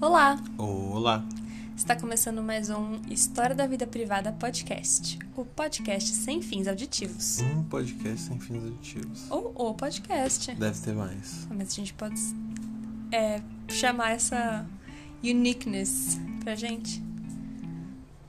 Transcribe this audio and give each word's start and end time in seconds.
Olá! 0.00 0.40
Olá! 0.56 1.24
Está 1.76 1.96
começando 1.96 2.40
mais 2.40 2.70
um 2.70 3.00
História 3.10 3.52
da 3.52 3.66
Vida 3.66 3.84
Privada 3.84 4.30
podcast, 4.30 5.18
o 5.36 5.44
podcast 5.44 6.14
sem 6.14 6.40
fins 6.40 6.68
auditivos. 6.68 7.40
Um 7.40 7.64
podcast 7.64 8.28
sem 8.28 8.38
fins 8.38 8.62
auditivos. 8.62 9.28
Ou 9.28 9.52
o 9.56 9.74
podcast. 9.74 10.54
Deve 10.54 10.80
ter 10.80 10.94
mais. 10.94 11.48
Mas 11.50 11.72
a 11.72 11.74
gente 11.74 11.92
pode 11.94 12.14
é, 13.10 13.42
chamar 13.66 14.10
essa 14.12 14.64
uniqueness 15.20 16.16
pra 16.44 16.54
gente. 16.54 17.02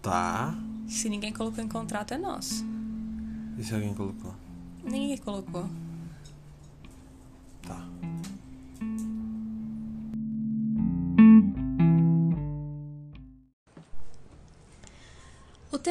Tá. 0.01 0.57
Se 0.87 1.07
ninguém 1.07 1.31
colocou 1.31 1.63
em 1.63 1.67
contrato, 1.67 2.15
é 2.15 2.17
nosso. 2.17 2.65
E 3.59 3.63
se 3.63 3.75
alguém 3.75 3.93
colocou? 3.93 4.33
Ninguém 4.83 5.17
colocou. 5.19 5.69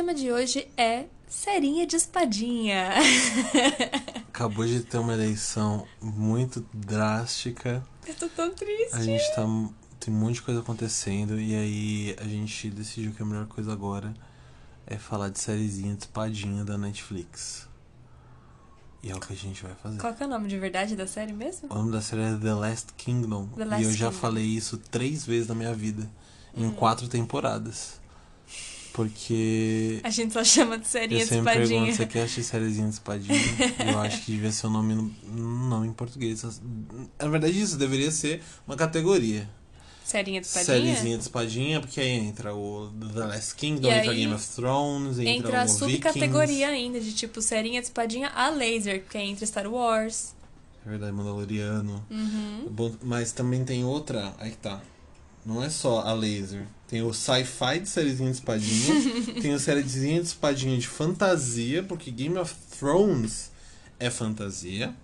Tema 0.08 0.14
de 0.14 0.32
hoje 0.32 0.66
é 0.74 1.04
Serinha 1.26 1.86
de 1.86 1.96
Espadinha. 1.96 2.92
Acabou 4.32 4.64
de 4.64 4.80
ter 4.80 4.96
uma 4.96 5.12
eleição 5.12 5.86
muito 6.00 6.64
drástica. 6.72 7.84
Eu 8.06 8.14
tô 8.14 8.26
tão 8.30 8.54
triste. 8.54 8.94
A 8.94 9.02
gente 9.02 9.22
tá. 9.34 9.42
Tem 10.00 10.14
um 10.14 10.16
monte 10.16 10.36
de 10.36 10.42
coisa 10.42 10.60
acontecendo. 10.60 11.38
E 11.38 11.54
aí 11.54 12.16
a 12.18 12.24
gente 12.24 12.70
decidiu 12.70 13.12
que 13.12 13.20
a 13.20 13.26
melhor 13.26 13.46
coisa 13.48 13.70
agora 13.70 14.14
é 14.86 14.96
falar 14.96 15.28
de 15.28 15.38
sériezinha 15.38 15.94
de 15.94 16.04
espadinha 16.04 16.64
da 16.64 16.78
Netflix. 16.78 17.68
E 19.02 19.10
é 19.10 19.14
o 19.14 19.20
que 19.20 19.34
a 19.34 19.36
gente 19.36 19.62
vai 19.62 19.74
fazer. 19.74 19.98
Qual 19.98 20.14
que 20.14 20.22
é 20.22 20.26
o 20.26 20.30
nome 20.30 20.48
de 20.48 20.58
verdade 20.58 20.96
da 20.96 21.06
série 21.06 21.34
mesmo? 21.34 21.68
O 21.70 21.74
nome 21.74 21.92
da 21.92 22.00
série 22.00 22.22
é 22.22 22.34
The 22.34 22.54
Last 22.54 22.94
Kingdom. 22.94 23.48
The 23.48 23.64
Last 23.66 23.82
e 23.82 23.86
eu 23.86 23.92
já 23.92 24.06
Kingdom. 24.06 24.20
falei 24.20 24.46
isso 24.46 24.78
três 24.78 25.26
vezes 25.26 25.48
na 25.48 25.54
minha 25.54 25.74
vida. 25.74 26.08
Em 26.56 26.64
Hum. 26.64 26.72
quatro 26.72 27.08
temporadas. 27.08 28.00
Porque 28.98 30.00
A 30.02 30.10
gente 30.10 30.32
só 30.32 30.42
chama 30.42 30.76
de 30.76 30.88
Serinha 30.88 31.20
eu 31.20 31.24
de 31.24 31.28
sempre 31.32 31.52
Espadinha. 31.52 31.68
pergunto, 31.80 31.96
você 31.96 32.06
quer 32.06 32.22
assistir 32.24 32.42
sériezinha 32.42 32.88
de 32.88 32.94
espadinha? 32.94 33.38
eu 33.92 33.98
acho 34.00 34.22
que 34.24 34.32
devia 34.32 34.50
ser 34.50 34.66
o 34.66 34.70
nome 34.70 34.92
no- 34.94 35.14
não 35.68 35.84
em 35.84 35.92
português. 35.92 36.42
Na 37.16 37.28
verdade, 37.28 37.60
isso 37.60 37.76
deveria 37.76 38.10
ser 38.10 38.42
uma 38.66 38.76
categoria. 38.76 39.48
Serinha 40.04 40.40
de 40.40 40.46
Espadinha? 40.48 40.64
Sériezinha 40.76 41.16
de 41.16 41.22
espadinha, 41.22 41.80
porque 41.80 42.00
aí 42.00 42.08
entra 42.08 42.54
o 42.54 42.90
The 43.14 43.24
Last 43.26 43.54
Kingdom, 43.54 43.88
entra 43.88 44.10
aí 44.10 44.16
Game 44.20 44.32
of 44.34 44.48
Thrones, 44.48 45.18
entra, 45.18 45.30
Entra 45.32 45.62
a 45.62 45.64
o 45.64 45.68
subcategoria 45.68 46.68
Vikings. 46.70 46.84
ainda, 46.86 47.00
de 47.00 47.12
tipo 47.12 47.40
Serinha 47.40 47.80
de 47.80 47.86
Espadinha 47.86 48.28
a 48.34 48.48
laser, 48.50 49.04
que 49.08 49.16
é 49.16 49.24
entre 49.24 49.46
Star 49.46 49.66
Wars. 49.70 50.34
É 50.84 50.90
verdade, 50.90 51.12
Mandaloriano. 51.12 52.04
Uhum. 52.10 52.96
Mas 53.02 53.30
também 53.32 53.64
tem 53.64 53.84
outra. 53.84 54.34
Aí 54.38 54.50
que 54.50 54.56
tá. 54.56 54.80
Não 55.48 55.64
é 55.64 55.70
só 55.70 56.00
a 56.00 56.12
laser. 56.12 56.66
Tem 56.86 57.00
o 57.00 57.14
sci-fi 57.14 57.80
de 57.80 57.88
sériezinha 57.88 58.30
de 58.30 58.36
espadinha. 58.36 58.94
tem 59.40 59.54
o 59.54 59.58
sériezinha 59.58 60.20
de 60.20 60.26
espadinha 60.26 60.76
de 60.76 60.86
fantasia, 60.86 61.82
porque 61.82 62.10
Game 62.10 62.36
of 62.36 62.54
Thrones 62.78 63.50
é 63.98 64.10
fantasia. 64.10 64.94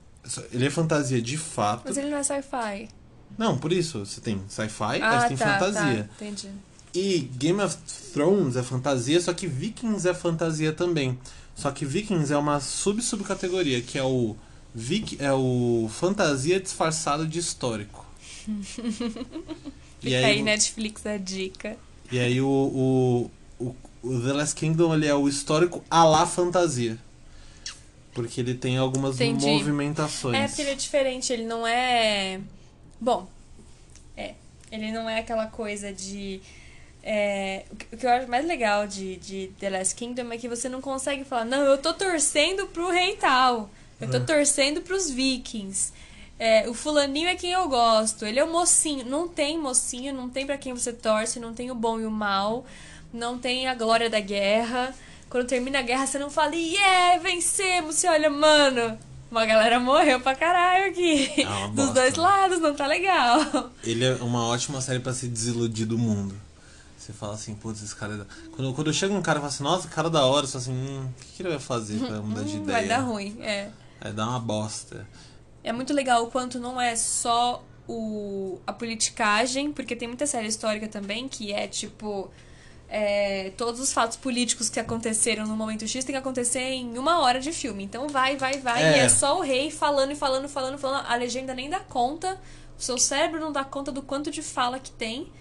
Ele 0.53 0.67
é 0.67 0.71
fantasia 0.71 1.23
de 1.23 1.39
fato. 1.39 1.85
Mas 1.87 1.97
ele 1.97 2.11
não 2.11 2.19
é 2.19 2.23
sci-fi. 2.23 2.91
Não, 3.39 3.57
por 3.57 3.73
isso. 3.73 4.05
Você 4.05 4.21
tem 4.21 4.39
sci-fi, 4.47 5.01
Ah, 5.01 5.23
você 5.23 5.29
tem 5.29 5.37
tá, 5.39 5.59
fantasia. 5.59 6.11
tá, 6.19 6.27
entendi. 6.27 6.51
E 6.93 7.21
Game 7.21 7.63
of 7.63 7.79
Thrones 8.13 8.57
é 8.57 8.63
fantasia, 8.63 9.19
só 9.23 9.33
que 9.33 9.47
Vikings 9.47 10.07
é 10.07 10.13
fantasia 10.13 10.75
também. 10.75 11.19
Só 11.57 11.71
que 11.71 11.87
Vikings 11.87 12.31
é 12.31 12.37
uma 12.37 12.61
sub-subcategoria, 12.61 13.81
que 13.81 13.97
é 13.99 14.05
o 14.05 14.37
Vik 14.75 15.17
é 15.21 15.33
o 15.33 15.89
fantasia 15.91 16.61
disfarçado 16.61 17.27
de 17.27 17.39
histórico. 17.39 18.05
Fica 20.05 20.27
aí, 20.27 20.43
Netflix 20.43 21.07
a 21.07 21.17
dica. 21.17 21.77
E 22.13 22.19
aí 22.19 22.41
o, 22.41 22.47
o, 22.49 23.31
o, 23.65 23.77
o 24.03 24.21
The 24.21 24.33
Last 24.33 24.55
Kingdom 24.55 24.95
ele 24.95 25.07
é 25.07 25.15
o 25.15 25.29
histórico 25.29 25.83
à 25.91 26.05
la 26.05 26.27
fantasia. 26.27 26.99
Porque 28.13 28.41
ele 28.41 28.55
tem 28.55 28.77
algumas 28.77 29.17
Entendi. 29.17 29.47
movimentações. 29.47 30.37
É 30.37 30.47
porque 30.47 30.63
ele 30.63 30.71
é 30.71 30.75
diferente, 30.75 31.33
ele 31.33 31.45
não 31.45 31.67
é. 31.67 32.41
Bom, 33.01 33.27
é. 34.17 34.35
Ele 34.71 34.93
não 34.93 35.11
é 35.11 35.19
aquela 35.19 35.47
coisa 35.49 35.93
de. 35.93 36.41
é, 37.03 37.65
o 37.73 37.77
que- 37.77 37.87
o 37.95 37.99
que 37.99 38.07
eu 38.07 38.11
acho 38.11 38.29
mais 38.31 38.47
legal 38.47 38.87
de, 38.87 39.17
de 39.17 39.51
The 39.59 39.69
Last 39.71 39.95
Kingdom 39.97 40.31
é 40.33 40.39
que 40.39 40.49
você 40.49 40.69
não 40.69 40.81
consegue 40.81 41.25
falar, 41.25 41.45
não, 41.45 41.63
eu 41.65 41.77
tô 41.79 41.93
torcendo 41.93 42.67
pro 42.69 42.89
rei 42.91 43.17
tal. 43.17 43.69
Eu 44.01 44.09
tô 44.11 44.17
É. 44.19 44.21
torcendo 44.21 44.81
pros 44.81 45.11
vikings. 45.11 45.93
É, 46.39 46.69
o 46.69 46.75
fulaninho 46.75 47.29
é 47.29 47.35
quem 47.37 47.53
eu 47.53 47.69
gosto. 47.69 48.25
Ele 48.27 48.39
é 48.41 48.45
o 48.45 48.51
mocinho. 48.53 49.05
Não 49.07 49.29
tem 49.29 49.59
mocinho, 49.59 50.13
não 50.13 50.29
tem 50.29 50.45
pra 50.47 50.59
quem 50.59 50.73
você 50.73 50.93
torce, 50.93 51.39
não 51.39 51.55
tem 51.55 51.71
o 51.71 51.75
bom 51.75 52.01
e 52.01 52.07
o 52.07 52.11
mal, 52.11 52.65
não 53.13 53.39
tem 53.39 53.69
a 53.69 53.75
glória 53.75 54.11
da 54.11 54.21
guerra. 54.21 54.95
Quando 55.31 55.47
termina 55.47 55.79
a 55.79 55.83
guerra, 55.83 56.07
você 56.07 56.19
não 56.19 56.31
fala, 56.31 56.55
yeah, 56.55 57.19
vencemos. 57.19 57.97
Você 57.97 58.09
olha, 58.09 58.29
mano, 58.31 58.99
uma 59.31 59.45
galera 59.47 59.79
morreu 59.81 60.21
pra 60.21 60.35
caralho 60.35 60.91
aqui. 60.91 61.31
É 61.41 61.69
Dos 61.69 61.91
dois 61.91 62.15
lados, 62.17 62.61
não 62.61 62.75
tá 62.75 62.87
legal. 62.87 63.71
Ele 63.83 64.05
é 64.05 64.15
uma 64.17 64.47
ótima 64.47 64.81
série 64.81 65.01
pra 65.01 65.13
se 65.13 65.27
desiludir 65.29 65.87
do 65.87 65.99
mundo. 65.99 66.35
Você 66.99 67.13
fala 67.13 67.35
assim, 67.35 67.55
putz, 67.55 67.83
esse 67.83 67.95
cara 67.95 68.15
é 68.15 68.17
da... 68.19 68.25
Quando, 68.57 68.73
quando 68.75 68.93
chega 68.93 69.13
um 69.13 69.21
cara 69.21 69.39
e 69.39 69.43
fala 69.43 69.53
assim, 69.53 69.63
nossa, 69.63 69.89
cara 69.89 70.09
da 70.09 70.25
hora, 70.25 70.47
você 70.47 70.53
fala 70.53 70.63
assim, 70.65 70.73
hum, 70.73 71.07
o 71.11 71.21
que, 71.25 71.33
que 71.37 71.43
ele 71.43 71.51
vai 71.51 71.59
fazer 71.59 71.99
pra 71.99 72.17
mudar 72.23 72.43
de 72.45 72.57
Hum, 72.57 72.63
ideia? 72.63 72.79
vai 72.79 72.89
dar 72.89 73.01
ruim, 73.01 73.37
é. 73.43 73.69
Vai 74.01 74.13
dar 74.13 74.27
uma 74.29 74.39
bosta. 74.41 75.07
É 75.65 75.73
muito 75.73 75.93
legal 75.93 76.23
o 76.25 76.31
quanto 76.31 76.61
não 76.61 76.79
é 76.81 76.95
só 76.95 77.65
o, 77.89 78.61
a 78.67 78.73
politicagem, 78.73 79.73
porque 79.73 79.97
tem 79.97 80.07
muita 80.07 80.27
série 80.27 80.47
histórica 80.47 80.87
também 80.87 81.27
que 81.29 81.53
é 81.53 81.67
tipo. 81.67 82.31
é, 82.89 83.51
todos 83.57 83.81
os 83.81 83.93
fatos 83.93 84.17
políticos 84.17 84.69
que 84.69 84.79
aconteceram 84.79 85.47
no 85.47 85.57
momento 85.57 85.87
X 85.89 86.05
tem 86.05 86.15
que 86.15 86.19
acontecer 86.19 86.61
em 86.61 86.97
uma 86.99 87.21
hora 87.21 87.41
de 87.41 87.51
filme. 87.51 87.83
Então 87.83 88.07
vai, 88.09 88.37
vai, 88.37 88.59
vai, 88.59 88.83
É. 88.83 88.97
e 88.97 89.01
é 89.01 89.09
só 89.09 89.39
o 89.39 89.41
rei 89.41 89.71
falando 89.71 90.13
e 90.13 90.15
falando, 90.15 90.49
falando, 90.49 90.79
falando. 90.79 91.07
A 91.09 91.15
legenda 91.17 91.55
nem 91.55 91.69
dá 91.69 91.81
conta, 91.81 92.39
o 92.79 92.83
seu 92.83 92.97
cérebro 92.99 93.41
não 93.41 93.51
dá 93.51 93.65
conta 93.65 93.91
do 93.91 94.03
quanto 94.03 94.31
de 94.31 94.43
fala 94.43 94.79
que 94.79 94.91
tem. 94.93 95.33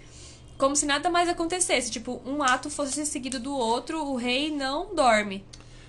Como 0.57 0.75
se 0.75 0.85
nada 0.85 1.09
mais 1.09 1.27
acontecesse. 1.27 1.91
Tipo, 1.91 2.21
um 2.25 2.41
ato 2.41 2.69
fosse 2.69 3.05
seguido 3.05 3.39
do 3.39 3.53
outro, 3.55 4.03
o 4.03 4.15
rei 4.15 4.49
não 4.49 4.95
dorme. 4.95 5.43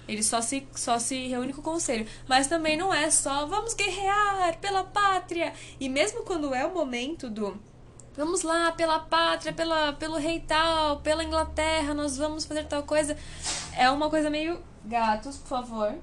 Ele 0.07 0.23
só 0.23 0.41
se, 0.41 0.67
só 0.75 0.99
se 0.99 1.29
reúne 1.29 1.53
com 1.53 1.61
o 1.61 1.65
conselho. 1.65 2.07
Mas 2.29 2.47
também 2.47 2.77
não 2.77 2.93
é 2.93 3.11
só 3.11 3.47
vamos 3.47 3.75
guerrear 3.75 4.59
pela 4.59 4.85
pátria. 4.85 5.53
E 5.81 5.89
mesmo 5.89 6.23
quando 6.25 6.55
é 6.55 6.67
o 6.67 6.75
momento 6.75 7.31
do 7.31 7.59
vamos 8.17 8.43
lá 8.43 8.71
pela 8.73 8.99
pátria, 9.01 9.53
pela, 9.53 9.93
pelo 9.95 10.17
rei 10.17 10.41
tal, 10.41 11.01
pela 11.01 11.25
Inglaterra, 11.25 11.95
nós 11.95 12.17
vamos 12.17 12.45
fazer 12.45 12.65
tal 12.67 12.83
coisa. 12.83 13.17
É 13.77 13.91
uma 13.91 14.11
coisa 14.11 14.29
meio. 14.31 14.61
Gatos, 14.85 15.39
por 15.39 15.49
favor. 15.49 15.95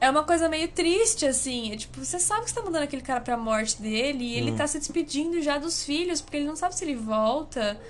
É 0.00 0.08
uma 0.10 0.22
coisa 0.24 0.48
meio 0.48 0.68
triste, 0.68 1.26
assim. 1.26 1.72
É 1.72 1.76
tipo, 1.76 2.04
você 2.04 2.18
sabe 2.20 2.44
que 2.44 2.50
você 2.50 2.54
tá 2.56 2.62
mandando 2.62 2.84
aquele 2.84 3.02
cara 3.02 3.20
pra 3.20 3.36
morte 3.36 3.80
dele 3.80 4.24
e 4.24 4.34
ele 4.36 4.52
Hum. 4.52 4.56
tá 4.56 4.66
se 4.66 4.78
despedindo 4.78 5.40
já 5.42 5.58
dos 5.58 5.82
filhos, 5.82 6.20
porque 6.20 6.36
ele 6.36 6.46
não 6.46 6.54
sabe 6.54 6.74
se 6.76 6.84
ele 6.84 6.94
volta. 6.94 7.80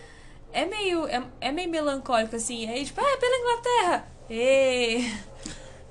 É 0.52 0.64
meio. 0.64 1.06
É, 1.08 1.22
é 1.40 1.52
meio 1.52 1.68
melancólico, 1.68 2.34
assim. 2.36 2.66
Aí, 2.68 2.84
tipo, 2.86 3.00
ah, 3.00 3.16
pela 3.18 3.36
Inglaterra! 3.38 4.15
Ê! 4.28 5.10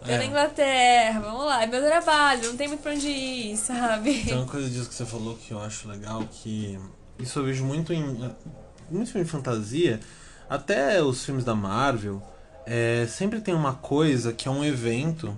Pela 0.06 0.24
É. 0.24 0.26
Inglaterra, 0.28 1.20
vamos 1.20 1.46
lá, 1.46 1.64
é 1.64 1.68
meu 1.68 1.82
trabalho, 1.82 2.50
não 2.50 2.58
tem 2.58 2.68
muito 2.68 2.82
pra 2.82 2.92
onde 2.92 3.08
ir, 3.08 3.58
sabe? 3.58 4.24
Tem 4.24 4.36
uma 4.36 4.46
coisa 4.46 4.70
disso 4.70 4.88
que 4.88 4.94
você 4.94 5.06
falou 5.06 5.36
que 5.36 5.52
eu 5.52 5.60
acho 5.60 5.88
legal, 5.88 6.24
que 6.32 6.80
isso 7.18 7.40
eu 7.40 7.44
vejo 7.46 7.64
muito 7.66 7.92
em 7.92 8.04
muito 8.92 9.12
filme 9.12 9.26
de 9.26 9.32
fantasia, 9.32 10.00
até 10.48 11.02
os 11.02 11.26
filmes 11.26 11.44
da 11.44 11.56
Marvel, 11.56 12.22
é, 12.68 13.08
sempre 13.10 13.42
tem 13.42 13.54
uma 13.56 13.74
coisa 13.74 14.32
que 14.32 14.48
é 14.48 14.52
um 14.52 14.64
evento, 14.64 15.36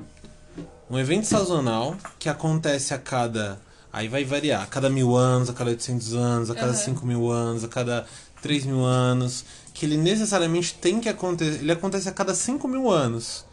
um 0.89 0.99
evento 0.99 1.25
sazonal 1.27 1.95
que 2.19 2.27
acontece 2.27 2.93
a 2.93 2.97
cada, 2.97 3.57
aí 3.93 4.09
vai 4.09 4.25
variar, 4.25 4.63
a 4.63 4.65
cada 4.65 4.89
mil 4.89 5.15
anos, 5.15 5.49
a 5.49 5.53
cada 5.53 5.69
800 5.69 6.13
anos, 6.13 6.49
a 6.51 6.55
cada 6.55 6.67
Aham. 6.67 6.73
5 6.73 7.05
mil 7.05 7.31
anos, 7.31 7.63
a 7.63 7.69
cada 7.69 8.05
3 8.41 8.65
mil 8.65 8.83
anos, 8.83 9.45
que 9.77 9.85
ele 9.85 9.97
necessariamente 9.97 10.73
tem 10.75 10.99
que 10.99 11.07
acontecer, 11.07 11.59
ele 11.59 11.71
acontece 11.71 12.09
a 12.09 12.11
cada 12.11 12.33
5 12.33 12.67
mil 12.67 12.89
anos. 12.89 13.45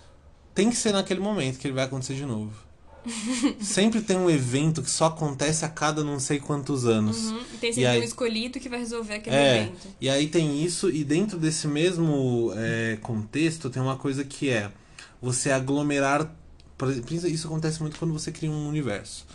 Tem 0.54 0.70
que 0.70 0.76
ser 0.76 0.92
naquele 0.92 1.20
momento 1.20 1.58
que 1.58 1.66
ele 1.66 1.74
vai 1.74 1.84
acontecer 1.84 2.14
de 2.14 2.24
novo. 2.24 2.52
Sempre 3.60 4.00
tem 4.00 4.16
um 4.16 4.30
evento 4.30 4.82
que 4.82 4.90
só 4.90 5.06
acontece 5.06 5.64
a 5.64 5.68
cada 5.68 6.02
não 6.02 6.18
sei 6.18 6.38
quantos 6.40 6.86
anos. 6.86 7.26
Uhum, 7.26 7.40
e 7.52 7.56
tem 7.58 7.70
E 7.70 7.74
sempre 7.74 7.88
aí- 7.90 8.00
um 8.00 8.04
escolhido 8.04 8.58
que 8.58 8.68
vai 8.68 8.78
resolver 8.78 9.14
aquele 9.14 9.36
É, 9.36 9.56
evento. 9.62 9.88
e 10.00 10.08
aí 10.08 10.26
tem 10.28 10.64
isso, 10.64 10.88
e 10.90 11.04
dentro 11.04 11.38
desse 11.38 11.66
mesmo 11.68 12.52
é, 12.56 12.96
contexto 13.02 13.68
tem 13.68 13.82
uma 13.82 13.96
coisa 13.96 14.24
que 14.24 14.48
é 14.48 14.70
você 15.20 15.50
aglomerar. 15.50 16.34
por 16.78 16.88
exemplo, 16.90 17.14
Isso 17.28 17.46
acontece 17.46 17.80
muito 17.82 17.98
quando 17.98 18.12
você 18.12 18.32
cria 18.32 18.50
um 18.50 18.68
universo. 18.68 19.26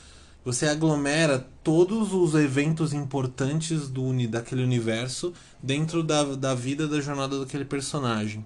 Você 0.45 0.68
aglomera 0.68 1.45
todos 1.63 2.13
os 2.13 2.33
eventos 2.33 2.94
importantes 2.94 3.89
do 3.89 4.03
uni, 4.03 4.25
daquele 4.25 4.63
universo 4.63 5.33
dentro 5.62 6.01
da, 6.01 6.24
da 6.24 6.56
vida 6.56 6.88
da 6.88 7.00
jornada 7.01 7.39
daquele 7.39 7.65
personagem. 7.65 8.44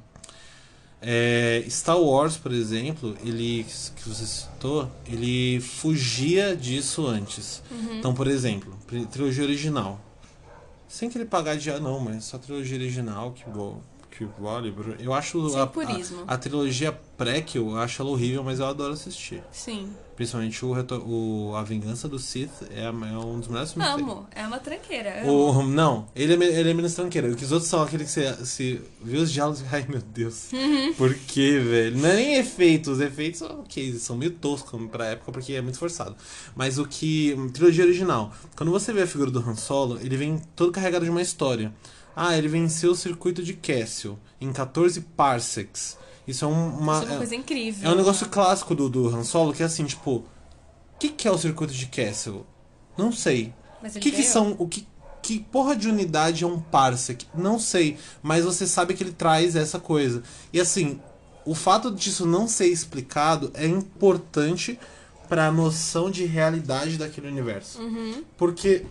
É, 1.02 1.64
Star 1.70 2.00
Wars, 2.00 2.38
por 2.38 2.52
exemplo, 2.52 3.16
ele 3.24 3.66
que 3.96 4.08
você 4.10 4.26
citou, 4.26 4.90
ele 5.06 5.60
fugia 5.60 6.56
disso 6.56 7.06
antes. 7.06 7.62
Então, 8.00 8.14
por 8.14 8.28
exemplo, 8.28 8.74
tri- 8.88 9.06
trilogia 9.06 9.44
original. 9.44 10.00
Sem 10.88 11.10
querer 11.10 11.26
pagar 11.26 11.58
de. 11.58 11.70
ah, 11.72 11.80
Não, 11.80 12.00
mas 12.00 12.24
só 12.24 12.38
trilogia 12.38 12.78
original 12.78 13.32
que, 13.32 13.44
vo- 13.50 13.82
que 14.14 14.28
vale. 14.40 14.74
Eu 15.00 15.14
acho 15.14 15.40
a, 15.58 15.64
a, 15.64 16.34
a 16.34 16.38
trilogia 16.38 16.92
prequel, 17.18 17.72
eu 17.72 17.78
acho 17.78 18.02
ela 18.02 18.12
horrível, 18.12 18.44
mas 18.44 18.60
eu 18.60 18.68
adoro 18.68 18.94
assistir. 18.94 19.44
Sim. 19.52 19.90
Principalmente 20.16 20.64
o, 20.64 20.76
o 21.08 21.56
A 21.56 21.64
Vingança 21.64 22.08
do 22.08 22.20
Sith 22.20 22.52
é, 22.70 22.84
é 22.84 22.92
um 22.92 23.40
dos 23.40 23.48
melhores 23.48 23.74
filmes 23.74 23.96
que. 23.96 24.02
Amo. 24.02 24.28
É 24.36 24.46
uma 24.46 24.60
tranqueira. 24.60 25.24
O, 25.26 25.64
não, 25.64 26.08
ele 26.16 26.34
é, 26.34 26.60
ele 26.60 26.70
é 26.70 26.74
menos 26.74 26.94
que 26.94 27.44
os 27.44 27.52
outros 27.52 27.70
são 27.70 27.82
aquele 27.82 28.04
que 28.04 28.12
você 28.12 28.46
se 28.46 28.80
vê 29.02 29.18
os 29.18 29.32
diálogos 29.32 29.62
e 29.62 29.66
ai 29.72 29.86
meu 29.90 30.02
Deus. 30.02 30.52
Uhum. 30.54 30.94
Por 30.94 31.16
que, 31.16 31.58
velho? 31.58 31.98
Não 31.98 32.10
é 32.10 32.16
nem 32.16 32.36
efeitos. 32.36 32.94
Os 32.94 33.02
efeitos, 33.02 33.42
ok, 33.42 33.94
são 33.94 34.16
meio 34.16 34.32
toscos 34.32 34.80
pra 34.92 35.08
época 35.08 35.32
porque 35.32 35.54
é 35.54 35.62
muito 35.62 35.80
forçado. 35.80 36.16
Mas 36.56 36.78
o 36.78 36.86
que. 36.86 37.36
Trilogia 37.52 37.84
original. 37.84 38.32
Quando 38.56 38.72
você 38.72 38.94
vê 38.94 39.02
a 39.02 39.08
figura 39.08 39.32
do 39.32 39.40
Han 39.40 39.56
Solo, 39.56 39.98
ele 40.00 40.16
vem 40.16 40.40
todo 40.56 40.72
carregado 40.72 41.06
de 41.06 41.10
uma 41.10 41.22
história. 41.22 41.74
Ah, 42.16 42.38
ele 42.38 42.48
venceu 42.48 42.92
o 42.92 42.96
circuito 42.96 43.42
de 43.44 43.54
Castle 43.54 44.18
em 44.40 44.52
14 44.54 45.02
parsecs. 45.02 45.98
Isso 46.28 46.46
é 46.46 46.48
um- 46.48 46.78
uma. 46.78 46.94
Isso 47.00 47.04
é 47.04 47.10
uma 47.10 47.18
coisa 47.18 47.36
incrível. 47.36 47.90
É 47.90 47.94
um 47.94 47.98
negócio 47.98 48.30
clássico 48.30 48.74
do, 48.76 48.88
do 48.90 49.08
Han 49.10 49.24
Solo, 49.24 49.54
que 49.54 49.62
é 49.64 49.66
assim, 49.66 49.84
tipo, 49.86 50.12
o 50.18 50.26
que, 51.00 51.10
que 51.10 51.28
é 51.28 51.32
o 51.32 51.38
circuito 51.38 51.74
de 51.74 51.86
Castle? 51.88 52.46
Não 52.98 53.12
sei. 53.12 53.54
Mas 53.82 53.96
O 53.96 53.98
ele 53.98 54.04
que, 54.04 54.12
que 54.12 54.24
são. 54.24 54.56
O 54.60 54.68
que, 54.68 54.88
que 55.22 55.40
porra 55.40 55.76
de 55.76 55.88
unidade 55.90 56.44
é 56.44 56.48
um 56.48 56.60
parsec? 56.60 57.26
Não 57.34 57.58
sei. 57.60 57.98
Mas 58.22 58.46
você 58.46 58.66
sabe 58.68 58.94
que 58.94 59.04
ele 59.04 59.12
traz 59.14 59.56
essa 59.56 59.80
coisa. 59.80 60.22
E 60.54 60.60
assim, 60.62 61.00
o 61.46 61.54
fato 61.56 61.92
disso 61.92 62.26
não 62.26 62.48
ser 62.48 62.68
explicado 62.68 63.52
é 63.54 63.66
importante 63.66 64.80
pra 65.28 65.52
noção 65.52 66.12
de 66.12 66.26
realidade 66.26 66.98
daquele 66.98 67.28
universo. 67.28 67.82
Uhum. 67.82 68.24
Porque 68.38 68.86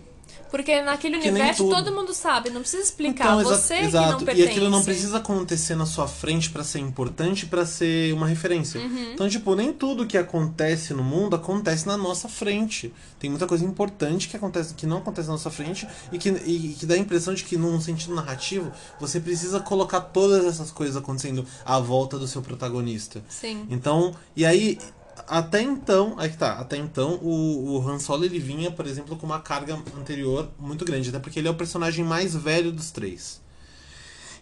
Porque 0.53 0.83
naquele 0.83 1.17
Que 1.17 1.31
nem 1.31 1.41
universo 1.41 1.67
todo 1.67 1.91
mundo 1.91 2.13
sabe, 2.13 2.51
não 2.51 2.61
precisa 2.61 2.83
explicar. 2.83 3.39
Então, 3.39 3.43
Você 3.43 3.75
que 3.75 3.85
exato. 3.85 4.11
não 4.11 4.21
E 4.21 4.25
pertence. 4.25 4.47
aquilo 4.49 4.69
não 4.69 4.83
precisa 4.83 5.17
acontecer 5.17 5.73
na 5.73 5.87
sua 5.87 6.07
frente 6.07 6.51
pra 6.51 6.63
ser 6.63 6.77
importante, 6.77 7.47
pra 7.47 7.65
ser 7.65 8.13
uma 8.13 8.27
referência. 8.27 8.79
Uhum. 8.79 9.13
Então, 9.13 9.27
tipo, 9.27 9.55
nem 9.55 9.73
tudo 9.73 10.05
que 10.05 10.15
acontece 10.15 10.93
no 10.93 11.03
mundo 11.03 11.35
acontece 11.35 11.87
na 11.87 11.97
nossa 11.97 12.29
frente. 12.29 12.93
Tem 13.17 13.31
muita 13.31 13.47
coisa 13.47 13.65
importante 13.65 14.29
que 14.29 14.37
acontece 14.37 14.75
que 14.75 14.85
não 14.85 14.97
acontece 14.97 15.27
na 15.27 15.33
nossa 15.33 15.49
frente 15.49 15.87
e 16.11 16.19
que, 16.19 16.29
e 16.29 16.75
que 16.77 16.85
dá 16.85 16.93
a 16.93 16.99
impressão 16.99 17.33
de 17.33 17.43
que, 17.43 17.57
num 17.57 17.81
sentido 17.81 18.13
narrativo, 18.13 18.71
você 18.99 19.19
precisa 19.19 19.59
colocar 19.59 20.01
todas 20.01 20.45
essas 20.45 20.69
coisas 20.69 20.95
acontecendo 20.95 21.43
à 21.65 21.79
volta 21.79 22.19
do 22.19 22.27
seu 22.27 22.43
protagonista. 22.43 23.23
Sim. 23.27 23.65
Então, 23.71 24.13
e 24.35 24.45
aí, 24.45 24.77
até 25.27 25.61
então, 25.61 26.15
aí 26.17 26.29
que 26.29 26.37
tá, 26.37 26.53
até 26.59 26.77
então, 26.77 27.15
o, 27.21 27.75
o 27.77 27.87
Han 27.89 27.99
Solo 27.99 28.25
ele 28.25 28.39
vinha, 28.39 28.71
por 28.71 28.85
exemplo, 28.87 29.15
com 29.15 29.25
uma 29.25 29.39
carga 29.39 29.77
anterior 29.97 30.49
muito 30.59 30.83
grande, 30.85 31.09
até 31.09 31.19
porque 31.19 31.39
ele 31.39 31.47
é 31.47 31.51
o 31.51 31.55
personagem 31.55 32.03
mais 32.03 32.35
velho 32.35 32.71
dos 32.71 32.91
três. 32.91 33.41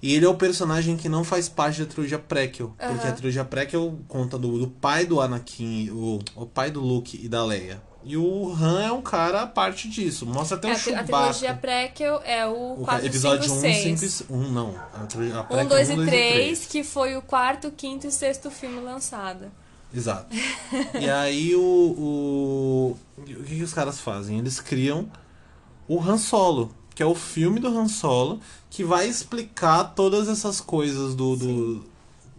E 0.01 0.15
ele 0.15 0.25
é 0.25 0.29
o 0.29 0.33
personagem 0.35 0.97
que 0.97 1.07
não 1.07 1.23
faz 1.23 1.47
parte 1.47 1.79
da 1.81 1.85
trilogia 1.85 2.18
prequel, 2.18 2.73
porque 2.77 3.07
a 3.07 3.12
trilogia 3.12 3.45
prequel 3.45 4.00
conta 4.07 4.35
do, 4.38 4.57
do 4.57 4.68
pai 4.68 5.06
do 5.06 5.21
Anakin, 5.21 5.91
o, 5.91 6.19
o 6.35 6.45
pai 6.47 6.71
do 6.71 6.79
Luke 6.79 7.19
e 7.23 7.29
da 7.29 7.45
Leia. 7.45 7.79
E 8.03 8.18
o 8.18 8.51
Han 8.51 8.81
é 8.81 8.91
um 8.91 9.01
cara 9.03 9.44
a 9.44 9.47
parte 9.47 9.88
disso. 9.88 10.25
Mostra 10.25 10.57
até 10.57 10.69
É, 10.69 10.71
o 10.71 10.73
a, 10.75 10.79
tri- 10.79 10.94
a 10.94 10.97
Chewbacca. 10.97 11.18
trilogia 11.33 11.53
prequel 11.53 12.19
é 12.25 12.47
o 12.47 12.73
O 12.81 12.83
4, 12.83 13.01
ca- 13.01 13.06
episódio 13.06 13.44
5, 13.44 13.56
1, 13.57 13.59
6. 13.62 14.00
5 14.12 14.33
e... 14.33 14.35
1, 14.38 14.51
não. 14.51 14.75
A, 14.75 15.01
a 15.01 15.03
1, 15.03 15.07
prequel 15.45 15.68
2 15.68 15.89
é 15.91 15.94
e 15.94 16.00
1, 16.00 16.06
3, 16.07 16.65
que 16.65 16.83
foi 16.83 17.15
o 17.15 17.21
quarto, 17.21 17.69
quinto 17.69 18.07
e 18.07 18.12
sexto 18.12 18.50
filme 18.50 18.79
lançado. 18.79 19.51
Exato. 19.94 20.36
e 21.00 21.10
aí 21.10 21.56
o, 21.56 21.62
o. 21.62 22.98
O 23.18 23.44
que, 23.44 23.58
que 23.58 23.64
os 23.64 23.74
caras 23.74 24.00
fazem? 24.00 24.40
Eles 24.40 24.60
criam 24.60 25.10
o 25.88 26.00
Han 26.02 26.18
Solo, 26.18 26.74
que 26.96 27.04
é 27.04 27.06
o 27.06 27.16
filme 27.16 27.60
do 27.60 27.68
Han 27.68 27.88
Solo, 27.88 28.40
que 28.70 28.84
vai 28.84 29.08
explicar 29.08 29.84
todas 29.96 30.28
essas 30.28 30.62
coisas 30.62 31.16
do. 31.16 31.36
do 31.36 31.92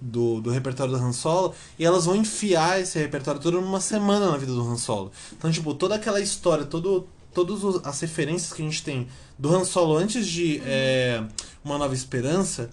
do, 0.04 0.40
do 0.40 0.50
repertório 0.50 0.92
do 0.92 0.98
Han 0.98 1.12
Solo 1.12 1.54
e 1.78 1.86
elas 1.86 2.06
vão 2.06 2.16
enfiar 2.16 2.80
esse 2.80 2.98
repertório 2.98 3.40
todo 3.40 3.60
numa 3.60 3.80
semana 3.80 4.32
na 4.32 4.36
vida 4.36 4.52
do 4.52 4.60
Han 4.60 4.76
Solo. 4.76 5.12
Então, 5.32 5.50
tipo, 5.50 5.72
toda 5.74 5.94
aquela 5.94 6.20
história, 6.20 6.64
todo, 6.64 7.06
todas 7.32 7.62
as 7.86 8.00
referências 8.00 8.52
que 8.52 8.62
a 8.62 8.64
gente 8.64 8.82
tem 8.82 9.06
do 9.38 9.54
Han 9.54 9.64
Solo 9.64 9.96
antes 9.96 10.26
de 10.26 10.60
é, 10.64 11.22
Uma 11.64 11.78
Nova 11.78 11.94
Esperança, 11.94 12.68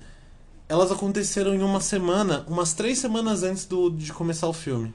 elas 0.70 0.92
aconteceram 0.92 1.54
em 1.54 1.62
uma 1.64 1.82
semana, 1.82 2.46
umas 2.48 2.72
três 2.74 3.00
semanas 3.00 3.44
antes 3.44 3.66
do, 3.66 3.90
de 3.90 4.14
começar 4.14 4.48
o 4.48 4.54
filme. 4.54 4.94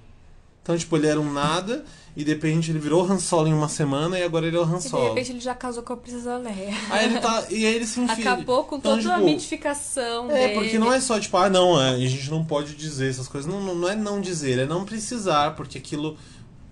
Então, 0.63 0.79
tipo, 0.79 0.97
ele 0.97 1.07
era 1.09 1.21
um 1.21 1.31
nada 1.31 1.85
e 2.17 2.25
de 2.25 2.31
repente 2.33 2.71
ele 2.71 2.79
virou 2.79 3.05
Han 3.05 3.19
Solo 3.19 3.49
em 3.49 3.53
uma 3.53 3.69
semana 3.69 4.19
e 4.19 4.23
agora 4.23 4.47
ele 4.47 4.57
é 4.57 4.61
o 4.61 4.63
Han 4.63 4.77
E 4.77 4.79
de 4.83 4.89
Solo. 4.89 5.09
repente 5.09 5.33
ele 5.33 5.41
já 5.41 5.55
casou 5.55 5.83
com 5.83 5.93
a 5.93 5.97
Princesa 5.99 6.39
Leia. 6.39 6.73
Aí 6.89 7.05
ele 7.05 7.19
tá. 7.21 7.45
E 7.51 7.67
aí 7.67 7.75
ele 7.75 7.87
se 7.87 8.01
enfia. 8.01 8.33
Acabou 8.33 8.65
com 8.65 8.77
Então, 8.77 8.97
toda 8.97 9.11
a 9.11 9.17
tipo, 9.17 9.27
mitificação 9.27 10.31
É, 10.31 10.49
dele. 10.49 10.55
porque 10.55 10.79
não 10.79 10.91
é 10.91 11.01
só 11.01 11.21
tipo, 11.21 11.37
ah, 11.37 11.51
não, 11.51 11.79
é, 11.79 11.91
a 11.91 11.99
gente 11.99 12.31
não 12.31 12.43
pode 12.45 12.75
dizer 12.77 13.11
essas 13.11 13.29
coisas. 13.29 13.51
Não, 13.53 13.61
não, 13.61 13.75
não 13.75 13.89
é 13.91 13.95
não 13.95 14.21
dizer, 14.23 14.59
é 14.61 14.65
não 14.65 14.85
precisar, 14.87 15.55
porque 15.55 15.77
aquilo. 15.77 16.17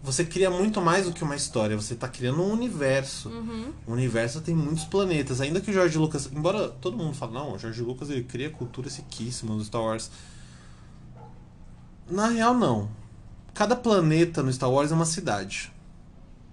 Você 0.02 0.25
cria 0.25 0.50
muito 0.50 0.81
mais 0.81 1.04
do 1.06 1.12
que 1.12 1.22
uma 1.22 1.37
história, 1.37 1.76
você 1.76 1.94
tá 1.94 2.08
criando 2.08 2.43
um 2.43 2.50
universo. 2.52 3.28
Uhum. 3.28 3.72
O 3.87 3.93
universo 3.93 4.40
tem 4.40 4.52
muitos 4.54 4.84
planetas. 4.84 5.40
Ainda 5.40 5.60
que 5.60 5.70
o 5.70 5.72
George 5.72 5.96
Lucas. 5.96 6.28
Embora 6.32 6.69
todo 6.69 6.96
mundo 6.96 7.14
fale, 7.14 7.32
não, 7.32 7.52
o 7.54 7.58
George 7.58 7.81
Lucas 7.82 8.10
ele 8.10 8.25
cria 8.25 8.50
cultura 8.50 8.88
riquíssima 8.90 9.54
do 9.54 9.64
Star 9.64 9.81
Wars. 9.81 10.10
Na 12.10 12.26
real, 12.28 12.52
não. 12.54 12.88
Cada 13.54 13.76
planeta 13.76 14.43
no 14.43 14.52
Star 14.52 14.70
Wars 14.70 14.90
é 14.90 14.94
uma 14.94 15.04
cidade. 15.04 15.72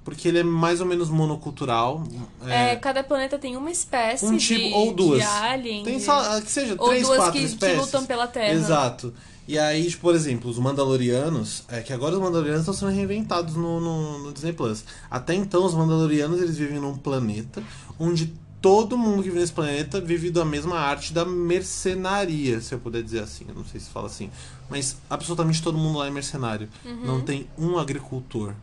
Porque 0.04 0.28
ele 0.28 0.40
é 0.40 0.44
mais 0.44 0.80
ou 0.80 0.86
menos 0.88 1.10
monocultural. 1.10 2.04
É, 2.48 2.76
cada 2.76 3.04
planeta 3.04 3.38
tem 3.38 3.58
uma 3.58 3.70
espécie 3.72 4.26
Um 4.26 4.38
tipo- 4.38 4.60
de, 4.68 4.74
ou 4.74 4.94
duas. 4.94 5.20
de 5.20 5.26
alien. 5.26 5.84
Tem 5.84 6.00
só, 6.00 6.40
que 6.42 6.52
seja 6.52 6.76
Ou 6.78 6.88
três, 6.90 7.04
duas 7.06 7.18
quatro 7.18 7.34
que, 7.34 7.40
que 7.40 7.46
espécies. 7.46 7.80
lutam 7.80 8.06
pela 8.06 8.28
Terra. 8.28 8.54
Exato. 8.54 9.14
E 9.50 9.58
aí, 9.58 9.90
tipo, 9.90 10.04
por 10.04 10.14
exemplo, 10.14 10.48
os 10.48 10.60
Mandalorianos, 10.60 11.64
é 11.70 11.82
que 11.82 11.92
agora 11.92 12.14
os 12.14 12.22
Mandalorianos 12.22 12.62
estão 12.62 12.74
sendo 12.76 12.92
reinventados 12.92 13.56
no, 13.56 13.80
no, 13.80 14.20
no 14.20 14.32
Disney 14.32 14.54
Plus. 14.54 14.86
Até 15.10 15.34
então, 15.34 15.66
os 15.66 15.74
Mandalorianos 15.74 16.40
eles 16.40 16.56
vivem 16.56 16.80
num 16.80 16.96
planeta 16.96 17.64
onde 17.98 18.32
todo 18.62 18.96
mundo 18.96 19.24
que 19.24 19.30
vive 19.30 19.40
nesse 19.40 19.52
planeta 19.52 20.00
vive 20.00 20.30
da 20.30 20.46
mesma 20.46 20.78
arte 20.78 21.12
da 21.12 21.26
mercenaria, 21.26 22.62
se 22.62 22.76
eu 22.76 22.80
puder 22.80 23.02
dizer 23.02 23.24
assim. 23.24 23.46
Eu 23.48 23.56
não 23.56 23.66
sei 23.66 23.80
se 23.80 23.90
fala 23.90 24.06
assim. 24.06 24.30
Mas 24.70 24.98
absolutamente 25.10 25.64
todo 25.64 25.80
mundo 25.80 25.98
lá 25.98 26.06
é 26.06 26.12
mercenário. 26.12 26.70
Uhum. 26.86 27.08
Não 27.08 27.22
tem 27.22 27.48
um 27.58 27.80
agricultor 27.80 28.54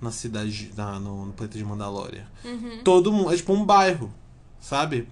na 0.00 0.12
cidade, 0.12 0.70
na, 0.76 1.00
no, 1.00 1.26
no 1.26 1.32
planeta 1.32 1.58
de 1.58 1.64
Mandalória. 1.64 2.24
Uhum. 2.44 2.84
Todo 2.84 3.12
mundo. 3.12 3.32
É 3.32 3.36
tipo 3.36 3.52
um 3.52 3.64
bairro, 3.64 4.14
sabe? 4.60 5.08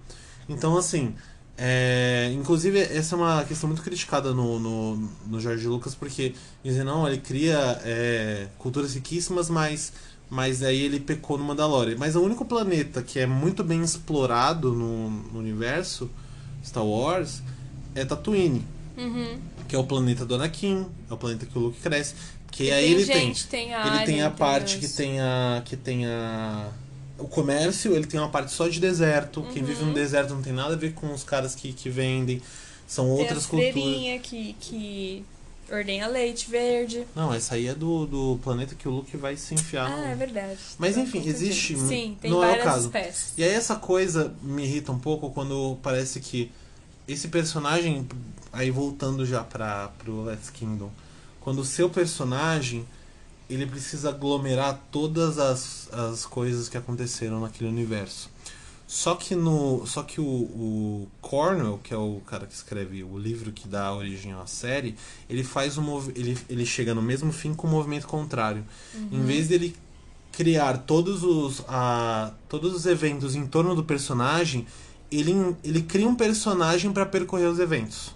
Então, 0.47 0.77
assim. 0.77 1.13
É, 1.57 2.31
inclusive, 2.33 2.79
essa 2.79 3.15
é 3.15 3.17
uma 3.17 3.43
questão 3.43 3.67
muito 3.67 3.81
criticada 3.81 4.31
no, 4.33 4.59
no, 4.59 5.09
no 5.27 5.39
Jorge 5.39 5.67
Lucas, 5.67 5.95
porque 5.95 6.33
dizem, 6.63 6.83
não, 6.83 7.07
ele 7.07 7.17
cria 7.17 7.79
é, 7.83 8.47
culturas 8.59 8.93
riquíssimas, 8.93 9.49
mas, 9.49 9.91
mas 10.29 10.61
aí 10.61 10.79
ele 10.81 10.99
pecou 10.99 11.37
no 11.37 11.43
Mandalorian. 11.43 11.95
Mas 11.97 12.15
o 12.15 12.21
único 12.21 12.45
planeta 12.45 13.01
que 13.01 13.19
é 13.19 13.25
muito 13.25 13.63
bem 13.63 13.81
explorado 13.81 14.71
no, 14.73 15.09
no 15.09 15.39
universo 15.39 16.09
Star 16.63 16.85
Wars 16.85 17.41
é 17.95 18.05
Tatooine, 18.05 18.63
Uhum. 18.97 19.39
que 19.67 19.75
é 19.75 19.79
o 19.79 19.83
planeta 19.83 20.25
do 20.25 20.35
Anakin, 20.35 20.85
é 21.09 21.13
o 21.13 21.17
planeta 21.17 21.45
que 21.45 21.57
o 21.57 21.61
Luke 21.61 21.79
cresce. 21.79 22.15
Que 22.51 22.65
E 22.65 22.71
aí 22.71 22.85
tem 22.85 22.91
ele 22.93 23.05
tem. 23.05 23.27
gente, 23.27 23.47
tem 23.47 23.65
Ele 23.65 23.73
alien, 23.73 24.05
tem 24.05 24.21
a 24.21 24.29
tem 24.29 24.37
parte 24.37 24.77
que 24.77 24.87
tem 24.87 25.19
a. 25.19 25.61
que 25.65 25.75
tem 25.77 26.05
a. 26.05 26.69
O 27.19 27.27
comércio, 27.27 27.93
ele 27.95 28.05
tem 28.05 28.19
uma 28.19 28.29
parte 28.29 28.51
só 28.51 28.67
de 28.67 28.79
deserto. 28.79 29.41
Quem 29.53 29.63
vive 29.63 29.83
no 29.83 29.93
deserto 29.93 30.33
não 30.33 30.41
tem 30.41 30.53
nada 30.53 30.73
a 30.73 30.77
ver 30.77 30.93
com 30.93 31.11
os 31.13 31.23
caras 31.23 31.55
que, 31.55 31.73
que 31.73 31.89
vendem. 31.89 32.41
São 32.87 33.05
Tem 33.05 33.13
outras 33.19 33.37
as 33.39 33.45
culturas. 33.47 33.73
que, 34.23 34.55
que 34.59 35.25
ordenha 35.69 36.07
leite 36.07 36.49
verde. 36.49 37.05
Não, 37.15 37.33
essa 37.33 37.55
aí 37.55 37.67
é 37.67 37.73
do, 37.75 38.05
do 38.05 38.39
planeta 38.43 38.75
que 38.75 38.87
o 38.87 38.91
Luke 38.91 39.17
vai 39.17 39.35
se 39.35 39.53
enfiar. 39.55 39.87
Ah, 39.91 39.97
no- 39.97 40.05
é 40.05 40.15
verdade. 40.15 40.57
Mas 40.77 40.95
Eu 40.95 41.03
enfim, 41.03 41.27
existe- 41.27 41.75
Sim, 41.77 42.17
tem 42.21 42.31
não 42.31 42.41
é 42.43 42.45
o 42.45 42.49
várias 42.49 42.65
caso. 42.65 42.85
espécies. 42.85 43.33
E 43.37 43.43
aí 43.43 43.49
essa 43.51 43.75
coisa 43.75 44.33
me 44.41 44.63
irrita 44.63 44.91
um 44.91 44.99
pouco 44.99 45.29
quando 45.31 45.77
parece 45.83 46.19
que 46.21 46.49
esse 47.07 47.27
personagem, 47.29 48.07
aí 48.53 48.69
voltando 48.71 49.25
já 49.25 49.43
para 49.43 49.89
pro 49.99 50.23
Let's 50.23 50.49
Kingdom, 50.49 50.89
quando 51.41 51.59
o 51.59 51.65
seu 51.65 51.89
personagem 51.89 52.85
ele 53.49 53.65
precisa 53.65 54.09
aglomerar 54.09 54.81
todas 54.91 55.37
as, 55.37 55.91
as 55.91 56.25
coisas 56.25 56.67
que 56.67 56.77
aconteceram 56.77 57.39
naquele 57.39 57.69
universo. 57.69 58.29
Só 58.87 59.15
que 59.15 59.35
no, 59.35 59.85
só 59.85 60.01
que 60.01 60.21
o, 60.21 60.23
o 60.25 61.07
Cornwell, 61.19 61.77
que 61.83 61.93
é 61.93 61.97
o 61.97 62.21
cara 62.25 62.45
que 62.45 62.53
escreve 62.53 63.03
o 63.03 63.17
livro 63.17 63.51
que 63.51 63.67
dá 63.67 63.93
origem 63.93 64.31
à 64.31 64.45
série, 64.45 64.95
ele 65.29 65.43
faz 65.43 65.77
um 65.77 66.09
ele, 66.15 66.37
ele 66.47 66.65
chega 66.65 66.95
no 66.95 67.01
mesmo 67.01 67.33
fim 67.33 67.53
com 67.53 67.67
o 67.67 67.69
movimento 67.69 68.07
contrário. 68.07 68.63
Em 69.11 69.21
vez 69.23 69.49
dele 69.49 69.75
criar 70.31 70.77
todos 70.77 71.21
os, 71.23 71.65
a, 71.67 72.31
todos 72.47 72.73
os 72.73 72.85
eventos 72.85 73.35
em 73.35 73.45
torno 73.45 73.75
do 73.75 73.83
personagem, 73.83 74.65
ele, 75.11 75.33
ele 75.63 75.81
cria 75.81 76.07
um 76.07 76.15
personagem 76.15 76.93
para 76.93 77.05
percorrer 77.05 77.47
os 77.47 77.59
eventos. 77.59 78.15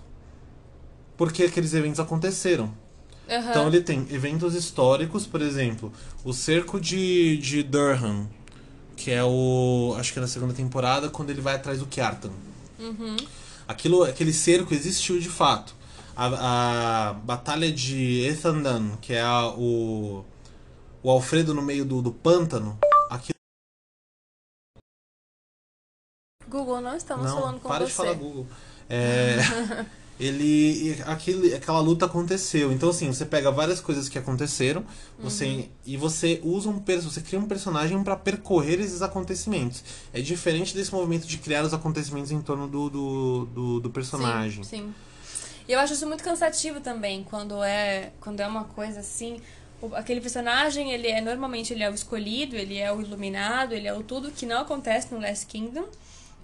Porque 1.18 1.44
aqueles 1.44 1.74
eventos 1.74 2.00
aconteceram. 2.00 2.72
Aham. 3.32 3.50
Então 3.50 3.68
ele 3.68 3.82
tem 3.82 4.06
eventos 4.12 4.54
históricos, 4.56 5.26
por 5.26 5.42
exemplo, 5.42 5.92
o 6.24 6.34
cerco 6.34 6.80
de, 6.82 7.38
de 7.38 7.64
Durham, 7.64 8.28
que 8.98 9.10
é 9.10 9.24
o. 9.24 9.96
Acho 9.98 10.12
que 10.12 10.20
é 10.20 10.22
na 10.22 10.28
segunda 10.28 10.54
temporada, 10.54 11.10
quando 11.10 11.30
ele 11.30 11.40
vai 11.42 11.56
atrás 11.56 11.80
do 11.80 11.86
Kjartan. 11.88 12.32
Uhum. 12.78 13.16
Aquilo, 13.68 14.04
aquele 14.04 14.34
cerco 14.34 14.74
existiu 14.74 15.18
de 15.20 15.30
fato. 15.30 15.74
A, 16.14 17.10
a 17.10 17.14
batalha 17.14 17.72
de 17.72 18.26
Ethandan, 18.26 18.98
que 19.02 19.14
é 19.14 19.22
a- 19.22 19.48
o, 19.56 20.26
o 21.02 21.10
Alfredo 21.10 21.54
no 21.54 21.62
meio 21.62 21.86
do, 21.86 22.02
do 22.02 22.12
pântano. 22.12 22.78
Aquilo, 23.10 23.38
Google, 26.50 26.82
não 26.82 26.96
estamos 26.98 27.26
não, 27.26 27.40
falando 27.40 27.60
com 27.62 27.70
para 27.70 27.86
você. 27.86 27.92
de 27.92 27.94
falar 27.94 28.14
Google. 28.14 28.46
É, 28.90 29.38
ele, 30.22 31.02
aquele, 31.06 31.54
aquela 31.56 31.80
luta 31.80 32.06
aconteceu. 32.06 32.72
Então, 32.72 32.90
assim, 32.90 33.08
você 33.12 33.26
pega 33.26 33.50
várias 33.50 33.82
coisas 33.82 34.08
que 34.08 34.20
aconteceram 34.20 34.86
você, 35.18 35.46
Uhum. 35.46 35.70
e 35.86 35.98
você 35.98 36.40
usa 36.44 36.70
um 36.70 36.80
você 36.80 37.22
cria 37.22 37.40
um 37.40 37.48
personagem 37.48 38.02
para 38.04 38.16
percorrer 38.16 38.80
esses 38.80 39.02
acontecimentos. 39.02 39.84
É 40.14 40.22
diferente 40.22 40.76
desse 40.76 40.94
movimento 40.94 41.26
de 41.26 41.38
criar 41.38 41.64
os 41.64 41.74
acontecimentos 41.74 42.32
em 42.32 42.40
torno 42.42 42.68
do, 42.68 42.90
do, 42.90 43.46
do, 43.46 43.80
do 43.80 43.90
personagem. 43.90 44.64
Sim, 44.64 44.70
sim. 44.78 44.94
E 45.68 45.74
eu 45.74 45.80
acho 45.80 45.94
isso 45.94 46.06
muito 46.06 46.24
cansativo 46.24 46.82
também, 46.82 47.24
quando 47.24 47.64
é, 47.64 48.12
quando 48.20 48.40
é 48.40 48.48
uma 48.48 48.66
coisa 48.66 49.00
assim. 49.00 49.40
Aquele 49.94 50.22
personagem, 50.22 50.92
ele 50.92 51.08
é 51.08 51.22
normalmente 51.22 51.74
ele 51.74 51.82
é 51.82 51.90
o 51.90 51.94
escolhido, 51.96 52.56
ele 52.56 52.78
é 52.78 52.92
o 52.94 53.02
iluminado, 53.02 53.74
ele 53.74 53.88
é 53.88 53.94
o 53.94 54.04
tudo 54.04 54.30
que 54.32 54.46
não 54.46 54.62
acontece 54.62 55.12
no 55.12 55.20
Last 55.20 55.48
Kingdom. 55.48 55.86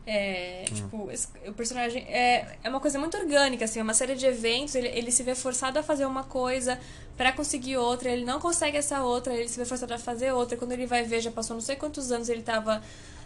É, 0.09 0.63
tipo, 0.73 1.11
esse- 1.11 1.27
o 1.45 1.51
personagem 1.51 2.01
é, 2.07 2.57
é 2.63 2.69
uma 2.69 2.79
coisa 2.79 2.97
muito 2.97 3.17
orgânica, 3.17 3.65
assim, 3.65 3.79
é 3.81 3.83
uma 3.83 3.93
série 3.93 4.15
de 4.15 4.25
eventos, 4.25 4.73
ele, 4.73 4.87
ele 4.87 5.11
se 5.11 5.21
vê 5.21 5.35
forçado 5.35 5.77
a 5.77 5.83
fazer 5.83 6.05
uma 6.05 6.23
coisa 6.23 6.79
pra 7.17 7.33
conseguir 7.33 7.75
outra, 7.75 8.09
ele 8.09 8.23
não 8.23 8.39
consegue 8.39 8.77
essa 8.77 9.03
outra, 9.03 9.33
ele 9.35 9.49
se 9.49 9.57
vê 9.59 9.65
forçado 9.65 9.93
a 9.93 9.97
fazer 9.97 10.31
outra, 10.31 10.55
quando 10.55 10.71
ele 10.71 10.85
vai 10.85 11.03
ver, 11.03 11.19
já 11.19 11.29
passou 11.29 11.55
não 11.55 11.61
sei 11.61 11.75
quantos 11.75 12.09
anos 12.09 12.29
ele 12.29 12.41
tava 12.41 12.81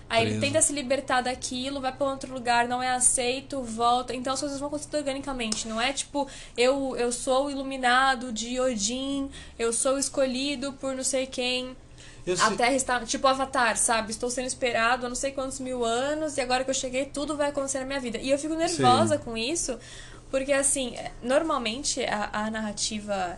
Aí 0.09 0.23
ele 0.23 0.31
Preso. 0.31 0.41
tenta 0.45 0.61
se 0.61 0.73
libertar 0.73 1.21
daquilo, 1.21 1.79
vai 1.79 1.93
pra 1.93 2.05
outro 2.05 2.33
lugar, 2.33 2.67
não 2.67 2.83
é 2.83 2.89
aceito, 2.89 3.61
volta. 3.63 4.13
Então 4.13 4.33
as 4.33 4.41
coisas 4.41 4.59
vão 4.59 4.67
acontecendo 4.67 4.95
organicamente. 4.95 5.69
Não 5.69 5.79
é 5.79 5.93
tipo, 5.93 6.27
eu, 6.57 6.97
eu 6.97 7.13
sou 7.13 7.49
iluminado 7.49 8.29
de 8.33 8.59
Odin, 8.59 9.29
eu 9.57 9.71
sou 9.71 9.97
escolhido 9.97 10.73
por 10.73 10.93
não 10.93 11.03
sei 11.03 11.25
quem. 11.27 11.77
Eu 12.25 12.33
A 12.35 12.37
sei- 12.37 12.57
Terra 12.57 12.73
está. 12.75 12.99
Tipo 13.05 13.27
Avatar, 13.27 13.75
sabe? 13.77 14.11
Estou 14.11 14.29
sendo 14.29 14.45
esperado 14.47 15.05
há 15.05 15.09
não 15.09 15.15
sei 15.15 15.31
quantos 15.31 15.59
mil 15.59 15.83
anos 15.83 16.37
e 16.37 16.41
agora 16.41 16.63
que 16.63 16.69
eu 16.69 16.73
cheguei, 16.75 17.05
tudo 17.05 17.35
vai 17.35 17.49
acontecer 17.49 17.79
na 17.79 17.85
minha 17.85 17.99
vida. 17.99 18.17
E 18.19 18.29
eu 18.29 18.37
fico 18.37 18.53
nervosa 18.55 19.17
com 19.17 19.35
isso, 19.37 19.77
porque 20.29 20.53
assim, 20.53 20.95
normalmente 21.21 22.03
a, 22.05 22.29
a 22.31 22.51
narrativa. 22.51 23.37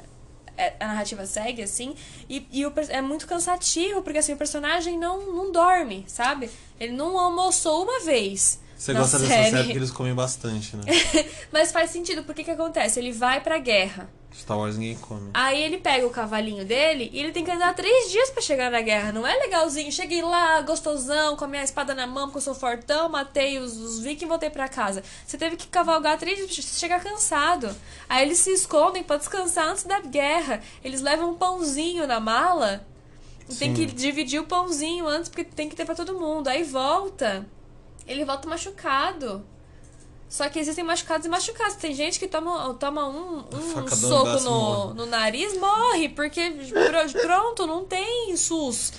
é- 0.57 0.73
A 0.79 0.87
narrativa 0.87 1.25
segue, 1.25 1.63
assim, 1.63 1.95
e, 2.29 2.45
e 2.51 2.65
o 2.65 2.73
é 2.89 3.01
muito 3.01 3.25
cansativo, 3.25 4.01
porque 4.01 4.19
assim, 4.19 4.33
o 4.33 4.37
personagem 4.37 4.97
não, 4.99 5.31
não 5.33 5.51
dorme, 5.51 6.03
sabe? 6.07 6.49
Ele 6.79 6.93
não 6.93 7.17
almoçou 7.17 7.83
uma 7.83 8.01
vez. 8.01 8.59
Você 8.77 8.93
gosta 8.93 9.17
dessa 9.17 9.31
série. 9.33 9.49
série 9.51 9.63
porque 9.63 9.77
eles 9.77 9.91
comem 9.91 10.13
bastante, 10.13 10.75
né? 10.75 10.83
Mas 11.53 11.71
faz 11.71 11.89
sentido, 11.89 12.23
porque 12.25 12.43
que 12.43 12.51
acontece? 12.51 12.99
Ele 12.99 13.13
vai 13.13 13.39
pra 13.39 13.57
guerra. 13.57 14.09
Star 14.35 14.57
Wars 14.57 14.77
ninguém 14.77 14.97
come. 14.97 15.29
Aí 15.33 15.61
ele 15.61 15.77
pega 15.77 16.05
o 16.05 16.09
cavalinho 16.09 16.65
dele 16.65 17.09
e 17.13 17.19
ele 17.19 17.31
tem 17.31 17.45
que 17.45 17.51
andar 17.51 17.73
três 17.75 18.11
dias 18.11 18.29
pra 18.31 18.41
chegar 18.41 18.71
na 18.71 18.81
guerra. 18.81 19.11
Não 19.11 19.25
é 19.25 19.33
legalzinho. 19.35 19.91
Cheguei 19.91 20.21
lá, 20.21 20.61
gostosão, 20.61 21.35
com 21.35 21.45
a 21.45 21.47
minha 21.47 21.63
espada 21.63 21.93
na 21.93 22.07
mão, 22.07 22.25
porque 22.25 22.39
eu 22.39 22.41
sou 22.41 22.55
fortão, 22.55 23.07
matei 23.09 23.59
os, 23.59 23.77
os 23.77 23.99
vikings 23.99 24.25
e 24.25 24.27
voltei 24.27 24.49
pra 24.49 24.67
casa. 24.67 25.03
Você 25.25 25.37
teve 25.37 25.55
que 25.55 25.67
cavalgar 25.67 26.17
três 26.17 26.49
dias 26.49 26.65
pra 26.65 26.79
chegar 26.79 27.03
cansado. 27.03 27.75
Aí 28.09 28.25
eles 28.25 28.39
se 28.39 28.51
escondem 28.51 29.03
pra 29.03 29.17
descansar 29.17 29.69
antes 29.69 29.83
da 29.83 29.99
guerra. 29.99 30.61
Eles 30.83 31.01
levam 31.01 31.31
um 31.31 31.35
pãozinho 31.35 32.07
na 32.07 32.19
mala. 32.19 32.85
E 33.49 33.55
tem 33.55 33.75
Sim. 33.75 33.85
que 33.85 33.93
dividir 33.93 34.39
o 34.39 34.45
pãozinho 34.45 35.07
antes, 35.07 35.29
porque 35.29 35.43
tem 35.43 35.69
que 35.69 35.75
ter 35.75 35.85
pra 35.85 35.95
todo 35.95 36.19
mundo. 36.19 36.47
Aí 36.47 36.63
volta. 36.63 37.45
Ele 38.07 38.25
volta 38.25 38.49
machucado. 38.49 39.45
Só 40.33 40.49
que 40.49 40.57
existem 40.57 40.83
machucados 40.83 41.27
e 41.27 41.29
machucados. 41.29 41.75
Tem 41.75 41.93
gente 41.93 42.17
que 42.17 42.27
toma, 42.27 42.73
toma 42.79 43.07
um, 43.07 43.37
um 43.53 43.61
facadão 43.71 44.25
no 44.25 44.39
soco 44.39 44.43
no, 44.43 44.49
morre. 44.49 44.93
no 44.95 45.05
nariz, 45.05 45.55
morre, 45.59 46.09
porque 46.09 46.49
pr- 46.49 47.21
pronto, 47.21 47.67
não 47.67 47.85
tem 47.85 48.35
SUS. 48.35 48.93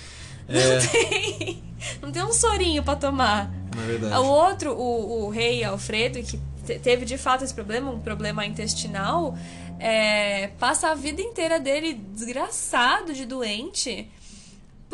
Não 0.47 0.57
É. 0.57 0.79
tem. 0.87 1.63
Não 2.01 2.09
tem 2.09 2.23
um 2.23 2.31
sorinho 2.31 2.81
pra 2.83 2.95
tomar. 2.95 3.51
Verdade. 3.75 4.15
O 4.15 4.23
outro, 4.25 4.71
o, 4.71 5.25
o 5.25 5.29
rei 5.29 5.61
Alfredo, 5.61 6.23
que 6.23 6.39
te- 6.65 6.79
teve 6.79 7.03
de 7.03 7.17
fato 7.17 7.43
esse 7.43 7.53
problema, 7.53 7.91
um 7.91 7.99
problema 7.99 8.45
intestinal, 8.45 9.37
é, 9.77 10.47
passa 10.57 10.87
a 10.91 10.95
vida 10.95 11.21
inteira 11.21 11.59
dele 11.59 11.95
desgraçado 12.13 13.13
de 13.13 13.25
doente. 13.25 14.09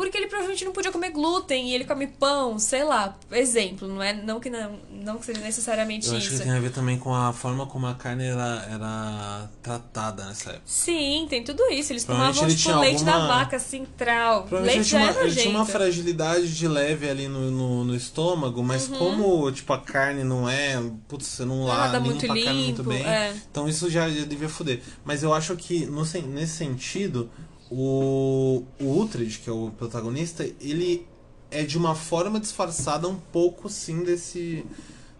Porque 0.02 0.18
ele 0.18 0.26
provavelmente 0.26 0.64
não 0.64 0.72
podia 0.72 0.90
comer 0.90 1.10
glúten 1.10 1.68
e 1.70 1.74
ele 1.74 1.84
come 1.84 2.06
pão, 2.06 2.58
sei 2.58 2.82
lá. 2.84 3.16
Exemplo, 3.30 3.86
não 3.86 4.02
é 4.02 4.12
não 4.12 4.40
que 4.40 4.50
não, 4.50 4.78
não 4.90 5.18
que 5.18 5.26
seja 5.26 5.40
necessariamente 5.40 6.08
Eu 6.08 6.16
acho 6.16 6.28
que 6.28 6.34
isso. 6.34 6.42
tem 6.42 6.52
a 6.52 6.58
ver 6.60 6.70
também 6.72 6.98
com 6.98 7.14
a 7.14 7.32
forma 7.32 7.66
como 7.66 7.86
a 7.86 7.94
carne 7.94 8.24
era, 8.24 8.66
era 8.70 9.50
tratada 9.62 10.24
nessa 10.26 10.50
época. 10.50 10.62
Sim, 10.66 11.26
tem 11.30 11.44
tudo 11.44 11.62
isso. 11.70 11.92
Eles 11.92 12.04
tomavam 12.04 12.44
ele 12.44 12.54
tipo 12.56 12.76
leite 12.78 13.04
da 13.04 13.14
alguma- 13.14 13.34
vaca 13.38 13.58
central. 13.58 14.48
Leite 14.50 14.82
já 14.84 14.98
uma, 14.98 15.10
é 15.20 15.24
ele 15.26 15.34
tinha 15.36 15.50
uma 15.50 15.64
fragilidade 15.64 16.54
de 16.54 16.66
leve 16.68 17.08
ali 17.08 17.28
no, 17.28 17.50
no, 17.50 17.84
no 17.84 17.94
estômago, 17.94 18.62
mas 18.62 18.88
como 18.88 19.50
tipo, 19.52 19.72
a 19.72 19.78
carne 19.78 20.24
não 20.24 20.48
é. 20.48 20.82
Putz, 21.08 21.26
você 21.26 21.44
não 21.44 21.64
limpa 21.66 22.00
muito 22.00 22.24
a 22.24 22.28
carne 22.28 22.64
muito 22.64 22.78
limpo, 22.82 22.82
bem. 22.90 23.06
é. 23.06 23.34
Então 23.50 23.68
isso 23.68 23.88
já, 23.88 24.08
já 24.10 24.24
devia 24.24 24.48
foder. 24.48 24.82
Mas 25.04 25.22
eu 25.22 25.32
acho 25.32 25.54
que 25.56 25.86
no, 25.86 26.02
nesse 26.02 26.56
sentido, 26.56 27.30
o, 27.74 28.64
o 28.78 29.00
Uhtred, 29.00 29.38
que 29.38 29.48
é 29.48 29.52
o 29.52 29.70
protagonista, 29.70 30.44
ele 30.60 31.06
é 31.50 31.62
de 31.62 31.78
uma 31.78 31.94
forma 31.94 32.38
disfarçada 32.38 33.08
um 33.08 33.16
pouco 33.16 33.68
sim 33.68 34.02
desse. 34.02 34.64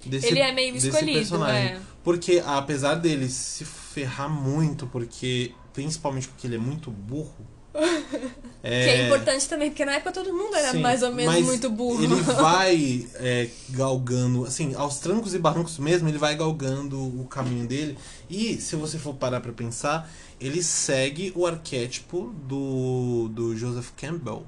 desse 0.05 0.27
Ele 0.27 0.41
é 0.41 0.53
meio 0.53 0.75
desse 0.75 0.89
escolhido, 0.89 1.19
personagem. 1.19 1.73
é. 1.73 1.81
Porque 2.05 2.43
apesar 2.45 2.97
dele 2.97 3.29
se 3.29 3.65
ferrar 3.65 4.29
muito, 4.29 4.87
porque. 4.87 5.53
Principalmente 5.73 6.29
porque 6.29 6.47
ele 6.47 6.57
é 6.57 6.59
muito 6.59 6.91
burro. 6.91 7.47
Que 8.63 8.69
é 8.69 9.07
importante 9.07 9.49
também, 9.49 9.71
porque 9.71 9.85
na 9.85 9.95
época 9.95 10.13
todo 10.13 10.33
mundo 10.33 10.55
era 10.55 10.71
Sim, 10.71 10.79
mais 10.79 11.03
ou 11.03 11.13
menos 11.13 11.41
muito 11.41 11.69
burro. 11.69 12.05
Ele 12.05 12.15
vai 12.23 13.09
é, 13.17 13.49
galgando, 13.71 14.45
assim, 14.45 14.73
aos 14.77 14.99
trancos 15.01 15.35
e 15.35 15.39
barrancos 15.39 15.79
mesmo, 15.79 16.09
ele 16.09 16.19
vai 16.19 16.37
galgando 16.37 16.97
o 16.97 17.27
caminho 17.27 17.67
dele. 17.67 17.99
E, 18.31 18.61
se 18.61 18.77
você 18.77 18.99
for 18.99 19.15
parar 19.15 19.41
pra 19.41 19.53
pensar, 19.53 20.09
ele 20.47 20.63
segue 20.63 21.33
o 21.35 21.47
arquétipo 21.47 22.35
do, 22.47 23.29
do 23.33 23.57
Joseph 23.57 23.91
Campbell, 23.97 24.45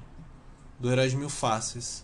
do 0.79 0.91
Herói 0.91 1.07
de 1.09 1.15
Mil 1.15 1.29
Faces. 1.29 2.03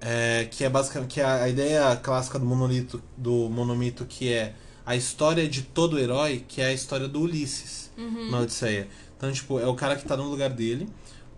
É, 0.00 0.46
que 0.50 0.62
é 0.62 0.68
basicamente 0.70 1.14
que 1.14 1.20
é 1.20 1.24
a 1.24 1.48
ideia 1.48 1.96
clássica 1.96 2.38
do 2.38 2.46
monolito 2.46 3.02
do 3.16 3.48
monomito 3.50 4.04
que 4.06 4.32
é 4.32 4.54
a 4.86 4.94
história 4.94 5.48
de 5.48 5.62
todo 5.62 5.98
herói, 5.98 6.44
que 6.46 6.60
é 6.60 6.66
a 6.66 6.72
história 6.72 7.08
do 7.08 7.20
Ulisses 7.20 7.90
Uhum. 7.98 8.30
na 8.30 8.38
Odisseia. 8.40 8.86
Então, 9.16 9.30
tipo, 9.32 9.58
é 9.58 9.66
o 9.66 9.74
cara 9.74 9.96
que 9.96 10.04
tá 10.04 10.16
no 10.16 10.30
lugar 10.30 10.50
dele. 10.50 10.88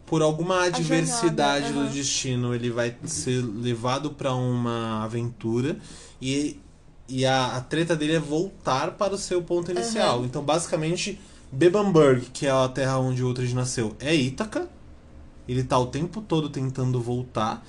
Por 0.05 0.21
alguma 0.23 0.65
adversidade 0.65 1.69
jornada, 1.69 1.73
do 1.73 1.81
aham. 1.87 1.91
destino, 1.95 2.55
ele 2.55 2.69
vai 2.71 2.95
ser 3.05 3.43
levado 3.43 4.11
pra 4.11 4.35
uma 4.35 5.03
aventura 5.05 5.79
e, 6.21 6.61
e 7.09 7.25
a, 7.25 7.57
a 7.57 7.61
treta 7.63 7.97
dele 7.97 8.15
é 8.17 8.19
voltar 8.19 8.91
para 8.93 9.15
o 9.15 9.19
seu 9.19 9.41
ponto 9.41 9.71
inicial. 9.71 10.19
Aham. 10.19 10.27
Então, 10.27 10.43
basicamente, 10.43 11.19
Bebamburg, 11.53 12.27
que 12.33 12.47
é 12.47 12.51
a 12.51 12.69
terra 12.69 12.99
onde 12.99 13.25
o 13.25 13.29
Uhtred 13.29 13.55
nasceu, 13.55 13.97
é 13.99 14.15
Ítaca. 14.15 14.69
Ele 15.49 15.65
tá 15.65 15.77
o 15.79 15.87
tempo 15.87 16.21
todo 16.21 16.49
tentando 16.49 17.01
voltar. 17.01 17.67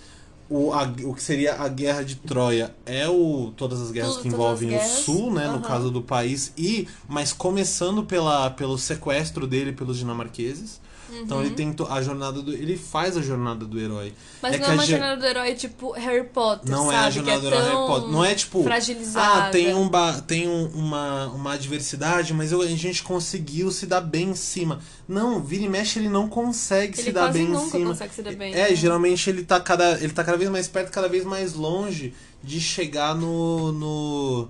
O, 0.54 0.74
a- 0.74 0.92
o 1.06 1.14
que 1.14 1.24
seria 1.24 1.56
a 1.56 1.68
guerra 1.70 2.04
de 2.04 2.16
Troia 2.16 2.76
é 2.86 3.08
o 3.08 3.54
todas 3.56 3.82
as 3.82 3.90
guerras 3.90 4.12
Tudo, 4.16 4.22
que 4.24 4.28
envolvem 4.28 4.70
guerras. 4.70 5.00
o 5.00 5.02
sul, 5.04 5.32
né, 5.34 5.46
no 5.48 5.54
Aham. 5.54 5.62
caso 5.62 5.90
do 5.90 6.02
país 6.02 6.52
e 6.58 6.90
mas 7.08 7.32
começando 7.32 8.04
pela 8.04 8.50
pelo 8.50 8.78
sequestro 8.78 9.48
dele 9.48 9.72
pelos 9.72 9.98
dinamarqueses. 9.98 10.82
Então 11.14 11.42
ele 11.42 11.50
tenta 11.50 11.84
a 11.92 12.02
jornada 12.02 12.42
do 12.42 12.54
ele 12.54 12.78
faz 12.78 13.18
a 13.18 13.22
jornada 13.22 13.66
do 13.66 13.78
herói. 13.78 14.08
Uhum. 14.08 14.14
Mas 14.42 14.56
é 14.56 14.58
não 14.60 14.66
é 14.68 14.72
uma 14.76 14.86
jornada 14.86 15.18
do 15.20 15.26
herói 15.26 15.54
tipo 15.56 15.92
Harry 15.92 16.24
Potter, 16.24 16.72
não 16.72 16.86
sabe? 16.86 16.96
é 16.96 17.00
a 17.00 17.10
jornada 17.10 17.38
é 17.38 17.42
do 17.42 17.48
herói 17.48 17.64
Harry 17.64 17.86
Potter. 17.88 18.10
Não 18.10 18.24
é 18.26 18.34
tipo 18.34 18.64
fragilizada. 18.64 19.44
ah, 19.48 19.50
tem 19.50 19.74
um 19.76 19.90
tem 20.26 20.48
um- 20.48 20.68
uma 20.68 21.26
uma 21.28 21.52
adversidade, 21.54 22.34
mas 22.34 22.54
eu- 22.54 22.62
a 22.62 22.66
gente 22.68 23.04
conseguiu 23.04 23.72
se 23.72 23.86
dar 23.86 24.00
bem 24.00 24.30
em 24.30 24.36
cima. 24.36 24.80
Não, 25.06 25.44
vira 25.44 25.64
e 25.66 25.68
mexe 25.70 26.00
ele 26.00 26.08
não 26.08 26.30
consegue 26.30 26.94
Ele 26.98 27.04
se 27.04 27.12
dar 27.12 27.30
bem 27.34 27.44
em 27.52 27.70
cima. 27.70 27.90
consegue 27.90 28.14
se 28.14 28.22
dar 28.22 28.34
bem, 28.34 28.54
É, 28.54 28.70
né? 28.70 28.76
geralmente 28.76 29.30
ele 29.30 29.44
tá 29.44 29.60
cada 29.60 30.00
ele 30.02 30.14
tá 30.14 30.24
cada 30.24 30.38
vez 30.42 30.50
mais 30.50 30.68
perto, 30.68 30.92
cada 30.92 31.08
vez 31.08 31.24
mais 31.24 31.54
longe 31.54 32.14
de 32.44 32.60
chegar 32.60 33.16
no 33.16 33.72
no 33.72 34.50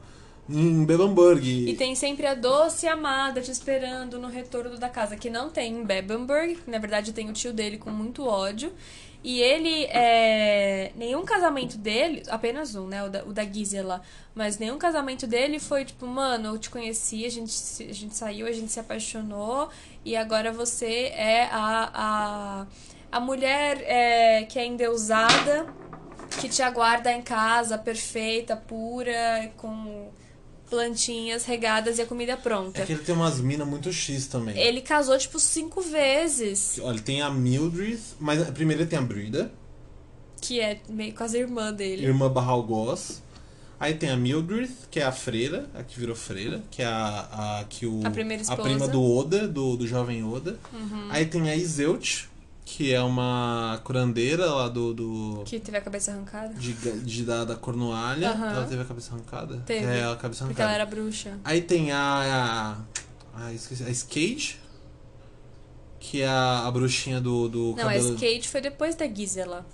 em 0.50 0.84
Bebamburg. 0.84 1.70
E 1.70 1.76
tem 1.76 1.96
sempre 1.96 2.26
a 2.26 2.34
doce 2.34 2.88
amada 2.88 3.42
te 3.42 3.52
esperando 3.52 4.20
no 4.20 4.28
retorno 4.28 4.78
da 4.78 4.90
casa, 4.90 5.16
que 5.16 5.30
não 5.30 5.50
tem 5.50 5.74
em 5.74 5.86
Bebamburg. 5.86 6.60
Na 6.68 6.78
verdade, 6.78 7.14
tem 7.14 7.30
o 7.30 7.34
tio 7.34 7.54
dele 7.54 7.78
com 7.78 7.90
muito 7.90 8.26
ódio. 8.26 8.72
E 9.24 9.40
ele, 9.40 9.86
é... 9.86 10.92
nenhum 10.96 11.24
casamento 11.24 11.78
dele, 11.78 12.24
apenas 12.28 12.76
um, 12.76 12.88
né? 12.88 13.04
O 13.04 13.10
da, 13.10 13.24
o 13.24 13.32
da 13.32 13.46
Gisela. 13.46 14.02
Mas 14.34 14.58
nenhum 14.58 14.80
casamento 14.80 15.28
dele 15.28 15.60
foi 15.60 15.86
tipo, 15.86 16.08
mano, 16.08 16.50
eu 16.50 16.58
te 16.58 16.70
conheci, 16.70 17.24
a 17.26 17.30
gente, 17.30 17.54
a 17.88 17.94
gente 17.94 18.16
saiu, 18.16 18.48
a 18.48 18.52
gente 18.52 18.72
se 18.72 18.80
apaixonou. 18.80 19.70
E 20.04 20.16
agora 20.16 20.52
você 20.52 21.12
é 21.16 21.44
a, 21.52 21.92
a, 21.94 22.68
A 23.12 23.20
mulher 23.20 23.82
é, 23.86 24.44
que 24.44 24.58
é 24.58 24.66
endeusada, 24.66 25.66
que 26.40 26.48
te 26.48 26.62
aguarda 26.62 27.12
em 27.12 27.22
casa, 27.22 27.78
perfeita, 27.78 28.56
pura, 28.56 29.52
com 29.58 30.10
plantinhas 30.70 31.44
regadas 31.44 32.00
e 32.00 32.02
a 32.02 32.06
comida 32.06 32.38
pronta. 32.38 32.82
É 32.82 32.86
que 32.86 32.94
ele 32.94 33.04
tem 33.04 33.14
umas 33.14 33.42
minas 33.42 33.68
muito 33.68 33.92
X 33.92 34.28
também. 34.28 34.58
Ele 34.58 34.80
casou, 34.80 35.18
tipo, 35.18 35.38
cinco 35.38 35.82
vezes. 35.82 36.80
Olha, 36.82 37.00
tem 37.02 37.22
a 37.22 37.30
Mildred, 37.30 38.00
mas 38.20 38.50
primeiro 38.52 38.84
ele 38.84 38.90
tem 38.90 38.98
a 38.98 39.02
Brida, 39.02 39.52
Que 40.40 40.62
é 40.62 40.80
meio 40.88 41.14
quase 41.14 41.38
irmã 41.38 41.74
dele. 41.74 42.06
irmã 42.06 42.32
barra 42.32 42.52
algoz. 42.54 43.22
Aí 43.78 43.96
tem 43.96 44.10
a 44.10 44.16
Mildred, 44.16 44.72
que 44.90 45.00
é 45.00 45.04
a 45.04 45.12
freira, 45.12 45.68
a 45.76 45.84
que 45.84 46.00
virou 46.00 46.16
freira, 46.16 46.64
que 46.72 46.82
é 46.82 46.86
a, 46.86 47.60
a 47.60 47.66
que 47.68 47.86
o 47.86 48.00
A 48.06 48.12
primeira 48.12 48.42
esposa. 48.42 48.62
prima 48.62 48.88
do 48.88 49.04
Oda, 49.04 49.48
do, 49.48 49.76
do 49.76 49.86
jovem 49.88 50.24
Oda. 50.24 50.58
Uhum. 50.72 51.08
Aí 51.10 51.26
tem 51.26 51.50
a 51.50 51.56
Iseult, 51.56 52.30
que 52.74 52.94
é 52.94 53.02
uma 53.02 53.82
curandeira 53.84 54.46
lá 54.50 54.70
do, 54.70 54.94
do 54.94 55.44
Que 55.46 55.60
teve 55.60 55.78
a 55.78 55.82
cabeça 55.82 56.12
arrancada. 56.12 56.54
de, 56.54 56.72
de 56.74 57.26
da, 57.26 57.44
da 57.44 57.56
Cornualha. 57.56 58.30
Aham. 58.30 58.50
Ela 58.50 58.66
teve 58.66 58.82
a 58.82 58.86
cabeça 58.86 59.14
arrancada? 59.14 59.58
Teve. 59.66 59.86
É, 59.86 60.06
a 60.06 60.16
cabeça 60.16 60.46
Porque 60.46 60.62
arrancada. 60.62 60.64
ela 60.64 60.74
era 60.76 60.86
bruxa. 60.86 61.38
Aí 61.44 61.62
tem 61.62 61.92
a. 61.92 62.78
A, 63.36 63.46
a, 63.48 63.54
esqueci, 63.54 63.84
a 63.84 63.90
Skate, 63.90 64.58
que 66.00 66.22
é 66.22 66.28
a, 66.28 66.66
a 66.66 66.72
bruxinha 66.72 67.20
do, 67.20 67.50
do 67.50 67.76
Não, 67.76 67.84
a 67.84 67.94
cabelo. 67.94 68.14
Skate 68.14 68.48
foi 68.48 68.62
depois 68.62 68.96
da 68.96 69.06
Gisela. 69.06 69.66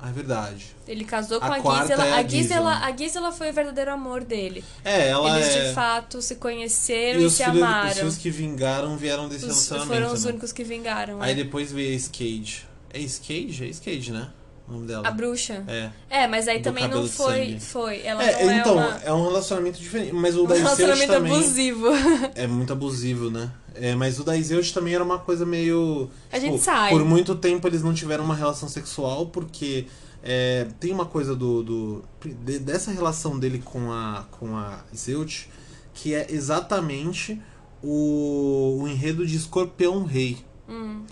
Ah, 0.00 0.10
é 0.10 0.12
verdade. 0.12 0.66
Ele 0.86 1.04
casou 1.04 1.38
A 1.38 1.60
com 1.60 1.70
a, 1.70 1.80
Gisela. 1.82 2.06
é 2.06 2.12
a 2.12 2.16
a 2.18 2.22
Gisela. 2.26 2.78
A 2.84 2.96
Gisela 2.96 3.32
foi 3.32 3.50
o 3.50 3.52
verdadeiro 3.52 3.90
amor 3.92 4.22
dele. 4.22 4.64
É, 4.84 5.08
ela 5.08 5.36
Eles 5.36 5.48
é. 5.56 5.68
de 5.68 5.74
fato 5.74 6.22
se 6.22 6.36
conheceram 6.36 7.20
e 7.20 7.24
e, 7.24 7.30
se 7.30 7.42
filhos, 7.44 7.62
amaram. 7.62 7.88
os 7.90 7.96
filhos 7.98 8.16
que 8.16 8.30
vingaram 8.30 8.96
vieram 8.96 9.28
desse 9.28 9.44
Os- 9.46 9.50
relacionamento. 9.68 9.92
foram 10.02 10.12
os 10.14 10.24
né? 10.24 10.30
únicos 10.30 10.52
que 10.52 10.62
vingaram. 10.62 11.20
Aí 11.20 11.32
é. 11.32 11.34
depois 11.34 11.72
veio 11.72 11.92
a 11.92 11.96
Skate. 11.96 12.64
É 12.92 13.00
Skate? 13.00 13.64
É 13.64 13.66
Skate, 13.68 14.12
né? 14.12 14.28
O 14.68 14.72
nome 14.72 14.86
dela. 14.86 15.08
A 15.08 15.10
bruxa. 15.10 15.64
É. 15.66 15.90
É, 16.10 16.26
mas 16.28 16.46
aí 16.46 16.58
Do 16.58 16.64
também 16.64 16.86
não 16.88 17.06
foi. 17.08 17.58
Foi. 17.58 18.02
Ela 18.04 18.22
É, 18.22 18.44
não 18.44 18.50
é 18.52 18.58
então, 18.58 18.74
uma- 18.76 19.00
é 19.02 19.12
um 19.12 19.22
relacionamento 19.26 19.78
diferente. 19.80 20.12
Mas 20.12 20.36
o 20.36 20.44
um 20.44 20.46
da 20.46 20.56
Iseult 20.56 20.76
relacionamento 20.82 21.12
também. 21.12 21.32
abusivo. 21.32 21.86
É 22.34 22.46
muito 22.46 22.72
abusivo, 22.72 23.30
né? 23.30 23.50
É, 23.74 23.94
mas 23.94 24.18
o 24.18 24.24
da 24.24 24.36
Iseult 24.36 24.74
também 24.74 24.94
era 24.94 25.02
uma 25.04 25.18
coisa 25.18 25.46
meio. 25.46 26.10
A 26.30 26.38
tipo, 26.38 26.52
gente 26.52 26.62
sai. 26.64 26.90
Por 26.90 27.04
muito 27.04 27.34
tempo 27.34 27.66
eles 27.66 27.82
não 27.82 27.94
tiveram 27.94 28.24
uma 28.24 28.34
relação 28.34 28.68
sexual, 28.68 29.26
porque 29.26 29.86
é, 30.22 30.66
tem 30.78 30.92
uma 30.92 31.06
coisa 31.06 31.34
do. 31.34 31.62
do 31.62 32.04
de- 32.44 32.58
dessa 32.58 32.90
relação 32.90 33.38
dele 33.38 33.62
com 33.64 33.90
a, 33.92 34.26
com 34.32 34.56
a 34.56 34.80
Iseult, 34.92 35.48
que 35.94 36.12
é 36.14 36.26
exatamente 36.28 37.40
o, 37.82 38.80
o 38.82 38.88
enredo 38.88 39.26
de 39.26 39.36
Escorpião 39.36 40.04
Rei. 40.04 40.38
Hum. 40.68 41.02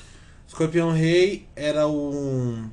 Escorpião 0.46 0.92
Rei 0.92 1.46
era 1.54 1.86
um, 1.88 2.68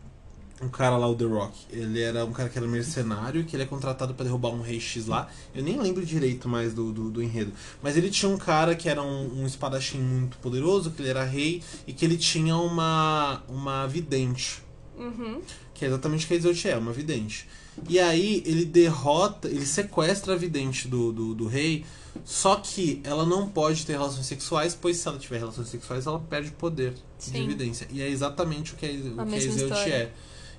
um 0.64 0.70
cara 0.70 0.98
lá, 0.98 1.08
o 1.08 1.16
The 1.16 1.26
Rock. 1.26 1.66
Ele 1.70 2.02
era 2.02 2.26
um 2.26 2.32
cara 2.32 2.50
que 2.50 2.58
era 2.58 2.68
mercenário, 2.68 3.44
que 3.44 3.56
ele 3.56 3.64
é 3.64 3.66
contratado 3.66 4.14
pra 4.14 4.24
derrubar 4.24 4.50
um 4.50 4.62
rei 4.62 4.80
X 4.80 5.08
lá. 5.08 5.30
Eu 5.54 5.64
nem 5.64 5.80
lembro 5.80 6.06
direito 6.06 6.48
mais 6.50 6.74
do, 6.74 6.92
do, 6.92 7.12
do 7.12 7.22
enredo. 7.22 7.52
Mas 7.82 7.98
ele 7.98 8.10
tinha 8.10 8.30
um 8.30 8.38
cara 8.38 8.76
que 8.76 8.90
era 8.90 9.02
um, 9.02 9.42
um 9.42 9.46
espadachim 9.46 10.00
muito 10.00 10.38
poderoso, 10.38 10.92
que 10.92 11.02
ele 11.02 11.10
era 11.10 11.24
rei, 11.24 11.62
e 11.86 11.94
que 11.94 12.04
ele 12.06 12.18
tinha 12.18 12.56
uma, 12.56 13.44
uma 13.48 13.86
vidente. 13.88 14.64
Uhum. 14.98 15.42
Que 15.74 15.86
é 15.86 15.88
exatamente 15.88 16.26
o 16.26 16.28
que 16.28 16.34
a 16.34 16.38
Iseult 16.38 16.68
é, 16.68 16.78
uma 16.78 16.94
vidente. 16.94 17.48
E 17.90 18.00
aí 18.00 18.44
ele 18.46 18.66
derrota, 18.66 19.48
ele 19.48 19.66
sequestra 19.66 20.34
a 20.34 20.38
vidente 20.38 20.88
do, 20.88 21.12
do, 21.12 21.34
do 21.34 21.48
rei, 21.48 21.84
só 22.24 22.56
que 22.58 23.02
ela 23.04 23.26
não 23.26 23.50
pode 23.50 23.86
ter 23.86 23.94
relações 23.94 24.26
sexuais, 24.26 24.78
pois 24.80 24.98
se 24.98 25.08
ela 25.08 25.18
tiver 25.18 25.40
relações 25.40 25.68
sexuais, 25.68 26.06
ela 26.06 26.20
perde 26.20 26.50
o 26.50 26.54
poder 26.54 26.92
de 26.92 27.02
Sim. 27.18 27.44
evidência. 27.44 27.88
E 27.92 28.02
é 28.02 28.08
exatamente 28.08 28.74
o 28.74 28.76
que 28.76 28.86
a, 28.86 28.90
o 28.90 28.92
que 28.92 29.20
a 29.20 29.26
mesma 29.26 29.54
Iseult 29.54 29.74
história. 29.74 29.94
é. 29.94 30.12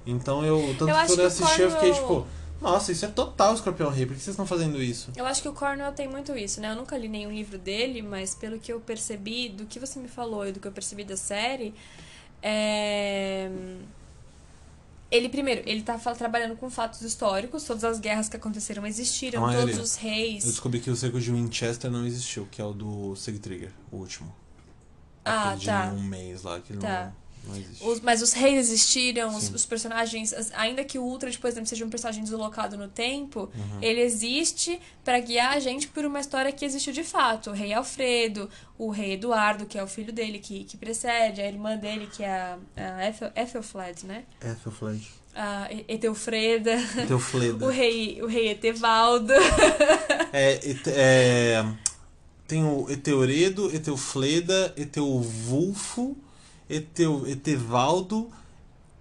Então 0.06 0.44
eu, 0.44 0.58
tanto 0.78 0.90
Eu 0.90 0.96
que 0.96 1.06
quando 1.06 1.20
eu 1.20 1.26
assisti, 1.26 1.62
eu 1.62 1.70
fiquei 1.70 1.92
tipo, 1.92 2.26
nossa, 2.61 2.92
isso 2.92 3.05
é 3.05 3.09
total 3.09 3.55
Escorpião 3.55 3.90
Rei, 3.90 4.07
por 4.07 4.14
que 4.14 4.20
vocês 4.22 4.33
estão 4.33 4.46
fazendo 4.46 4.83
isso? 4.83 5.11
Eu 5.16 5.26
acho 5.26 5.42
que 5.42 5.48
o 5.48 5.52
Cornwell 5.52 5.92
tem 5.92 6.09
muito 6.09 6.37
isso, 6.37 6.61
né? 6.61 6.70
Eu 6.72 6.76
nunca 6.76 6.96
li 6.96 7.09
nenhum 7.09 7.31
livro 7.31 7.59
dele, 7.59 8.00
mas 8.02 8.35
pelo 8.35 8.59
que 8.59 8.72
eu 8.72 8.81
percebi, 8.81 9.48
do 9.48 9.66
que 9.66 9.79
você 9.79 9.98
me 9.98 10.09
falou 10.09 10.46
e 10.46 10.52
do 10.52 10.61
que 10.61 10.66
eu 10.68 10.72
percebi 10.72 11.05
da 11.05 11.16
série, 11.16 11.74
é... 12.42 13.50
Ele, 15.11 15.29
primeiro, 15.29 15.62
ele 15.64 15.83
tá 15.83 15.96
trabalhando 15.96 16.57
com 16.57 16.68
fatos 16.68 17.02
históricos, 17.02 17.62
todas 17.64 17.85
as 17.85 18.00
guerras 18.00 18.29
que 18.29 18.37
aconteceram 18.37 18.85
existiram, 18.87 19.44
A 19.44 19.46
maioria. 19.46 19.74
todos 19.74 19.90
os 19.90 19.96
reis. 19.96 20.44
Eu 20.44 20.50
descobri 20.50 20.81
que 20.81 20.90
o 20.90 20.96
cerco 20.96 21.20
de 21.20 21.31
Winchester 21.31 21.90
não 21.90 22.05
existiu, 22.05 22.48
que 22.50 22.61
é 22.61 22.64
o 22.64 22.72
do 22.72 23.14
Sigtrigger, 23.14 23.70
o 23.92 23.98
último. 23.98 24.35
Ah, 25.24 25.50
Aquele 25.50 25.66
tá. 25.66 25.87
de 25.87 25.94
um 25.96 26.02
mês 26.02 26.42
lá, 26.42 26.61
que 26.61 26.76
Tá. 26.76 27.05
não. 27.07 27.23
Os- 27.80 28.00
mas 28.00 28.22
os 28.22 28.33
reis 28.33 28.59
existiram, 28.70 29.37
os, 29.37 29.50
os 29.50 29.64
personagens, 29.66 30.33
as- 30.33 30.50
ainda 30.54 30.85
que 30.85 30.98
o 30.98 31.02
Ultra, 31.02 31.30
por 31.40 31.48
exemplo, 31.48 31.66
seja 31.68 31.85
um 31.85 31.90
personagem 31.90 32.22
deslocado 32.24 32.76
no 32.76 32.88
tempo, 32.88 33.50
Uhum. 33.54 33.78
ele 33.83 34.00
existe 34.00 34.80
pra 35.04 35.18
guiar 35.20 35.52
a 35.57 35.61
gente 35.61 35.88
por 35.88 36.04
uma 36.04 36.20
história 36.20 36.50
que 36.52 36.64
existiu 36.64 36.92
de 36.92 37.04
fato. 37.04 37.50
O 37.50 37.52
rei 37.52 37.72
Alfredo, 37.72 38.48
o 38.78 38.90
rei 38.90 39.12
Eduardo, 39.12 39.66
que 39.66 39.78
é 39.78 39.83
o 39.83 39.87
filho 39.87 40.12
dele, 40.12 40.38
que, 40.38 40.64
que 40.64 40.76
precede, 40.76 41.40
a 41.40 41.46
irmã 41.46 41.76
dele, 41.76 42.09
que 42.11 42.22
é 42.22 42.30
a, 42.30 42.59
a 42.76 43.09
Ethel, 43.09 43.30
Ethelflaed, 43.37 44.07
né? 44.07 44.24
Ethelflaed. 44.40 45.07
A 45.37 45.68
Eteufreda, 45.88 46.76
o 47.61 47.68
rei, 47.68 48.22
o 48.22 48.26
rei 48.26 48.50
Etevaldo. 48.50 49.33
É, 50.37 50.59
é, 50.88 51.64
tem 52.48 52.64
o 52.64 52.90
Eteuredo, 52.90 53.72
Eteufleda, 53.74 54.74
Eteuvulfo, 54.76 56.16
Eteu, 56.68 57.27
Etevaldo, 57.27 58.31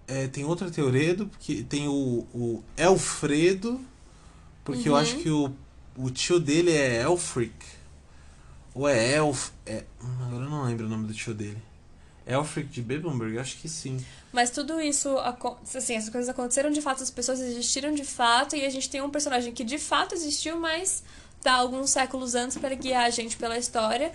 é, 0.06 0.26
tem 0.28 0.44
outro 0.44 0.66
Eteuredo, 0.68 1.26
porque 1.26 1.62
tem 1.62 1.88
o, 1.88 2.26
o 2.34 2.62
Elfredo, 2.76 3.80
porque 4.64 4.88
eu 4.88 4.92
Uhum. 4.92 4.98
acho 4.98 5.16
que 5.16 5.30
o, 5.30 5.52
o 5.96 6.10
tio 6.10 6.38
dele 6.40 6.70
é 6.72 7.02
Elfric. 7.02 7.54
Ou 8.74 8.88
é 8.88 9.14
Elf. 9.16 9.50
É, 9.64 9.84
agora 10.22 10.44
eu 10.44 10.50
não 10.50 10.64
lembro 10.64 10.86
o 10.86 10.88
nome 10.88 11.06
do 11.06 11.14
tio 11.14 11.32
dele. 11.32 11.62
Elfric 12.26 12.68
de 12.70 12.82
Bebenberg? 12.82 13.38
Acho 13.38 13.56
que 13.58 13.68
sim. 13.68 14.04
Mas 14.32 14.50
tudo 14.50 14.80
isso, 14.80 15.16
assim, 15.76 15.94
essas 15.94 16.08
coisas 16.10 16.28
aconteceram 16.28 16.70
de 16.70 16.80
fato, 16.80 17.02
as 17.02 17.10
pessoas 17.10 17.40
existiram 17.40 17.94
de 17.94 18.04
fato, 18.04 18.56
e 18.56 18.64
a 18.64 18.70
gente 18.70 18.90
tem 18.90 19.00
um 19.02 19.10
personagem 19.10 19.52
que 19.52 19.62
de 19.62 19.78
fato 19.78 20.14
existiu, 20.14 20.58
mas 20.58 21.04
tá 21.42 21.52
alguns 21.52 21.90
séculos 21.90 22.34
antes 22.34 22.56
para 22.58 22.74
guiar 22.74 23.04
a 23.04 23.10
gente 23.10 23.36
pela 23.36 23.56
história. 23.58 24.10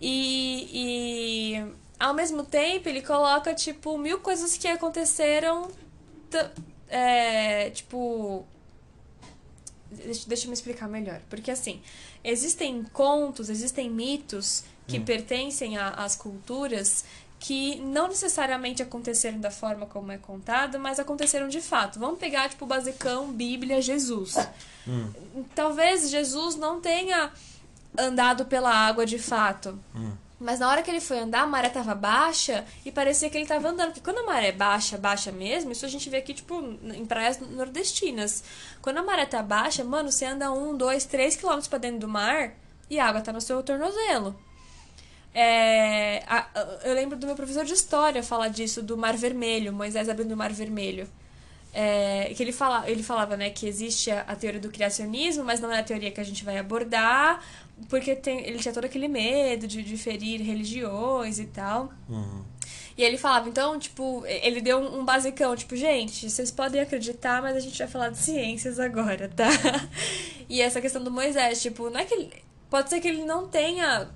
E, 0.00 0.68
e 0.72 1.72
ao 2.04 2.14
mesmo 2.14 2.42
tempo 2.44 2.88
ele 2.88 3.00
coloca, 3.02 3.54
tipo, 3.54 3.96
mil 3.98 4.18
coisas 4.20 4.56
que 4.56 4.66
aconteceram. 4.68 5.70
é, 6.88 7.70
tipo. 7.70 8.44
Deixa, 9.90 10.26
deixa 10.28 10.44
eu 10.44 10.48
me 10.48 10.54
explicar 10.54 10.88
melhor. 10.88 11.20
Porque 11.28 11.50
assim, 11.50 11.80
existem 12.24 12.82
contos, 12.92 13.48
existem 13.50 13.90
mitos 13.90 14.64
que 14.88 14.98
Hum. 14.98 15.04
pertencem 15.04 15.76
às 15.78 16.16
culturas 16.16 17.04
que 17.38 17.76
não 17.80 18.08
necessariamente 18.08 18.82
aconteceram 18.82 19.40
da 19.40 19.50
forma 19.50 19.84
como 19.86 20.12
é 20.12 20.16
contado, 20.18 20.78
mas 20.78 20.98
aconteceram 21.00 21.48
de 21.48 21.60
fato. 21.60 21.98
Vamos 21.98 22.18
pegar, 22.18 22.48
tipo, 22.48 22.64
o 22.64 22.68
basicão, 22.68 23.32
Bíblia, 23.32 23.82
Jesus. 23.82 24.36
Hum, 24.86 25.10
Talvez 25.54 26.08
Jesus 26.08 26.54
não 26.56 26.80
tenha 26.80 27.32
andado 27.98 28.44
pela 28.46 28.70
água 28.72 29.04
de 29.04 29.18
fato. 29.18 29.78
hum. 29.94 30.12
Mas 30.42 30.58
na 30.58 30.68
hora 30.68 30.82
que 30.82 30.90
ele 30.90 31.00
foi 31.00 31.18
andar, 31.20 31.42
a 31.42 31.46
maré 31.46 31.68
tava 31.68 31.94
baixa 31.94 32.64
e 32.84 32.90
parecia 32.90 33.30
que 33.30 33.38
ele 33.38 33.46
tava 33.46 33.68
andando. 33.68 33.88
Porque 33.92 34.00
quando 34.00 34.18
a 34.18 34.24
maré 34.24 34.48
é 34.48 34.52
baixa, 34.52 34.98
baixa 34.98 35.30
mesmo, 35.30 35.70
isso 35.72 35.86
a 35.86 35.88
gente 35.88 36.10
vê 36.10 36.16
aqui, 36.18 36.34
tipo, 36.34 36.60
em 36.94 37.06
praias 37.06 37.38
nordestinas. 37.38 38.42
Quando 38.82 38.98
a 38.98 39.02
maré 39.02 39.24
tá 39.24 39.42
baixa, 39.42 39.84
mano, 39.84 40.10
você 40.10 40.24
anda 40.26 40.50
um, 40.52 40.76
dois, 40.76 41.04
três 41.04 41.36
quilômetros 41.36 41.68
pra 41.68 41.78
dentro 41.78 42.00
do 42.00 42.08
mar 42.08 42.54
e 42.90 42.98
a 42.98 43.06
água 43.06 43.20
tá 43.20 43.32
no 43.32 43.40
seu 43.40 43.62
tornozelo. 43.62 44.34
É, 45.34 46.22
a- 46.26 46.46
eu 46.84 46.94
lembro 46.94 47.16
do 47.16 47.26
meu 47.26 47.34
professor 47.36 47.64
de 47.64 47.72
história 47.72 48.22
falar 48.22 48.48
disso, 48.48 48.82
do 48.82 48.98
Mar 48.98 49.16
Vermelho, 49.16 49.72
Moisés 49.72 50.08
abrindo 50.08 50.32
o 50.32 50.36
Mar 50.36 50.52
Vermelho. 50.52 51.08
É, 51.74 52.32
que 52.36 52.42
ele, 52.42 52.52
fala, 52.52 52.88
ele 52.90 53.02
falava 53.02 53.34
né, 53.34 53.48
que 53.48 53.66
existe 53.66 54.10
a, 54.10 54.20
a 54.22 54.36
teoria 54.36 54.60
do 54.60 54.68
criacionismo, 54.68 55.42
mas 55.42 55.58
não 55.58 55.72
é 55.72 55.80
a 55.80 55.82
teoria 55.82 56.10
que 56.10 56.20
a 56.20 56.24
gente 56.24 56.44
vai 56.44 56.58
abordar, 56.58 57.42
porque 57.88 58.14
tem, 58.14 58.46
ele 58.46 58.58
tinha 58.58 58.74
todo 58.74 58.84
aquele 58.84 59.08
medo 59.08 59.66
de, 59.66 59.82
de 59.82 59.96
ferir 59.96 60.42
religiões 60.42 61.38
e 61.38 61.46
tal. 61.46 61.90
Uhum. 62.08 62.44
E 62.96 63.02
ele 63.02 63.16
falava, 63.16 63.48
então, 63.48 63.78
tipo, 63.78 64.22
ele 64.26 64.60
deu 64.60 64.78
um, 64.78 65.00
um 65.00 65.04
basicão, 65.04 65.56
tipo, 65.56 65.74
gente, 65.74 66.28
vocês 66.28 66.50
podem 66.50 66.80
acreditar, 66.80 67.40
mas 67.40 67.56
a 67.56 67.60
gente 67.60 67.78
vai 67.78 67.88
falar 67.88 68.10
de 68.10 68.18
ciências 68.18 68.78
agora, 68.78 69.28
tá? 69.28 69.48
E 70.48 70.60
essa 70.60 70.82
questão 70.82 71.02
do 71.02 71.10
Moisés, 71.10 71.62
tipo, 71.62 71.88
não 71.88 71.98
é 71.98 72.04
que 72.04 72.12
ele. 72.12 72.30
Pode 72.68 72.90
ser 72.90 73.00
que 73.00 73.08
ele 73.08 73.24
não 73.24 73.48
tenha 73.48 74.10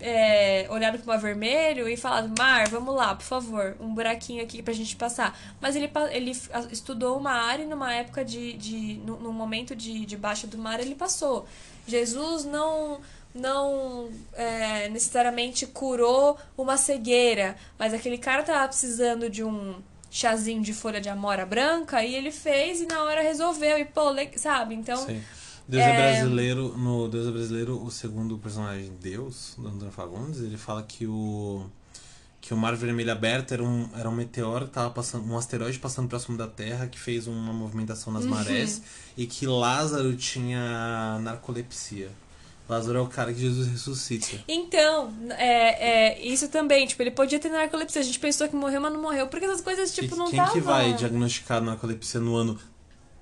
é, 0.00 0.66
olhado 0.70 0.98
pro 0.98 1.06
mar 1.06 1.18
vermelho 1.18 1.88
e 1.88 1.96
falado, 1.96 2.32
Mar, 2.38 2.68
vamos 2.68 2.94
lá, 2.94 3.14
por 3.14 3.24
favor, 3.24 3.76
um 3.80 3.94
buraquinho 3.94 4.42
aqui 4.42 4.62
pra 4.62 4.74
gente 4.74 4.94
passar. 4.96 5.38
Mas 5.60 5.74
ele, 5.74 5.90
ele 6.10 6.32
estudou 6.70 7.16
uma 7.16 7.32
área 7.32 7.62
e 7.62 7.66
numa 7.66 7.94
época 7.94 8.24
de. 8.24 8.52
de 8.54 9.00
num 9.04 9.32
momento 9.32 9.74
de, 9.74 10.04
de 10.04 10.16
baixa 10.16 10.46
do 10.46 10.58
mar 10.58 10.80
ele 10.80 10.94
passou. 10.94 11.46
Jesus 11.86 12.44
não 12.44 13.00
não 13.34 14.10
é, 14.32 14.88
necessariamente 14.88 15.66
curou 15.66 16.38
uma 16.56 16.78
cegueira, 16.78 17.54
mas 17.78 17.92
aquele 17.92 18.16
cara 18.16 18.42
tava 18.42 18.66
precisando 18.66 19.28
de 19.28 19.44
um 19.44 19.76
chazinho 20.10 20.62
de 20.62 20.72
folha 20.72 21.00
de 21.00 21.10
amora 21.10 21.44
branca 21.44 22.02
e 22.02 22.14
ele 22.14 22.32
fez 22.32 22.80
e 22.80 22.86
na 22.86 23.04
hora 23.04 23.20
resolveu 23.20 23.78
e 23.78 23.84
pô, 23.84 24.04
sabe? 24.36 24.74
Então, 24.74 24.96
Sim. 25.04 25.22
Deus 25.68 25.82
é... 25.82 25.90
É. 25.90 25.96
brasileiro, 25.96 26.76
no 26.76 27.08
Deus 27.08 27.26
é 27.26 27.30
brasileiro, 27.30 27.82
o 27.82 27.90
segundo 27.90 28.38
personagem 28.38 28.92
Deus, 29.00 29.54
do 29.58 29.68
Antônio 29.68 29.92
Fagundes, 29.92 30.40
ele 30.40 30.56
fala 30.56 30.82
que 30.82 31.06
o 31.06 31.66
que 32.40 32.54
o 32.54 32.56
Mar 32.56 32.76
Vermelho 32.76 33.10
Aberto 33.10 33.54
era 33.54 33.62
um, 33.64 33.88
era 33.98 34.08
um 34.08 34.12
meteoro 34.12 34.66
que 34.66 34.72
tava 34.72 34.90
passando, 34.90 35.28
um 35.28 35.36
asteroide 35.36 35.80
passando 35.80 36.08
próximo 36.08 36.38
da 36.38 36.46
Terra 36.46 36.86
que 36.86 36.96
fez 36.96 37.26
uma 37.26 37.52
movimentação 37.52 38.12
nas 38.12 38.24
marés 38.24 38.82
e 39.16 39.26
que 39.26 39.48
Lázaro 39.48 40.14
tinha 40.14 41.18
narcolepsia. 41.22 42.08
Lázaro 42.68 42.98
é 42.98 43.00
o 43.00 43.08
cara 43.08 43.32
que 43.32 43.40
Jesus 43.40 43.66
ressuscita. 43.66 44.44
então 44.46 45.12
é, 45.30 46.14
é, 46.14 46.24
isso 46.24 46.46
também, 46.48 46.86
tipo, 46.86 47.02
ele 47.02 47.10
podia 47.10 47.40
ter 47.40 47.48
narcolepsia. 47.48 48.00
A 48.00 48.04
gente 48.04 48.18
pensou 48.20 48.48
que 48.48 48.54
morreu, 48.54 48.80
mas 48.80 48.92
não 48.92 49.02
morreu. 49.02 49.26
Porque 49.26 49.44
essas 49.44 49.60
coisas, 49.60 49.92
tipo, 49.92 50.14
e 50.14 50.18
não 50.18 50.26
quem 50.26 50.38
estavam... 50.38 50.52
que 50.52 50.60
vai 50.60 50.92
diagnosticar 50.92 51.60
narcolepsia 51.60 52.20
no 52.20 52.36
ano 52.36 52.58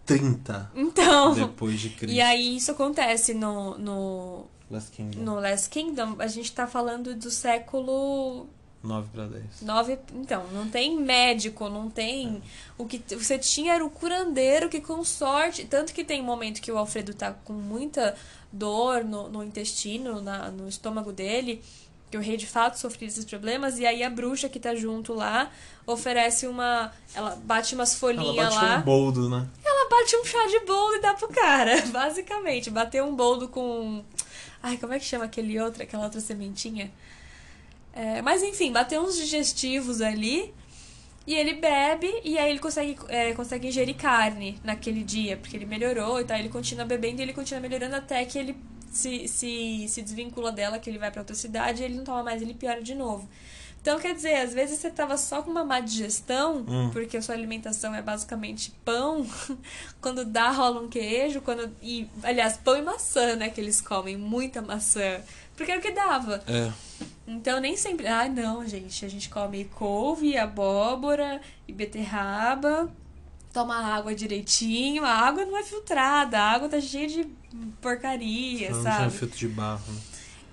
30 0.04 0.70
Então, 0.74 1.34
depois 1.34 1.80
de 1.80 1.90
Cristo? 1.90 2.14
e 2.14 2.20
aí 2.20 2.56
isso 2.56 2.70
acontece 2.70 3.34
no, 3.34 3.78
no, 3.78 4.46
Last 4.70 4.90
Kingdom. 4.90 5.20
no 5.20 5.34
Last 5.36 5.70
Kingdom. 5.70 6.16
A 6.18 6.26
gente 6.26 6.52
tá 6.52 6.66
falando 6.66 7.14
do 7.14 7.30
século 7.30 8.46
9 8.84 9.08
para 9.12 9.26
10. 9.26 9.62
Nove, 9.62 9.98
então, 10.14 10.46
não 10.52 10.68
tem 10.68 11.00
médico, 11.00 11.68
não 11.70 11.88
tem. 11.88 12.42
O 12.76 12.84
que 12.84 13.02
você 13.16 13.38
tinha 13.38 13.74
era 13.74 13.84
o 13.84 13.88
curandeiro 13.88 14.68
que, 14.68 14.80
com 14.80 15.02
sorte. 15.02 15.64
Tanto 15.64 15.94
que 15.94 16.04
tem 16.04 16.22
momento 16.22 16.60
que 16.60 16.70
o 16.70 16.76
Alfredo 16.76 17.14
tá 17.14 17.32
com 17.32 17.54
muita 17.54 18.14
dor 18.52 19.02
no, 19.02 19.28
no 19.28 19.42
intestino, 19.42 20.20
na, 20.20 20.50
no 20.50 20.68
estômago 20.68 21.12
dele, 21.12 21.62
que 22.14 22.18
o 22.18 22.20
rei 22.20 22.36
de 22.36 22.46
fato 22.46 22.78
sofria 22.78 23.08
esses 23.08 23.24
problemas, 23.24 23.80
e 23.80 23.84
aí 23.84 24.04
a 24.04 24.08
bruxa 24.08 24.48
que 24.48 24.60
tá 24.60 24.72
junto 24.72 25.12
lá 25.12 25.50
oferece 25.84 26.46
uma. 26.46 26.92
Ela 27.12 27.34
bate 27.42 27.74
umas 27.74 27.90
Ela 27.90 27.98
folhinhas 27.98 28.54
bate 28.54 28.54
lá. 28.54 28.76
um 28.76 28.82
boldo, 28.82 29.28
né? 29.28 29.48
Ela 29.64 29.88
bate 29.88 30.14
um 30.14 30.24
chá 30.24 30.46
de 30.46 30.60
boldo 30.60 30.94
e 30.94 31.00
dá 31.00 31.14
pro 31.14 31.26
cara, 31.26 31.82
basicamente. 31.90 32.70
Bateu 32.70 33.04
um 33.04 33.16
boldo 33.16 33.48
com. 33.48 34.04
Ai, 34.62 34.76
como 34.76 34.92
é 34.92 35.00
que 35.00 35.04
chama 35.04 35.24
aquele 35.24 35.60
outro, 35.60 35.82
aquela 35.82 36.04
outra 36.04 36.20
sementinha? 36.20 36.88
É, 37.92 38.22
mas 38.22 38.44
enfim, 38.44 38.70
bateu 38.70 39.02
uns 39.02 39.16
digestivos 39.16 40.00
ali. 40.00 40.54
E 41.26 41.34
ele 41.34 41.54
bebe 41.54 42.20
e 42.22 42.38
aí 42.38 42.50
ele 42.50 42.58
consegue, 42.60 42.96
é, 43.08 43.32
consegue 43.32 43.66
ingerir 43.68 43.96
carne 43.96 44.60
naquele 44.62 45.02
dia, 45.02 45.36
porque 45.38 45.56
ele 45.56 45.66
melhorou 45.66 46.20
e 46.20 46.24
tal. 46.24 46.38
Ele 46.38 46.48
continua 46.50 46.84
bebendo 46.84 47.20
e 47.20 47.22
ele 47.24 47.32
continua 47.32 47.60
melhorando 47.60 47.96
até 47.96 48.24
que 48.24 48.38
ele 48.38 48.54
se, 48.94 49.28
se, 49.28 49.86
se 49.88 50.02
desvincula 50.02 50.50
dela, 50.52 50.78
que 50.78 50.88
ele 50.88 50.98
vai 50.98 51.10
pra 51.10 51.20
outra 51.22 51.34
cidade 51.34 51.82
ele 51.82 51.94
não 51.96 52.04
toma 52.04 52.22
mais, 52.22 52.40
ele 52.42 52.54
piora 52.54 52.82
de 52.82 52.94
novo. 52.94 53.28
Então, 53.80 53.98
quer 53.98 54.14
dizer, 54.14 54.36
às 54.36 54.54
vezes 54.54 54.78
você 54.78 54.90
tava 54.90 55.14
só 55.18 55.42
com 55.42 55.50
uma 55.50 55.62
má 55.62 55.78
digestão, 55.78 56.64
Hum. 56.66 56.88
porque 56.90 57.18
a 57.18 57.22
sua 57.22 57.34
alimentação 57.34 57.94
é 57.94 58.00
basicamente 58.00 58.72
pão, 58.82 59.26
quando 60.00 60.24
dá, 60.24 60.50
rola 60.50 60.80
um 60.80 60.88
queijo, 60.88 61.42
quando. 61.42 61.70
E, 61.82 62.08
aliás, 62.22 62.56
pão 62.56 62.78
e 62.78 62.80
maçã, 62.82 63.36
né? 63.36 63.50
Que 63.50 63.60
eles 63.60 63.82
comem, 63.82 64.16
muita 64.16 64.62
maçã. 64.62 65.20
Porque 65.54 65.70
é 65.70 65.76
o 65.76 65.82
que 65.82 65.90
dava. 65.90 66.42
É. 66.48 66.72
Então 67.26 67.60
nem 67.60 67.76
sempre. 67.76 68.06
Ai, 68.06 68.30
não, 68.30 68.66
gente. 68.66 69.04
A 69.04 69.08
gente 69.08 69.28
come 69.28 69.66
couve, 69.66 70.36
abóbora 70.38 71.42
e 71.68 71.72
beterraba. 71.72 72.90
Toma 73.54 73.76
água 73.94 74.14
direitinho. 74.14 75.04
A 75.04 75.10
água 75.12 75.44
não 75.46 75.56
é 75.56 75.62
filtrada. 75.62 76.38
A 76.38 76.50
água 76.52 76.68
tá 76.68 76.80
cheia 76.80 77.06
de 77.08 77.24
porcaria, 77.80 78.70
Não 78.70 78.82
sabe? 78.82 79.10
filtro 79.12 79.38
de 79.38 79.48
barro. 79.48 79.80
né? 79.92 80.00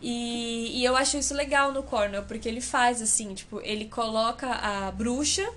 E, 0.02 0.80
e 0.80 0.86
eu 0.86 0.96
acho 0.96 1.18
isso 1.18 1.34
legal 1.34 1.72
no 1.74 1.84
Cornell, 1.84 2.24
porque 2.24 2.48
ele 2.48 2.62
faz 2.62 3.02
assim, 3.02 3.34
tipo, 3.36 3.60
ele 3.64 3.86
coloca 3.86 4.48
a 4.50 4.92
bruxa 4.92 5.48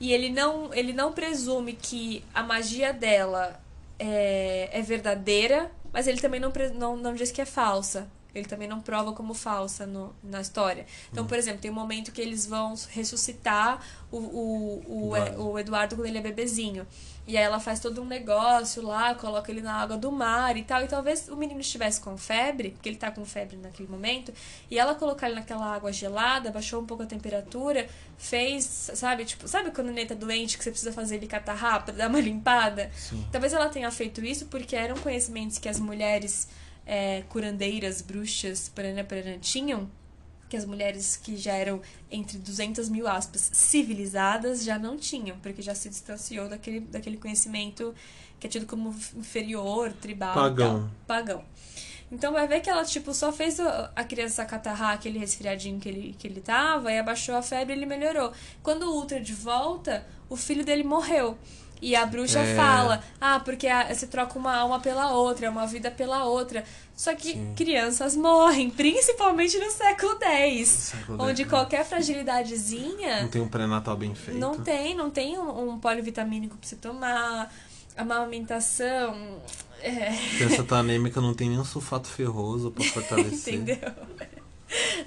e 0.00 0.12
ele 0.12 0.30
não, 0.30 0.72
ele 0.74 0.92
não 0.92 1.12
presume 1.12 1.72
que 1.74 2.24
a 2.34 2.42
magia 2.42 2.92
dela 2.92 3.60
é, 3.98 4.68
é 4.72 4.82
verdadeira, 4.82 5.70
mas 5.92 6.08
ele 6.08 6.20
também 6.20 6.40
não, 6.40 6.52
não, 6.74 6.96
não 6.96 7.14
diz 7.14 7.30
que 7.30 7.40
é 7.40 7.44
falsa. 7.44 8.08
Ele 8.34 8.46
também 8.46 8.66
não 8.66 8.80
prova 8.80 9.12
como 9.12 9.34
falsa 9.34 9.86
no, 9.86 10.14
na 10.22 10.40
história. 10.40 10.86
Então, 11.10 11.26
por 11.26 11.36
exemplo, 11.36 11.60
tem 11.60 11.70
um 11.70 11.74
momento 11.74 12.12
que 12.12 12.20
eles 12.20 12.46
vão 12.46 12.74
ressuscitar 12.90 13.80
o, 14.10 14.16
o, 14.16 15.08
o, 15.10 15.16
Eduardo. 15.16 15.42
o 15.42 15.58
Eduardo 15.58 15.96
quando 15.96 16.06
ele 16.06 16.18
é 16.18 16.22
bebezinho. 16.22 16.86
E 17.26 17.36
aí 17.36 17.44
ela 17.44 17.60
faz 17.60 17.78
todo 17.78 18.02
um 18.02 18.04
negócio 18.04 18.82
lá, 18.82 19.14
coloca 19.14 19.50
ele 19.50 19.60
na 19.60 19.74
água 19.74 19.96
do 19.96 20.10
mar 20.10 20.56
e 20.56 20.64
tal. 20.64 20.82
E 20.82 20.88
talvez 20.88 21.28
o 21.28 21.36
menino 21.36 21.60
estivesse 21.60 22.00
com 22.00 22.16
febre, 22.16 22.70
porque 22.70 22.88
ele 22.88 22.96
tá 22.96 23.10
com 23.10 23.24
febre 23.24 23.56
naquele 23.56 23.88
momento, 23.88 24.32
e 24.70 24.78
ela 24.78 24.94
colocar 24.94 25.28
ele 25.28 25.36
naquela 25.36 25.72
água 25.72 25.92
gelada, 25.92 26.50
baixou 26.50 26.82
um 26.82 26.86
pouco 26.86 27.04
a 27.04 27.06
temperatura, 27.06 27.88
fez, 28.18 28.64
sabe, 28.94 29.24
tipo, 29.24 29.46
sabe 29.46 29.70
quando 29.70 29.88
o 29.88 29.90
neném 29.90 30.06
tá 30.06 30.14
doente 30.14 30.58
que 30.58 30.64
você 30.64 30.70
precisa 30.70 30.92
fazer 30.92 31.16
ele 31.16 31.28
catarrar 31.28 31.84
pra 31.86 31.94
dar 31.94 32.08
uma 32.08 32.20
limpada? 32.20 32.90
Sim. 32.92 33.24
Talvez 33.30 33.52
ela 33.52 33.68
tenha 33.68 33.90
feito 33.90 34.24
isso 34.24 34.46
porque 34.46 34.74
eram 34.74 34.96
conhecimentos 34.96 35.58
que 35.58 35.68
as 35.68 35.78
mulheres 35.78 36.48
é, 36.86 37.22
curandeiras, 37.28 38.00
bruxas, 38.00 38.68
parana, 38.68 39.04
parana, 39.04 39.38
tinham, 39.38 39.90
que 40.48 40.56
as 40.56 40.64
mulheres 40.64 41.16
que 41.16 41.36
já 41.36 41.54
eram, 41.54 41.80
entre 42.10 42.36
200 42.38 42.88
mil 42.88 43.08
aspas, 43.08 43.50
civilizadas, 43.54 44.62
já 44.62 44.78
não 44.78 44.98
tinham, 44.98 45.38
porque 45.38 45.62
já 45.62 45.74
se 45.74 45.88
distanciou 45.88 46.48
daquele, 46.48 46.80
daquele 46.80 47.16
conhecimento 47.16 47.94
que 48.38 48.46
é 48.46 48.50
tido 48.50 48.66
como 48.66 48.90
inferior, 49.16 49.92
tribal 49.92 50.34
Pagão. 50.34 50.80
tal. 50.80 50.90
Pagão. 51.06 51.44
Então 52.10 52.32
vai 52.32 52.46
ver 52.46 52.60
que 52.60 52.68
ela, 52.68 52.84
tipo, 52.84 53.14
só 53.14 53.32
fez 53.32 53.58
a 53.58 54.04
criança 54.04 54.44
catarrar 54.44 54.90
aquele 54.92 55.18
resfriadinho 55.18 55.80
que 55.80 55.88
ele, 55.88 56.16
que 56.18 56.26
ele 56.26 56.42
tava 56.42 56.92
e 56.92 56.98
abaixou 56.98 57.34
a 57.34 57.40
febre 57.40 57.72
e 57.72 57.78
ele 57.78 57.86
melhorou. 57.86 58.32
Quando 58.62 58.82
o 58.82 58.94
Ultra 58.94 59.18
de 59.18 59.32
volta, 59.32 60.04
o 60.28 60.36
filho 60.36 60.62
dele 60.62 60.84
morreu. 60.84 61.38
E 61.84 61.96
a 61.96 62.06
bruxa 62.06 62.38
É. 62.38 62.54
fala, 62.54 63.02
ah, 63.20 63.40
porque 63.40 63.66
a- 63.66 63.92
você 63.92 64.06
troca 64.06 64.38
uma 64.38 64.54
alma 64.56 64.78
pela 64.78 65.10
outra, 65.10 65.50
uma 65.50 65.66
vida 65.66 65.90
pela 65.90 66.24
outra. 66.24 66.64
Só 66.96 67.12
que 67.12 67.32
Sim. 67.32 67.54
crianças 67.56 68.14
morrem, 68.14 68.70
principalmente 68.70 69.58
no 69.58 69.68
século 69.68 70.16
X. 70.22 70.94
Onde 71.18 71.42
X, 71.42 71.50
né? 71.50 71.50
qualquer 71.50 71.84
fragilidadezinha 71.84 73.22
Não 73.22 73.28
tem 73.28 73.42
um 73.42 73.48
pré-natal 73.48 73.96
bem 73.96 74.14
feito. 74.14 74.38
não 74.38 74.60
tem, 74.60 74.94
não 74.94 75.10
tem 75.10 75.36
um, 75.36 75.70
um 75.72 75.78
polivitamínico 75.80 76.56
pra 76.56 76.68
você 76.68 76.76
tomar. 76.76 77.52
A 77.96 78.02
amamentação. 78.02 79.42
É, 79.82 80.12
criança 80.36 80.62
tá 80.62 80.78
anêmica, 80.78 81.20
não 81.20 81.34
tem 81.34 81.50
nenhum 81.50 81.64
sulfato 81.64 82.06
ferroso 82.08 82.70
pra 82.70 82.84
fortalecer. 82.94 83.54
entendeu? 83.54 83.92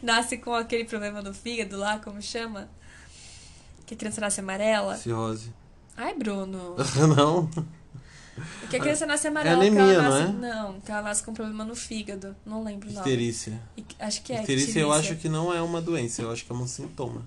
Nasce 0.04 0.38
com 0.38 0.54
aquele 0.54 0.84
problema 0.86 1.22
no 1.22 1.34
fígado 1.34 1.78
lá, 1.78 1.98
como 2.00 2.22
chama? 2.22 2.70
Que 3.86 3.94
a 3.94 3.98
criança 3.98 4.20
nasce 4.22 4.40
amarela. 4.42 4.98
Cirrose. 4.98 5.52
Ai, 5.98 6.14
Bruno. 6.14 6.76
não? 7.16 7.50
Que 8.70 8.76
a 8.76 8.80
criança 8.80 9.06
nasce 9.06 9.28
amarela. 9.28 9.64
É 9.64 9.68
anemia, 9.68 9.94
ela 9.94 10.04
não 10.04 10.10
nasce... 10.10 10.24
é? 10.24 10.34
Não, 10.34 10.82
que 10.82 10.92
ela 10.92 11.02
nasce 11.02 11.24
com 11.24 11.34
problema 11.34 11.64
no 11.64 11.76
fígado. 11.76 12.36
Não 12.46 12.64
lembro 12.64 12.90
o 12.90 12.92
nome. 12.92 13.08
Icterícia. 13.08 13.62
Acho 14.00 14.22
que 14.22 14.34
é. 14.34 14.42
Icterícia 14.42 14.80
eu 14.80 14.92
acho 14.92 15.16
que 15.16 15.30
não 15.30 15.54
é 15.54 15.62
uma 15.62 15.82
doença, 15.82 16.22
eu 16.22 16.32
acho 16.32 16.46
que 16.46 16.52
é 16.52 16.56
um 16.56 16.68
sintoma. 16.68 17.26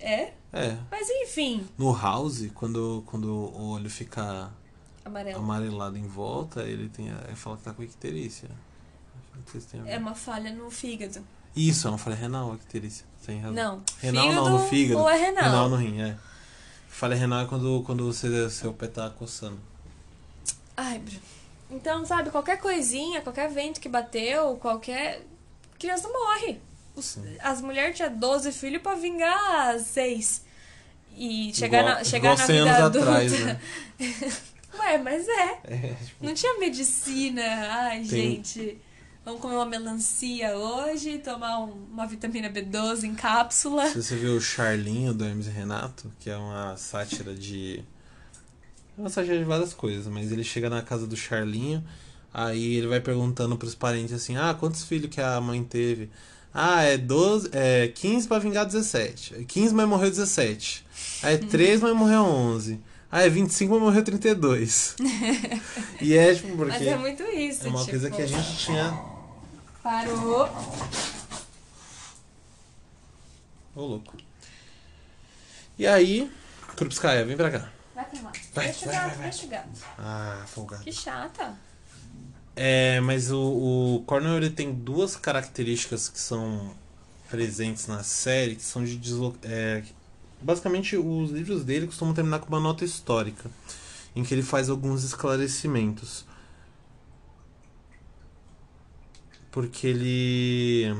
É? 0.00 0.32
É. 0.52 0.76
Mas 0.90 1.08
enfim, 1.08 1.64
No 1.78 1.96
House, 1.96 2.50
quando, 2.54 3.02
quando 3.06 3.26
o 3.26 3.70
olho 3.70 3.88
fica 3.88 4.50
amarelo. 5.04 5.38
amarelado 5.38 5.96
em 5.96 6.06
volta, 6.06 6.62
ele 6.62 6.88
tem 6.88 7.10
a, 7.10 7.20
ele 7.26 7.36
fala 7.36 7.56
que 7.56 7.62
tá 7.62 7.72
com 7.72 7.82
icterícia. 7.82 8.50
Não 9.34 9.60
se. 9.60 9.78
É 9.86 9.96
uma 9.96 10.14
falha 10.14 10.52
no 10.52 10.70
fígado. 10.70 11.24
Isso, 11.54 11.86
eu 11.86 11.92
não 11.92 11.98
falei 11.98 12.18
renal, 12.18 12.54
icterícia. 12.54 13.06
Tem 13.24 13.40
razão. 13.40 13.54
Não. 13.54 13.82
Renal 14.00 14.24
fígado 14.24 14.50
não, 14.50 14.58
no 14.58 14.68
fígado. 14.68 15.00
Ou 15.00 15.08
é 15.08 15.16
renal? 15.16 15.44
Renal 15.44 15.68
no 15.68 15.76
rim, 15.76 16.00
é. 16.00 16.18
Falha 16.92 17.16
renal 17.16 17.44
é 17.44 17.46
quando, 17.46 17.82
quando 17.84 18.04
você, 18.06 18.48
seu 18.50 18.72
pé 18.72 18.86
tá 18.86 19.08
coçando. 19.10 19.58
Ai, 20.76 20.98
Bruno. 20.98 21.20
Então, 21.70 22.04
sabe, 22.04 22.30
qualquer 22.30 22.58
coisinha, 22.58 23.22
qualquer 23.22 23.48
vento 23.48 23.80
que 23.80 23.88
bateu, 23.88 24.56
qualquer. 24.56 25.22
Criança 25.78 26.08
morre. 26.08 26.60
Os- 26.94 27.18
As 27.40 27.60
mulheres 27.62 27.96
tinham 27.96 28.14
12 28.16 28.52
filhos 28.52 28.82
pra 28.82 28.94
vingar 28.94 29.78
seis. 29.80 30.44
E 31.16 31.52
chegar 31.54 31.80
Igual- 31.80 31.94
na, 31.96 32.04
chegar 32.04 32.36
na 32.38 32.46
100 32.46 32.58
vida 32.64 32.76
adulta. 32.86 33.08
atrás, 33.10 33.32
né? 33.40 33.60
Ué, 34.78 34.98
mas 34.98 35.26
é. 35.28 35.58
É, 35.64 35.76
tipo, 36.04 36.24
Não 36.24 36.34
tinha 36.34 36.58
medicina. 36.58 37.42
Ai, 37.70 37.98
Tem- 38.04 38.36
gente. 38.36 38.78
Vamos 39.24 39.40
comer 39.40 39.54
uma 39.54 39.66
melancia 39.66 40.56
hoje, 40.56 41.18
tomar 41.18 41.60
um- 41.60 41.86
uma 41.92 42.06
vitamina 42.06 42.50
B12 42.50 43.04
em 43.06 43.14
cápsula. 43.14 43.88
se 43.88 44.02
você 44.02 44.16
viu 44.16 44.36
o 44.36 44.40
Charlinho 44.40 45.14
do 45.14 45.24
Hermes 45.24 45.46
e 45.46 45.50
Renato, 45.50 46.10
que 46.18 46.28
é 46.28 46.36
uma 46.36 46.76
sátira 46.76 47.32
de. 47.32 47.84
É 48.98 49.00
uma 49.00 49.08
sátira 49.08 49.38
de 49.38 49.44
várias 49.44 49.72
coisas, 49.72 50.08
mas 50.08 50.32
ele 50.32 50.42
chega 50.42 50.68
na 50.68 50.82
casa 50.82 51.06
do 51.06 51.16
Charlinho, 51.16 51.84
aí 52.34 52.74
ele 52.74 52.88
vai 52.88 53.00
perguntando 53.00 53.56
pros 53.56 53.76
parentes 53.76 54.12
assim: 54.12 54.36
ah, 54.36 54.54
quantos 54.58 54.82
filhos 54.82 55.08
que 55.08 55.20
a 55.20 55.40
mãe 55.40 55.62
teve? 55.62 56.10
Ah, 56.52 56.82
é, 56.82 56.98
12, 56.98 57.48
é 57.52 57.88
15 57.88 58.26
pra 58.26 58.40
vingar 58.40 58.66
17. 58.66 59.44
15, 59.46 59.72
mas 59.72 59.88
morreu 59.88 60.10
17. 60.10 60.84
Aí 61.22 61.34
é 61.36 61.38
3, 61.38 61.80
mas 61.80 61.94
morreu 61.96 62.22
11. 62.24 62.80
Ah, 63.10 63.22
é 63.22 63.28
25, 63.28 63.72
mas 63.74 63.82
morreu 63.82 64.02
32. 64.02 64.96
e 66.00 66.14
é 66.14 66.34
tipo, 66.34 66.48
porque. 66.56 66.72
Mas 66.72 66.82
é 66.82 66.96
muito 66.96 67.22
isso. 67.22 67.66
É 67.66 67.68
uma 67.70 67.78
tipo, 67.78 67.90
coisa 67.90 68.10
que 68.10 68.20
a 68.20 68.26
gente 68.26 68.56
tinha 68.56 69.11
Parou. 69.82 70.48
Ô, 73.74 73.80
louco. 73.86 74.16
E 75.78 75.86
aí, 75.86 76.30
Krupskaya, 76.76 77.24
vem 77.24 77.36
pra 77.36 77.50
cá. 77.50 77.72
Vai 77.94 78.04
pra 78.04 78.20
lá. 78.20 78.32
Vai, 78.54 78.64
deixa 78.66 78.86
vai, 78.86 78.94
o 78.94 78.98
gato, 78.98 79.08
vai, 79.08 79.16
vai. 79.16 79.30
deixa 79.30 79.46
o 79.46 79.48
gato. 79.48 79.68
Ah, 79.98 80.44
folgado. 80.46 80.84
Que 80.84 80.92
chata. 80.92 81.56
É, 82.54 83.00
mas 83.00 83.30
o, 83.32 83.40
o 83.96 84.04
Cornell 84.06 84.36
ele 84.36 84.50
tem 84.50 84.72
duas 84.72 85.16
características 85.16 86.08
que 86.08 86.20
são 86.20 86.74
presentes 87.30 87.86
na 87.86 88.02
série, 88.02 88.56
que 88.56 88.62
são 88.62 88.84
de 88.84 88.96
deslo... 88.96 89.34
é, 89.42 89.82
basicamente 90.40 90.96
os 90.96 91.30
livros 91.30 91.64
dele 91.64 91.86
costumam 91.86 92.12
terminar 92.12 92.40
com 92.40 92.48
uma 92.48 92.60
nota 92.60 92.84
histórica, 92.84 93.50
em 94.14 94.22
que 94.22 94.34
ele 94.34 94.42
faz 94.42 94.68
alguns 94.68 95.02
esclarecimentos. 95.02 96.26
Porque 99.52 99.86
ele 99.86 100.92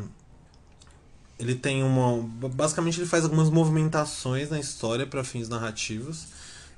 ele 1.39 1.57
tem 1.57 1.83
uma 1.83 2.23
basicamente 2.51 3.01
ele 3.01 3.09
faz 3.09 3.25
algumas 3.25 3.51
movimentações 3.51 4.51
na 4.51 4.61
história 4.61 5.07
para 5.07 5.25
fins 5.25 5.49
narrativos. 5.49 6.29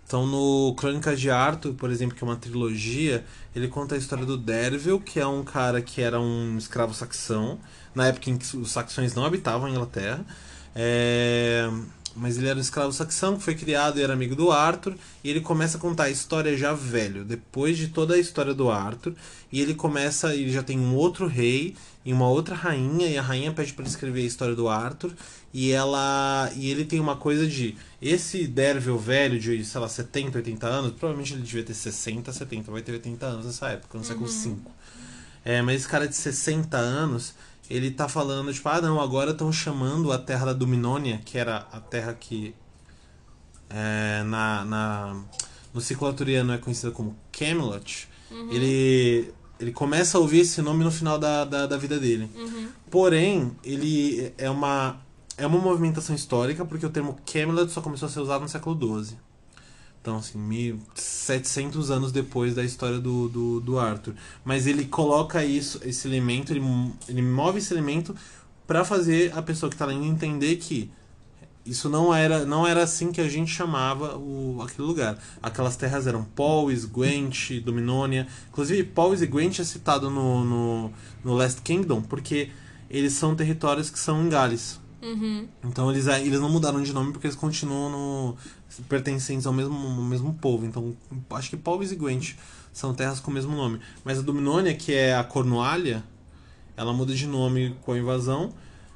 Então, 0.07 0.27
no 0.27 0.75
Crônicas 0.75 1.19
de 1.19 1.31
Arthur, 1.31 1.75
por 1.75 1.91
exemplo, 1.91 2.15
que 2.15 2.23
é 2.23 2.27
uma 2.27 2.37
trilogia, 2.37 3.25
ele 3.57 3.69
conta 3.69 3.95
a 3.95 3.99
história 3.99 4.27
do 4.27 4.37
Dervil, 4.37 5.01
que 5.01 5.19
é 5.19 5.27
um 5.27 5.43
cara 5.43 5.81
que 5.81 6.03
era 6.03 6.21
um 6.21 6.59
escravo 6.59 6.93
saxão, 6.93 7.59
na 7.95 8.09
época 8.09 8.31
em 8.31 8.37
que 8.37 8.57
os 8.57 8.71
saxões 8.71 9.15
não 9.15 9.25
habitavam 9.25 9.67
a 9.67 9.71
Inglaterra. 9.71 10.25
É, 10.75 11.71
Mas 12.17 12.39
ele 12.39 12.49
era 12.49 12.57
um 12.57 12.63
escravo 12.63 12.93
saxão 12.93 13.37
que 13.37 13.43
foi 13.43 13.55
criado 13.55 13.99
e 13.99 14.03
era 14.03 14.13
amigo 14.13 14.37
do 14.37 14.53
Arthur. 14.53 14.95
E 15.23 15.31
ele 15.31 15.41
começa 15.41 15.79
a 15.79 15.81
contar 15.81 16.05
a 16.05 16.11
história 16.11 16.57
já 16.57 16.73
velho, 16.73 17.25
depois 17.25 17.77
de 17.77 17.89
toda 17.89 18.15
a 18.15 18.19
história 18.19 18.55
do 18.55 18.71
Arthur. 18.71 19.15
E 19.51 19.61
ele 19.61 19.75
começa, 19.75 20.35
ele 20.35 20.53
já 20.53 20.63
tem 20.63 20.79
um 20.79 20.95
outro 20.95 21.27
rei 21.27 21.75
e 22.05 22.13
uma 22.13 22.29
outra 22.29 22.55
rainha. 22.55 23.09
E 23.09 23.19
a 23.19 23.23
rainha 23.23 23.53
pede 23.53 23.73
para 23.73 23.83
ele 23.83 23.91
escrever 23.91 24.21
a 24.23 24.27
história 24.27 24.55
do 24.55 24.69
Arthur. 24.69 25.13
E 25.53 25.71
ela 25.71 26.51
e 26.57 26.71
ele 26.71 26.85
tem 26.85 26.99
uma 26.99 27.17
coisa 27.17 27.47
de 27.47 27.77
esse 28.03 28.47
Dervil 28.47 28.99
velho 28.99 29.39
de, 29.39 29.65
sei 29.65 29.81
lá, 29.81 29.89
70, 29.89 30.39
80 30.39 30.67
anos, 30.67 30.93
provavelmente 30.93 31.33
ele 31.33 31.43
devia 31.43 31.63
ter 31.63 31.75
60, 31.75 32.33
70, 32.33 32.71
vai 32.71 32.83
ter 32.83 32.93
80 32.93 33.25
anos 33.25 33.47
nessa 33.47 33.69
época, 33.69 33.97
no 33.97 34.05
século 34.05 34.27
V. 34.27 34.57
É, 35.45 35.63
mas 35.63 35.77
esse 35.77 35.89
cara 35.89 36.09
de 36.09 36.17
60 36.17 36.77
anos, 36.77 37.35
ele 37.69 37.91
tá 37.91 38.09
falando, 38.09 38.53
tipo, 38.53 38.69
ah 38.69 38.81
não, 38.81 39.01
agora 39.01 39.31
estão 39.31 39.53
chamando 39.53 40.13
a 40.13 40.19
terra 40.19 40.47
da 40.47 40.53
Dominônia, 40.53 41.21
que 41.25 41.39
era 41.39 41.67
a 41.73 41.81
terra 41.81 42.13
que 42.15 42.55
é, 43.71 44.23
na, 44.25 44.65
na, 44.65 45.23
no 45.73 45.81
ciclo 45.81 46.07
arturiano 46.07 46.53
é 46.53 46.59
conhecida 46.59 46.93
como 46.93 47.17
Camelot. 47.33 48.09
Ele, 48.51 49.33
ele 49.59 49.73
começa 49.73 50.19
a 50.19 50.21
ouvir 50.21 50.41
esse 50.41 50.61
nome 50.61 50.85
no 50.85 50.91
final 50.91 51.19
da, 51.19 51.45
da, 51.45 51.67
da 51.67 51.77
vida 51.77 51.99
dele. 51.99 52.29
Porém, 52.91 53.53
ele 53.65 54.33
é 54.37 54.51
uma, 54.51 55.01
é 55.37 55.47
uma 55.47 55.59
movimentação 55.59 56.15
histórica, 56.15 56.65
porque 56.65 56.85
o 56.85 56.91
termo 56.91 57.17
Camelot 57.25 57.71
só 57.71 57.81
começou 57.81 58.07
a 58.07 58.11
ser 58.11 58.21
usado 58.21 58.43
no 58.43 58.49
século 58.49 58.77
XII. 59.05 59.17
Então, 60.05 60.19
assim, 60.19 60.37
1700 60.37 61.91
anos 61.91 62.13
depois 62.13 62.55
da 62.55 62.63
história 62.63 63.01
do, 63.01 63.27
do, 63.27 63.59
do 63.59 63.79
Arthur. 63.79 64.13
Mas 64.45 64.67
ele 64.67 64.85
coloca 64.85 65.43
isso, 65.43 65.81
esse 65.83 66.07
elemento, 66.07 66.53
ele, 66.53 66.63
ele 67.09 67.23
move 67.23 67.57
esse 67.57 67.73
elemento 67.73 68.15
para 68.67 68.85
fazer 68.85 69.33
a 69.35 69.41
pessoa 69.41 69.71
que 69.71 69.77
tá 69.77 69.87
lendo 69.87 70.05
entender 70.05 70.57
que 70.57 70.91
isso 71.65 71.89
não 71.89 72.15
era, 72.15 72.45
não 72.45 72.67
era 72.67 72.83
assim 72.83 73.11
que 73.11 73.21
a 73.23 73.27
gente 73.31 73.51
chamava 73.51 74.15
o, 74.19 74.61
aquele 74.61 74.87
lugar. 74.87 75.19
Aquelas 75.43 75.75
terras 75.75 76.07
eram 76.07 76.23
Powys, 76.23 76.85
Gwent, 76.85 77.63
Dominônia. 77.65 78.29
Inclusive, 78.51 78.85
Powys 78.85 79.23
e 79.23 79.27
Gwent 79.27 79.61
é 79.61 79.65
citado 79.65 80.11
no, 80.11 80.45
no, 80.45 80.93
no 81.25 81.33
Last 81.33 81.63
Kingdom 81.63 82.03
porque 82.03 82.51
eles 82.91 83.15
são 83.15 83.35
territórios 83.35 83.89
que 83.89 83.99
são 83.99 84.23
em 84.23 84.29
Gales. 84.29 84.79
Uhum. 85.05 85.47
Então 85.63 85.91
eles, 85.91 86.07
eles 86.07 86.41
não 86.41 86.49
mudaram 86.49 86.83
de 86.83 86.93
nome 86.93 87.13
porque 87.13 87.27
eles 87.27 87.37
continuam 87.37 87.91
no, 87.91 88.37
pertencentes 88.89 89.47
ao 89.47 89.53
mesmo, 89.53 89.75
ao 89.75 90.03
mesmo 90.03 90.35
povo. 90.35 90.67
Então 90.67 90.97
acho 91.31 91.51
que 91.51 91.57
Powys 91.57 91.93
e 91.93 91.97
Gwent 91.97 92.35
são 92.73 92.95
terras 92.95 93.21
com 93.21 93.31
o 93.31 93.35
mesmo 93.35 93.55
nome. 93.55 93.81
Mas 94.05 94.19
a 94.19 94.23
Dominônia, 94.23 94.75
que 94.75 94.93
é 94.93 95.15
a 95.15 95.25
Cornualha, 95.25 96.05
ela 96.77 96.93
muda 96.93 97.15
de 97.15 97.27
nome 97.27 97.77
com 97.83 97.93
a 97.93 97.99
invasão. 97.99 98.53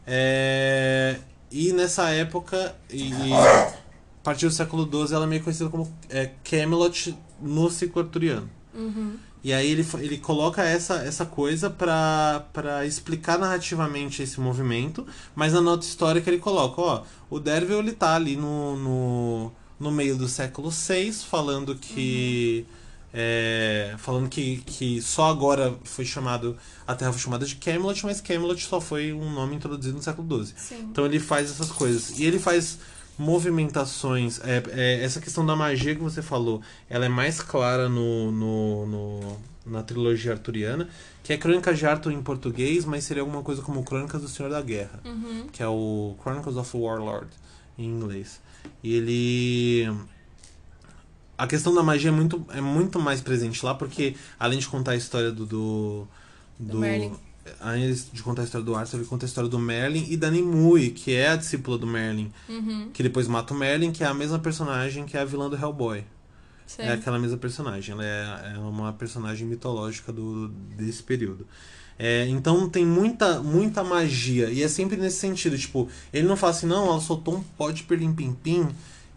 É, 0.06 1.18
e 1.50 1.72
nessa 1.72 2.10
época, 2.10 2.74
e, 2.90 3.10
e 3.10 3.32
a 3.32 3.74
partir 4.22 4.46
do 4.46 4.52
século 4.52 4.84
XII, 4.84 5.14
ela 5.14 5.24
é 5.24 5.28
meio 5.28 5.42
conhecida 5.42 5.70
como 5.70 5.90
é, 6.08 6.30
Camelot 6.42 7.16
no 7.40 7.70
ciclo 7.70 8.02
arturiano. 8.02 8.48
Uhum. 8.74 9.16
E 9.42 9.52
aí 9.52 9.70
ele, 9.70 9.86
ele 10.00 10.18
coloca 10.18 10.62
essa, 10.62 10.96
essa 10.96 11.24
coisa 11.24 11.70
pra 11.70 12.84
explicar 12.84 13.38
narrativamente 13.38 14.22
esse 14.22 14.40
movimento, 14.40 15.06
mas 15.34 15.52
na 15.52 15.60
nota 15.60 15.86
histórica 15.86 16.28
ele 16.28 16.40
coloca, 16.40 16.80
ó, 16.80 17.02
o 17.30 17.38
Dervil 17.38 17.78
ele 17.78 17.92
tá 17.92 18.16
ali 18.16 18.36
no, 18.36 18.76
no, 18.76 19.52
no 19.78 19.90
meio 19.90 20.16
do 20.16 20.28
século 20.28 20.70
VI, 20.70 21.12
falando 21.12 21.74
que. 21.74 22.66
é, 23.14 23.94
falando 23.98 24.28
que, 24.28 24.58
que 24.66 25.00
só 25.00 25.30
agora 25.30 25.74
foi 25.84 26.04
chamado. 26.04 26.56
A 26.86 26.94
Terra 26.94 27.12
foi 27.12 27.20
chamada 27.20 27.46
de 27.46 27.56
Camelot, 27.56 28.04
mas 28.04 28.20
Camelot 28.20 28.60
só 28.64 28.80
foi 28.80 29.12
um 29.12 29.30
nome 29.32 29.56
introduzido 29.56 29.96
no 29.96 30.02
século 30.02 30.44
XII. 30.44 30.54
Sim. 30.56 30.88
Então 30.90 31.04
ele 31.06 31.18
faz 31.20 31.50
essas 31.50 31.70
coisas. 31.70 32.18
E 32.18 32.24
ele 32.24 32.38
faz 32.38 32.78
movimentações. 33.18 34.40
É, 34.44 34.62
é, 34.70 35.04
essa 35.04 35.20
questão 35.20 35.44
da 35.44 35.54
magia 35.56 35.94
que 35.94 36.00
você 36.02 36.22
falou, 36.22 36.60
ela 36.88 37.06
é 37.06 37.08
mais 37.08 37.40
clara 37.40 37.88
no, 37.88 38.30
no, 38.30 38.86
no- 38.86 39.36
na 39.66 39.82
trilogia 39.82 40.32
arturiana, 40.32 40.88
que 41.22 41.32
é 41.32 41.36
Crônicas 41.36 41.78
de 41.78 41.86
Arthur 41.86 42.12
em 42.12 42.22
português, 42.22 42.84
mas 42.86 43.04
seria 43.04 43.22
alguma 43.22 43.42
coisa 43.42 43.60
como 43.60 43.82
Crônicas 43.84 44.22
do 44.22 44.28
Senhor 44.28 44.50
da 44.50 44.62
Guerra, 44.62 45.00
Uhum. 45.04 45.46
que 45.52 45.62
é 45.62 45.68
o 45.68 46.16
Chronicles 46.22 46.56
of 46.56 46.74
Warlord 46.76 47.28
em 47.78 47.84
inglês. 47.84 48.40
E 48.82 48.94
ele. 48.94 49.96
A 51.36 51.46
questão 51.46 51.74
da 51.74 51.82
magia 51.82 52.08
é 52.08 52.12
muito, 52.12 52.44
é 52.50 52.60
muito 52.60 52.98
mais 52.98 53.20
presente 53.20 53.64
lá, 53.64 53.74
porque 53.74 54.16
além 54.38 54.58
de 54.58 54.66
contar 54.66 54.92
a 54.92 54.96
história 54.96 55.30
do. 55.30 55.46
do, 55.46 56.08
Do 56.58 56.78
Merlin. 56.78 57.12
Além 57.60 57.94
de 57.94 58.22
contar 58.22 58.42
a 58.42 58.44
história 58.44 58.64
do 58.64 58.74
Arthur, 58.74 58.98
ele 58.98 59.06
conta 59.06 59.24
a 59.24 59.28
história 59.28 59.48
do 59.48 59.58
Merlin 59.58 60.04
e 60.10 60.16
da 60.16 60.30
Nimue, 60.30 60.90
que 60.90 61.14
é 61.14 61.30
a 61.30 61.36
discípula 61.36 61.78
do 61.78 61.86
Merlin. 61.86 62.30
Uhum. 62.48 62.90
Que 62.92 63.02
depois 63.02 63.26
mata 63.26 63.54
o 63.54 63.56
Merlin, 63.56 63.90
que 63.90 64.04
é 64.04 64.06
a 64.06 64.12
mesma 64.12 64.38
personagem 64.38 65.06
que 65.06 65.16
é 65.16 65.20
a 65.20 65.24
vilã 65.24 65.48
do 65.48 65.56
Hellboy. 65.56 66.04
Sei. 66.66 66.84
É 66.84 66.92
aquela 66.92 67.18
mesma 67.18 67.38
personagem. 67.38 67.92
Ela 67.94 68.04
é, 68.04 68.52
é 68.54 68.58
uma 68.58 68.92
personagem 68.92 69.46
mitológica 69.46 70.12
do, 70.12 70.48
desse 70.48 71.02
período. 71.02 71.46
É, 71.98 72.26
então 72.28 72.68
tem 72.68 72.86
muita, 72.86 73.40
muita 73.40 73.82
magia. 73.82 74.50
E 74.50 74.62
é 74.62 74.68
sempre 74.68 74.96
nesse 74.96 75.18
sentido. 75.18 75.58
Tipo, 75.58 75.88
ele 76.12 76.26
não 76.26 76.36
fala 76.36 76.52
assim, 76.52 76.66
não, 76.66 76.86
ela 76.86 77.00
soltou 77.00 77.36
um 77.36 77.42
pó 77.42 77.70
de 77.70 77.82
perlim-pim-pim 77.82 78.68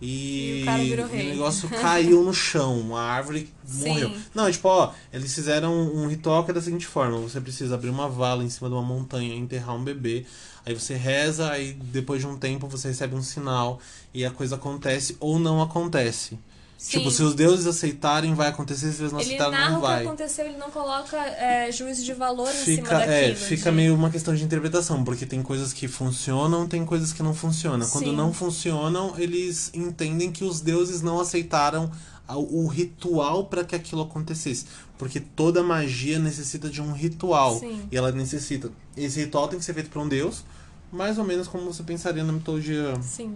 e, 0.01 0.63
E 0.65 0.99
o 0.99 1.05
o 1.05 1.15
negócio 1.15 1.69
caiu 1.79 2.23
no 2.23 2.33
chão. 2.33 2.95
A 2.95 3.03
árvore 3.03 3.47
Sim. 3.63 3.89
morreu. 3.89 4.11
Não, 4.33 4.47
é 4.47 4.51
tipo, 4.51 4.67
ó, 4.67 4.91
eles 5.13 5.33
fizeram 5.33 5.71
um 5.73 6.07
ritual 6.07 6.43
que 6.43 6.49
é 6.49 6.53
da 6.53 6.61
seguinte 6.61 6.87
forma: 6.87 7.19
você 7.19 7.39
precisa 7.39 7.75
abrir 7.75 7.89
uma 7.89 8.09
vala 8.09 8.43
em 8.43 8.49
cima 8.49 8.67
de 8.67 8.73
uma 8.73 8.81
montanha 8.81 9.35
e 9.35 9.37
enterrar 9.37 9.75
um 9.75 9.83
bebê. 9.83 10.25
Aí 10.65 10.73
você 10.73 10.95
reza, 10.95 11.51
aí 11.51 11.73
depois 11.73 12.21
de 12.21 12.27
um 12.27 12.35
tempo 12.35 12.67
você 12.67 12.87
recebe 12.87 13.15
um 13.15 13.21
sinal 13.21 13.79
e 14.13 14.25
a 14.25 14.31
coisa 14.31 14.55
acontece 14.55 15.15
ou 15.19 15.37
não 15.37 15.61
acontece. 15.61 16.37
Sim. 16.81 16.97
Tipo, 16.97 17.11
se 17.11 17.21
os 17.21 17.35
deuses 17.35 17.67
aceitarem, 17.67 18.33
vai 18.33 18.47
acontecer, 18.47 18.91
se 18.91 19.03
eles 19.03 19.11
não 19.11 19.19
Ele 19.19 19.27
aceitarem, 19.35 19.51
narra 19.53 19.69
não 19.69 19.77
o 19.77 19.81
que 19.81 19.87
vai. 19.87 20.03
aconteceu, 20.03 20.45
ele 20.47 20.57
não 20.57 20.71
coloca 20.71 21.15
é, 21.15 21.71
juízo 21.71 22.03
de 22.03 22.11
valor 22.11 22.49
em 22.49 22.53
cima 22.53 22.77
Fica, 22.77 22.97
daquilo. 22.97 23.13
é, 23.13 23.35
fica 23.35 23.69
de- 23.69 23.75
meio 23.77 23.93
uma 23.93 24.09
questão 24.09 24.33
de 24.33 24.43
interpretação, 24.43 25.03
porque 25.03 25.27
tem 25.27 25.43
coisas 25.43 25.71
que 25.73 25.87
funcionam, 25.87 26.67
tem 26.67 26.83
coisas 26.83 27.13
que 27.13 27.21
não 27.21 27.35
funcionam. 27.35 27.87
Quando 27.87 28.05
Sim. 28.09 28.15
não 28.15 28.33
funcionam, 28.33 29.13
eles 29.19 29.69
entendem 29.75 30.31
que 30.31 30.43
os 30.43 30.59
deuses 30.59 31.03
não 31.03 31.19
aceitaram 31.19 31.91
o 32.27 32.65
ritual 32.65 33.45
para 33.45 33.63
que 33.63 33.75
aquilo 33.75 34.01
acontecesse. 34.01 34.65
Porque 34.97 35.19
toda 35.19 35.61
magia 35.61 36.17
necessita 36.17 36.67
de 36.67 36.81
um 36.81 36.93
ritual. 36.93 37.59
Sim. 37.59 37.87
E 37.91 37.95
ela 37.95 38.11
necessita. 38.11 38.71
Esse 38.97 39.19
ritual 39.19 39.47
tem 39.47 39.59
que 39.59 39.65
ser 39.65 39.75
feito 39.75 39.91
por 39.91 40.01
um 40.01 40.07
deus, 40.07 40.43
mais 40.91 41.19
ou 41.19 41.23
menos 41.25 41.47
como 41.47 41.71
você 41.71 41.83
pensaria 41.83 42.23
na 42.23 42.33
mitologia 42.33 42.95
Sim. 43.03 43.35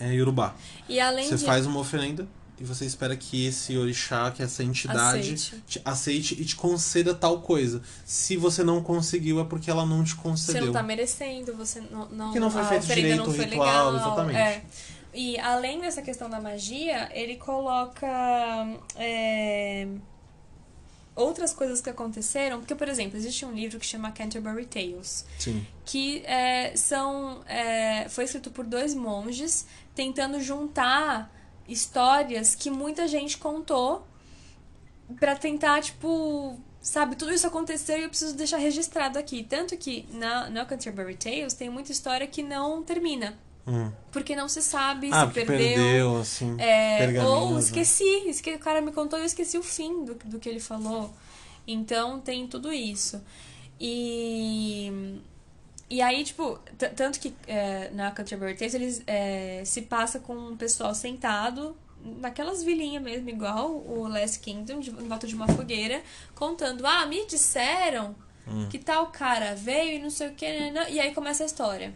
é, 0.00 0.12
Yorubá. 0.12 0.56
E 0.88 0.98
além 0.98 1.28
Você 1.28 1.36
de... 1.36 1.44
faz 1.44 1.66
uma 1.66 1.78
oferenda 1.78 2.26
e 2.58 2.64
você 2.64 2.84
espera 2.84 3.16
que 3.16 3.46
esse 3.46 3.76
orixá, 3.76 4.30
que 4.30 4.42
essa 4.42 4.62
entidade 4.62 5.34
Aceite. 5.34 5.62
te 5.66 5.82
aceite 5.84 6.40
e 6.40 6.44
te 6.44 6.54
conceda 6.54 7.12
tal 7.14 7.40
coisa. 7.40 7.82
Se 8.04 8.36
você 8.36 8.62
não 8.62 8.82
conseguiu, 8.82 9.40
é 9.40 9.44
porque 9.44 9.70
ela 9.70 9.84
não 9.84 10.04
te 10.04 10.14
Você 10.14 10.22
concedeu. 10.22 10.66
não 10.66 10.72
tá 10.72 10.82
merecendo, 10.82 11.54
você 11.56 11.80
não. 11.80 12.08
não 12.08 12.32
Que 12.32 12.38
não 12.38 12.50
foi 12.50 12.64
feito 12.64 12.86
direito 12.86 13.28
o 13.28 13.32
ritual, 13.32 13.92
legal. 13.92 13.94
exatamente. 13.96 14.38
É. 14.38 14.62
E 15.12 15.38
além 15.38 15.80
dessa 15.80 16.02
questão 16.02 16.28
da 16.30 16.40
magia, 16.40 17.08
ele 17.12 17.36
coloca. 17.36 18.06
é, 18.96 19.86
Outras 21.16 21.52
coisas 21.52 21.80
que 21.80 21.88
aconteceram, 21.88 22.58
porque, 22.58 22.74
por 22.74 22.88
exemplo, 22.88 23.16
existe 23.16 23.44
um 23.44 23.52
livro 23.52 23.78
que 23.78 23.86
chama 23.86 24.10
Canterbury 24.10 24.66
Tales, 24.66 25.24
Sim. 25.38 25.64
que 25.84 26.24
é, 26.26 26.74
são 26.76 27.40
é, 27.46 28.08
foi 28.08 28.24
escrito 28.24 28.50
por 28.50 28.64
dois 28.64 28.94
monges 28.94 29.64
tentando 29.94 30.40
juntar 30.40 31.30
histórias 31.68 32.54
que 32.54 32.70
muita 32.70 33.06
gente 33.08 33.38
contou 33.38 34.06
pra 35.18 35.34
tentar 35.36 35.82
tipo 35.82 36.58
sabe, 36.80 37.16
tudo 37.16 37.32
isso 37.32 37.46
aconteceu 37.46 37.98
e 37.98 38.02
eu 38.02 38.08
preciso 38.10 38.34
deixar 38.36 38.58
registrado 38.58 39.18
aqui. 39.18 39.42
Tanto 39.42 39.74
que 39.76 40.06
na, 40.12 40.50
na 40.50 40.64
Canterbury 40.66 41.16
Tales 41.16 41.54
tem 41.54 41.70
muita 41.70 41.90
história 41.92 42.26
que 42.26 42.42
não 42.42 42.82
termina. 42.82 43.38
Hum. 43.66 43.90
Porque 44.12 44.36
não 44.36 44.46
se 44.50 44.60
sabe 44.60 45.08
Ah, 45.10 45.26
se 45.26 45.32
perdeu. 45.32 45.56
perdeu, 45.56 46.16
assim. 46.20 46.54
É, 46.60 47.22
ou 47.24 47.52
né? 47.54 47.58
esqueci, 47.60 48.04
esque- 48.28 48.54
o 48.54 48.58
cara 48.58 48.82
me 48.82 48.92
contou 48.92 49.18
e 49.18 49.22
eu 49.22 49.26
esqueci 49.26 49.56
o 49.56 49.62
fim 49.62 50.04
do, 50.04 50.14
do 50.26 50.38
que 50.38 50.46
ele 50.46 50.60
falou. 50.60 51.10
Então 51.66 52.20
tem 52.20 52.46
tudo 52.46 52.70
isso. 52.70 53.22
E. 53.80 55.18
E 55.88 56.00
aí, 56.00 56.24
tipo, 56.24 56.58
tanto 56.96 57.20
que 57.20 57.34
é, 57.46 57.90
na 57.90 58.10
Canterbury 58.10 58.54
Tales 58.56 58.74
eles 58.74 59.02
é, 59.06 59.62
se 59.64 59.82
passa 59.82 60.18
com 60.18 60.34
um 60.34 60.56
pessoal 60.56 60.94
sentado 60.94 61.76
naquelas 62.02 62.62
vilinhas 62.62 63.02
mesmo, 63.02 63.28
igual 63.28 63.70
o 63.70 64.06
Last 64.08 64.40
Kingdom, 64.40 64.80
de, 64.80 64.90
em 64.90 65.08
volta 65.08 65.26
de 65.26 65.34
uma 65.34 65.46
fogueira, 65.48 66.02
contando: 66.34 66.86
Ah, 66.86 67.06
me 67.06 67.26
disseram 67.26 68.14
Hum. 68.46 68.68
que 68.68 68.78
tal 68.78 69.06
cara 69.06 69.54
veio 69.54 69.96
e 69.96 69.98
não 69.98 70.10
sei 70.10 70.28
o 70.28 70.34
que, 70.34 70.44
e 70.90 71.00
aí 71.00 71.14
começa 71.14 71.42
a 71.42 71.46
história. 71.46 71.94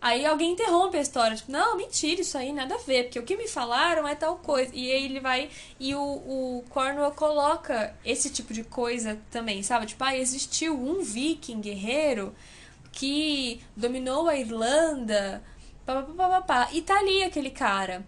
Aí 0.00 0.26
alguém 0.26 0.52
interrompe 0.52 0.98
a 0.98 1.00
história, 1.00 1.36
tipo, 1.36 1.50
não, 1.50 1.76
mentira, 1.76 2.20
isso 2.20 2.36
aí 2.36 2.52
nada 2.52 2.74
a 2.74 2.78
ver, 2.78 3.04
porque 3.04 3.18
o 3.18 3.22
que 3.22 3.36
me 3.36 3.48
falaram 3.48 4.06
é 4.06 4.14
tal 4.14 4.36
coisa. 4.36 4.70
E 4.74 4.92
aí 4.92 5.04
ele 5.04 5.20
vai. 5.20 5.48
E 5.80 5.94
o, 5.94 6.00
o 6.00 6.64
Cornwell 6.68 7.10
coloca 7.12 7.94
esse 8.04 8.28
tipo 8.30 8.52
de 8.52 8.62
coisa 8.62 9.18
também, 9.30 9.62
sabe? 9.62 9.86
Tipo, 9.86 10.04
ah, 10.04 10.16
existiu 10.16 10.78
um 10.78 11.02
viking 11.02 11.60
guerreiro 11.60 12.34
que 12.96 13.60
dominou 13.76 14.26
a 14.26 14.36
Irlanda, 14.36 15.42
pá, 15.84 16.02
pá, 16.02 16.28
pá, 16.28 16.40
pá, 16.40 16.68
e 16.72 16.80
tá 16.80 16.98
ali 16.98 17.22
aquele 17.22 17.50
cara. 17.50 18.04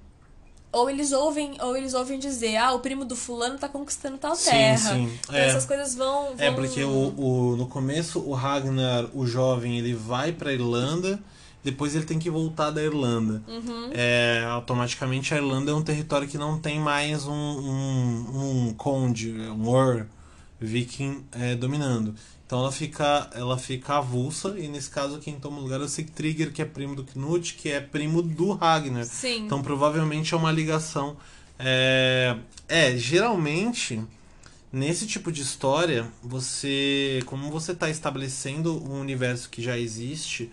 Ou 0.73 0.89
eles 0.91 1.13
ouvem, 1.13 1.57
ou 1.61 1.77
eles 1.77 1.95
ouvem 1.95 2.19
dizer, 2.19 2.57
ah, 2.57 2.73
o 2.73 2.81
primo 2.81 3.05
do 3.05 3.15
fulano 3.17 3.59
tá 3.59 3.69
conquistando 3.69 4.19
tal 4.19 4.35
Sim, 4.35 4.51
terra. 4.51 4.95
sim, 4.95 5.19
Então 5.23 5.35
é. 5.35 5.49
essas 5.49 5.65
coisas 5.65 5.95
vão, 5.95 6.37
vão. 6.37 6.47
É, 6.47 6.51
porque 6.51 6.83
o, 6.85 7.15
o, 7.17 7.57
no 7.57 7.67
começo 7.67 8.21
o 8.21 8.33
Ragnar, 8.35 9.07
o 9.15 9.27
jovem, 9.27 9.79
ele 9.79 9.95
vai 9.95 10.33
pra 10.33 10.53
Irlanda, 10.53 11.19
depois 11.65 11.95
ele 11.95 12.05
tem 12.05 12.19
que 12.19 12.31
voltar 12.31 12.71
da 12.71 12.83
Irlanda. 12.83 13.43
Uhum. 13.47 13.91
É, 13.93 14.45
automaticamente 14.51 15.33
a 15.33 15.39
Irlanda 15.39 15.71
é 15.71 15.75
um 15.75 15.83
território 15.83 16.29
que 16.29 16.37
não 16.39 16.59
tem 16.59 16.79
mais 16.79 17.27
um, 17.27 17.33
um, 17.33 18.69
um 18.69 18.75
conde, 18.75 19.33
um 19.33 19.69
Ur 19.69 20.07
viking 20.61 21.25
é, 21.33 21.55
dominando. 21.55 22.15
Então 22.49 22.61
ela 22.61 22.73
fica, 22.73 23.29
ela 23.35 23.59
fica 23.59 23.99
avulsa, 23.99 24.59
e 24.59 24.69
nesse 24.69 24.89
caso 24.89 25.19
quem 25.19 25.39
toma 25.39 25.59
o 25.59 25.61
lugar 25.61 25.83
é 25.83 25.85
o 25.85 25.89
Sigtryggr, 25.89 26.51
que 26.51 26.63
é 26.63 26.65
primo 26.65 26.97
do 26.97 27.05
Knut, 27.05 27.53
que 27.53 27.69
é 27.69 27.79
primo 27.79 28.23
do 28.23 28.53
Ragnar. 28.53 29.05
Sim. 29.05 29.45
Então 29.45 29.61
provavelmente 29.61 30.33
é 30.33 30.37
uma 30.37 30.51
ligação. 30.51 31.15
É, 31.59 32.39
é, 32.67 32.97
geralmente, 32.97 34.03
nesse 34.73 35.07
tipo 35.07 35.31
de 35.31 35.43
história, 35.43 36.11
você. 36.23 37.23
Como 37.27 37.51
você 37.51 37.73
está 37.73 37.91
estabelecendo 37.91 38.83
um 38.83 38.99
universo 38.99 39.51
que 39.51 39.61
já 39.61 39.77
existe, 39.77 40.51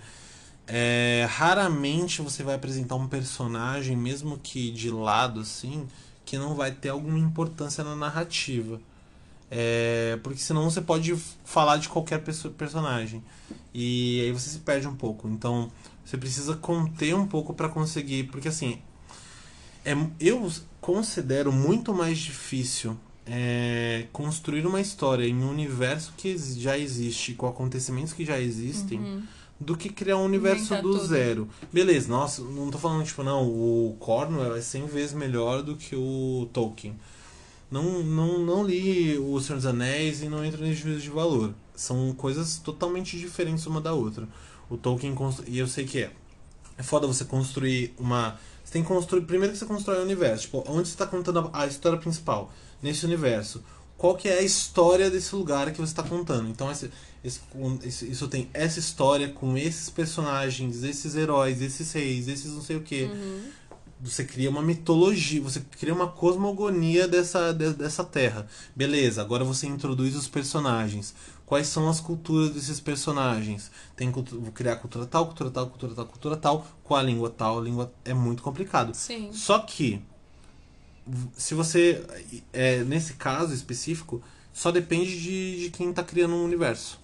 é, 0.68 1.26
raramente 1.30 2.22
você 2.22 2.44
vai 2.44 2.56
apresentar 2.56 2.96
um 2.96 3.08
personagem, 3.08 3.96
mesmo 3.96 4.38
que 4.38 4.70
de 4.70 4.92
lado, 4.92 5.40
assim, 5.40 5.88
que 6.26 6.38
não 6.38 6.56
vai 6.56 6.74
ter 6.74 6.90
alguma 6.90 7.20
importância 7.20 7.86
na 7.86 7.96
narrativa. 7.96 8.82
É, 9.52 10.18
porque 10.24 10.40
senão 10.40 10.70
você 10.70 10.82
pode 10.82 11.16
falar 11.44 11.78
de 11.78 11.88
qualquer 11.90 12.20
perso- 12.24 12.50
personagem. 12.52 13.24
E 13.74 14.22
aí 14.22 14.32
você 14.32 14.50
se 14.50 14.60
perde 14.60 14.88
um 14.88 14.96
pouco. 14.96 15.28
Então 15.28 15.72
você 16.04 16.18
precisa 16.18 16.56
conter 16.56 17.14
um 17.16 17.28
pouco 17.28 17.54
para 17.54 17.70
conseguir. 17.70 18.24
Porque 18.26 18.48
assim, 18.48 18.80
é, 19.84 19.96
eu 20.20 20.52
considero 20.82 21.52
muito 21.52 21.94
mais 21.94 22.18
difícil 22.18 22.98
é, 23.26 24.06
construir 24.12 24.66
uma 24.66 24.82
história 24.82 25.26
em 25.28 25.36
um 25.36 25.50
universo 25.50 26.14
que 26.18 26.38
já 26.38 26.78
existe, 26.78 27.34
com 27.34 27.48
acontecimentos 27.48 28.14
que 28.14 28.26
já 28.26 28.40
existem, 28.40 29.24
do 29.60 29.76
que 29.78 29.90
criar 29.90 30.18
um 30.18 30.26
universo 30.26 30.66
Inventar 30.66 30.82
do 30.82 30.92
tudo. 30.92 31.08
zero. 31.08 31.50
Beleza, 31.72 32.08
nossa, 32.10 32.42
não 32.44 32.70
tô 32.70 32.78
falando 32.78 33.06
tipo, 33.06 33.24
não, 33.24 33.44
o 33.48 33.96
Cornwell 34.00 34.56
é 34.56 34.62
100 34.62 34.86
vezes 34.88 35.14
melhor 35.14 35.62
do 35.64 35.76
que 35.76 35.96
o 35.96 36.50
Tolkien. 36.52 36.96
Não, 37.76 38.02
não, 38.04 38.40
não 38.40 38.64
li 38.66 39.18
O 39.18 39.40
Senhor 39.42 39.58
dos 39.58 39.66
Anéis 39.66 40.22
e 40.22 40.30
não 40.30 40.44
entro 40.46 40.62
nesse 40.64 40.82
juízo 40.82 41.02
de 41.02 41.10
valor. 41.10 41.54
São 41.76 42.14
coisas 42.14 42.58
totalmente 42.58 43.18
diferentes 43.20 43.66
uma 43.68 43.82
da 43.82 43.94
outra. 43.94 44.28
O 44.70 44.78
Tolkien, 44.78 45.14
constru- 45.14 45.46
e 45.48 45.60
eu 45.60 45.68
sei 45.68 45.86
que 45.86 46.00
é. 46.00 46.12
É 46.78 46.84
foda 46.84 47.06
você 47.08 47.26
construir 47.26 47.94
uma. 48.00 48.40
Você 48.64 48.74
tem 48.74 48.82
que 48.82 48.88
construir. 48.88 49.22
Primeiro 49.22 49.54
que 49.54 49.60
você 49.60 49.66
constrói 49.66 50.00
o 50.00 50.04
universo. 50.04 50.44
Tipo, 50.46 50.64
onde 50.68 50.88
você 50.88 50.94
está 50.96 51.06
contando 51.06 51.50
a, 51.54 51.68
história 51.68 51.98
principal 52.00 52.52
nesse 52.82 53.06
universo? 53.06 53.62
Qual 53.98 54.16
que 54.16 54.28
é 54.28 54.40
a 54.40 54.42
história 54.42 55.10
desse 55.10 55.34
lugar 55.36 55.72
que 55.72 55.78
você 55.80 55.92
está 55.94 56.04
contando? 56.04 56.50
Então, 56.50 56.70
esse, 56.70 56.90
esse, 57.24 57.40
um, 57.56 57.78
esse- 57.84 58.10
isso 58.12 58.28
tem 58.28 58.50
essa 58.54 58.78
história 58.80 59.30
com 59.30 59.58
esses 59.58 59.90
personagens, 59.90 60.84
esses 60.84 61.16
heróis, 61.16 61.62
esses 61.62 61.92
reis, 61.94 62.28
esses 62.28 62.52
não 62.52 62.62
sei 62.62 62.76
o 62.76 62.82
que. 62.82 63.10
Você 64.06 64.24
cria 64.24 64.50
uma 64.50 64.62
mitologia, 64.62 65.42
você 65.42 65.60
cria 65.80 65.94
uma 65.94 66.08
cosmogonia 66.08 67.08
dessa, 67.08 67.52
de- 67.52 67.74
dessa 67.74 68.04
terra. 68.04 68.48
Beleza, 68.76 69.22
agora 69.22 69.44
você 69.44 69.66
introduz 69.68 70.16
os 70.16 70.28
personagens. 70.28 71.16
Quais 71.46 71.68
são 71.68 71.90
as 71.90 72.00
culturas 72.00 72.52
desses 72.52 72.80
personagens? 72.80 73.72
Tem 73.96 74.12
cultu- 74.12 74.40
vou 74.40 74.52
criar 74.52 74.76
cultura 74.78 75.06
tal, 75.06 75.26
cultura 75.26 75.50
tal, 75.52 75.68
cultura 75.68 75.96
tal, 75.96 76.06
cultura 76.06 76.38
tal, 76.38 76.68
com 76.84 76.96
a 76.96 77.02
língua 77.02 77.30
tal, 77.30 77.60
a 77.60 77.62
língua 77.62 77.92
é 78.04 78.14
muito 78.14 78.44
complicado. 78.44 78.94
Sim. 78.94 79.32
Só 79.34 79.60
que 79.60 80.02
se 81.38 81.54
você 81.54 82.04
é, 82.54 82.84
nesse 82.84 83.14
caso 83.14 83.54
específico, 83.54 84.22
só 84.54 84.72
depende 84.72 85.20
de, 85.20 85.60
de 85.62 85.70
quem 85.70 85.90
está 85.90 86.04
criando 86.04 86.36
um 86.36 86.44
universo. 86.44 87.00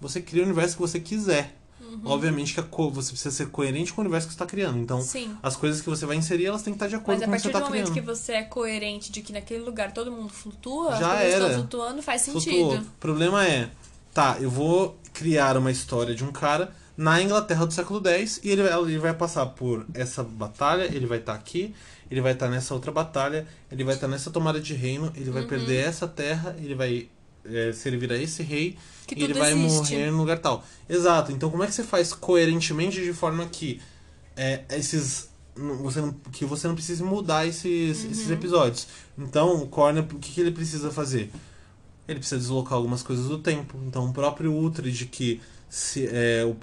Você 0.00 0.20
cria 0.20 0.42
o 0.42 0.46
universo 0.46 0.76
que 0.76 0.82
você 0.82 1.00
quiser. 1.00 1.58
Obviamente 2.04 2.54
que 2.54 2.60
a 2.60 2.62
co- 2.62 2.90
você 2.90 3.10
precisa 3.10 3.34
ser 3.34 3.48
coerente 3.48 3.92
com 3.92 4.00
o 4.00 4.04
universo 4.04 4.26
que 4.26 4.32
você 4.32 4.36
está 4.36 4.46
criando. 4.46 4.78
Então, 4.78 5.00
Sim. 5.00 5.36
as 5.42 5.56
coisas 5.56 5.80
que 5.80 5.88
você 5.88 6.04
vai 6.06 6.16
inserir, 6.16 6.46
elas 6.46 6.62
têm 6.62 6.72
que 6.72 6.76
estar 6.76 6.88
de 6.88 6.94
acordo 6.96 7.18
Mas 7.20 7.22
a 7.22 7.26
com 7.26 7.32
o 7.32 7.34
que 7.36 7.42
você 7.42 7.48
partir 7.50 7.52
do 7.52 7.58
está 7.58 7.70
momento 7.70 7.92
criando. 7.92 8.06
que 8.06 8.14
você 8.20 8.32
é 8.32 8.42
coerente 8.42 9.12
de 9.12 9.22
que 9.22 9.32
naquele 9.32 9.62
lugar 9.62 9.92
todo 9.92 10.10
mundo 10.10 10.28
flutua, 10.32 10.96
Já 10.96 11.14
as 11.14 11.20
era. 11.34 11.54
flutuando, 11.54 12.02
faz 12.02 12.22
sentido. 12.22 12.42
Flutuou. 12.52 12.78
O 12.78 12.84
problema 13.00 13.46
é, 13.46 13.70
tá, 14.12 14.36
eu 14.40 14.50
vou 14.50 14.98
criar 15.12 15.56
uma 15.56 15.70
história 15.70 16.14
de 16.14 16.24
um 16.24 16.32
cara 16.32 16.74
na 16.96 17.22
Inglaterra 17.22 17.64
do 17.66 17.72
século 17.72 18.06
X 18.06 18.40
e 18.42 18.50
ele, 18.50 18.62
vai- 18.62 18.78
ele 18.82 18.98
vai 18.98 19.14
passar 19.14 19.46
por 19.46 19.86
essa 19.94 20.22
batalha, 20.22 20.84
ele 20.84 21.06
vai 21.06 21.18
estar 21.18 21.34
aqui, 21.34 21.74
ele 22.10 22.20
vai 22.20 22.32
estar 22.32 22.48
nessa 22.48 22.74
outra 22.74 22.92
batalha, 22.92 23.46
ele 23.70 23.82
vai 23.84 23.94
estar 23.94 24.08
nessa 24.08 24.30
tomada 24.30 24.60
de 24.60 24.74
reino, 24.74 25.10
ele 25.16 25.26
Uhum. 25.28 25.32
vai 25.34 25.44
perder 25.46 25.86
essa 25.86 26.06
terra, 26.06 26.54
ele 26.58 26.74
vai 26.74 27.08
é, 27.44 27.72
servir 27.72 28.12
a 28.12 28.16
esse 28.16 28.42
rei 28.42 28.76
Que 29.06 29.14
e 29.18 29.22
ele 29.24 29.34
vai 29.34 29.52
existe. 29.52 29.94
morrer 29.94 30.10
no 30.10 30.18
lugar 30.18 30.38
tal. 30.38 30.64
Exato. 30.88 31.32
Então 31.32 31.50
como 31.50 31.62
é 31.62 31.66
que 31.66 31.74
você 31.74 31.82
faz 31.84 32.12
coerentemente 32.12 33.00
de 33.02 33.12
forma 33.12 33.46
que 33.46 33.80
é, 34.36 34.62
esses 34.70 35.30
você 35.82 36.00
não, 36.00 36.12
que 36.32 36.44
você 36.46 36.66
não 36.66 36.74
precise 36.74 37.02
mudar 37.02 37.46
esses, 37.46 38.04
esses 38.04 38.26
Uhum. 38.28 38.32
episódios. 38.32 38.86
Então, 39.18 39.62
o 39.62 39.66
Corner, 39.68 40.02
o 40.02 40.18
que, 40.18 40.32
que 40.32 40.40
ele 40.40 40.50
precisa 40.50 40.90
fazer? 40.90 41.30
Ele 42.08 42.18
precisa 42.18 42.38
deslocar 42.40 42.72
algumas 42.72 43.02
coisas 43.02 43.28
do 43.28 43.36
tempo. 43.38 43.76
Então, 43.86 44.06
o 44.08 44.12
próprio 44.14 44.50
Uhtred, 44.54 45.04
que 45.06 45.42
se, 45.68 46.08
é, 46.10 46.42
o, 46.44 46.56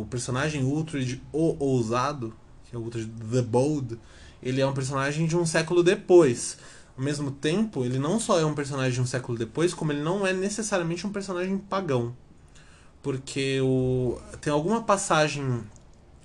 o 0.00 0.06
personagem 0.08 0.64
Uhtred, 0.64 1.20
o 1.32 1.54
ousado, 1.62 2.32
que 2.68 2.74
é 2.74 2.78
o 2.78 2.82
Uhtred 2.82 3.10
the 3.30 3.42
Bold, 3.42 3.98
ele 4.42 4.62
é 4.62 4.66
um 4.66 4.72
personagem 4.72 5.26
de 5.26 5.36
um 5.36 5.44
século 5.44 5.82
depois. 5.82 6.56
Ao 7.00 7.04
mesmo 7.04 7.30
tempo, 7.30 7.82
ele 7.82 7.98
não 7.98 8.20
só 8.20 8.38
é 8.38 8.44
um 8.44 8.52
personagem 8.54 8.92
de 8.92 9.00
um 9.00 9.06
século 9.06 9.38
depois, 9.38 9.72
como 9.72 9.90
ele 9.90 10.02
não 10.02 10.26
é 10.26 10.34
necessariamente 10.34 11.06
um 11.06 11.10
personagem 11.10 11.56
pagão. 11.56 12.14
Porque 13.02 13.58
o, 13.62 14.20
tem 14.42 14.52
alguma 14.52 14.82
passagem 14.82 15.62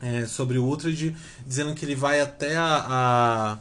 é, 0.02 0.26
sobre 0.26 0.58
o 0.58 0.66
Uhtred 0.66 1.16
dizendo 1.48 1.74
que 1.74 1.86
ele 1.86 1.96
vai 1.96 2.20
até 2.20 2.58
a, 2.58 2.66
a, 2.90 3.52
a- 3.54 3.58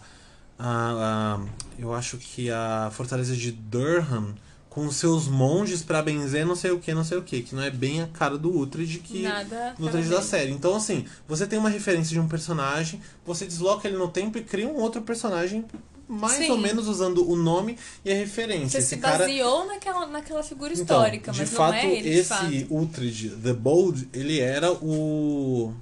a- 0.58 1.40
eu 1.78 1.94
acho 1.94 2.16
que 2.18 2.50
a 2.50 2.90
fortaleza 2.92 3.36
de 3.36 3.52
Durham 3.52 4.34
com 4.68 4.90
seus 4.90 5.28
monges 5.28 5.84
pra 5.84 6.02
benzer 6.02 6.44
não 6.44 6.56
sei 6.56 6.72
o 6.72 6.80
que, 6.80 6.92
não 6.92 7.04
sei 7.04 7.16
o 7.18 7.22
que, 7.22 7.42
que 7.42 7.54
não 7.54 7.62
é 7.62 7.70
bem 7.70 8.02
a 8.02 8.08
cara 8.08 8.36
do 8.36 8.50
Uhtred 8.58 8.98
que 8.98 9.22
Nada. 9.22 9.76
no 9.78 9.86
Uhtred 9.86 10.08
da 10.08 10.20
série. 10.20 10.50
Então 10.50 10.74
assim, 10.74 11.06
você 11.28 11.46
tem 11.46 11.60
uma 11.60 11.68
referência 11.68 12.10
de 12.12 12.18
um 12.18 12.26
personagem, 12.26 13.00
você 13.24 13.46
desloca 13.46 13.86
ele 13.86 13.96
no 13.96 14.08
tempo 14.08 14.36
e 14.36 14.42
cria 14.42 14.66
um 14.66 14.80
outro 14.80 15.00
personagem 15.02 15.64
mais 16.08 16.38
Sim. 16.38 16.50
ou 16.50 16.58
menos 16.58 16.88
usando 16.88 17.28
o 17.28 17.36
nome 17.36 17.78
e 18.04 18.10
a 18.10 18.14
referência. 18.14 18.70
Você 18.70 18.78
Esse 18.78 18.88
se 18.88 18.96
cara 18.98 19.18
baseou 19.18 19.66
naquela, 19.66 20.06
naquela 20.06 20.42
figura 20.42 20.72
então, 20.72 20.82
histórica, 20.82 21.32
de 21.32 21.40
mas 21.40 21.50
fato, 21.50 21.72
não 21.72 21.78
é 21.78 21.96
ele, 21.96 22.10
de 22.10 22.18
esse 22.18 22.28
fato. 22.28 22.74
Uhtred, 22.74 23.30
The 23.42 23.52
Bold, 23.52 24.08
ele 24.12 24.40
era 24.40 24.72
o. 24.72 25.72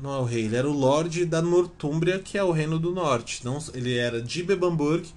Não 0.00 0.14
é 0.14 0.18
o 0.18 0.24
rei, 0.24 0.44
ele 0.44 0.56
era 0.56 0.68
o 0.68 0.72
Lorde 0.72 1.24
da 1.24 1.40
Nortúmbria, 1.40 2.18
que 2.18 2.36
é 2.36 2.44
o 2.44 2.50
reino 2.50 2.78
do 2.78 2.90
norte. 2.90 3.44
Não, 3.44 3.58
ele 3.72 3.96
era 3.96 4.20
de 4.20 4.42
Bebamburg 4.42 5.08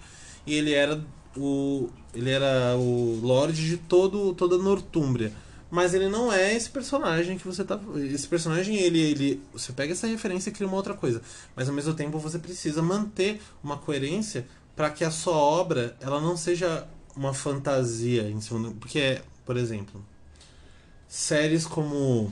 e 0.45 0.53
ele 0.53 0.73
era 0.73 1.03
o. 1.35 1.89
Ele 2.13 2.29
era 2.29 2.75
o 2.77 3.19
Lorde 3.21 3.67
de 3.67 3.77
todo, 3.77 4.33
toda 4.33 4.55
a 4.55 4.59
Nortúmbria. 4.59 5.31
Mas 5.69 5.93
ele 5.93 6.07
não 6.07 6.31
é 6.31 6.55
esse 6.55 6.69
personagem 6.69 7.37
que 7.37 7.45
você 7.45 7.63
tá. 7.63 7.79
Esse 7.95 8.27
personagem, 8.27 8.77
ele, 8.77 8.99
ele. 8.99 9.41
Você 9.51 9.73
pega 9.73 9.91
essa 9.91 10.07
referência 10.07 10.49
e 10.49 10.53
cria 10.53 10.67
uma 10.67 10.77
outra 10.77 10.93
coisa. 10.93 11.21
Mas 11.55 11.67
ao 11.67 11.75
mesmo 11.75 11.93
tempo 11.93 12.17
você 12.19 12.39
precisa 12.39 12.81
manter 12.81 13.41
uma 13.61 13.77
coerência 13.77 14.47
para 14.75 14.89
que 14.89 15.03
a 15.03 15.11
sua 15.11 15.35
obra 15.35 15.97
ela 15.99 16.21
não 16.21 16.37
seja 16.37 16.87
uma 17.15 17.33
fantasia 17.33 18.29
em 18.29 18.39
cima 18.39 18.69
do... 18.69 18.75
Porque, 18.75 19.21
por 19.45 19.57
exemplo, 19.57 20.05
séries 21.07 21.65
como 21.65 22.31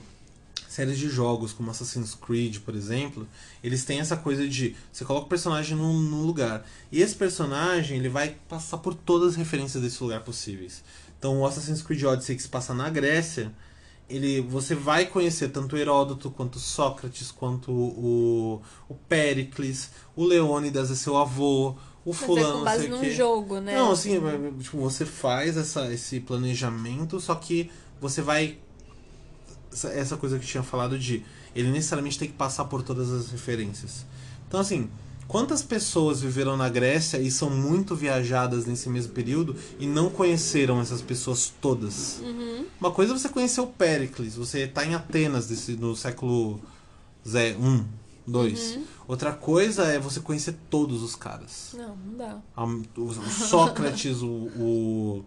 séries 0.75 0.97
de 0.97 1.09
jogos 1.09 1.53
como 1.53 1.71
Assassin's 1.71 2.13
Creed, 2.13 2.59
por 2.59 2.75
exemplo, 2.75 3.25
eles 3.63 3.85
têm 3.85 4.01
essa 4.01 4.17
coisa 4.17 4.45
de 4.45 4.75
você 4.91 5.05
coloca 5.05 5.25
o 5.25 5.29
personagem 5.29 5.77
num, 5.77 6.01
num, 6.01 6.21
lugar 6.23 6.67
e 6.91 7.01
esse 7.01 7.15
personagem 7.15 7.97
ele 7.97 8.09
vai 8.09 8.35
passar 8.49 8.79
por 8.79 8.93
todas 8.93 9.29
as 9.29 9.35
referências 9.37 9.81
desse 9.81 10.03
lugar 10.03 10.21
possíveis. 10.21 10.83
Então, 11.17 11.39
o 11.39 11.45
Assassin's 11.45 11.81
Creed 11.81 12.03
Odyssey 12.03 12.35
que 12.35 12.41
se 12.41 12.49
passa 12.49 12.73
na 12.73 12.89
Grécia, 12.89 13.51
ele 14.09 14.41
você 14.41 14.75
vai 14.75 15.05
conhecer 15.05 15.49
tanto 15.49 15.75
Heródoto 15.77 16.29
quanto 16.29 16.59
Sócrates 16.59 17.31
quanto 17.31 17.71
o, 17.71 18.61
o 18.87 18.93
Péricles, 18.93 19.89
o 20.15 20.23
Leônidas 20.23 20.91
é 20.91 20.95
seu 20.95 21.17
avô, 21.17 21.69
o 22.03 22.11
Mas 22.11 22.17
fulano, 22.17 22.49
é 22.49 22.57
com 22.59 22.63
base 22.63 22.87
não 22.87 23.01
num 23.01 23.09
jogo, 23.09 23.59
né? 23.59 23.75
Não, 23.75 23.91
assim, 23.91 24.19
tipo, 24.61 24.77
você 24.77 25.05
faz 25.05 25.57
essa, 25.57 25.91
esse 25.91 26.19
planejamento, 26.19 27.19
só 27.19 27.33
que 27.33 27.71
você 27.99 28.21
vai. 28.21 28.59
essa- 29.71 29.89
Essa 29.89 30.17
coisa 30.17 30.37
que 30.37 30.45
eu 30.45 30.49
tinha 30.49 30.63
falado 30.63 30.99
de. 30.99 31.23
Ele 31.55 31.69
necessariamente 31.71 32.19
tem 32.19 32.27
que 32.27 32.33
passar 32.35 32.65
por 32.65 32.83
todas 32.83 33.09
as 33.11 33.31
referências. 33.31 34.05
Então, 34.47 34.59
assim, 34.59 34.89
quantas 35.27 35.61
pessoas 35.61 36.21
viveram 36.21 36.55
na 36.57 36.69
Grécia 36.69 37.17
e 37.17 37.29
são 37.31 37.49
muito 37.49 37.95
viajadas 37.95 38.65
nesse 38.65 38.89
mesmo 38.89 39.13
período 39.13 39.55
e 39.79 39.85
não 39.85 40.09
conheceram 40.09 40.79
essas 40.81 41.01
pessoas 41.01 41.53
todas? 41.61 42.19
Uhum. 42.21 42.65
Uma 42.79 42.91
coisa 42.91 43.13
é 43.13 43.17
você 43.17 43.29
conhecer 43.29 43.61
o 43.61 43.67
Péricles, 43.67 44.35
você 44.35 44.67
tá 44.67 44.85
em 44.85 44.95
Atenas 44.95 45.47
desse, 45.47 45.73
no 45.73 45.95
século 45.95 46.59
Zé, 47.27 47.55
1, 47.59 47.85
2. 48.27 48.75
Uhum. 48.75 48.83
Outra 49.07 49.31
coisa 49.31 49.83
é 49.85 49.99
você 49.99 50.19
conhecer 50.19 50.55
todos 50.69 51.03
os 51.03 51.15
caras. 51.15 51.75
Não, 51.77 51.95
não 51.95 52.17
dá. 52.17 52.37
O 52.97 53.13
Sócrates, 53.29 54.21
o, 54.21 54.27
o, 54.27 55.25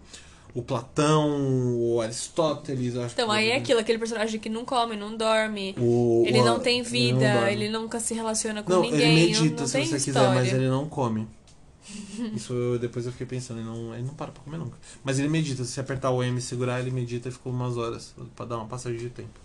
o 0.58 0.62
Platão, 0.62 1.76
o 1.78 2.00
Aristóteles. 2.00 2.96
Acho 2.96 3.14
Então, 3.14 3.28
que- 3.28 3.34
aí 3.34 3.50
é 3.50 3.56
aquilo, 3.56 3.80
aquele 3.80 3.98
personagem 3.98 4.40
que 4.40 4.48
não 4.48 4.64
come, 4.64 4.96
não 4.96 5.16
dorme, 5.16 5.74
O- 5.78 6.24
ele 6.26 6.40
o- 6.40 6.44
não 6.44 6.58
tem 6.58 6.80
ele 6.80 6.88
vida, 6.88 7.18
não 7.32 7.40
dorme. 7.40 7.52
ele 7.52 7.68
nunca 7.68 8.00
se 8.00 8.14
relaciona 8.14 8.62
com 8.62 8.72
Não, 8.72 8.82
ninguém, 8.82 9.00
ele 9.18 9.26
medita 9.26 9.44
não, 9.54 9.60
não 9.60 9.66
se 9.66 9.72
você 9.86 9.96
história. 9.96 10.28
quiser, 10.28 10.34
mas 10.34 10.52
ele 10.52 10.68
não 10.68 10.88
come. 10.88 11.26
Isso 12.34 12.52
eu, 12.52 12.78
depois 12.78 13.06
eu 13.06 13.12
fiquei 13.12 13.26
pensando, 13.26 13.60
ele 13.60 13.66
não, 13.68 13.94
ele 13.94 14.02
não 14.02 14.12
para 14.14 14.30
pra 14.30 14.42
comer 14.42 14.58
nunca. 14.58 14.76
Mas 15.02 15.18
ele 15.18 15.28
medita, 15.28 15.64
se 15.64 15.80
apertar 15.80 16.10
o 16.10 16.22
M 16.22 16.36
e 16.38 16.42
segurar, 16.42 16.80
ele 16.80 16.90
medita 16.90 17.28
e 17.28 17.32
ficou 17.32 17.50
umas 17.52 17.76
horas 17.78 18.14
pra 18.36 18.44
dar 18.44 18.56
uma 18.56 18.66
passagem 18.66 18.98
de 18.98 19.08
tempo. 19.08 19.40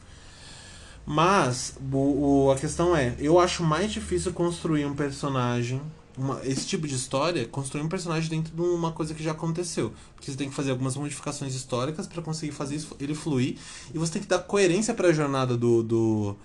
Mas 1.05 1.76
o, 1.91 2.45
o- 2.47 2.51
a 2.51 2.55
questão 2.57 2.95
é, 2.95 3.16
eu 3.20 3.39
acho 3.39 3.64
mais 3.64 3.91
difícil 3.91 4.34
construir 4.34 4.86
um 4.86 4.95
personagem, 4.95 5.82
uma- 6.18 6.39
esse 6.45 6.66
tipo 6.66 6.88
de 6.88 6.95
história, 6.95 7.45
construir 7.47 7.82
um 7.84 7.89
personagem 7.89 8.30
dentro 8.30 8.53
de 8.55 8.61
uma 8.61 8.91
coisa 8.91 9.14
que 9.14 9.24
já 9.24 9.32
aconteceu. 9.32 9.93
Porque 10.16 10.30
você 10.32 10.38
tem 10.38 10.49
que 10.49 10.55
fazer 10.55 10.72
algumas 10.72 10.95
modificações 10.95 11.53
históricas 11.55 12.07
pra 12.07 12.22
conseguir 12.22 12.51
fazer 12.51 12.76
isso, 12.76 12.95
ele 12.99 13.16
fluir. 13.16 13.57
E 13.93 13.97
você 13.97 14.14
tem 14.14 14.22
que 14.22 14.28
dar 14.28 14.39
coerência 14.39 14.93
pra 14.93 15.11
jornada 15.11 15.57
do, 15.57 15.82
do, 15.84 16.36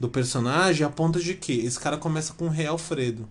do 0.00 0.08
personagem 0.08 0.86
a 0.86 0.90
ponto 0.90 1.20
de 1.22 1.34
que 1.34 1.52
esse 1.52 1.78
cara 1.78 1.96
começa 1.96 2.32
com 2.32 2.46
o 2.46 2.50
rei 2.50 2.66
Alfredo. 2.66 3.28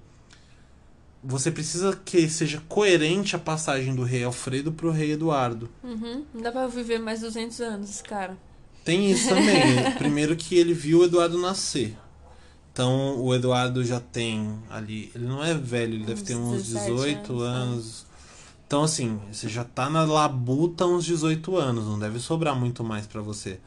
Você 1.23 1.51
precisa 1.51 1.99
que 2.05 2.29
seja 2.29 2.61
coerente 2.69 3.35
a 3.35 3.39
passagem 3.39 3.93
do 3.95 4.03
rei 4.03 4.23
Alfredo 4.23 4.71
pro 4.71 4.91
rei 4.91 5.11
Eduardo. 5.13 5.67
Uhum. 5.83 6.23
Não 6.33 6.41
dá 6.41 6.51
pra 6.51 6.67
viver 6.67 6.99
mais 6.99 7.21
200 7.21 7.59
anos, 7.59 8.01
cara. 8.01 8.37
Tem 8.85 9.11
isso 9.11 9.27
também. 9.27 9.91
Primeiro 9.97 10.35
que 10.37 10.55
ele 10.55 10.73
viu 10.73 10.99
o 10.99 11.03
Eduardo 11.05 11.37
nascer. 11.39 11.97
Então 12.77 13.19
o 13.19 13.33
Eduardo 13.33 13.83
já 13.83 13.99
tem 13.99 14.55
ali. 14.69 15.11
Ele 15.15 15.25
não 15.25 15.43
é 15.43 15.51
velho, 15.55 15.95
ele 15.95 16.05
deve 16.05 16.21
Uns 16.21 16.27
ter 16.27 16.35
uns 16.35 16.63
17 16.63 16.91
18 16.91 17.41
anos, 17.41 17.41
né? 17.41 17.47
anos. 17.47 18.07
Então, 18.67 18.83
assim, 18.83 19.19
você 19.31 19.49
já 19.49 19.63
tá 19.63 19.89
na 19.89 20.03
labuta 20.03 20.85
uns 20.85 21.03
18 21.05 21.55
anos, 21.57 21.85
não 21.85 21.97
deve 21.97 22.19
sobrar 22.19 22.53
muito 22.55 22.83
mais 22.83 23.07
pra 23.07 23.19
você. 23.21 23.59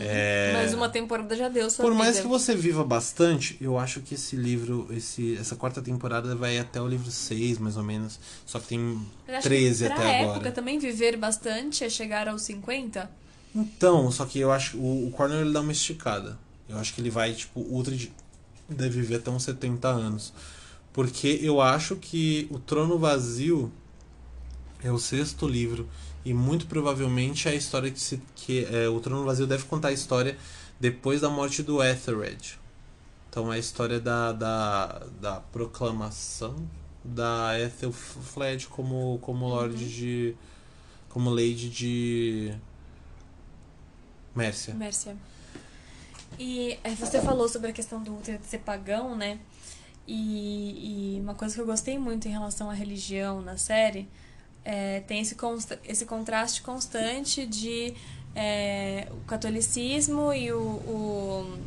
É, 0.00 0.54
Mais 0.54 0.74
uma 0.74 0.88
temporada 0.88 1.36
já 1.36 1.48
deu 1.48 1.70
sua 1.70 1.84
Por 1.84 1.94
mais 1.94 2.16
vida. 2.16 2.22
que 2.22 2.28
você 2.28 2.56
viva 2.56 2.82
bastante, 2.82 3.56
eu 3.60 3.78
acho 3.78 4.00
que 4.00 4.14
esse 4.14 4.34
livro, 4.34 4.88
esse, 4.90 5.36
essa 5.36 5.54
quarta 5.54 5.80
temporada 5.82 6.34
vai 6.34 6.58
até 6.58 6.80
o 6.80 6.88
livro 6.88 7.10
6, 7.10 7.58
mais 7.58 7.76
ou 7.76 7.84
menos. 7.84 8.18
Só 8.46 8.58
que 8.58 8.68
tem 8.68 8.80
Mas 9.26 9.36
acho 9.36 9.48
13 9.48 9.86
que 9.86 9.92
até 9.92 10.20
época 10.22 10.36
agora. 10.36 10.52
também 10.52 10.78
viver 10.80 11.16
bastante 11.16 11.84
é 11.84 11.88
chegar 11.90 12.26
aos 12.26 12.42
50. 12.42 13.08
Então, 13.54 14.10
só 14.10 14.24
que 14.24 14.40
eu 14.40 14.50
acho 14.50 14.72
que 14.72 14.76
o, 14.78 15.06
o 15.08 15.10
Cornell 15.12 15.42
ele 15.42 15.52
dá 15.52 15.60
uma 15.60 15.72
esticada. 15.72 16.36
Eu 16.68 16.78
acho 16.78 16.92
que 16.94 17.00
ele 17.00 17.10
vai, 17.10 17.34
tipo, 17.34 17.60
ultra 17.60 17.94
de, 17.94 18.10
deve 18.68 19.00
viver 19.00 19.16
até 19.16 19.30
uns 19.30 19.44
70 19.44 19.88
anos. 19.88 20.32
Porque 20.92 21.38
eu 21.42 21.60
acho 21.60 21.96
que 21.96 22.48
o 22.50 22.58
Trono 22.58 22.98
Vazio 22.98 23.72
é 24.82 24.90
o 24.90 24.98
sexto 24.98 25.46
livro. 25.46 25.88
E 26.24 26.34
muito 26.34 26.66
provavelmente 26.66 27.48
é 27.48 27.52
a 27.52 27.54
história 27.54 27.90
que 27.90 28.00
se. 28.00 28.20
Que, 28.34 28.64
é, 28.66 28.88
o 28.88 29.00
Trono 29.00 29.24
Vazio 29.24 29.46
deve 29.46 29.64
contar 29.64 29.88
a 29.88 29.92
história 29.92 30.36
depois 30.78 31.20
da 31.20 31.30
morte 31.30 31.62
do 31.62 31.82
Ethelred. 31.82 32.58
Então 33.30 33.52
é 33.52 33.56
a 33.56 33.58
história 33.58 34.00
da, 34.00 34.32
da, 34.32 35.06
da 35.20 35.36
proclamação 35.40 36.56
da 37.04 37.58
Ethelfled 37.58 38.66
como, 38.68 39.18
como 39.22 39.48
Lorde 39.48 39.88
de. 39.88 40.36
como 41.08 41.30
Lady 41.30 41.68
de. 41.68 42.54
Mércia. 44.34 44.74
Mércia. 44.74 45.16
E 46.38 46.78
é, 46.84 46.90
você 46.94 47.20
falou 47.20 47.48
sobre 47.48 47.70
a 47.70 47.72
questão 47.72 48.02
do 48.02 48.16
útero 48.16 48.38
de 48.38 48.46
ser 48.46 48.58
pagão, 48.58 49.16
né? 49.16 49.38
E, 50.06 51.16
e 51.16 51.20
uma 51.20 51.34
coisa 51.34 51.54
que 51.54 51.60
eu 51.60 51.66
gostei 51.66 51.98
muito 51.98 52.26
em 52.26 52.30
relação 52.30 52.70
à 52.70 52.72
religião 52.74 53.42
na 53.42 53.56
série 53.58 54.08
é, 54.64 55.00
tem 55.00 55.20
esse, 55.20 55.34
consta- 55.34 55.78
esse 55.84 56.06
contraste 56.06 56.62
constante 56.62 57.44
de 57.46 57.92
é, 58.34 59.06
o 59.10 59.16
catolicismo 59.26 60.32
e 60.32 60.52
o, 60.52 60.58
o. 60.60 61.58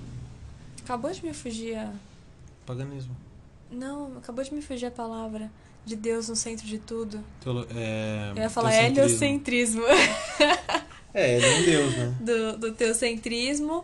Acabou 0.84 1.12
de 1.12 1.24
me 1.26 1.34
fugir 1.34 1.76
a. 1.78 1.92
Paganismo. 2.66 3.16
Não, 3.72 4.18
acabou 4.18 4.44
de 4.44 4.54
me 4.54 4.62
fugir 4.62 4.86
a 4.88 4.92
palavra. 4.92 5.50
De 5.84 5.96
Deus 5.96 6.30
no 6.30 6.36
centro 6.36 6.66
de 6.68 6.78
tudo. 6.78 7.24
Teolo- 7.44 7.66
é, 7.76 8.32
Eu 8.36 8.44
ia 8.44 8.50
falar 8.52 8.72
heliocentrismo. 8.86 9.82
É, 11.14 11.36
ele 11.38 11.46
é 11.46 11.58
um 11.60 11.64
deus, 11.64 11.98
né? 11.98 12.16
do, 12.22 12.58
do 12.58 12.72
teocentrismo 12.74 13.84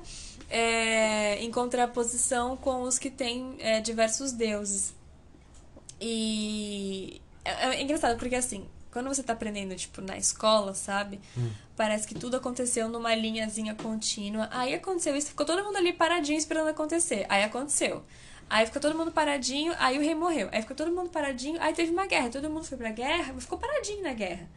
é, 0.50 1.36
em 1.44 1.52
contraposição 1.52 2.56
com 2.58 2.84
os 2.84 2.98
que 2.98 3.10
têm 3.10 3.56
é, 3.60 3.82
diversos 3.82 4.32
deuses. 4.32 4.94
E 6.00 7.22
é, 7.44 7.68
é 7.68 7.82
engraçado 7.82 8.18
porque 8.18 8.36
assim, 8.36 8.68
quando 8.92 9.08
você 9.08 9.22
tá 9.22 9.34
aprendendo, 9.34 9.76
tipo, 9.76 10.02
na 10.02 10.18
escola, 10.18 10.74
sabe? 10.74 11.20
Hum. 11.38 11.50
Parece 11.76 12.08
que 12.08 12.16
tudo 12.16 12.38
aconteceu 12.38 12.90
numa 12.90 13.14
linhazinha 13.14 13.76
contínua. 13.76 14.48
Aí 14.52 14.74
aconteceu 14.74 15.16
isso, 15.16 15.28
ficou 15.28 15.46
todo 15.46 15.64
mundo 15.64 15.78
ali 15.78 15.94
paradinho 15.94 16.38
esperando 16.38 16.70
acontecer. 16.70 17.26
Aí 17.30 17.44
aconteceu. 17.44 18.04
Aí 18.50 18.66
ficou 18.66 18.82
todo 18.82 18.98
mundo 18.98 19.12
paradinho, 19.12 19.74
aí 19.78 19.98
o 19.98 20.02
rei 20.02 20.16
morreu. 20.16 20.50
Aí 20.52 20.62
ficou 20.62 20.76
todo 20.76 20.92
mundo 20.92 21.10
paradinho, 21.10 21.62
aí 21.62 21.74
teve 21.74 21.92
uma 21.92 22.08
guerra. 22.08 22.30
Todo 22.30 22.50
mundo 22.50 22.64
foi 22.64 22.78
pra 22.78 22.92
guerra, 22.92 23.34
ficou 23.40 23.58
paradinho 23.60 24.02
na 24.02 24.14
guerra. 24.14 24.50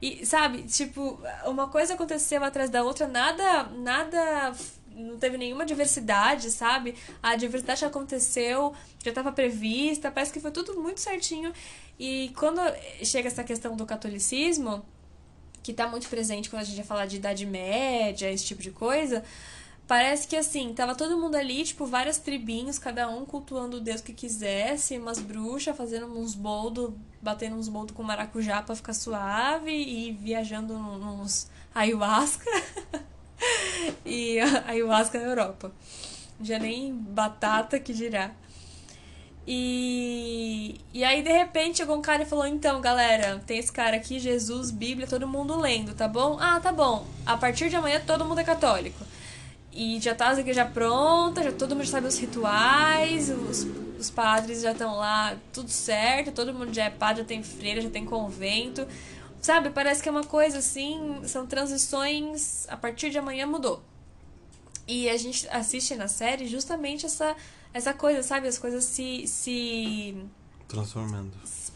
E, 0.00 0.24
sabe, 0.24 0.62
tipo, 0.62 1.20
uma 1.44 1.68
coisa 1.68 1.94
aconteceu 1.94 2.42
atrás 2.42 2.70
da 2.70 2.82
outra, 2.82 3.06
nada, 3.06 3.64
nada, 3.64 4.54
não 5.02 5.18
teve 5.18 5.36
nenhuma 5.36 5.64
diversidade, 5.64 6.50
sabe? 6.50 6.94
A 7.22 7.36
diversidade 7.36 7.84
aconteceu, 7.84 8.74
já 9.02 9.10
estava 9.10 9.32
prevista, 9.32 10.10
parece 10.10 10.32
que 10.32 10.40
foi 10.40 10.50
tudo 10.50 10.80
muito 10.80 11.00
certinho. 11.00 11.52
E 11.98 12.32
quando 12.36 12.60
chega 13.04 13.28
essa 13.28 13.44
questão 13.44 13.76
do 13.76 13.84
catolicismo, 13.84 14.84
que 15.62 15.72
tá 15.72 15.86
muito 15.86 16.08
presente 16.08 16.48
quando 16.48 16.62
a 16.62 16.64
gente 16.64 16.76
vai 16.76 16.84
falar 16.86 17.06
de 17.06 17.16
Idade 17.16 17.46
Média, 17.46 18.30
esse 18.30 18.44
tipo 18.44 18.62
de 18.62 18.70
coisa, 18.70 19.22
parece 19.86 20.26
que 20.26 20.36
assim, 20.36 20.72
tava 20.72 20.94
todo 20.94 21.18
mundo 21.18 21.34
ali, 21.34 21.64
tipo, 21.64 21.84
várias 21.84 22.18
tribinhos, 22.18 22.78
cada 22.78 23.08
um 23.08 23.26
cultuando 23.26 23.78
o 23.78 23.80
Deus 23.80 24.00
que 24.00 24.12
quisesse, 24.12 24.96
umas 24.96 25.18
bruxas 25.18 25.76
fazendo 25.76 26.06
uns 26.06 26.34
boldos, 26.34 26.94
batendo 27.20 27.56
uns 27.56 27.68
boldos 27.68 27.94
com 27.94 28.02
maracujá 28.02 28.62
pra 28.62 28.74
ficar 28.74 28.94
suave 28.94 29.72
e 29.72 30.12
viajando 30.12 30.78
nos 30.78 31.48
ayahuasca. 31.74 32.48
e 34.04 34.38
ayahuasca 34.66 35.18
na 35.18 35.26
Europa. 35.26 35.72
Já 36.42 36.58
nem 36.58 36.94
batata 36.94 37.78
que 37.78 37.92
dirá. 37.92 38.32
E, 39.46 40.80
e 40.92 41.02
aí, 41.02 41.22
de 41.22 41.32
repente, 41.32 41.78
chegou 41.78 41.96
um 41.96 42.02
cara 42.02 42.22
e 42.22 42.26
falou: 42.26 42.46
Então, 42.46 42.80
galera, 42.80 43.42
tem 43.46 43.58
esse 43.58 43.72
cara 43.72 43.96
aqui, 43.96 44.18
Jesus, 44.18 44.70
Bíblia, 44.70 45.06
todo 45.06 45.26
mundo 45.26 45.58
lendo, 45.58 45.94
tá 45.94 46.06
bom? 46.06 46.38
Ah, 46.40 46.60
tá 46.60 46.70
bom. 46.70 47.06
A 47.26 47.36
partir 47.36 47.68
de 47.68 47.76
amanhã 47.76 48.00
todo 48.06 48.24
mundo 48.24 48.38
é 48.40 48.44
católico. 48.44 49.04
E 49.72 50.00
já 50.00 50.14
tá 50.14 50.28
as 50.28 50.38
igrejas 50.38 50.68
prontas, 50.70 51.44
já 51.44 51.52
todo 51.52 51.74
mundo 51.74 51.84
já 51.84 51.92
sabe 51.92 52.06
os 52.06 52.18
rituais, 52.18 53.30
os, 53.30 53.66
os 53.98 54.10
padres 54.10 54.62
já 54.62 54.72
estão 54.72 54.96
lá, 54.96 55.36
tudo 55.52 55.68
certo, 55.70 56.32
todo 56.32 56.52
mundo 56.52 56.74
já 56.74 56.84
é 56.84 56.90
padre, 56.90 57.22
já 57.22 57.28
tem 57.28 57.42
freira, 57.42 57.80
já 57.80 57.90
tem 57.90 58.04
convento. 58.04 58.86
Sabe, 59.40 59.70
parece 59.70 60.02
que 60.02 60.08
é 60.08 60.12
uma 60.12 60.24
coisa 60.24 60.58
assim, 60.58 61.22
são 61.24 61.46
transições, 61.46 62.68
a 62.68 62.76
partir 62.76 63.10
de 63.10 63.18
amanhã 63.18 63.46
mudou. 63.46 63.82
E 64.86 65.08
a 65.08 65.16
gente 65.16 65.48
assiste 65.48 65.94
na 65.94 66.08
série 66.08 66.46
justamente 66.46 67.06
essa, 67.06 67.34
essa 67.72 67.94
coisa, 67.94 68.22
sabe? 68.22 68.48
As 68.48 68.58
coisas 68.58 68.84
se, 68.84 69.26
se 69.26 70.16
Transformando. 70.68 71.32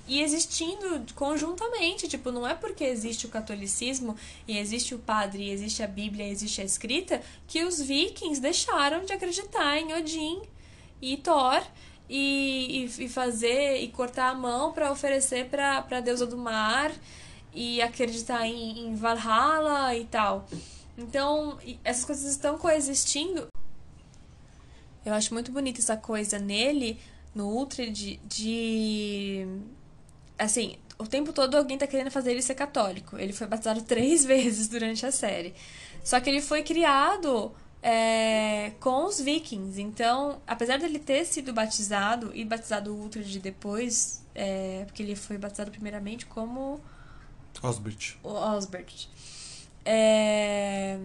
e 0.07 0.21
existindo 0.21 1.05
conjuntamente. 1.15 2.07
Tipo, 2.07 2.31
não 2.31 2.47
é 2.47 2.55
porque 2.55 2.85
existe 2.85 3.25
o 3.25 3.31
catolicismo 3.31 4.15
e 4.47 4.59
existe 4.59 4.95
o 4.95 4.99
padre, 4.99 5.45
e 5.45 5.51
existe 5.51 5.83
a 5.83 5.87
Bíblia, 5.87 6.27
e 6.27 6.31
existe 6.33 6.61
a 6.61 6.65
escrita, 6.65 7.23
que 7.47 7.65
os 7.65 7.81
vikings 7.81 8.41
deixaram 8.41 9.05
de 9.05 9.13
acreditar 9.13 9.79
em 9.79 9.95
Odin 9.95 10.43
e 11.01 11.17
Thor 11.17 11.63
e, 12.11 12.91
e, 12.99 13.05
e 13.05 13.09
fazer 13.09 13.79
e 13.79 13.89
cortar 13.89 14.31
a 14.31 14.35
mão 14.35 14.73
para 14.73 14.93
oferecer 14.93 15.47
para 15.49 15.87
a 15.91 16.01
deusa 16.01 16.27
do 16.27 16.37
mar 16.37 16.93
e 17.55 17.81
acreditar 17.81 18.47
em, 18.47 18.89
em 18.89 18.95
Valhalla 18.95 19.95
e 19.95 20.05
tal. 20.05 20.47
Então, 20.97 21.59
essas 21.85 22.05
coisas 22.05 22.31
estão 22.31 22.59
coexistindo. 22.59 23.47
Eu 25.05 25.13
acho 25.13 25.35
muito 25.35 25.53
bonita 25.53 25.81
essa 25.81 25.97
coisa 25.97 26.39
nele, 26.39 26.99
no 27.35 27.49
Ultra, 27.49 27.91
de, 27.91 28.17
de. 28.25 29.47
Assim, 30.39 30.77
o 30.99 31.07
tempo 31.07 31.33
todo 31.33 31.57
alguém 31.57 31.77
tá 31.77 31.87
querendo 31.87 32.11
fazer 32.11 32.31
ele 32.31 32.43
ser 32.43 32.55
católico. 32.55 33.19
Ele 33.19 33.33
foi 33.33 33.47
batizado 33.47 33.83
três 33.85 34.25
vezes 34.25 34.69
durante 34.69 35.05
a 35.05 35.13
série. 35.13 35.55
Só 36.03 36.21
que 36.21 36.31
ele 36.31 36.41
foi 36.41 36.63
criado 36.63 37.53
é, 37.83 38.73
com 38.81 39.05
os 39.05 39.21
vikings. 39.21 39.81
Então, 39.81 40.41
apesar 40.47 40.79
dele 40.79 40.99
ter 40.99 41.25
sido 41.25 41.53
batizado 41.53 42.31
e 42.35 42.45
batizado 42.45 42.95
Ultra 42.95 43.23
depois, 43.23 44.23
é, 44.35 44.85
porque 44.87 45.03
ele 45.03 45.15
foi 45.15 45.37
batizado 45.37 45.71
primeiramente 45.71 46.25
como 46.27 46.81
Osbert. 47.63 48.17
o 48.23 48.29
Osbert. 48.29 49.09
É, 49.85 50.99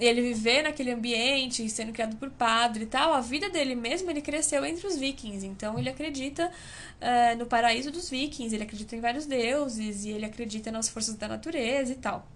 ele 0.00 0.22
viver 0.22 0.62
naquele 0.62 0.90
ambiente, 0.90 1.68
sendo 1.68 1.92
criado 1.92 2.16
por 2.16 2.30
padre 2.30 2.84
e 2.84 2.86
tal, 2.86 3.12
a 3.12 3.20
vida 3.20 3.50
dele 3.50 3.74
mesmo, 3.74 4.10
ele 4.10 4.22
cresceu 4.22 4.64
entre 4.64 4.86
os 4.86 4.96
vikings. 4.96 5.46
Então 5.46 5.78
ele 5.78 5.90
acredita 5.90 6.50
é, 7.00 7.34
no 7.34 7.46
paraíso 7.46 7.90
dos 7.90 8.08
vikings, 8.08 8.54
ele 8.54 8.64
acredita 8.64 8.96
em 8.96 9.00
vários 9.00 9.26
deuses 9.26 10.04
e 10.04 10.10
ele 10.10 10.24
acredita 10.24 10.72
nas 10.72 10.88
forças 10.88 11.14
da 11.16 11.28
natureza 11.28 11.92
e 11.92 11.96
tal. 11.96 12.26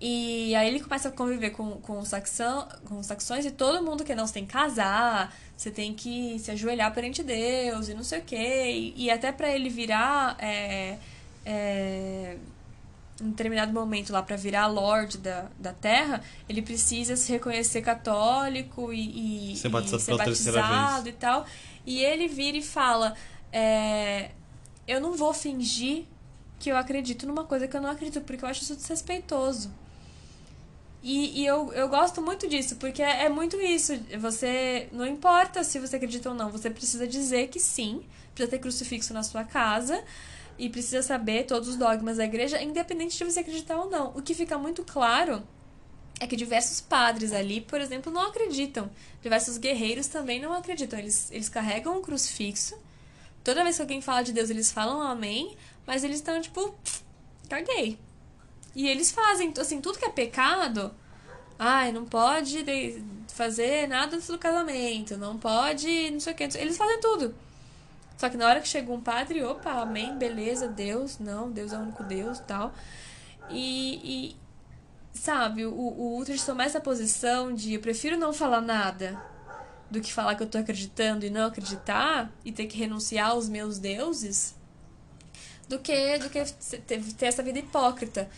E 0.00 0.54
aí 0.54 0.68
ele 0.68 0.80
começa 0.80 1.08
a 1.08 1.12
conviver 1.12 1.50
com, 1.50 1.80
com, 1.80 1.98
os 1.98 2.08
saxão, 2.08 2.68
com 2.84 2.98
os 2.98 3.06
saxões 3.06 3.46
e 3.46 3.50
todo 3.50 3.82
mundo 3.82 4.04
quer, 4.04 4.14
não, 4.14 4.26
você 4.26 4.34
tem 4.34 4.44
que 4.44 4.52
casar, 4.52 5.34
você 5.56 5.70
tem 5.70 5.94
que 5.94 6.38
se 6.40 6.50
ajoelhar 6.50 6.92
perante 6.92 7.22
Deus 7.22 7.88
e 7.88 7.94
não 7.94 8.02
sei 8.02 8.18
o 8.18 8.22
quê. 8.22 8.70
E, 8.70 9.04
e 9.04 9.10
até 9.10 9.32
pra 9.32 9.48
ele 9.48 9.70
virar 9.70 10.36
é, 10.38 10.98
é, 11.44 12.36
em 13.20 13.30
determinado 13.30 13.72
momento 13.72 14.12
lá 14.12 14.22
para 14.22 14.36
virar 14.36 14.66
Lorde 14.66 15.18
da, 15.18 15.46
da 15.58 15.72
Terra, 15.72 16.22
ele 16.48 16.62
precisa 16.62 17.16
se 17.16 17.30
reconhecer 17.30 17.80
católico 17.82 18.92
e, 18.92 19.52
e 19.52 19.56
Ser 19.56 19.68
batizado 19.68 20.20
e 20.20 20.24
terceira 20.24 20.62
batizado 20.62 21.08
e 21.08 21.12
tal. 21.12 21.46
E 21.86 22.00
ele 22.02 22.26
vira 22.26 22.56
e 22.56 22.62
fala: 22.62 23.14
é, 23.52 24.30
Eu 24.86 25.00
não 25.00 25.12
vou 25.12 25.32
fingir 25.32 26.04
que 26.58 26.70
eu 26.70 26.76
acredito 26.76 27.26
numa 27.26 27.44
coisa 27.44 27.68
que 27.68 27.76
eu 27.76 27.80
não 27.80 27.90
acredito, 27.90 28.20
porque 28.22 28.44
eu 28.44 28.48
acho 28.48 28.62
isso 28.62 28.74
desrespeitoso. 28.74 29.70
E, 31.02 31.42
e 31.42 31.46
eu, 31.46 31.70
eu 31.74 31.86
gosto 31.86 32.22
muito 32.22 32.48
disso, 32.48 32.76
porque 32.76 33.02
é, 33.02 33.26
é 33.26 33.28
muito 33.28 33.60
isso. 33.60 33.92
Você. 34.18 34.88
Não 34.90 35.06
importa 35.06 35.62
se 35.62 35.78
você 35.78 35.96
acredita 35.96 36.30
ou 36.30 36.34
não, 36.34 36.50
você 36.50 36.68
precisa 36.68 37.06
dizer 37.06 37.48
que 37.48 37.60
sim, 37.60 38.02
precisa 38.34 38.50
ter 38.50 38.58
crucifixo 38.58 39.14
na 39.14 39.22
sua 39.22 39.44
casa 39.44 40.02
e 40.58 40.68
precisa 40.68 41.02
saber 41.02 41.44
todos 41.44 41.68
os 41.68 41.76
dogmas 41.76 42.16
da 42.18 42.24
igreja, 42.24 42.62
independente 42.62 43.16
de 43.18 43.24
você 43.24 43.40
acreditar 43.40 43.76
ou 43.76 43.90
não. 43.90 44.12
O 44.16 44.22
que 44.22 44.34
fica 44.34 44.56
muito 44.58 44.84
claro 44.84 45.42
é 46.20 46.26
que 46.26 46.36
diversos 46.36 46.80
padres 46.80 47.32
ali, 47.32 47.60
por 47.60 47.80
exemplo, 47.80 48.12
não 48.12 48.22
acreditam. 48.22 48.90
Diversos 49.20 49.58
guerreiros 49.58 50.06
também 50.06 50.40
não 50.40 50.52
acreditam. 50.52 50.98
Eles, 50.98 51.30
eles 51.30 51.48
carregam 51.48 51.98
um 51.98 52.02
crucifixo. 52.02 52.78
Toda 53.42 53.62
vez 53.64 53.76
que 53.76 53.82
alguém 53.82 54.00
fala 54.00 54.22
de 54.22 54.32
Deus, 54.32 54.48
eles 54.48 54.70
falam 54.70 55.02
amém, 55.02 55.56
mas 55.86 56.04
eles 56.04 56.16
estão 56.16 56.40
tipo, 56.40 56.74
caguei. 57.48 57.98
E 58.74 58.88
eles 58.88 59.10
fazem, 59.12 59.52
assim, 59.58 59.80
tudo 59.80 59.98
que 59.98 60.04
é 60.04 60.10
pecado, 60.10 60.94
ai, 61.58 61.92
não 61.92 62.04
pode 62.04 62.62
de- 62.62 63.02
fazer 63.28 63.86
nada 63.88 64.16
antes 64.16 64.28
do 64.28 64.38
casamento, 64.38 65.16
não 65.16 65.36
pode, 65.38 66.10
não 66.10 66.20
sei 66.20 66.32
o 66.32 66.36
que, 66.36 66.44
eles 66.58 66.76
fazem 66.76 67.00
tudo. 67.00 67.34
Só 68.16 68.28
que 68.28 68.36
na 68.36 68.46
hora 68.46 68.60
que 68.60 68.68
chega 68.68 68.92
um 68.92 69.00
padre, 69.00 69.42
opa, 69.42 69.72
amém, 69.72 70.16
beleza, 70.16 70.68
Deus, 70.68 71.18
não, 71.18 71.50
Deus 71.50 71.72
é 71.72 71.78
o 71.78 71.80
único 71.80 72.04
Deus 72.04 72.38
tal. 72.40 72.72
E, 73.50 74.00
e 74.04 74.36
sabe, 75.12 75.64
o, 75.64 75.72
o 75.72 76.16
Ultra 76.16 76.36
tomar 76.38 76.64
essa 76.64 76.80
posição 76.80 77.54
de 77.54 77.74
eu 77.74 77.80
prefiro 77.80 78.16
não 78.16 78.32
falar 78.32 78.60
nada 78.60 79.20
do 79.90 80.00
que 80.00 80.12
falar 80.12 80.34
que 80.34 80.42
eu 80.42 80.48
tô 80.48 80.58
acreditando 80.58 81.24
e 81.24 81.30
não 81.30 81.46
acreditar 81.46 82.30
e 82.44 82.52
ter 82.52 82.66
que 82.66 82.76
renunciar 82.76 83.30
aos 83.30 83.48
meus 83.48 83.78
deuses 83.78 84.54
do 85.68 85.78
que 85.78 86.18
do 86.18 86.30
que 86.30 86.44
ter, 86.80 87.26
essa 87.26 87.42
vida 87.42 87.58
hipócrita. 87.58 88.28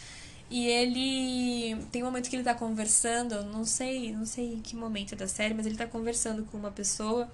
E 0.48 0.66
ele 0.66 1.76
tem 1.90 2.02
um 2.02 2.06
momento 2.06 2.30
que 2.30 2.36
ele 2.36 2.44
tá 2.44 2.54
conversando, 2.54 3.42
não 3.44 3.64
sei, 3.64 4.12
não 4.14 4.24
sei 4.24 4.54
em 4.54 4.60
que 4.60 4.76
momento 4.76 5.16
da 5.16 5.26
série, 5.26 5.54
mas 5.54 5.66
ele 5.66 5.76
tá 5.76 5.86
conversando 5.86 6.44
com 6.44 6.56
uma 6.56 6.70
pessoa, 6.70 7.28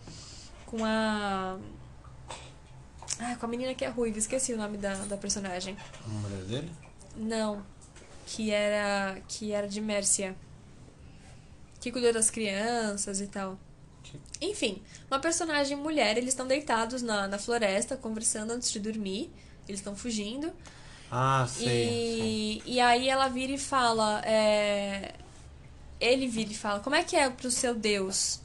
com 0.64 0.82
a 0.82 1.58
ah, 3.18 3.36
com 3.36 3.46
a 3.46 3.48
menina 3.48 3.74
que 3.74 3.84
é 3.84 3.88
ruiva, 3.88 4.18
esqueci 4.18 4.52
o 4.52 4.56
nome 4.56 4.78
da, 4.78 4.94
da 4.94 5.16
personagem. 5.16 5.76
A 6.04 6.08
mulher 6.08 6.42
dele? 6.44 6.72
Não, 7.16 7.62
que 8.26 8.50
era 8.50 9.20
que 9.28 9.52
era 9.52 9.68
de 9.68 9.80
Mércia. 9.80 10.34
Que 11.80 11.90
cuidou 11.90 12.12
das 12.12 12.30
crianças 12.30 13.20
e 13.20 13.26
tal. 13.26 13.58
Que- 14.02 14.18
Enfim, 14.40 14.82
uma 15.10 15.18
personagem 15.20 15.76
mulher, 15.76 16.16
eles 16.16 16.30
estão 16.30 16.46
deitados 16.46 17.02
na, 17.02 17.26
na 17.28 17.38
floresta, 17.38 17.96
conversando 17.96 18.52
antes 18.52 18.70
de 18.70 18.78
dormir. 18.80 19.30
Eles 19.68 19.80
estão 19.80 19.94
fugindo. 19.94 20.52
Ah, 21.10 21.46
sei. 21.48 21.66
sei. 21.66 22.62
E, 22.66 22.74
e 22.74 22.80
aí 22.80 23.08
ela 23.08 23.28
vira 23.28 23.52
e 23.52 23.58
fala. 23.58 24.22
é, 24.24 25.14
ele 26.00 26.26
vira 26.26 26.50
e 26.50 26.54
fala: 26.54 26.80
Como 26.80 26.96
é 26.96 27.04
que 27.04 27.14
é 27.14 27.28
pro 27.30 27.50
seu 27.50 27.74
Deus? 27.74 28.40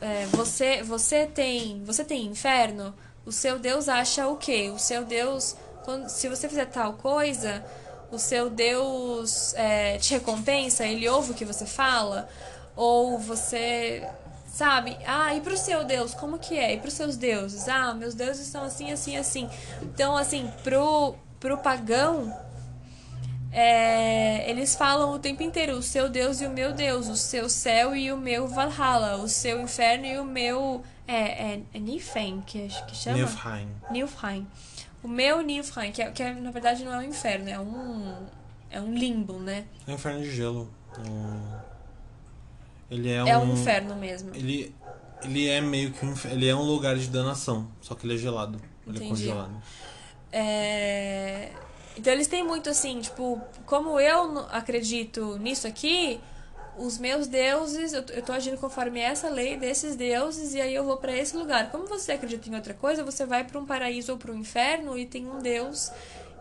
É, 0.00 0.26
você, 0.26 0.82
você 0.82 1.26
tem 1.26 1.82
você 1.84 2.04
tem 2.04 2.24
inferno? 2.26 2.94
O 3.26 3.32
seu 3.32 3.58
Deus 3.58 3.88
acha 3.88 4.28
o 4.28 4.36
quê? 4.36 4.70
O 4.72 4.78
seu 4.78 5.04
Deus, 5.04 5.56
quando, 5.84 6.08
se 6.08 6.28
você 6.28 6.48
fizer 6.48 6.66
tal 6.66 6.92
coisa, 6.94 7.64
o 8.10 8.18
seu 8.18 8.48
Deus 8.48 9.52
é, 9.54 9.98
te 9.98 10.14
recompensa? 10.14 10.86
Ele 10.86 11.08
ouve 11.08 11.32
o 11.32 11.34
que 11.34 11.44
você 11.44 11.66
fala? 11.66 12.28
Ou 12.76 13.18
você 13.18 14.08
sabe? 14.56 14.96
Ah, 15.06 15.34
e 15.34 15.40
pro 15.42 15.56
seu 15.56 15.84
Deus, 15.84 16.14
como 16.14 16.38
que 16.38 16.56
é? 16.56 16.72
E 16.72 16.78
pros 16.78 16.94
seus 16.94 17.16
deuses? 17.16 17.68
Ah, 17.68 17.92
meus 17.92 18.14
deuses 18.14 18.46
são 18.46 18.64
assim, 18.64 18.90
assim, 18.90 19.16
assim. 19.16 19.50
Então, 19.82 20.16
assim, 20.16 20.50
pro, 20.64 21.14
pro 21.38 21.58
pagão, 21.58 22.34
é, 23.58 24.50
eles 24.50 24.74
falam 24.74 25.14
o 25.14 25.18
tempo 25.18 25.42
inteiro: 25.42 25.78
o 25.78 25.82
seu 25.82 26.10
Deus 26.10 26.42
e 26.42 26.46
o 26.46 26.50
meu 26.50 26.74
Deus, 26.74 27.08
o 27.08 27.16
seu 27.16 27.48
céu 27.48 27.96
e 27.96 28.12
o 28.12 28.18
meu 28.18 28.46
Valhalla, 28.46 29.16
o 29.16 29.26
seu 29.28 29.62
inferno 29.62 30.04
e 30.04 30.18
o 30.18 30.24
meu. 30.26 30.84
É, 31.08 31.52
é, 31.54 31.60
é 31.72 31.78
Niflheim 31.78 32.42
que, 32.42 32.68
que 32.68 32.94
chama? 32.94 33.16
Niflheim. 33.16 33.68
Niflheim. 33.90 34.46
O 35.02 35.08
meu 35.08 35.40
Niflheim, 35.40 35.90
que, 35.90 36.02
é, 36.02 36.10
que 36.10 36.22
é, 36.22 36.34
na 36.34 36.50
verdade 36.50 36.84
não 36.84 36.92
é 36.92 36.98
um 36.98 37.02
inferno, 37.02 37.48
é 37.48 37.58
um. 37.58 38.26
É 38.70 38.78
um 38.78 38.92
limbo, 38.92 39.38
né? 39.38 39.64
É 39.86 39.92
um 39.92 39.94
inferno 39.94 40.20
de 40.20 40.30
gelo. 40.36 40.70
Um- 40.98 41.58
Ele 42.90 43.10
é 43.10 43.24
um. 43.24 43.26
É 43.26 43.38
um 43.38 43.54
inferno 43.54 43.96
mesmo. 43.96 44.34
Ele, 44.34 44.74
ele 45.22 45.48
é 45.48 45.62
meio 45.62 45.92
que 45.92 46.04
um. 46.04 46.14
Ele 46.26 46.46
é 46.46 46.54
um 46.54 46.62
lugar 46.62 46.94
de 46.96 47.06
danação. 47.08 47.68
Só 47.80 47.94
que 47.94 48.04
ele 48.06 48.16
é 48.16 48.18
gelado. 48.18 48.60
Ele 48.86 48.98
é 48.98 49.00
Entendi. 49.02 49.08
congelado. 49.08 49.62
É, 50.30 51.52
Então 51.96 52.12
eles 52.12 52.26
têm 52.26 52.44
muito 52.44 52.68
assim, 52.68 53.00
tipo, 53.00 53.40
como 53.64 53.98
eu 53.98 54.46
acredito 54.50 55.38
nisso 55.38 55.66
aqui, 55.66 56.20
os 56.78 56.98
meus 56.98 57.26
deuses, 57.26 57.92
eu, 57.92 58.02
tô 58.22 58.32
agindo 58.32 58.58
conforme 58.58 59.00
essa 59.00 59.30
lei 59.30 59.56
desses 59.56 59.96
deuses 59.96 60.54
e 60.54 60.60
aí 60.60 60.74
eu 60.74 60.84
vou 60.84 60.98
pra 60.98 61.16
esse 61.16 61.36
lugar. 61.36 61.70
Como 61.70 61.86
você 61.86 62.12
acredita 62.12 62.48
em 62.48 62.54
outra 62.54 62.74
coisa, 62.74 63.02
você 63.02 63.24
vai 63.24 63.44
pra 63.44 63.58
um 63.58 63.64
paraíso 63.64 64.12
ou 64.12 64.18
pra 64.18 64.30
um 64.30 64.38
inferno 64.38 64.98
e 64.98 65.06
tem 65.06 65.26
um 65.26 65.38
deus 65.38 65.90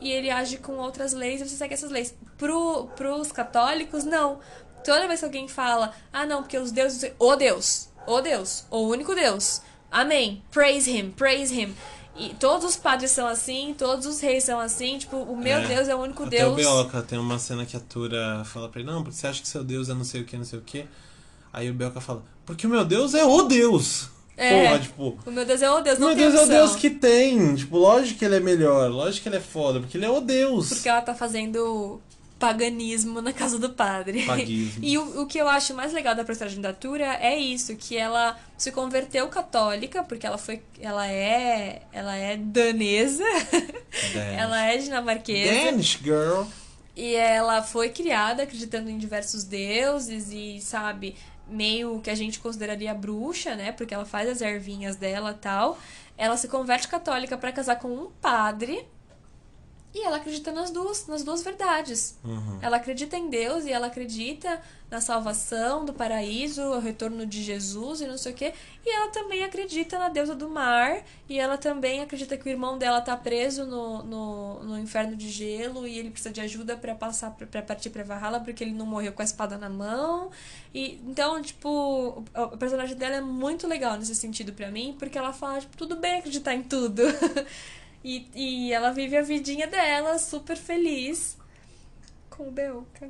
e 0.01 0.11
ele 0.11 0.29
age 0.29 0.57
com 0.57 0.73
outras 0.73 1.13
leis 1.13 1.39
e 1.39 1.47
você 1.47 1.55
segue 1.55 1.73
essas 1.73 1.89
leis. 1.89 2.13
Pro, 2.37 2.87
pros 2.95 3.31
católicos, 3.31 4.03
não. 4.03 4.39
Toda 4.83 5.07
vez 5.07 5.19
que 5.19 5.25
alguém 5.25 5.47
fala, 5.47 5.93
ah 6.11 6.25
não, 6.25 6.43
porque 6.43 6.57
os 6.57 6.71
deuses, 6.71 7.11
o 7.17 7.35
Deus, 7.35 7.89
o 8.05 8.21
Deus, 8.21 8.65
o 8.69 8.81
único 8.81 9.15
Deus, 9.15 9.61
amém, 9.89 10.43
praise 10.51 10.91
him, 10.91 11.11
praise 11.11 11.59
him. 11.59 11.75
E 12.17 12.29
todos 12.35 12.65
os 12.65 12.75
padres 12.77 13.11
são 13.11 13.27
assim, 13.27 13.75
todos 13.77 14.05
os 14.05 14.21
reis 14.21 14.43
são 14.45 14.59
assim, 14.59 14.97
tipo, 14.97 15.17
o 15.17 15.35
meu 15.35 15.57
É. 15.57 15.67
Deus 15.67 15.87
é 15.89 15.95
o 15.95 15.99
único 15.99 16.23
Até 16.23 16.37
Deus. 16.37 16.53
o 16.53 16.55
Belka 16.55 17.01
tem 17.01 17.19
uma 17.19 17.37
cena 17.37 17.65
que 17.65 17.75
a 17.75 17.79
Tura 17.79 18.43
fala 18.45 18.69
pra 18.69 18.79
ele: 18.81 18.89
Não, 18.89 19.03
porque 19.03 19.17
você 19.17 19.27
acha 19.27 19.41
que 19.41 19.47
seu 19.47 19.63
Deus 19.63 19.89
é 19.89 19.93
não 19.93 20.03
sei 20.05 20.21
o 20.21 20.25
que, 20.25 20.37
não 20.37 20.45
sei 20.45 20.59
o 20.59 20.61
que. 20.61 20.85
Aí 21.51 21.69
o 21.69 21.73
Belka 21.73 21.99
fala: 21.99 22.23
Porque 22.45 22.65
o 22.65 22.69
meu 22.69 22.85
Deus 22.85 23.13
é 23.13 23.25
o 23.25 23.43
Deus. 23.43 24.09
É. 24.37 24.65
Porra, 24.65 24.79
tipo. 24.79 25.17
O 25.25 25.31
meu 25.31 25.45
Deus 25.45 25.61
é 25.61 25.71
o 25.71 25.79
Deus, 25.81 25.97
não 25.99 26.07
meu 26.09 26.15
Deus 26.17 26.33
é 26.33 26.37
o 26.37 26.41
opção. 26.43 26.55
Deus 26.57 26.75
que 26.75 26.89
tem. 26.89 27.55
Tipo, 27.55 27.77
lógico 27.77 28.19
que 28.19 28.25
ele 28.25 28.35
é 28.35 28.39
melhor, 28.39 28.89
lógico 28.91 29.23
que 29.23 29.29
ele 29.29 29.37
é 29.37 29.41
foda, 29.41 29.79
porque 29.79 29.97
ele 29.97 30.05
é 30.05 30.09
o 30.09 30.19
Deus. 30.21 30.69
Porque 30.69 30.89
ela 30.89 31.01
tá 31.01 31.13
fazendo 31.15 32.01
paganismo 32.39 33.21
na 33.21 33.31
casa 33.31 33.57
do 33.57 33.69
padre. 33.69 34.25
E 34.81 34.97
o, 34.97 35.21
o 35.21 35.25
que 35.25 35.37
eu 35.37 35.47
acho 35.47 35.73
mais 35.73 35.93
legal 35.93 36.15
da 36.15 36.23
personagem 36.23 36.61
da 36.61 36.73
Tura 36.73 37.15
é 37.21 37.37
isso, 37.37 37.75
que 37.75 37.97
ela 37.97 38.37
se 38.57 38.71
converteu 38.71 39.27
católica, 39.27 40.03
porque 40.03 40.25
ela 40.25 40.37
foi. 40.37 40.61
Ela 40.79 41.07
é. 41.07 41.81
Ela 41.91 42.15
é 42.15 42.37
danesa. 42.37 43.23
Danish. 44.13 44.37
ela 44.37 44.65
é 44.65 44.77
dinamarquesa. 44.77 45.71
Danish 45.71 45.99
girl. 46.01 46.43
E 46.95 47.13
ela 47.15 47.61
foi 47.61 47.89
criada 47.89 48.43
acreditando 48.43 48.89
em 48.89 48.97
diversos 48.97 49.43
deuses 49.43 50.31
e, 50.31 50.61
sabe, 50.61 51.15
meio 51.47 51.99
que 51.99 52.09
a 52.09 52.15
gente 52.15 52.39
consideraria 52.39 52.93
bruxa, 52.93 53.53
né? 53.55 53.71
Porque 53.73 53.93
ela 53.93 54.05
faz 54.05 54.29
as 54.29 54.41
ervinhas 54.41 54.95
dela 54.95 55.31
e 55.31 55.41
tal. 55.41 55.77
Ela 56.17 56.37
se 56.37 56.47
converte 56.47 56.87
católica 56.87 57.37
para 57.37 57.51
casar 57.51 57.77
com 57.77 57.89
um 57.89 58.11
padre. 58.21 58.87
E 59.95 60.01
ela 60.01 60.17
acredita 60.17 60.51
nas 60.51 60.71
duas, 60.71 61.07
nas 61.07 61.23
duas 61.23 61.41
verdades. 61.41 62.19
Uhum. 62.21 62.59
Ela 62.61 62.75
acredita 62.75 63.15
em 63.15 63.29
Deus 63.29 63.63
e 63.63 63.71
ela 63.71 63.87
acredita 63.87 64.61
na 64.91 64.99
salvação 64.99 65.85
do 65.85 65.93
paraíso, 65.93 66.61
o 66.61 66.79
retorno 66.79 67.25
de 67.25 67.41
Jesus 67.41 68.01
e 68.01 68.05
não 68.05 68.17
sei 68.17 68.33
o 68.33 68.35
quê. 68.35 68.53
E 68.85 68.89
ela 68.89 69.07
também 69.07 69.45
acredita 69.45 69.97
na 69.97 70.09
deusa 70.09 70.35
do 70.35 70.49
mar. 70.49 71.01
E 71.29 71.39
ela 71.39 71.57
também 71.57 72.01
acredita 72.01 72.35
que 72.35 72.45
o 72.45 72.49
irmão 72.49 72.77
dela 72.77 72.99
tá 72.99 73.15
preso 73.15 73.65
no, 73.65 74.03
no, 74.03 74.63
no 74.63 74.77
inferno 74.77 75.15
de 75.15 75.29
gelo 75.29 75.87
e 75.87 75.97
ele 75.97 76.09
precisa 76.09 76.33
de 76.33 76.41
ajuda 76.41 76.75
para 76.75 76.93
passar 76.93 77.31
para 77.31 77.61
partir 77.61 77.89
para 77.89 78.03
Valhalla 78.03 78.41
porque 78.41 78.65
ele 78.65 78.73
não 78.73 78.85
morreu 78.85 79.13
com 79.13 79.21
a 79.21 79.25
espada 79.25 79.57
na 79.57 79.69
mão. 79.69 80.29
E 80.73 80.99
então, 81.07 81.41
tipo, 81.41 82.21
o, 82.35 82.57
personagem 82.57 82.97
dela 82.97 83.15
é 83.15 83.21
muito 83.21 83.65
legal 83.65 83.97
nesse 83.97 84.13
sentido 84.13 84.51
para 84.51 84.69
mim, 84.69 84.93
porque 84.99 85.17
ela 85.17 85.31
fala, 85.31 85.61
tipo, 85.61 85.77
tudo 85.77 85.95
bem 85.95 86.19
acreditar 86.19 86.53
em 86.53 86.63
tudo. 86.63 87.01
e, 88.05 88.27
e 88.35 88.71
ela 88.71 88.91
vive 88.91 89.17
a 89.17 89.23
vidinha 89.23 89.65
dela 89.65 90.19
super 90.19 90.55
feliz 90.55 91.35
com 92.29 92.47
o 92.47 92.51
Belka. 92.51 93.09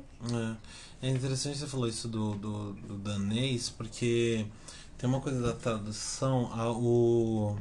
É. 1.02 1.06
é 1.06 1.10
interessante 1.10 1.58
você 1.58 1.66
falou 1.66 1.86
isso 1.86 2.08
do, 2.08 2.34
do, 2.36 2.72
do 2.72 2.94
danês, 2.96 3.68
porque 3.68 4.46
tem 4.96 5.06
uma 5.06 5.20
coisa 5.20 5.42
da 5.42 5.52
tradução. 5.52 6.50
A, 6.50 6.72
o... 6.72 7.58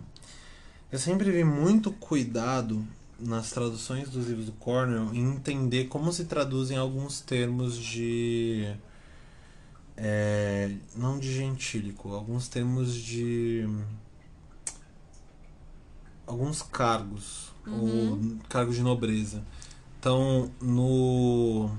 Eu 0.90 0.98
sempre 0.98 1.30
vi 1.30 1.44
muito 1.44 1.92
cuidado 1.92 2.88
nas 3.20 3.52
traduções 3.52 4.10
dos 4.10 4.28
livros 4.28 4.46
do 4.46 4.54
Cornell 4.54 5.14
em 5.14 5.36
entender 5.36 5.86
como 5.86 6.14
se 6.14 6.24
traduzem 6.24 6.78
alguns 6.78 7.20
termos 7.20 7.78
de. 7.78 8.74
É, 9.98 10.74
não 10.96 11.20
de 11.20 11.34
gentílico, 11.34 12.14
alguns 12.14 12.48
termos 12.48 12.94
de. 12.94 13.68
Alguns 16.28 16.62
cargos, 16.62 17.54
ou 17.68 18.20
cargos 18.50 18.76
de 18.76 18.82
nobreza. 18.82 19.44
Então, 20.00 20.52
no. 20.62 21.70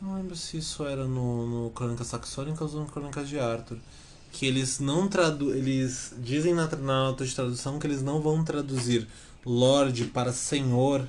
Não 0.00 0.14
lembro 0.16 0.36
se 0.36 0.58
isso 0.58 0.84
era 0.84 1.06
no, 1.06 1.46
no 1.46 1.70
Crônicas 1.70 2.06
Saxônicas 2.06 2.74
ou 2.74 2.80
no 2.80 2.86
Crônicas 2.86 3.28
de 3.28 3.38
Arthur. 3.38 3.78
Que 4.32 4.46
eles 4.46 4.80
não 4.80 5.08
tradu 5.08 5.54
Eles 5.54 6.14
dizem 6.18 6.52
na, 6.52 6.66
na 6.66 7.04
nota 7.04 7.24
de 7.24 7.34
tradução 7.34 7.78
que 7.78 7.86
eles 7.86 8.02
não 8.02 8.20
vão 8.20 8.44
traduzir 8.44 9.08
Lorde 9.44 10.06
para 10.06 10.32
Senhor, 10.32 11.06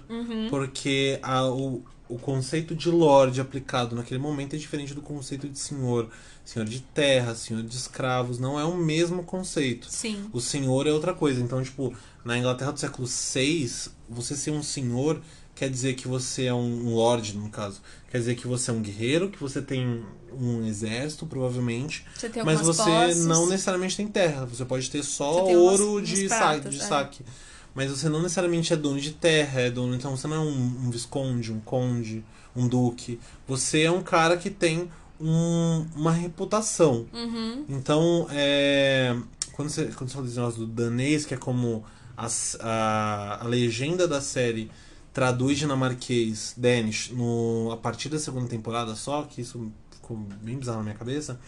porque 0.49 1.17
a, 1.23 1.45
o, 1.45 1.83
o 2.07 2.19
conceito 2.19 2.75
de 2.75 2.89
Lorde 2.89 3.41
aplicado 3.41 3.95
naquele 3.95 4.19
momento 4.19 4.55
é 4.55 4.59
diferente 4.59 4.93
do 4.93 5.01
conceito 5.01 5.49
de 5.49 5.57
Senhor. 5.57 6.07
Senhor 6.45 6.65
de 6.65 6.79
terra, 6.79 7.35
Senhor 7.35 7.61
de 7.63 7.75
escravos, 7.75 8.39
não 8.39 8.59
é 8.59 8.63
o 8.63 8.77
mesmo 8.77 9.23
conceito. 9.23 9.87
Sim. 9.89 10.29
O 10.31 10.39
senhor 10.39 10.87
é 10.87 10.93
outra 10.93 11.13
coisa. 11.13 11.41
Então, 11.41 11.61
tipo, 11.61 11.93
na 12.27 12.37
Inglaterra 12.37 12.71
do 12.71 12.79
século 12.79 13.07
VI, 13.07 13.71
você 14.09 14.35
ser 14.35 14.51
um 14.51 14.61
senhor 14.61 15.21
quer 15.55 15.69
dizer 15.69 15.95
que 15.95 16.07
você 16.07 16.43
é 16.45 16.53
um 16.53 16.93
lord, 16.93 17.35
no 17.35 17.49
caso. 17.49 17.81
Quer 18.11 18.19
dizer 18.19 18.35
que 18.35 18.45
você 18.45 18.69
é 18.69 18.73
um 18.73 18.81
guerreiro, 18.81 19.29
que 19.29 19.39
você 19.39 19.59
tem 19.61 20.03
um 20.39 20.63
exército, 20.65 21.25
provavelmente. 21.25 22.05
Você 22.15 22.29
tem 22.29 22.43
Mas 22.43 22.61
você 22.61 22.83
posses. 22.83 23.25
não 23.25 23.47
necessariamente 23.47 23.97
tem 23.97 24.07
terra. 24.07 24.45
Você 24.45 24.63
pode 24.65 24.87
ter 24.91 25.01
só 25.03 25.45
umas- 25.47 25.79
ouro 25.79 25.99
uns 26.01 26.07
de, 26.07 26.27
pratos, 26.27 26.63
saque, 26.63 26.69
de 26.69 26.79
é. 26.79 26.85
saque. 26.85 27.25
Mas 27.73 27.89
você 27.89 28.07
não 28.09 28.21
necessariamente 28.21 28.71
é 28.71 28.75
dono 28.75 28.99
de 28.99 29.13
terra, 29.13 29.61
é 29.61 29.71
dono. 29.71 29.95
Então 29.95 30.15
você 30.15 30.27
não 30.27 30.35
é 30.35 30.39
um, 30.39 30.85
um 30.85 30.89
visconde, 30.91 31.51
um 31.51 31.59
conde, 31.59 32.23
um 32.55 32.67
duque. 32.67 33.19
Você 33.47 33.81
é 33.83 33.91
um 33.91 34.03
cara 34.03 34.37
que 34.37 34.49
tem 34.51 34.89
um- 35.19 35.87
uma 35.95 36.11
reputação. 36.11 37.07
Uhum. 37.13 37.65
Então, 37.69 38.27
é, 38.31 39.15
quando 39.53 39.69
você, 39.69 39.85
quando 39.85 40.09
você 40.09 40.13
fala 40.13 40.25
desse 40.27 40.37
negócio 40.37 40.59
do 40.59 40.67
danês, 40.67 41.25
que 41.25 41.33
é 41.33 41.37
como 41.37 41.83
as- 42.17 42.57
a, 42.59 43.39
a 43.41 43.47
legenda 43.47 44.07
da 44.07 44.19
série 44.21 44.71
traduz 45.13 45.57
dinamarquês, 45.59 46.53
Danish, 46.57 47.11
no, 47.11 47.71
a 47.71 47.77
partir 47.77 48.09
da 48.09 48.19
segunda 48.19 48.47
temporada 48.47 48.95
só, 48.95 49.23
que 49.23 49.41
isso 49.41 49.71
ficou 49.91 50.17
bem 50.17 50.57
bizarro 50.57 50.79
na 50.79 50.83
minha 50.85 50.95
cabeça, 50.95 51.39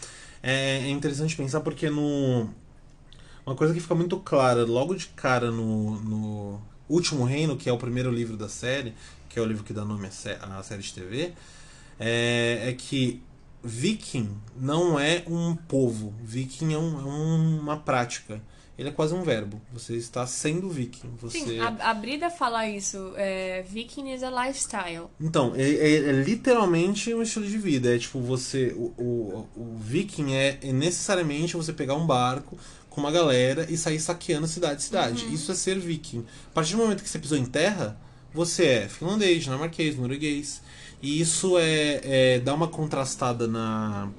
é, 0.43 0.77
é 0.79 0.89
interessante 0.89 1.35
pensar 1.35 1.61
porque 1.61 1.89
no. 1.89 2.49
Uma 3.45 3.55
coisa 3.55 3.73
que 3.73 3.79
fica 3.79 3.95
muito 3.95 4.17
clara 4.19 4.63
logo 4.65 4.93
de 4.95 5.07
cara 5.07 5.49
no, 5.49 5.99
no 6.01 6.61
Último 6.87 7.23
Reino, 7.25 7.57
que 7.57 7.67
é 7.69 7.73
o 7.73 7.77
primeiro 7.77 8.11
livro 8.11 8.37
da 8.37 8.47
série, 8.47 8.93
que 9.27 9.39
é 9.39 9.41
o 9.41 9.45
livro 9.45 9.63
que 9.63 9.73
dá 9.73 9.83
nome 9.83 10.07
à 10.07 10.63
série 10.63 10.81
de 10.83 10.93
TV, 10.93 11.33
é, 11.99 12.69
é 12.69 12.73
que 12.73 13.21
Viking 13.63 14.29
não 14.55 14.99
é 14.99 15.23
um 15.27 15.55
povo. 15.55 16.13
Viking 16.23 16.73
é, 16.73 16.77
um- 16.77 16.99
é 16.99 17.03
uma 17.59 17.77
prática. 17.77 18.41
Ele 18.79 18.87
é 18.87 18.91
quase 18.93 19.13
um 19.13 19.23
verbo. 19.23 19.61
Você 19.73 19.97
está 19.97 20.25
sendo 20.25 20.69
viking. 20.69 21.11
Você... 21.19 21.39
Sim, 21.39 21.59
a, 21.59 21.89
a 21.89 21.93
Brida 21.93 22.29
fala 22.29 22.65
isso. 22.65 23.11
É, 23.17 23.61
Viking 23.67 24.13
is 24.13 24.23
a 24.23 24.29
lifestyle. 24.29 25.07
Então, 25.19 25.53
é, 25.53 25.69
é- 25.69 25.95
é 25.95 26.11
literalmente 26.23 27.13
um 27.13 27.21
estilo 27.21 27.45
de 27.45 27.57
vida. 27.57 27.93
É 27.93 27.99
tipo, 27.99 28.21
você. 28.21 28.73
O, 28.77 28.93
o, 28.97 29.49
o 29.53 29.77
viking 29.81 30.33
é, 30.33 30.59
é 30.63 30.71
necessariamente 30.71 31.57
você 31.57 31.73
pegar 31.73 31.95
um 31.95 32.07
barco 32.07 32.57
com 32.89 33.01
uma 33.01 33.11
galera 33.11 33.67
e 33.69 33.75
sair 33.75 33.99
saqueando 33.99 34.47
cidade 34.47 34.81
cidade. 34.81 35.25
Isso 35.33 35.51
é 35.51 35.55
ser 35.55 35.77
viking. 35.77 36.25
A 36.49 36.53
partir 36.53 36.71
do 36.71 36.77
momento 36.77 37.03
que 37.03 37.09
você 37.09 37.19
pisou 37.19 37.37
em 37.37 37.45
terra, 37.45 37.99
você 38.33 38.65
é 38.65 38.87
finlandês, 38.87 39.43
dinamarquês, 39.43 39.97
norueguês. 39.97 40.61
E 41.01 41.19
isso 41.19 41.57
é, 41.57 41.99
é 42.03 42.39
dá 42.39 42.53
uma 42.53 42.69
contrastada 42.69 43.45
na, 43.45 44.09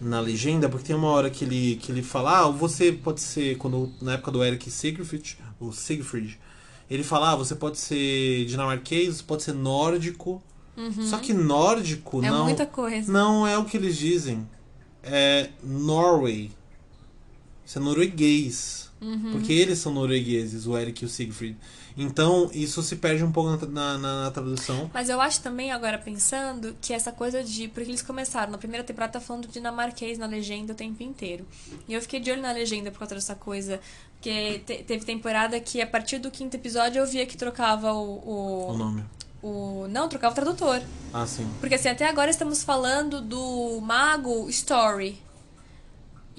na 0.00 0.20
legenda, 0.20 0.68
porque 0.68 0.86
tem 0.86 0.96
uma 0.96 1.08
hora 1.08 1.28
que 1.28 1.44
ele, 1.44 1.76
que 1.76 1.92
ele 1.92 2.02
fala, 2.02 2.40
ah, 2.40 2.50
você 2.50 2.90
pode 2.90 3.20
ser, 3.20 3.56
quando 3.58 3.92
na 4.00 4.14
época 4.14 4.30
do 4.30 4.42
Eric 4.42 4.70
Siegfried, 4.70 5.38
o 5.60 5.72
Siegfried, 5.72 6.38
ele 6.90 7.04
fala, 7.04 7.32
ah, 7.32 7.36
você 7.36 7.54
pode 7.54 7.78
ser 7.78 8.46
dinamarquês, 8.46 9.16
você 9.16 9.22
pode 9.22 9.42
ser 9.42 9.52
nórdico. 9.52 10.42
Só 11.02 11.18
que 11.18 11.34
nórdico 11.34 12.18
Uhum. 12.18 12.24
É 12.24 12.30
não, 12.30 12.44
muita 12.44 12.64
coisa. 12.64 13.12
não 13.12 13.46
é 13.46 13.58
o 13.58 13.66
que 13.66 13.76
eles 13.76 13.98
dizem. 13.98 14.48
É 15.02 15.50
Norway. 15.62 16.50
Isso 17.66 17.78
é 17.78 17.82
norueguês. 17.82 18.90
Uhum. 19.00 19.32
Porque 19.32 19.52
eles 19.52 19.78
são 19.78 19.92
noruegueses, 19.92 20.66
o 20.66 20.76
Eric 20.76 21.02
e 21.02 21.06
o 21.06 21.08
Siegfried. 21.08 21.56
Então, 22.02 22.50
isso 22.52 22.82
se 22.82 22.96
perde 22.96 23.22
um 23.22 23.30
pouco 23.30 23.66
na, 23.66 23.98
na- 23.98 24.24
na 24.24 24.30
tradução. 24.30 24.90
Mas 24.92 25.08
eu 25.08 25.20
acho 25.20 25.40
também, 25.40 25.70
agora 25.70 25.98
pensando, 25.98 26.74
que 26.80 26.92
essa 26.92 27.12
coisa 27.12 27.44
de. 27.44 27.68
Porque 27.68 27.90
eles 27.90 28.02
começaram, 28.02 28.50
na 28.52 28.58
primeira 28.58 28.82
temporada 28.84 29.12
tá 29.14 29.20
falando 29.20 29.46
dinamarquês 29.48 30.18
na 30.18 30.26
legenda 30.26 30.72
o 30.72 30.76
tempo 30.76 31.02
inteiro. 31.02 31.46
E 31.86 31.92
eu 31.94 32.00
fiquei 32.00 32.18
de 32.20 32.30
olho 32.30 32.42
na 32.42 32.52
legenda 32.52 32.90
por 32.90 32.98
causa 33.00 33.14
dessa 33.14 33.34
coisa. 33.34 33.80
Porque 34.16 34.60
te- 34.66 34.82
teve 34.82 35.04
temporada 35.04 35.58
que 35.60 35.80
a 35.80 35.86
partir 35.86 36.18
do 36.18 36.30
quinto 36.30 36.56
episódio 36.56 37.00
eu 37.00 37.06
via 37.06 37.26
que 37.26 37.36
trocava 37.36 37.92
o. 37.92 38.70
O 38.70 38.76
nome. 38.78 39.04
o, 39.42 39.48
o 39.84 39.88
não, 39.88 40.08
trocava 40.08 40.32
o 40.32 40.34
tradutor. 40.34 40.80
Ah, 41.12 41.26
sim. 41.26 41.46
Porque 41.60 41.74
assim, 41.74 41.88
até 41.88 42.06
agora 42.08 42.30
estamos 42.30 42.62
falando 42.62 43.20
do 43.20 43.80
mago 43.80 44.48
Story. 44.50 45.20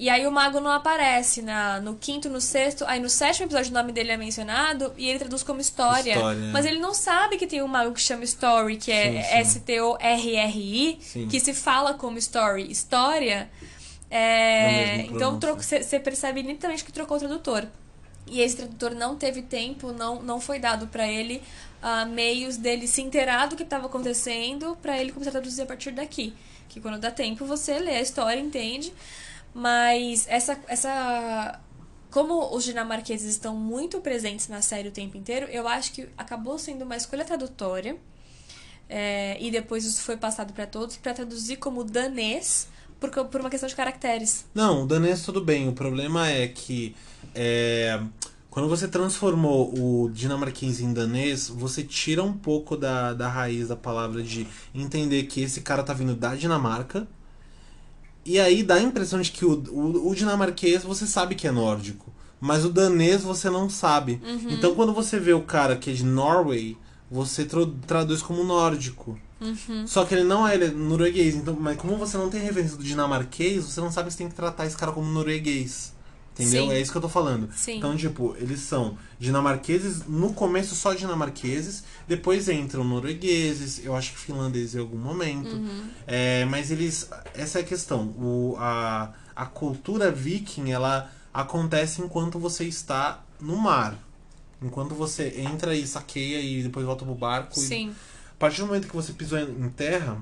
E 0.02 0.10
aí 0.10 0.26
o 0.26 0.32
mago 0.32 0.58
não 0.58 0.72
aparece 0.72 1.42
na, 1.42 1.80
no 1.80 1.94
quinto, 1.94 2.28
no 2.28 2.40
sexto. 2.40 2.84
Aí 2.88 2.98
no 2.98 3.08
sétimo 3.08 3.46
episódio 3.46 3.70
o 3.70 3.74
nome 3.74 3.92
dele 3.92 4.10
é 4.10 4.16
mencionado 4.16 4.92
e 4.98 5.08
ele 5.08 5.20
traduz 5.20 5.44
como 5.44 5.60
história. 5.60 6.14
História, 6.14 6.40
é. 6.40 6.50
Mas 6.50 6.66
ele 6.66 6.80
não 6.80 6.92
sabe 6.92 7.38
que 7.38 7.46
tem 7.46 7.62
um 7.62 7.68
mago 7.68 7.92
que 7.92 8.00
chama 8.00 8.24
Story, 8.24 8.78
que 8.78 8.90
é. 8.90 9.38
S-T-O-R-R-I, 9.42 10.98
que 11.30 11.38
se 11.38 11.54
fala 11.54 11.94
como 11.94 12.18
Story. 12.18 12.68
História. 12.68 13.48
É 14.10 14.18
É... 14.18 14.96
então 15.02 15.38
você 15.38 16.00
percebe 16.00 16.42
nitidamente 16.42 16.82
que 16.82 16.90
trocou 16.90 17.16
o 17.16 17.20
tradutor. 17.20 17.64
E 18.26 18.40
esse 18.40 18.56
tradutor 18.56 18.96
não 18.96 19.14
teve 19.14 19.40
tempo, 19.40 19.92
não, 19.92 20.20
não 20.20 20.40
foi 20.40 20.58
dado 20.58 20.88
pra 20.88 21.06
ele 21.06 21.40
ah, 21.80 22.04
meios 22.06 22.56
dele 22.56 22.88
se 22.88 23.02
inteirar 23.02 23.46
do 23.46 23.54
que 23.54 23.62
estava 23.62 23.86
acontecendo 23.86 24.76
pra 24.82 24.98
ele 24.98 25.12
começar 25.12 25.30
a 25.30 25.34
traduzir 25.34 25.62
a 25.62 25.66
partir 25.66 25.92
daqui. 25.92 26.34
Que 26.68 26.80
quando 26.80 26.98
dá 26.98 27.10
tempo 27.12 27.44
você 27.44 27.78
lê 27.78 27.96
a 27.96 28.00
história, 28.00 28.40
entende. 28.40 28.92
Mas 29.54 30.26
essa, 30.28 30.58
essa 30.66 31.60
como 32.10 32.54
os 32.54 32.64
dinamarqueses 32.64 33.30
estão 33.30 33.54
muito 33.56 34.00
presentes 34.00 34.48
na 34.48 34.62
série 34.62 34.88
o 34.88 34.92
tempo 34.92 35.16
inteiro, 35.16 35.46
eu 35.46 35.66
acho 35.66 35.92
que 35.92 36.08
acabou 36.16 36.58
sendo 36.58 36.82
uma 36.84 36.96
escolha 36.96 37.24
tradutória. 37.24 37.96
É, 38.88 39.38
e 39.40 39.50
depois 39.50 39.84
isso 39.84 40.02
foi 40.02 40.16
passado 40.16 40.52
pra 40.52 40.66
todos 40.66 40.96
pra 40.96 41.14
traduzir 41.14 41.56
como 41.56 41.82
danês 41.82 42.68
por, 43.00 43.10
por 43.26 43.40
uma 43.40 43.48
questão 43.48 43.68
de 43.68 43.74
caracteres. 43.74 44.44
Não, 44.54 44.82
o 44.82 44.86
danês 44.86 45.22
tudo 45.22 45.40
bem. 45.40 45.68
O 45.68 45.72
problema 45.72 46.28
é 46.28 46.46
que 46.46 46.94
é, 47.34 48.00
Quando 48.52 48.68
você 48.68 48.86
transformou 48.86 49.72
o 49.74 50.10
dinamarquês 50.10 50.78
em 50.78 50.92
danês, 50.92 51.48
você 51.48 51.82
tira 51.82 52.22
um 52.22 52.34
pouco 52.34 52.76
da, 52.76 53.14
da 53.14 53.26
raiz 53.26 53.68
da 53.68 53.76
palavra 53.76 54.22
de 54.22 54.46
entender 54.74 55.22
que 55.22 55.40
esse 55.40 55.62
cara 55.62 55.82
tá 55.82 55.94
vindo 55.94 56.14
da 56.14 56.34
Dinamarca. 56.34 57.08
E 58.24 58.38
aí 58.38 58.62
dá 58.62 58.74
a 58.76 58.82
impressão 58.82 59.20
de 59.20 59.30
que 59.32 59.44
o, 59.44 59.52
o, 59.70 60.08
o 60.10 60.14
dinamarquês 60.14 60.82
você 60.84 61.06
sabe 61.06 61.34
que 61.34 61.46
é 61.46 61.50
nórdico. 61.50 62.12
Mas 62.40 62.64
o 62.64 62.70
danês 62.70 63.22
você 63.22 63.48
não 63.50 63.68
sabe. 63.70 64.20
Uhum. 64.24 64.50
Então 64.50 64.74
quando 64.74 64.92
você 64.92 65.18
vê 65.18 65.32
o 65.32 65.42
cara 65.42 65.76
que 65.76 65.90
é 65.90 65.92
de 65.92 66.04
Norway, 66.04 66.76
você 67.10 67.44
tra- 67.44 67.68
traduz 67.86 68.22
como 68.22 68.42
nórdico. 68.44 69.18
Uhum. 69.40 69.86
Só 69.86 70.04
que 70.04 70.14
ele 70.14 70.24
não 70.24 70.46
é, 70.46 70.54
ele 70.54 70.64
é 70.66 70.70
norueguês. 70.70 71.34
Então, 71.34 71.56
mas 71.58 71.76
como 71.76 71.96
você 71.96 72.16
não 72.16 72.30
tem 72.30 72.40
referência 72.40 72.76
do 72.76 72.84
dinamarquês, 72.84 73.64
você 73.64 73.80
não 73.80 73.90
sabe 73.90 74.10
se 74.10 74.18
tem 74.18 74.28
que 74.28 74.34
tratar 74.34 74.66
esse 74.66 74.76
cara 74.76 74.92
como 74.92 75.10
norueguês. 75.10 75.92
Entendeu? 76.34 76.64
Sim. 76.66 76.72
É 76.72 76.80
isso 76.80 76.90
que 76.90 76.96
eu 76.96 77.02
tô 77.02 77.08
falando. 77.10 77.50
Sim. 77.54 77.76
Então, 77.76 77.94
tipo, 77.94 78.34
eles 78.38 78.60
são 78.60 78.96
dinamarqueses, 79.18 80.06
no 80.06 80.32
começo 80.32 80.74
só 80.74 80.94
dinamarqueses, 80.94 81.84
depois 82.08 82.48
entram 82.48 82.82
noruegueses, 82.84 83.84
eu 83.84 83.94
acho 83.94 84.12
que 84.12 84.18
finlandeses 84.18 84.74
em 84.74 84.78
algum 84.80 84.96
momento. 84.96 85.50
Uhum. 85.54 85.84
É, 86.06 86.44
mas 86.46 86.70
eles. 86.70 87.08
Essa 87.34 87.58
é 87.58 87.62
a 87.62 87.64
questão. 87.64 88.06
O, 88.18 88.56
a, 88.58 89.12
a 89.36 89.44
cultura 89.46 90.10
viking, 90.10 90.70
ela 90.70 91.10
acontece 91.34 92.00
enquanto 92.00 92.38
você 92.38 92.64
está 92.64 93.22
no 93.40 93.56
mar. 93.56 93.98
Enquanto 94.62 94.94
você 94.94 95.34
entra 95.38 95.74
e 95.76 95.86
saqueia 95.86 96.40
e 96.40 96.62
depois 96.62 96.86
volta 96.86 97.04
pro 97.04 97.14
barco. 97.14 97.58
e- 97.58 97.62
Sim. 97.62 97.94
a 98.30 98.38
partir 98.38 98.60
do 98.60 98.68
momento 98.68 98.88
que 98.88 98.94
você 98.96 99.12
pisou 99.12 99.38
em 99.38 99.68
terra, 99.70 100.16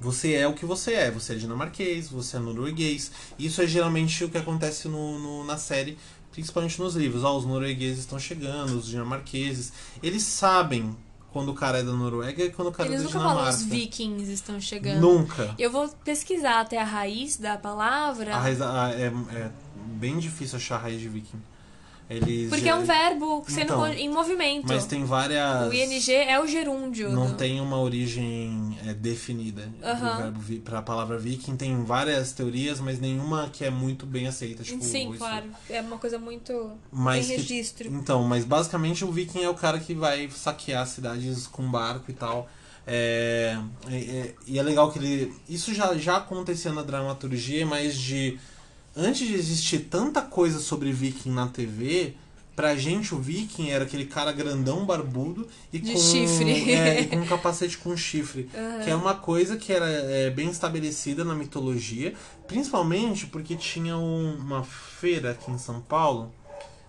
você 0.00 0.34
é 0.34 0.46
o 0.48 0.52
que 0.54 0.64
você 0.66 0.92
é. 0.94 1.10
Você 1.10 1.32
é 1.34 1.36
dinamarquês, 1.36 2.08
você 2.08 2.36
é 2.36 2.40
norueguês. 2.40 3.10
Isso 3.38 3.62
é 3.62 3.66
geralmente 3.66 4.22
o 4.24 4.28
que 4.28 4.38
acontece 4.38 4.88
no, 4.88 5.18
no- 5.18 5.44
na 5.44 5.56
série, 5.56 5.96
principalmente 6.32 6.80
nos 6.80 6.94
livros. 6.94 7.24
Ó, 7.24 7.36
os 7.36 7.44
noruegueses 7.46 8.00
estão 8.00 8.18
chegando, 8.18 8.76
os 8.78 8.86
dinamarqueses. 8.86 9.72
Eles 10.02 10.22
sabem 10.22 10.96
quando 11.32 11.48
o 11.50 11.54
cara 11.54 11.78
é 11.78 11.82
da 11.82 11.92
Noruega 11.92 12.44
e 12.44 12.50
quando 12.50 12.68
o 12.68 12.72
cara 12.72 12.88
Eles 12.88 13.00
é 13.00 13.04
da 13.04 13.08
nunca 13.08 13.18
falam 13.18 13.34
Dinamarca. 13.34 13.58
os 13.58 13.64
vikings 13.64 14.32
estão 14.32 14.60
chegando. 14.60 15.00
Nunca. 15.00 15.52
Eu 15.58 15.68
vou 15.70 15.88
pesquisar 16.04 16.60
até 16.60 16.80
a 16.80 16.84
raiz 16.84 17.36
da 17.36 17.56
palavra. 17.58 18.36
A 18.36 18.38
raiz, 18.38 18.60
a- 18.60 18.92
é, 18.94 19.06
é 19.36 19.50
bem 19.96 20.18
difícil 20.20 20.58
achar 20.58 20.76
a 20.76 20.78
raiz 20.78 21.00
de 21.00 21.08
viking. 21.08 21.40
Eles, 22.08 22.50
Porque 22.50 22.68
é 22.68 22.74
um 22.74 22.84
verbo 22.84 23.42
sendo 23.48 23.62
Então, 23.62 23.88
em 23.88 24.10
movimento. 24.10 24.66
Mas 24.68 24.84
tem 24.84 25.04
várias. 25.06 25.68
O 25.70 25.72
ING 25.72 26.12
é 26.12 26.38
o 26.38 26.46
gerúndio. 26.46 27.10
Não 27.10 27.28
do- 27.28 27.34
tem 27.34 27.60
uma 27.62 27.78
origem 27.80 28.76
é, 28.86 28.92
definida 28.92 29.68
verbo 30.18 30.38
vi, 30.38 30.58
pra 30.58 30.82
palavra 30.82 31.18
viking. 31.18 31.56
Tem 31.56 31.82
várias 31.82 32.32
teorias, 32.32 32.78
mas 32.78 33.00
nenhuma 33.00 33.48
que 33.50 33.64
é 33.64 33.70
muito 33.70 34.04
bem 34.04 34.26
aceita. 34.26 34.62
Tipo, 34.62 34.84
Sim, 34.84 35.08
isso. 35.10 35.18
claro. 35.18 35.46
É 35.70 35.80
uma 35.80 35.96
coisa 35.96 36.18
muito 36.18 36.72
Mas 36.92 37.24
em 37.24 37.30
que- 37.30 37.36
registro. 37.40 37.88
Então, 37.88 38.22
mas 38.24 38.44
basicamente 38.44 39.02
o 39.02 39.10
viking 39.10 39.42
é 39.42 39.48
o 39.48 39.54
cara 39.54 39.78
que 39.78 39.94
vai 39.94 40.28
saquear 40.30 40.86
cidades 40.86 41.46
com 41.46 41.62
barco 41.70 42.10
e 42.10 42.14
tal. 42.14 42.48
É, 42.86 43.56
é- 43.90 43.94
é- 43.96 44.34
e 44.46 44.58
é 44.58 44.62
legal 44.62 44.92
que 44.92 44.98
ele. 44.98 45.34
Isso 45.48 45.72
já, 45.72 45.96
já 45.96 46.18
acontecia 46.18 46.70
na 46.70 46.82
dramaturgia, 46.82 47.64
mas 47.64 47.96
de. 47.96 48.38
Antes 48.96 49.26
de 49.26 49.34
existir 49.34 49.80
tanta 49.90 50.22
coisa 50.22 50.58
sobre 50.60 50.92
viking 50.92 51.30
na 51.30 51.48
TV, 51.48 52.14
pra 52.54 52.76
gente 52.76 53.12
o 53.14 53.18
viking 53.18 53.70
era 53.70 53.84
aquele 53.84 54.06
cara 54.06 54.30
grandão, 54.30 54.86
barbudo 54.86 55.48
e 55.72 55.78
De 55.80 55.92
com. 55.92 55.98
chifre. 55.98 56.70
É, 56.72 57.00
e 57.02 57.06
com 57.08 57.16
um 57.16 57.26
capacete 57.26 57.76
com 57.78 57.96
chifre. 57.96 58.48
Aham. 58.54 58.84
Que 58.84 58.90
é 58.90 58.94
uma 58.94 59.14
coisa 59.14 59.56
que 59.56 59.72
era 59.72 59.86
é, 59.88 60.30
bem 60.30 60.48
estabelecida 60.48 61.24
na 61.24 61.34
mitologia, 61.34 62.14
principalmente 62.46 63.26
porque 63.26 63.56
tinha 63.56 63.96
um- 63.98 64.36
uma 64.36 64.62
feira 64.62 65.32
aqui 65.32 65.50
em 65.50 65.58
São 65.58 65.80
Paulo 65.80 66.32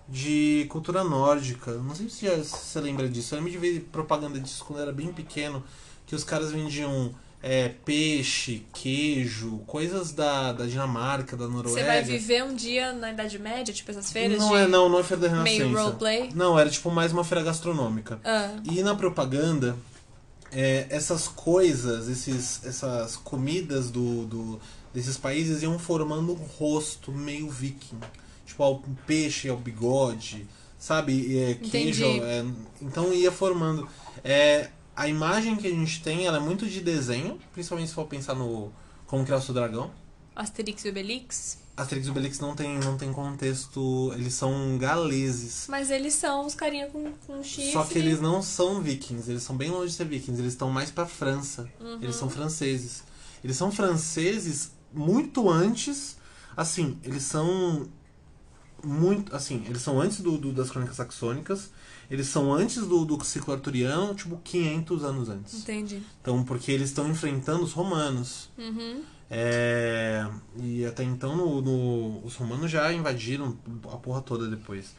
de 0.08 0.66
cultura 0.68 1.02
nórdica. 1.02 1.72
Não 1.78 1.94
sei 1.94 2.08
se 2.08 2.28
você 2.44 2.80
lembra 2.80 3.08
disso. 3.08 3.34
Eu 3.34 3.38
lembro 3.38 3.50
de 3.52 3.58
ver 3.58 3.80
propaganda 3.90 4.38
disso 4.38 4.64
quando 4.64 4.78
eu 4.78 4.84
era 4.84 4.92
bem 4.92 5.12
pequeno, 5.12 5.64
que 6.06 6.14
os 6.14 6.22
caras 6.22 6.52
vendiam 6.52 7.12
é, 7.48 7.68
peixe, 7.84 8.66
queijo, 8.72 9.58
coisas 9.68 10.10
da, 10.10 10.52
da 10.52 10.66
Dinamarca, 10.66 11.36
da 11.36 11.46
Noruega. 11.46 11.78
Você 11.78 11.84
vai 11.86 12.02
viver 12.02 12.42
um 12.42 12.52
dia 12.56 12.92
na 12.92 13.12
Idade 13.12 13.38
Média, 13.38 13.72
tipo 13.72 13.88
essas 13.88 14.10
feiras 14.10 14.36
Não 14.38 14.48
de 14.48 14.56
é, 14.56 14.66
não, 14.66 14.88
não 14.88 14.98
é 14.98 15.04
feira 15.04 15.22
da 15.22 15.28
Renascença. 15.28 15.64
meio 15.64 15.78
roleplay? 15.78 16.30
Não, 16.34 16.58
era 16.58 16.68
tipo 16.68 16.90
mais 16.90 17.12
uma 17.12 17.22
feira 17.22 17.44
gastronômica. 17.44 18.18
Ah, 18.24 18.56
E 18.64 18.82
na 18.82 18.96
propaganda, 18.96 19.76
é, 20.50 20.88
essas 20.90 21.28
coisas, 21.28 22.08
esses, 22.08 22.64
essas 22.66 23.14
comidas 23.16 23.90
do, 23.90 24.24
do- 24.26 24.60
desses 24.92 25.16
países 25.16 25.62
iam 25.62 25.78
formando 25.78 26.32
um 26.32 26.44
rosto 26.58 27.12
meio 27.12 27.48
viking. 27.48 28.00
Tipo, 28.44 28.68
o 28.72 28.82
peixe 29.06 29.48
ao 29.48 29.56
bigode, 29.56 30.48
sabe? 30.80 31.38
É, 31.38 31.54
queijo. 31.54 32.04
É, 32.24 32.44
então 32.82 33.12
ia 33.12 33.30
formando. 33.30 33.88
É, 34.24 34.68
a 34.96 35.06
imagem 35.08 35.56
que 35.56 35.66
a 35.66 35.70
gente 35.70 36.02
tem, 36.02 36.26
ela 36.26 36.38
é 36.38 36.40
muito 36.40 36.66
de 36.66 36.80
desenho, 36.80 37.38
principalmente 37.52 37.88
se 37.88 37.94
for 37.94 38.06
pensar 38.06 38.34
no 38.34 38.72
Como 39.06 39.24
Criar 39.24 39.36
o 39.38 39.42
Seu 39.42 39.54
Dragão. 39.54 39.90
Asterix 40.34 40.84
e 40.84 40.88
Obelix. 40.88 41.58
Asterix 41.76 42.06
e 42.06 42.10
Obelix 42.10 42.40
não 42.40 42.54
tem, 42.56 42.78
não 42.78 42.96
tem 42.96 43.12
contexto, 43.12 44.10
eles 44.14 44.32
são 44.34 44.76
galeses. 44.78 45.66
Mas 45.68 45.90
eles 45.90 46.14
são 46.14 46.46
os 46.46 46.54
carinha 46.54 46.86
com, 46.88 47.12
com 47.26 47.42
chifre. 47.42 47.72
Só 47.72 47.84
que 47.84 47.98
eles 47.98 48.20
não 48.20 48.40
são 48.42 48.80
vikings, 48.82 49.30
eles 49.30 49.42
são 49.42 49.56
bem 49.56 49.70
longe 49.70 49.90
de 49.90 49.94
ser 49.96 50.06
vikings, 50.06 50.40
eles 50.40 50.54
estão 50.54 50.70
mais 50.70 50.90
pra 50.90 51.06
França. 51.06 51.68
Uhum. 51.80 51.98
Eles 52.02 52.16
são 52.16 52.30
franceses. 52.30 53.02
Eles 53.44 53.56
são 53.56 53.70
franceses 53.70 54.72
muito 54.92 55.50
antes, 55.50 56.16
assim, 56.56 56.98
eles 57.04 57.22
são 57.22 57.86
muito, 58.84 59.34
assim, 59.34 59.64
eles 59.68 59.82
são 59.82 60.00
antes 60.00 60.20
do, 60.20 60.38
do- 60.38 60.52
das 60.52 60.70
crônicas 60.70 60.96
saxônicas, 60.96 61.70
eles 62.10 62.26
são 62.28 62.52
antes 62.52 62.86
do, 62.86 63.04
do 63.04 63.22
ciclo 63.24 63.52
arturiano, 63.54 64.14
tipo 64.14 64.36
500 64.44 65.04
anos 65.04 65.28
antes. 65.28 65.54
Entendi. 65.62 66.02
Então, 66.20 66.42
porque 66.44 66.70
eles 66.72 66.88
estão 66.90 67.08
enfrentando 67.08 67.62
os 67.64 67.72
romanos. 67.72 68.48
Uhum. 68.58 69.02
É, 69.28 70.24
e 70.60 70.84
até 70.86 71.02
então 71.02 71.36
no, 71.36 71.60
no- 71.60 72.24
os 72.24 72.36
romanos 72.36 72.70
já 72.70 72.92
invadiram 72.92 73.56
a 73.92 73.96
porra 73.96 74.20
toda 74.22 74.48
depois. 74.48 74.94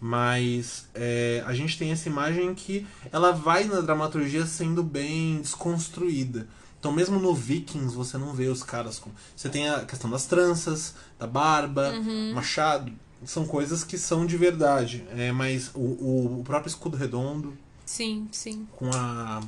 Mas 0.00 0.88
é, 0.94 1.42
a 1.46 1.52
gente 1.54 1.76
tem 1.78 1.90
essa 1.92 2.08
imagem 2.08 2.54
que 2.54 2.86
ela 3.12 3.32
vai 3.32 3.64
na 3.64 3.80
dramaturgia 3.80 4.46
sendo 4.46 4.82
bem 4.82 5.40
desconstruída. 5.42 6.48
Então 6.78 6.90
mesmo 6.90 7.18
no 7.18 7.34
Vikings 7.34 7.94
você 7.94 8.16
não 8.16 8.32
vê 8.32 8.46
os 8.48 8.62
caras 8.62 8.98
com. 8.98 9.10
Você 9.36 9.50
tem 9.50 9.68
a 9.68 9.84
questão 9.84 10.08
das 10.10 10.24
tranças, 10.24 10.94
da 11.18 11.26
barba, 11.26 11.92
machado. 12.34 12.92
São 13.24 13.46
coisas 13.46 13.84
que 13.84 13.98
são 13.98 14.24
de 14.24 14.36
verdade. 14.36 15.04
É, 15.16 15.30
mas 15.32 15.70
o, 15.74 16.38
o, 16.40 16.42
próprio 16.44 16.68
escudo 16.68 16.96
redondo 16.96 17.56
Sim, 17.84 18.28
sim. 18.32 18.66
com 18.76 18.90
a 18.94 19.42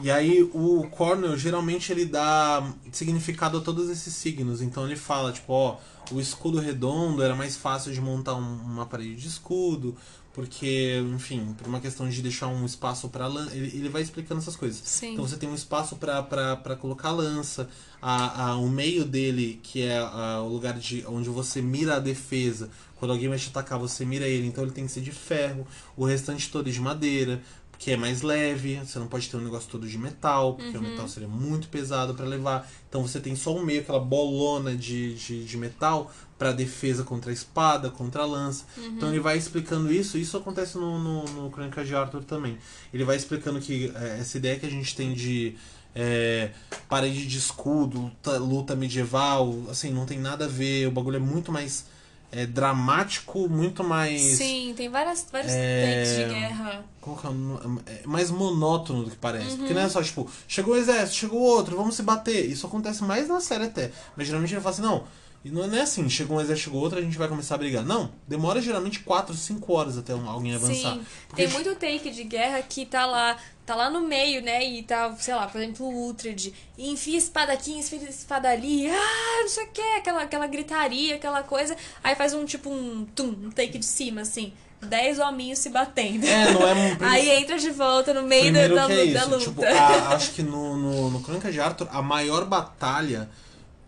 e 0.00 0.10
aí 0.10 0.42
o 0.54 0.86
Cornell 0.90 1.36
geralmente 1.36 1.90
ele 1.90 2.04
dá 2.04 2.72
significado 2.92 3.58
a 3.58 3.60
todos 3.60 3.88
esses 3.90 4.14
signos. 4.14 4.62
Então 4.62 4.86
ele 4.86 4.94
fala, 4.94 5.32
tipo, 5.32 5.52
ó, 5.52 5.76
o 6.12 6.20
escudo 6.20 6.60
redondo 6.60 7.22
era 7.22 7.34
mais 7.34 7.56
fácil 7.56 7.92
de 7.92 8.00
montar 8.00 8.34
um- 8.36 8.60
uma 8.62 8.86
parede 8.86 9.16
de 9.16 9.26
escudo, 9.26 9.96
porque, 10.38 11.02
enfim, 11.16 11.52
por 11.58 11.66
uma 11.66 11.80
questão 11.80 12.08
de 12.08 12.22
deixar 12.22 12.46
um 12.46 12.64
espaço 12.64 13.08
para 13.08 13.26
lança, 13.26 13.56
ele, 13.56 13.76
ele 13.76 13.88
vai 13.88 14.02
explicando 14.02 14.40
essas 14.40 14.54
coisas. 14.54 14.80
Sim. 14.84 15.14
Então 15.14 15.26
você 15.26 15.36
tem 15.36 15.48
um 15.48 15.54
espaço 15.56 15.96
para 15.96 16.76
colocar 16.76 17.10
lança, 17.10 17.68
a, 18.00 18.50
a, 18.50 18.56
o 18.56 18.68
meio 18.68 19.04
dele, 19.04 19.58
que 19.64 19.82
é 19.82 19.98
a, 19.98 20.40
o 20.40 20.46
lugar 20.46 20.78
de 20.78 21.04
onde 21.08 21.28
você 21.28 21.60
mira 21.60 21.96
a 21.96 21.98
defesa. 21.98 22.70
Quando 22.94 23.10
alguém 23.10 23.28
vai 23.28 23.36
te 23.36 23.48
atacar, 23.48 23.80
você 23.80 24.04
mira 24.04 24.28
ele, 24.28 24.46
então 24.46 24.62
ele 24.62 24.70
tem 24.70 24.86
que 24.86 24.92
ser 24.92 25.00
de 25.00 25.10
ferro, 25.10 25.66
o 25.96 26.04
restante 26.04 26.48
todo 26.52 26.68
é 26.68 26.72
de 26.72 26.80
madeira, 26.80 27.42
que 27.78 27.92
é 27.92 27.96
mais 27.96 28.22
leve, 28.22 28.76
você 28.84 28.98
não 28.98 29.06
pode 29.06 29.30
ter 29.30 29.36
um 29.36 29.40
negócio 29.40 29.70
todo 29.70 29.86
de 29.86 29.96
metal, 29.96 30.54
porque 30.54 30.76
o 30.76 30.82
metal 30.82 31.06
seria 31.06 31.28
muito 31.28 31.68
pesado 31.68 32.12
para 32.12 32.26
levar. 32.26 32.68
Então 32.88 33.02
você 33.02 33.20
tem 33.20 33.36
só 33.36 33.54
o 33.54 33.64
meio, 33.64 33.82
aquela 33.82 34.00
bolona 34.00 34.74
de, 34.74 35.14
de, 35.14 35.44
de 35.44 35.56
metal 35.56 36.10
para 36.36 36.50
defesa 36.50 37.04
contra 37.04 37.30
a 37.30 37.34
espada, 37.34 37.88
contra 37.88 38.22
a 38.22 38.26
lança. 38.26 38.64
Então 38.96 39.10
ele 39.10 39.20
vai 39.20 39.38
explicando 39.38 39.92
isso, 39.92 40.18
isso 40.18 40.36
acontece 40.36 40.76
no, 40.76 40.98
no, 40.98 41.24
no 41.24 41.50
Crônica 41.50 41.84
de 41.84 41.94
Arthur 41.94 42.24
também. 42.24 42.58
Ele 42.92 43.04
vai 43.04 43.16
explicando 43.16 43.60
que 43.60 43.92
é, 43.94 44.18
essa 44.20 44.38
ideia 44.38 44.58
que 44.58 44.66
a 44.66 44.70
gente 44.70 44.96
tem 44.96 45.14
de 45.14 45.56
é, 45.94 46.50
parede 46.88 47.26
de 47.26 47.38
escudo, 47.38 48.00
luta, 48.00 48.38
luta 48.38 48.76
medieval, 48.76 49.54
assim, 49.70 49.90
não 49.90 50.04
tem 50.04 50.18
nada 50.18 50.46
a 50.46 50.48
ver, 50.48 50.88
o 50.88 50.90
bagulho 50.90 51.16
é 51.16 51.20
muito 51.20 51.52
mais 51.52 51.86
é, 52.30 52.46
dramático, 52.46 53.48
muito 53.48 53.82
mais. 53.82 54.20
Sim, 54.20 54.74
tem 54.76 54.88
várias, 54.88 55.26
vários 55.32 55.52
É, 55.52 56.04
tanques 56.04 56.16
de 56.16 56.34
guerra. 56.40 56.84
Qual 57.00 57.16
que 57.16 57.26
é 57.26 57.30
o 57.30 57.32
no- 57.32 57.82
é 57.86 58.06
mais 58.06 58.30
monótono 58.30 59.04
do 59.04 59.10
que 59.10 59.16
parece. 59.16 59.56
Porque 59.56 59.72
não 59.74 59.80
é 59.82 59.88
só, 59.88 60.02
tipo, 60.02 60.30
chegou 60.46 60.74
o 60.74 60.76
exército, 60.76 61.16
chegou 61.18 61.40
outro, 61.40 61.76
vamos 61.76 61.94
se 61.94 62.02
bater. 62.02 62.44
Isso 62.46 62.66
acontece 62.66 63.02
mais 63.02 63.28
na 63.28 63.40
série 63.40 63.64
até. 63.64 63.90
Mas 64.16 64.26
geralmente 64.26 64.52
ele 64.54 64.60
fala 64.60 64.74
assim, 64.74 64.82
não. 64.82 65.04
E 65.44 65.50
não 65.50 65.62
é 65.72 65.80
assim, 65.80 66.08
chegou 66.10 66.36
um 66.36 66.40
exército, 66.40 66.64
chegou 66.64 66.82
outro, 66.82 66.98
a 66.98 67.02
gente 67.02 67.16
vai 67.16 67.28
começar 67.28 67.54
a 67.54 67.58
brigar. 67.58 67.84
Não, 67.84 68.10
demora 68.26 68.60
geralmente 68.60 69.00
4, 69.00 69.34
5 69.34 69.72
horas 69.72 69.96
até 69.96 70.14
um- 70.14 70.28
alguém 70.28 70.54
avançar. 70.54 70.94
Sim, 70.94 71.06
tem 71.34 71.46
muito 71.48 71.74
take 71.76 72.10
de 72.10 72.24
guerra 72.24 72.60
que 72.60 72.84
tá 72.84 73.06
lá, 73.06 73.36
tá 73.68 73.74
lá 73.74 73.90
no 73.90 74.00
meio, 74.00 74.40
né? 74.42 74.64
E 74.64 74.82
tá, 74.82 75.14
sei 75.18 75.34
lá, 75.34 75.46
por 75.46 75.60
exemplo, 75.60 75.86
o 75.86 76.08
Uhtred. 76.08 76.54
E 76.78 76.90
enfia 76.90 77.18
espada 77.18 77.52
aqui, 77.52 77.72
enfia 77.72 77.98
espada 78.08 78.48
ali. 78.48 78.88
Ah, 78.90 79.40
não 79.42 79.48
sei 79.48 79.64
o 79.64 79.68
que, 79.68 79.82
aquela, 79.98 80.22
aquela 80.22 80.46
gritaria, 80.46 81.16
aquela 81.16 81.42
coisa. 81.42 81.76
Aí 82.02 82.14
faz 82.14 82.32
um 82.32 82.46
tipo 82.46 82.70
um 82.70 83.04
tum, 83.14 83.28
um 83.44 83.50
take 83.50 83.76
de 83.78 83.84
cima, 83.84 84.22
assim. 84.22 84.54
10 84.80 85.18
hominhos 85.18 85.58
se 85.58 85.68
batendo. 85.68 86.24
É, 86.24 86.50
não 86.50 86.66
é 86.66 86.72
um. 86.98 87.04
Aí 87.04 87.28
entra 87.28 87.58
de 87.58 87.68
volta 87.70 88.14
no 88.14 88.22
meio 88.22 88.44
Primeiro 88.44 88.74
da, 88.74 88.90
é 88.90 89.06
da, 89.08 89.24
luta. 89.26 89.38
Tipo, 89.44 89.62
a- 89.64 90.14
acho 90.14 90.30
que 90.32 90.42
no, 90.42 90.74
no, 90.76 91.10
no 91.10 91.20
Crônica 91.20 91.52
de 91.52 91.60
Arthur, 91.60 91.88
a 91.90 92.00
maior 92.00 92.46
batalha, 92.46 93.28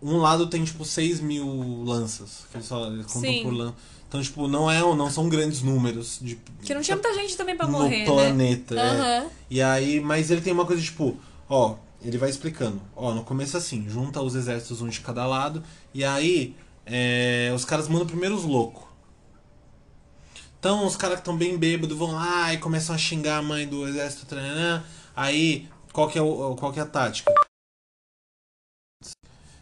um 0.02 0.18
lado 0.18 0.46
tem, 0.48 0.62
tipo, 0.62 0.84
6 0.84 1.20
mil 1.20 1.84
lanças. 1.84 2.44
Que 2.50 2.58
eles, 2.58 2.66
só, 2.66 2.86
eles 2.86 3.06
contam 3.06 3.22
Sim. 3.22 3.42
por 3.44 3.52
lan... 3.54 3.72
Então, 4.10 4.20
tipo, 4.20 4.48
não, 4.48 4.68
é, 4.68 4.80
não 4.80 5.08
são 5.08 5.28
grandes 5.28 5.62
números 5.62 6.18
de, 6.20 6.34
Que 6.64 6.74
não 6.74 6.82
tinha 6.82 6.96
muita 6.96 7.14
gente 7.14 7.36
também 7.36 7.56
pra 7.56 7.68
no 7.68 7.78
morrer, 7.78 8.00
né? 8.00 8.04
planeta. 8.06 8.74
é. 8.74 8.80
Aham. 8.80 9.26
E 9.48 9.62
aí, 9.62 10.00
mas 10.00 10.32
ele 10.32 10.40
tem 10.40 10.52
uma 10.52 10.66
coisa 10.66 10.82
tipo, 10.82 11.16
ó, 11.48 11.76
ele 12.02 12.18
vai 12.18 12.28
explicando. 12.28 12.82
Ó, 12.96 13.14
no 13.14 13.22
começo 13.22 13.56
assim, 13.56 13.88
junta 13.88 14.20
os 14.20 14.34
exércitos 14.34 14.82
um 14.82 14.88
de 14.88 14.98
cada 14.98 15.24
lado, 15.28 15.62
e 15.94 16.04
aí 16.04 16.56
é, 16.84 17.52
os 17.54 17.64
caras 17.64 17.86
mandam 17.86 18.04
primeiro 18.04 18.34
os 18.34 18.42
loucos. 18.42 18.82
Então 20.58 20.84
os 20.84 20.96
caras 20.96 21.14
que 21.14 21.20
estão 21.20 21.36
bem 21.36 21.56
bêbados 21.56 21.96
vão 21.96 22.10
lá 22.10 22.52
e 22.52 22.58
começam 22.58 22.92
a 22.92 22.98
xingar 22.98 23.38
a 23.38 23.42
mãe 23.42 23.64
do 23.64 23.86
exército. 23.86 24.26
Taranã. 24.26 24.82
Aí, 25.14 25.68
qual 25.92 26.08
que, 26.08 26.18
é 26.18 26.22
o, 26.22 26.56
qual 26.56 26.72
que 26.72 26.80
é 26.80 26.82
a 26.82 26.86
tática? 26.86 27.32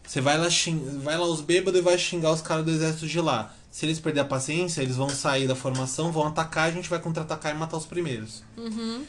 Você 0.03 0.21
vai 0.21 0.39
lá, 0.39 0.49
xing... 0.49 0.99
vai 1.01 1.15
lá 1.15 1.27
os 1.27 1.39
bêbados 1.39 1.79
e 1.79 1.83
vai 1.83 1.99
xingar 1.99 2.31
os 2.31 2.41
caras 2.41 2.65
do 2.65 2.71
exército 2.71 3.05
de 3.05 3.21
lá. 3.21 3.53
Se 3.79 3.85
eles 3.85 3.97
perderem 3.97 4.25
a 4.25 4.29
paciência, 4.29 4.81
eles 4.81 4.97
vão 4.97 5.07
sair 5.07 5.47
da 5.47 5.55
formação, 5.55 6.11
vão 6.11 6.27
atacar, 6.27 6.67
a 6.67 6.71
gente 6.71 6.89
vai 6.89 6.99
contra-atacar 6.99 7.55
e 7.55 7.57
matar 7.57 7.77
os 7.77 7.85
primeiros. 7.85 8.43
Uhum. 8.57 9.05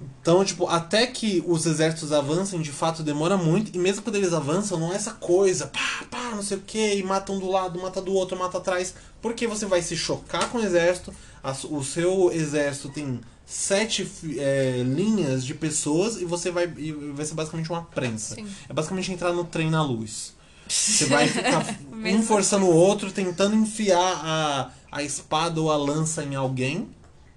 Então, 0.00 0.44
tipo, 0.44 0.66
até 0.66 1.06
que 1.06 1.44
os 1.46 1.64
exércitos 1.64 2.12
avancem, 2.12 2.60
de 2.60 2.72
fato 2.72 3.04
demora 3.04 3.36
muito, 3.36 3.72
e 3.72 3.78
mesmo 3.78 4.02
quando 4.02 4.16
eles 4.16 4.32
avançam, 4.32 4.80
não 4.80 4.92
é 4.92 4.96
essa 4.96 5.12
coisa, 5.12 5.68
pá, 5.68 6.04
pá, 6.10 6.30
não 6.34 6.42
sei 6.42 6.56
o 6.56 6.60
que, 6.60 6.96
e 6.96 7.04
matam 7.04 7.38
do 7.38 7.48
lado, 7.48 7.80
mata 7.80 8.02
do 8.02 8.12
outro, 8.12 8.36
mata 8.36 8.58
atrás, 8.58 8.96
porque 9.22 9.46
você 9.46 9.64
vai 9.64 9.80
se 9.80 9.96
chocar 9.96 10.50
com 10.50 10.58
o 10.58 10.60
exército, 10.60 11.14
a 11.40 11.52
o 11.70 11.84
seu 11.84 12.32
exército 12.32 12.88
tem 12.88 13.20
sete 13.46 14.10
é, 14.38 14.82
linhas 14.84 15.46
de 15.46 15.54
pessoas, 15.54 16.20
e 16.20 16.24
você 16.24 16.50
vai, 16.50 16.64
e 16.76 16.90
vai 16.90 17.24
ser 17.24 17.34
basicamente 17.34 17.70
uma 17.70 17.82
prensa. 17.82 18.34
Sim. 18.34 18.48
É 18.68 18.72
basicamente 18.72 19.12
entrar 19.12 19.32
no 19.32 19.44
trem 19.44 19.70
na 19.70 19.84
luz. 19.84 20.36
Você 20.68 21.06
vai 21.06 21.26
ficar 21.26 21.64
um 21.92 22.22
forçando 22.22 22.66
o 22.66 22.74
outro, 22.74 23.10
tentando 23.10 23.54
enfiar 23.56 23.98
a, 24.24 24.70
a 24.92 25.02
espada 25.02 25.60
ou 25.60 25.70
a 25.72 25.76
lança 25.76 26.22
em 26.24 26.34
alguém 26.34 26.88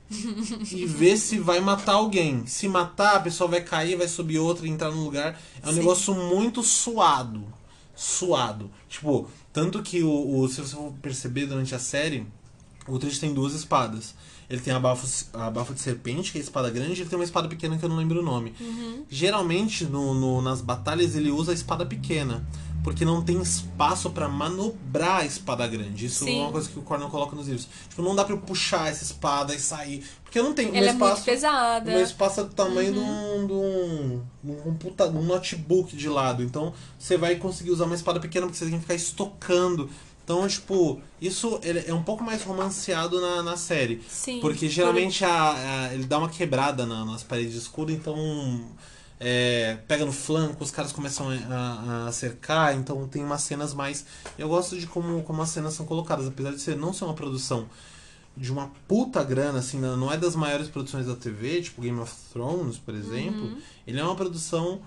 e 0.72 0.86
ver 0.86 1.18
se 1.18 1.40
vai 1.40 1.60
matar 1.62 1.94
alguém. 1.94 2.46
Se 2.46 2.68
matar, 2.68 3.16
a 3.16 3.20
pessoa 3.22 3.50
vai 3.50 3.62
cair, 3.62 3.96
vai 3.96 4.08
subir 4.08 4.40
outra 4.40 4.68
e 4.68 4.70
entrar 4.70 4.92
no 4.92 5.04
lugar. 5.04 5.40
É 5.64 5.68
um 5.68 5.72
Sim. 5.72 5.80
negócio 5.80 6.14
muito 6.14 6.62
suado. 6.62 7.44
Suado. 7.96 8.70
Tipo, 8.90 9.28
tanto 9.54 9.82
que 9.82 10.02
o, 10.04 10.40
o- 10.40 10.48
se 10.50 10.60
você 10.62 10.76
for 10.76 10.92
perceber 11.02 11.46
durante 11.46 11.74
a 11.76 11.80
série, 11.80 12.26
o 12.88 12.96
Utrecht 12.96 13.20
tem 13.20 13.34
duas 13.34 13.54
espadas. 13.54 14.14
Ele 14.50 14.60
tem 14.60 14.74
a 14.74 14.80
bafo, 14.82 15.08
a 15.34 15.50
bafo 15.50 15.74
de 15.74 15.80
serpente, 15.80 16.32
que 16.32 16.38
é 16.38 16.42
a 16.42 16.44
espada 16.44 16.70
grande, 16.70 16.92
e 17.00 17.02
ele 17.04 17.10
tem 17.10 17.18
uma 17.18 17.24
espada 17.24 17.48
pequena 17.48 17.78
que 17.78 17.86
eu 17.86 17.90
não 17.90 17.96
lembro 17.96 18.20
o 18.20 18.24
nome. 18.24 18.54
Geralmente, 19.10 19.86
no, 19.86 20.14
no- 20.14 20.42
nas 20.42 20.62
batalhas, 20.62 21.16
ele 21.16 21.32
usa 21.32 21.52
a 21.52 21.56
espada 21.56 21.86
pequena. 21.86 22.46
Porque 22.84 23.06
não 23.06 23.22
tem 23.22 23.40
espaço 23.42 24.10
pra 24.10 24.28
manobrar 24.28 25.18
a 25.22 25.26
espada 25.26 25.68
grande. 25.68 26.08
Isso 26.08 26.26
Sim. 26.26 26.40
é 26.40 26.42
uma 26.44 26.52
coisa 26.52 26.68
que 26.70 26.80
o 26.80 26.82
Cornell 26.82 27.10
coloca 27.10 27.36
nos 27.36 27.46
livros. 27.48 27.68
Tipo, 27.90 28.02
não 28.02 28.16
dá 28.16 28.24
pra 28.24 28.34
eu 28.34 28.40
puxar 28.40 28.90
essa 28.90 29.04
espada 29.04 29.54
e 29.54 29.60
sair. 29.60 30.04
Porque 30.24 30.40
eu 30.40 30.44
não 30.44 30.54
tenho. 30.54 30.70
Ela 30.70 30.80
meu 30.80 30.90
é 30.90 30.94
muito 30.94 31.04
espaço, 31.06 31.24
pesada. 31.26 31.92
o 31.92 31.94
meu 31.94 32.04
espaço 32.04 32.40
é 32.40 32.44
do 32.44 32.50
tamanho 32.54 32.94
de, 32.94 33.00
um, 33.00 33.48
de, 33.48 33.54
um, 33.54 34.22
de 34.44 34.52
um 34.52 34.56
computa- 34.62 35.06
um 35.08 35.22
notebook 35.24 35.96
de 35.96 36.10
lado. 36.10 36.42
Então, 36.42 36.74
você 36.98 37.18
vai 37.18 37.36
conseguir 37.36 37.70
usar 37.72 37.86
uma 37.86 37.96
espada 37.96 38.20
pequena 38.20 38.48
porque 38.48 38.58
você 38.58 38.66
tem 38.66 38.74
que 38.76 38.82
ficar 38.82 38.96
estocando. 38.96 39.90
Então, 40.24 40.48
tipo, 40.48 41.02
isso 41.20 41.60
é 41.64 41.94
um 41.94 42.04
pouco 42.04 42.24
mais 42.24 42.42
romanceado 42.44 43.20
na, 43.20 43.44
na 43.44 43.58
série. 43.58 44.02
Sim. 44.08 44.40
Porque 44.40 44.70
geralmente 44.70 45.26
a, 45.26 45.52
a- 45.90 45.94
ele 45.94 46.06
dá 46.06 46.18
uma 46.18 46.30
quebrada 46.30 46.86
na- 46.86 47.04
nas 47.06 47.22
paredes 47.22 47.54
de 47.54 47.60
escudo, 47.60 47.92
então 47.92 48.16
é, 49.24 49.78
pega 49.88 50.04
no 50.04 50.12
flanco, 50.12 50.64
os 50.64 50.72
caras 50.72 50.92
começam 50.92 51.28
a, 51.30 52.08
a 52.08 52.12
cercar, 52.12 52.76
então 52.76 53.08
tem 53.08 53.24
umas 53.24 53.44
cenas 53.44 53.72
mais. 53.72 54.04
Eu 54.36 54.50
gosto 54.50 54.80
de 54.80 54.88
como, 54.88 55.22
como 55.22 55.42
as 55.44 55.50
cenas 55.50 55.76
são 55.76 55.86
colocadas, 55.86 56.28
apesar 56.28 56.52
de 56.52 56.60
ser, 56.60 56.76
não 56.76 56.92
ser 56.92 57.06
uma 57.06 57.14
produção 57.14 57.70
de 58.36 58.52
uma 58.52 58.72
puta 58.88 59.24
grana, 59.24 59.60
assim, 59.60 59.80
não 59.80 59.96
não 59.96 60.12
é 60.12 60.18
das 60.18 60.36
maiores 60.36 60.68
produções 60.68 61.06
da 61.06 61.16
TV, 61.16 61.62
tipo 61.62 61.82
Game 61.82 62.00
of 62.00 62.12
Thrones, 62.34 62.80
por 62.80 62.96
exemplo. 62.96 63.58
Ele 63.86 64.00
é 64.00 64.04
uma 64.04 64.16
produção 64.16 64.82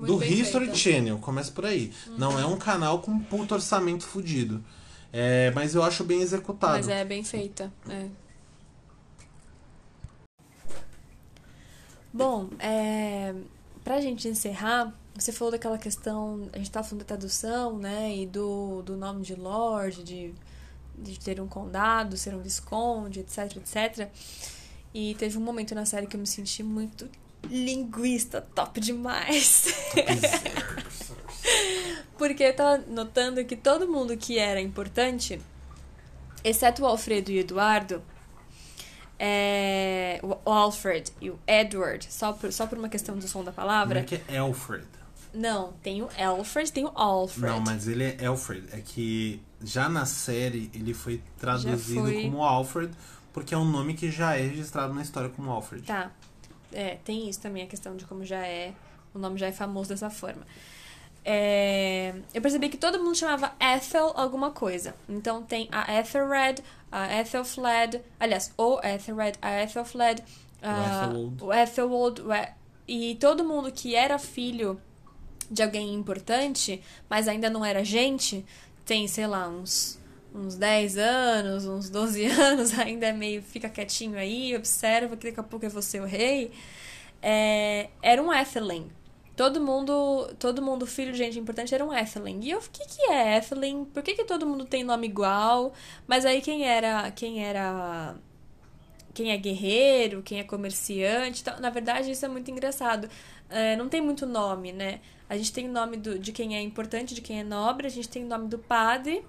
Uhum. 0.00 0.06
Muito 0.06 0.18
do 0.18 0.24
History 0.24 0.64
feita. 0.66 0.78
Channel, 0.78 1.18
começa 1.18 1.52
por 1.52 1.66
aí. 1.66 1.92
Não 2.16 2.38
é 2.38 2.46
um 2.46 2.56
canal 2.56 3.00
com 3.00 3.10
um 3.10 3.20
puto 3.20 3.54
orçamento 3.54 4.04
fudido. 4.04 4.64
É, 5.12 5.50
mas 5.54 5.74
eu 5.74 5.82
acho 5.82 6.04
bem 6.04 6.22
executado. 6.22 6.74
Mas 6.74 6.88
é 6.88 7.04
bem 7.04 7.22
feita. 7.22 7.70
É. 7.88 8.06
Bom, 12.12 12.48
é, 12.58 13.34
pra 13.90 14.00
gente 14.00 14.28
encerrar, 14.28 14.94
você 15.16 15.32
falou 15.32 15.50
daquela 15.50 15.76
questão, 15.76 16.48
a 16.52 16.58
gente 16.58 16.70
tava 16.70 16.86
falando 16.86 17.00
da 17.00 17.08
tradução, 17.08 17.76
né, 17.76 18.14
e 18.14 18.24
do, 18.24 18.82
do 18.82 18.96
nome 18.96 19.24
de 19.24 19.34
Lorde, 19.34 20.04
de, 20.04 20.32
de 20.96 21.18
ter 21.18 21.40
um 21.40 21.48
condado, 21.48 22.16
ser 22.16 22.32
um 22.32 22.38
visconde, 22.40 23.18
etc, 23.18 23.56
etc. 23.56 24.08
E 24.94 25.16
teve 25.16 25.36
um 25.36 25.40
momento 25.40 25.74
na 25.74 25.84
série 25.84 26.06
que 26.06 26.14
eu 26.14 26.20
me 26.20 26.26
senti 26.28 26.62
muito 26.62 27.10
linguista, 27.50 28.40
top 28.54 28.78
demais. 28.78 29.66
Porque 32.16 32.44
eu 32.44 32.54
tava 32.54 32.84
notando 32.86 33.44
que 33.44 33.56
todo 33.56 33.88
mundo 33.88 34.16
que 34.16 34.38
era 34.38 34.60
importante, 34.60 35.40
exceto 36.44 36.82
o 36.82 36.86
Alfredo 36.86 37.32
e 37.32 37.38
o 37.38 37.40
Eduardo, 37.40 38.00
é, 39.22 40.18
o 40.22 40.50
Alfred 40.50 41.12
e 41.20 41.28
o 41.28 41.38
Edward, 41.46 42.06
só 42.10 42.32
por, 42.32 42.50
só 42.50 42.66
por 42.66 42.78
uma 42.78 42.88
questão 42.88 43.18
do 43.18 43.28
som 43.28 43.44
da 43.44 43.52
palavra. 43.52 44.00
é 44.00 44.02
que 44.02 44.18
é 44.26 44.38
Alfred? 44.38 44.86
Não, 45.34 45.74
tem 45.82 46.00
o 46.00 46.08
Alfred, 46.18 46.72
tem 46.72 46.86
o 46.86 46.92
Alfred. 46.94 47.46
Não, 47.46 47.60
mas 47.60 47.86
ele 47.86 48.16
é 48.18 48.24
Alfred. 48.24 48.66
É 48.72 48.80
que 48.80 49.42
já 49.62 49.90
na 49.90 50.06
série 50.06 50.70
ele 50.74 50.94
foi 50.94 51.22
traduzido 51.38 52.02
foi. 52.02 52.22
como 52.22 52.42
Alfred, 52.42 52.90
porque 53.30 53.54
é 53.54 53.58
um 53.58 53.64
nome 53.64 53.92
que 53.92 54.10
já 54.10 54.34
é 54.36 54.40
registrado 54.40 54.94
na 54.94 55.02
história 55.02 55.28
como 55.28 55.50
Alfred. 55.50 55.86
Tá. 55.86 56.10
É, 56.72 56.96
tem 57.04 57.28
isso 57.28 57.40
também, 57.40 57.62
a 57.62 57.66
questão 57.66 57.94
de 57.96 58.06
como 58.06 58.24
já 58.24 58.44
é. 58.46 58.72
O 59.12 59.18
nome 59.18 59.38
já 59.38 59.48
é 59.48 59.52
famoso 59.52 59.90
dessa 59.90 60.08
forma. 60.08 60.46
É, 61.22 62.14
eu 62.32 62.40
percebi 62.40 62.70
que 62.70 62.78
todo 62.78 62.98
mundo 62.98 63.14
chamava 63.14 63.52
Ethel 63.60 64.12
alguma 64.16 64.50
coisa. 64.50 64.94
Então 65.06 65.42
tem 65.42 65.68
a 65.70 66.00
Ethelred, 66.00 66.62
a 66.92 67.20
Ethelfled, 67.20 68.00
aliás, 68.18 68.52
o 68.56 68.78
Ethelred, 68.82 69.38
a 69.40 69.62
Ethelfled, 69.62 70.22
Ethelwold. 70.62 71.44
o 71.44 71.52
Ethelwold, 71.52 72.20
o 72.22 72.32
E- 72.32 72.48
e 72.88 73.14
todo 73.16 73.44
mundo 73.44 73.70
que 73.70 73.94
era 73.94 74.18
filho 74.18 74.80
de 75.50 75.62
alguém 75.62 75.94
importante, 75.94 76.80
mas 77.08 77.28
ainda 77.28 77.48
não 77.50 77.64
era 77.64 77.84
gente, 77.84 78.44
tem, 78.84 79.06
sei 79.08 79.26
lá, 79.26 79.48
uns, 79.48 79.98
uns 80.34 80.56
10 80.56 80.96
anos, 80.98 81.66
uns 81.66 81.88
12 81.90 82.24
anos, 82.26 82.78
ainda 82.78 83.06
é 83.06 83.12
meio 83.12 83.42
fica 83.42 83.68
quietinho 83.68 84.18
aí, 84.18 84.56
observa 84.56 85.16
que 85.16 85.28
daqui 85.28 85.40
a 85.40 85.42
pouco 85.44 85.66
é 85.66 85.68
você 85.68 86.00
o 86.00 86.04
rei. 86.04 86.50
É, 87.22 87.88
era 88.02 88.22
um 88.22 88.32
Ethelyn. 88.32 88.88
Todo 89.40 89.58
mundo, 89.58 90.30
todo 90.38 90.60
mundo, 90.60 90.86
filho 90.86 91.12
de 91.12 91.16
gente 91.16 91.38
importante, 91.38 91.74
era 91.74 91.82
um 91.82 91.94
Ethelyn. 91.94 92.40
E 92.42 92.50
eu, 92.50 92.58
o 92.58 92.70
que 92.70 92.86
que 92.86 93.10
é 93.10 93.38
Ethelyn? 93.38 93.86
Por 93.86 94.02
que 94.02 94.12
que 94.12 94.24
todo 94.24 94.46
mundo 94.46 94.66
tem 94.66 94.84
nome 94.84 95.06
igual? 95.06 95.72
Mas 96.06 96.26
aí 96.26 96.42
quem 96.42 96.62
era, 96.68 97.10
quem 97.10 97.42
era 97.42 98.16
quem 99.14 99.32
é 99.32 99.38
guerreiro, 99.38 100.22
quem 100.22 100.40
é 100.40 100.44
comerciante. 100.44 101.40
Então, 101.40 101.58
na 101.58 101.70
verdade, 101.70 102.10
isso 102.10 102.22
é 102.22 102.28
muito 102.28 102.50
engraçado. 102.50 103.08
É, 103.48 103.76
não 103.76 103.88
tem 103.88 104.02
muito 104.02 104.26
nome, 104.26 104.72
né? 104.72 105.00
A 105.26 105.38
gente 105.38 105.54
tem 105.54 105.70
o 105.70 105.72
nome 105.72 105.96
do, 105.96 106.18
de 106.18 106.32
quem 106.32 106.54
é 106.54 106.60
importante, 106.60 107.14
de 107.14 107.22
quem 107.22 107.40
é 107.40 107.42
nobre, 107.42 107.86
a 107.86 107.90
gente 107.90 108.10
tem 108.10 108.22
o 108.24 108.28
nome 108.28 108.46
do 108.46 108.58
padre. 108.58 109.24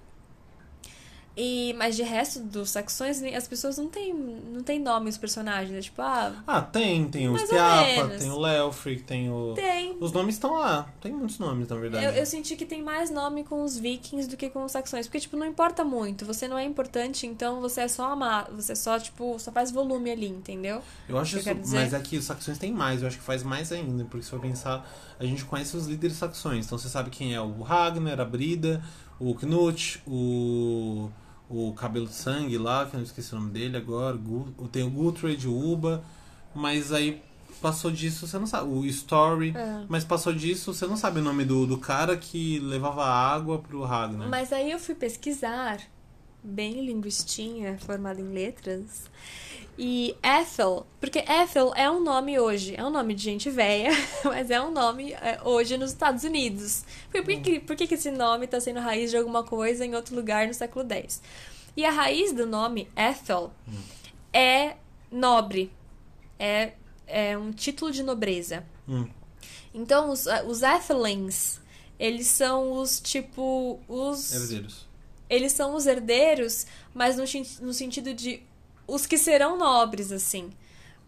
E, 1.36 1.74
mas 1.78 1.96
de 1.96 2.04
resto 2.04 2.40
dos 2.42 2.72
saxões, 2.72 3.24
as 3.24 3.48
pessoas 3.48 3.78
não 3.78 3.88
têm 3.88 4.14
não 4.14 4.62
tem 4.64 4.80
nome 4.80 5.10
os 5.10 5.18
personagens. 5.18 5.72
né? 5.72 5.82
Tipo, 5.82 6.02
ah, 6.02 6.44
Ah, 6.46 6.62
tem, 6.62 7.08
tem 7.10 7.30
o 7.30 7.34
menos. 7.34 8.20
tem 8.20 8.30
o 8.30 8.38
Leofric, 8.38 9.04
tem 9.04 9.32
o. 9.32 9.54
tem. 9.54 9.96
Os 10.00 10.12
nomes 10.12 10.36
estão 10.36 10.54
lá. 10.54 10.90
Tem 11.00 11.14
muitos 11.14 11.40
nomes, 11.40 11.68
na 11.70 11.76
verdade. 11.78 12.06
Eu, 12.06 12.12
eu 12.12 12.26
senti 12.26 12.56
que 12.58 12.66
tem 12.66 12.84
mais 12.84 13.10
nome 13.10 13.44
com 13.46 13.64
os 13.64 13.78
vikings 13.78 14.28
do 14.30 14.36
que 14.36 14.50
com 14.50 14.66
os 14.66 14.72
saxões. 14.74 15.08
Porque, 15.08 15.22
tipo, 15.22 15.38
não 15.38 15.46
importa 15.46 15.86
muito. 15.86 16.26
Você 16.26 16.48
não 16.48 16.58
é 16.58 16.66
importante, 16.66 17.26
então 17.26 17.62
você 17.62 17.82
é 17.82 17.88
só 17.88 18.12
amar. 18.12 18.50
Você 18.52 18.76
só, 18.76 19.00
tipo, 19.00 19.40
só 19.40 19.52
faz 19.52 19.72
volume 19.72 20.12
ali, 20.12 20.28
entendeu? 20.28 20.82
Eu 21.08 21.18
acho 21.18 21.40
que 21.40 21.50
isso, 21.50 21.74
mas 21.74 21.94
aqui 21.94 22.18
os 22.18 22.26
saxões 22.26 22.58
tem 22.58 22.72
mais, 22.74 23.02
eu 23.02 23.08
acho 23.08 23.18
que 23.18 23.24
faz 23.24 23.42
mais 23.42 23.72
ainda, 23.72 24.04
porque 24.06 24.24
se 24.24 24.30
for 24.30 24.40
pensar, 24.40 24.86
a 25.20 25.24
gente 25.26 25.46
conhece 25.46 25.76
os 25.78 25.88
líderes 25.88 26.18
saxões, 26.18 26.66
então 26.66 26.78
você 26.78 26.90
sabe 26.90 27.10
quem 27.10 27.34
é 27.34 27.42
o 27.42 27.62
Ragnar, 27.62 28.20
a 28.20 28.26
Brida, 28.26 28.84
o 29.20 29.34
Knut, 29.36 30.02
o, 30.08 31.10
o 31.52 31.74
Cabelo 31.74 32.08
de 32.08 32.14
Sangue 32.14 32.58
lá, 32.58 32.86
que 32.86 32.96
eu 32.96 33.00
não 33.00 33.06
esqueci 33.06 33.34
o 33.34 33.40
nome 33.40 33.52
dele 33.52 33.78
agora, 33.78 34.18
tem 34.72 34.84
o 34.84 34.90
Guthred, 34.90 35.48
o 35.48 35.72
Uba, 35.74 36.04
mas 36.56 36.92
aí 36.92 37.22
passou 37.62 37.92
disso, 37.92 38.26
você 38.26 38.40
não 38.40 38.48
sabe, 38.48 38.70
o 38.70 38.86
Story, 38.86 39.54
É. 39.56 39.84
mas 39.88 40.04
passou 40.04 40.34
disso, 40.34 40.74
você 40.74 40.88
não 40.88 40.98
sabe 40.98 41.20
o 41.20 41.24
nome 41.24 41.46
do, 41.46 41.68
do 41.68 41.78
cara 41.78 42.18
que 42.18 42.60
levava 42.60 43.06
água 43.06 43.60
pro 43.60 43.84
Ragnar. 43.84 44.28
Mas 44.30 44.52
aí 44.52 44.72
eu 44.72 44.80
fui 44.80 44.96
pesquisar 44.96 45.78
bem 46.44 46.86
linguistinha, 46.86 47.78
formada 47.80 48.20
em 48.20 48.32
letras. 48.32 49.10
E 49.78 50.16
Ethel, 50.22 50.86
porque 51.00 51.20
Ethel 51.20 51.74
é 51.76 51.90
um 51.90 52.04
nome 52.04 52.40
hoje, 52.40 52.76
é 52.76 52.86
um 52.86 52.90
nome 52.90 53.16
de 53.16 53.24
gente 53.24 53.50
velha, 53.50 53.90
mas 54.26 54.52
é 54.52 54.62
um 54.62 54.72
nome 54.72 55.14
é, 55.14 55.40
hoje 55.44 55.78
nos 55.78 55.92
Estados 55.92 56.24
Unidos. 56.24 56.84
Por, 57.12 57.24
por, 57.24 57.42
que, 57.42 57.60
por 57.60 57.76
que, 57.76 57.88
que 57.88 57.96
esse 57.96 58.12
nome 58.12 58.46
está 58.46 58.60
sendo 58.60 58.80
raiz 58.80 59.10
de 59.10 59.18
alguma 59.18 59.44
coisa 59.44 59.86
em 59.86 59.96
outro 59.96 60.16
lugar 60.16 60.48
no 60.48 60.54
século 60.54 60.86
X? 60.88 61.22
E 61.76 61.86
a 61.86 61.90
raiz 61.90 62.34
do 62.34 62.46
nome 62.46 62.90
Ethel 62.96 63.52
é 64.34 64.76
nobre, 65.10 65.72
é, 66.38 66.74
é 67.08 67.38
um 67.38 67.52
título 67.52 67.92
de 67.92 68.04
nobreza. 68.04 68.66
Hum. 68.88 69.08
Então, 69.74 70.10
os, 70.10 70.26
os 70.46 70.62
Ethelings, 70.62 71.62
eles 71.98 72.28
são 72.28 72.74
os, 72.74 73.00
tipo, 73.00 73.80
os... 73.88 74.34
Herdeiros. 74.34 74.91
Eles 75.32 75.54
são 75.54 75.76
os 75.76 75.88
herdeiros, 75.88 76.68
mas 76.94 77.16
no, 77.16 77.24
no 77.66 77.74
sentido 77.74 78.14
de 78.14 78.44
os 78.86 79.06
que 79.06 79.18
serão 79.18 79.58
nobres, 79.58 80.12
assim. 80.12 80.50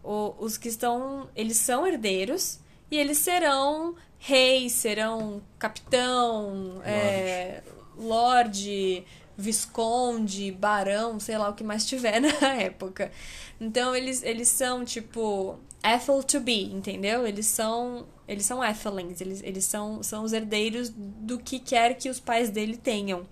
O, 0.02 0.34
os 0.38 0.56
que 0.56 0.68
estão. 0.68 1.28
Eles 1.36 1.58
são 1.58 1.86
herdeiros 1.86 2.58
e 2.90 2.96
eles 2.96 3.18
serão 3.18 3.94
reis, 4.18 4.72
serão 4.72 5.42
capitão, 5.58 6.76
lorde, 6.76 6.88
é, 6.88 7.62
lorde 7.98 9.04
visconde, 9.36 10.52
barão, 10.52 11.20
sei 11.20 11.36
lá 11.36 11.50
o 11.50 11.54
que 11.54 11.64
mais 11.64 11.84
tiver 11.84 12.20
na 12.40 12.54
época. 12.54 13.12
Então 13.60 13.94
eles, 13.94 14.22
eles 14.22 14.48
são 14.48 14.86
tipo 14.86 15.58
Ethel 15.84 16.22
to 16.22 16.40
be, 16.40 16.64
entendeu? 16.72 17.26
Eles 17.26 17.46
são 17.46 18.06
eles 18.26 18.46
são 18.46 18.64
Ethelings, 18.64 19.20
eles, 19.20 19.42
eles 19.42 19.64
são, 19.66 20.02
são 20.02 20.24
os 20.24 20.32
herdeiros 20.32 20.90
do 20.96 21.38
que 21.38 21.58
quer 21.58 21.94
que 21.94 22.08
os 22.08 22.18
pais 22.18 22.48
dele 22.48 22.76
tenham. 22.76 23.26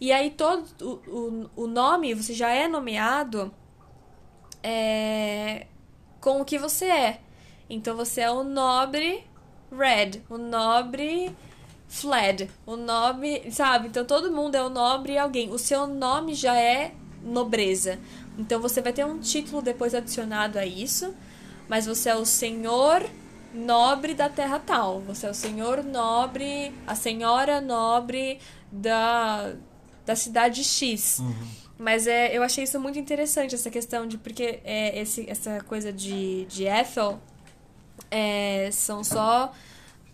E 0.00 0.12
aí 0.12 0.30
todo 0.30 0.64
o, 0.80 1.10
o, 1.10 1.50
o 1.64 1.66
nome, 1.66 2.14
você 2.14 2.32
já 2.32 2.48
é 2.50 2.66
nomeado 2.66 3.52
é, 4.62 5.66
com 6.20 6.40
o 6.40 6.44
que 6.44 6.58
você 6.58 6.86
é. 6.86 7.20
Então 7.68 7.96
você 7.96 8.22
é 8.22 8.30
o 8.30 8.42
nobre 8.42 9.24
Red, 9.70 10.22
o 10.28 10.38
nobre 10.38 11.36
Fled, 11.86 12.50
o 12.66 12.76
nobre, 12.76 13.50
sabe? 13.50 13.88
Então 13.88 14.04
todo 14.04 14.32
mundo 14.32 14.54
é 14.54 14.62
o 14.62 14.70
nobre 14.70 15.18
alguém. 15.18 15.50
O 15.50 15.58
seu 15.58 15.86
nome 15.86 16.34
já 16.34 16.58
é 16.58 16.94
nobreza. 17.22 17.98
Então 18.38 18.60
você 18.60 18.80
vai 18.80 18.92
ter 18.92 19.04
um 19.04 19.18
título 19.18 19.60
depois 19.60 19.94
adicionado 19.94 20.58
a 20.58 20.64
isso, 20.64 21.14
mas 21.68 21.86
você 21.86 22.08
é 22.08 22.16
o 22.16 22.24
senhor 22.24 23.04
nobre 23.52 24.14
da 24.14 24.28
terra 24.28 24.58
tal. 24.58 25.00
Você 25.00 25.26
é 25.26 25.30
o 25.30 25.34
senhor 25.34 25.84
nobre, 25.84 26.72
a 26.86 26.94
senhora 26.94 27.60
nobre 27.60 28.38
da, 28.70 29.52
da 30.04 30.16
cidade 30.16 30.64
X. 30.64 31.18
Uhum. 31.18 31.34
Mas 31.78 32.06
é, 32.06 32.36
eu 32.36 32.42
achei 32.42 32.64
isso 32.64 32.78
muito 32.78 32.98
interessante, 32.98 33.54
essa 33.54 33.70
questão 33.70 34.06
de. 34.06 34.18
Porque 34.18 34.60
é, 34.64 35.00
esse, 35.00 35.28
essa 35.28 35.60
coisa 35.62 35.90
de, 35.92 36.44
de 36.44 36.64
Ethel 36.64 37.18
é, 38.10 38.68
são 38.70 39.02
só. 39.02 39.52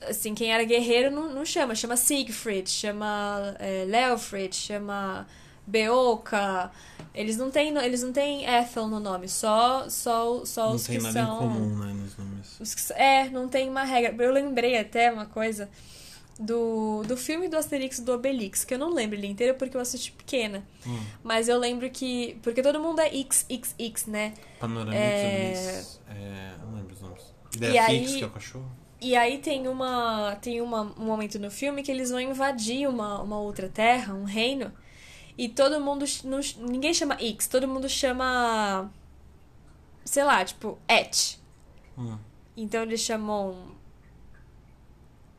Assim, 0.03 0.35
quem 0.35 0.53
era 0.53 0.63
guerreiro 0.63 1.11
não, 1.11 1.33
não 1.35 1.45
chama. 1.45 1.75
Chama 1.75 1.97
Siegfried, 1.97 2.71
chama 2.71 3.57
é, 3.59 3.85
Leofried, 3.85 4.55
chama 4.55 5.27
Beoka. 5.67 6.71
Eles 7.13 7.37
não 7.37 7.51
têm, 7.51 7.77
eles 7.79 8.03
não 8.03 8.13
têm 8.13 8.45
Ethel 8.45 8.87
no 8.87 9.01
nome, 9.01 9.27
só, 9.29 9.89
só, 9.89 10.45
só 10.45 10.69
não 10.69 10.77
os 10.77 10.85
tem 10.85 10.99
que 10.99 11.03
nada 11.03 11.25
são. 11.25 11.35
em 11.35 11.39
comum, 11.39 11.79
né, 11.79 11.93
nos 11.95 12.17
nomes. 12.17 12.75
Que, 12.75 12.93
é, 12.93 13.29
não 13.31 13.49
tem 13.49 13.69
uma 13.69 13.83
regra. 13.83 14.25
Eu 14.25 14.33
lembrei 14.33 14.79
até 14.79 15.11
uma 15.11 15.27
coisa 15.27 15.69
do, 16.39 17.03
do 17.05 17.17
filme 17.17 17.49
do 17.49 17.57
Asterix 17.57 18.01
do 18.01 18.13
Obelix, 18.13 18.65
que 18.65 18.75
eu 18.75 18.79
não 18.79 18.93
lembro 18.93 19.17
ele 19.17 19.27
inteiro 19.27 19.55
porque 19.55 19.77
eu 19.77 19.81
assisti 19.81 20.13
pequena. 20.13 20.67
Hum. 20.87 20.99
Mas 21.23 21.49
eu 21.49 21.59
lembro 21.59 21.89
que. 21.91 22.39
Porque 22.43 22.63
todo 22.63 22.79
mundo 22.81 23.01
é 23.01 23.11
XXX, 23.11 24.07
né? 24.07 24.35
Panorâmicos, 24.61 24.97
É. 24.97 25.85
é... 26.11 26.55
não 26.63 26.75
lembro 26.77 26.95
os 26.95 27.01
nomes. 27.01 27.35
E 27.61 27.79
aí- 27.79 28.07
que 28.19 28.23
é 28.23 28.27
o 28.27 28.31
cachorro. 28.31 28.71
E 29.01 29.15
aí 29.15 29.39
tem 29.39 29.69
uma. 29.69 30.37
Tem 30.41 30.61
uma, 30.61 30.83
um 30.99 31.05
momento 31.05 31.39
no 31.39 31.51
filme 31.51 31.83
que 31.83 31.91
eles 31.91 32.11
vão 32.11 32.21
invadir 32.21 32.89
uma, 32.89 33.21
uma 33.23 33.39
outra 33.39 33.69
terra, 33.69 34.15
um 34.15 34.25
reino. 34.25 34.73
E 35.39 35.49
todo 35.49 35.81
mundo. 35.81 36.05
Não, 36.25 36.41
ninguém 36.67 36.95
chama 36.95 37.17
X, 37.21 37.47
todo 37.47 37.69
mundo 37.69 37.89
chama. 37.89 38.91
Sei 40.05 40.25
lá, 40.25 40.45
tipo, 40.45 40.79
Et. 40.89 41.39
Hum. 41.99 42.17
Então 42.57 42.83
eles 42.83 43.01
chamam 43.01 43.76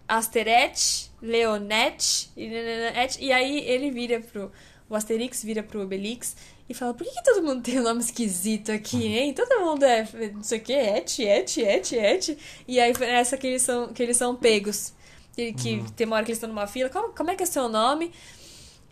Asteret, 0.07 1.11
Leonet 1.21 2.29
e 2.35 2.47
nananete, 2.47 3.23
e 3.23 3.31
aí 3.31 3.59
ele 3.67 3.91
vira 3.91 4.19
pro. 4.19 4.51
O 4.89 4.95
Asterix 4.95 5.43
vira 5.43 5.61
pro 5.61 5.81
Obelix 5.81 6.35
e 6.69 6.73
fala: 6.73 6.93
Por 6.93 7.05
que, 7.05 7.13
que 7.13 7.23
todo 7.23 7.43
mundo 7.43 7.61
tem 7.61 7.79
um 7.79 7.83
nome 7.83 7.99
esquisito 7.99 8.71
aqui, 8.71 9.05
hein? 9.05 9.33
Todo 9.33 9.59
mundo 9.59 9.83
é 9.83 10.07
não 10.33 10.43
sei 10.43 10.59
o 10.59 10.61
que, 10.61 10.73
et, 10.73 11.19
et, 11.19 11.57
et, 11.57 11.93
et. 11.93 12.37
E 12.67 12.79
aí 12.79 12.93
foi 12.93 13.07
nessa 13.07 13.37
que 13.37 13.47
eles 13.47 13.61
são, 13.61 13.91
que 13.91 14.01
eles 14.01 14.15
são 14.15 14.35
pegos. 14.35 14.93
Que, 15.33 15.53
que 15.53 15.83
tem 15.95 16.07
uma 16.07 16.15
hora 16.15 16.25
que 16.25 16.31
eles 16.31 16.37
estão 16.37 16.49
numa 16.49 16.65
fila. 16.65 16.89
Como, 16.89 17.13
como 17.13 17.29
é 17.29 17.35
que 17.35 17.43
é 17.43 17.45
seu 17.45 17.69
nome? 17.69 18.11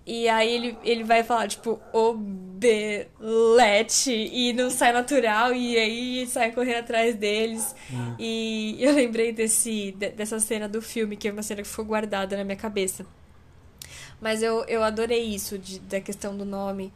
E 0.05 0.29
aí 0.29 0.53
ele, 0.53 0.77
ele 0.83 1.03
vai 1.03 1.23
falar, 1.23 1.47
tipo, 1.47 1.79
obelete, 3.19 4.11
e 4.11 4.53
não 4.53 4.69
sai 4.69 4.91
natural, 4.93 5.53
e 5.53 5.77
aí 5.77 6.27
sai 6.27 6.51
correndo 6.51 6.79
atrás 6.79 7.15
deles. 7.15 7.75
E 8.19 8.77
eu 8.79 8.93
lembrei 8.93 9.31
desse, 9.31 9.91
de- 9.97 10.09
dessa 10.11 10.39
cena 10.39 10.67
do 10.69 10.81
filme, 10.81 11.15
que 11.17 11.27
é 11.27 11.31
uma 11.31 11.41
cena 11.43 11.61
que 11.63 11.67
ficou 11.67 11.85
guardada 11.85 12.37
na 12.37 12.43
minha 12.43 12.55
cabeça. 12.55 13.05
Mas 14.21 14.41
eu, 14.43 14.63
eu 14.65 14.83
adorei 14.83 15.23
isso, 15.23 15.57
de, 15.57 15.79
da 15.79 15.99
questão 15.99 16.35
do 16.37 16.45
nome. 16.45 16.93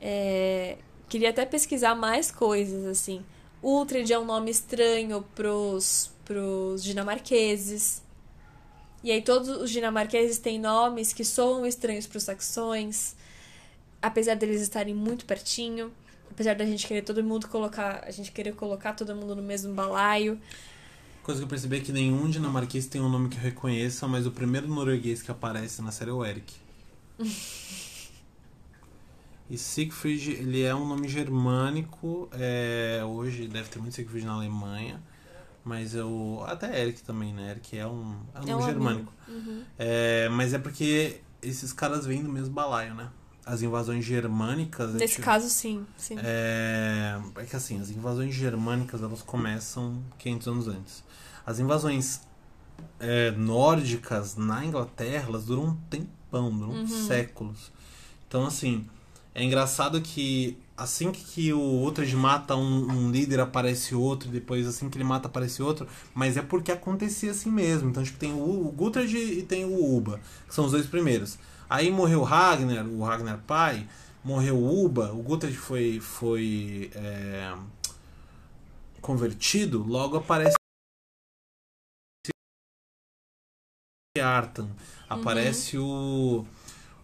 É, 0.00 0.76
queria 1.08 1.30
até 1.30 1.44
pesquisar 1.46 1.94
mais 1.94 2.30
coisas, 2.30 2.84
assim. 2.86 3.24
Uhtred 3.62 4.10
é 4.12 4.18
um 4.18 4.24
nome 4.24 4.50
estranho 4.50 5.22
pros, 5.34 6.10
pros 6.24 6.82
dinamarqueses. 6.82 8.02
E 9.02 9.10
aí 9.10 9.22
todos 9.22 9.48
os 9.48 9.70
dinamarqueses 9.70 10.38
têm 10.38 10.58
nomes 10.58 11.12
que 11.12 11.24
soam 11.24 11.64
estranhos 11.64 12.06
para 12.06 12.18
os 12.18 12.24
saxões, 12.24 13.16
apesar 14.00 14.34
deles 14.34 14.60
estarem 14.60 14.94
muito 14.94 15.24
pertinho, 15.24 15.90
apesar 16.30 16.54
da 16.54 16.66
gente 16.66 16.86
querer 16.86 17.02
todo 17.02 17.22
mundo 17.24 17.48
colocar, 17.48 18.04
a 18.06 18.10
gente 18.10 18.30
querer 18.30 18.54
colocar 18.54 18.92
todo 18.92 19.14
mundo 19.14 19.34
no 19.34 19.42
mesmo 19.42 19.72
balaio. 19.72 20.38
Coisa 21.22 21.40
que 21.40 21.44
eu 21.44 21.48
percebi 21.48 21.78
é 21.78 21.80
que 21.80 21.92
nenhum 21.92 22.28
dinamarquês 22.28 22.86
tem 22.86 23.00
um 23.00 23.08
nome 23.08 23.28
que 23.28 23.36
eu 23.36 23.42
reconheça, 23.42 24.06
mas 24.06 24.26
o 24.26 24.30
primeiro 24.30 24.68
norueguês 24.68 25.22
que 25.22 25.30
aparece 25.30 25.80
na 25.80 25.92
série 25.92 26.10
é 26.10 26.12
o 26.12 26.24
Eric. 26.24 26.54
e 29.50 29.56
Siegfried, 29.56 30.32
ele 30.32 30.62
é 30.62 30.74
um 30.74 30.86
nome 30.86 31.08
germânico. 31.08 32.28
é, 32.32 33.02
hoje 33.04 33.48
deve 33.48 33.68
ter 33.68 33.78
muito 33.78 33.94
Siegfried 33.94 34.26
na 34.26 34.32
Alemanha. 34.32 35.02
Mas 35.64 35.94
eu. 35.94 36.42
Até 36.46 36.80
Eric 36.80 37.02
também, 37.02 37.32
né? 37.34 37.50
Eric 37.50 37.76
é 37.78 37.86
um, 37.86 38.16
é 38.34 38.40
um 38.40 38.48
É 38.50 38.56
um 38.56 38.62
germânico. 38.62 39.12
Uhum. 39.28 39.62
É, 39.78 40.28
mas 40.30 40.54
é 40.54 40.58
porque 40.58 41.20
esses 41.42 41.72
caras 41.72 42.06
vêm 42.06 42.22
do 42.22 42.30
mesmo 42.30 42.52
balaio, 42.54 42.94
né? 42.94 43.08
As 43.44 43.62
invasões 43.62 44.04
germânicas. 44.04 44.94
Nesse 44.94 45.14
tipo- 45.14 45.24
caso, 45.24 45.48
sim, 45.50 45.84
sim. 45.96 46.16
é, 46.22 47.20
é 47.36 47.44
que 47.44 47.56
assim, 47.56 47.80
as 47.80 47.90
invasões 47.90 48.34
germânicas 48.34 49.02
elas 49.02 49.22
começam 49.22 50.02
500 50.18 50.48
anos 50.48 50.68
antes. 50.68 51.04
As 51.44 51.58
invasões 51.58 52.20
é, 52.98 53.30
nórdicas 53.32 54.36
na 54.36 54.64
Inglaterra 54.64 55.26
elas 55.28 55.44
duram 55.44 55.64
um 55.64 55.76
tempão, 55.90 56.50
duram 56.56 56.72
Uhum. 56.80 56.86
séculos. 56.86 57.72
Então 58.28 58.46
assim, 58.46 58.86
é 59.34 59.42
engraçado 59.42 60.00
que 60.00 60.56
assim 60.80 61.12
que 61.12 61.52
o 61.52 61.84
Uhtred 61.84 62.16
mata 62.16 62.56
um, 62.56 62.90
um 62.90 63.10
líder 63.10 63.40
aparece 63.40 63.94
outro, 63.94 64.28
e 64.28 64.32
depois 64.32 64.66
assim 64.66 64.88
que 64.88 64.96
ele 64.96 65.04
mata 65.04 65.28
aparece 65.28 65.62
outro, 65.62 65.86
mas 66.14 66.38
é 66.38 66.42
porque 66.42 66.72
acontecia 66.72 67.30
assim 67.32 67.50
mesmo. 67.50 67.90
Então 67.90 68.02
tipo 68.02 68.18
tem 68.18 68.32
o, 68.32 68.38
o 68.38 68.92
e 69.06 69.42
tem 69.42 69.64
o 69.66 69.96
Uba, 69.96 70.20
que 70.48 70.54
são 70.54 70.64
os 70.64 70.72
dois 70.72 70.86
primeiros. 70.86 71.38
Aí 71.68 71.90
morreu 71.90 72.22
Ragnar, 72.22 72.86
o 72.86 73.02
Ragnar 73.04 73.38
pai, 73.46 73.86
morreu 74.24 74.56
o 74.56 74.84
Uba, 74.84 75.12
o 75.12 75.22
Guthred 75.22 75.56
foi, 75.56 76.00
foi 76.00 76.90
é, 76.94 77.54
convertido, 79.00 79.84
logo 79.86 80.16
aparece 80.16 80.54
Artan. 84.18 84.68
Aparece 85.08 85.78
o. 85.78 86.44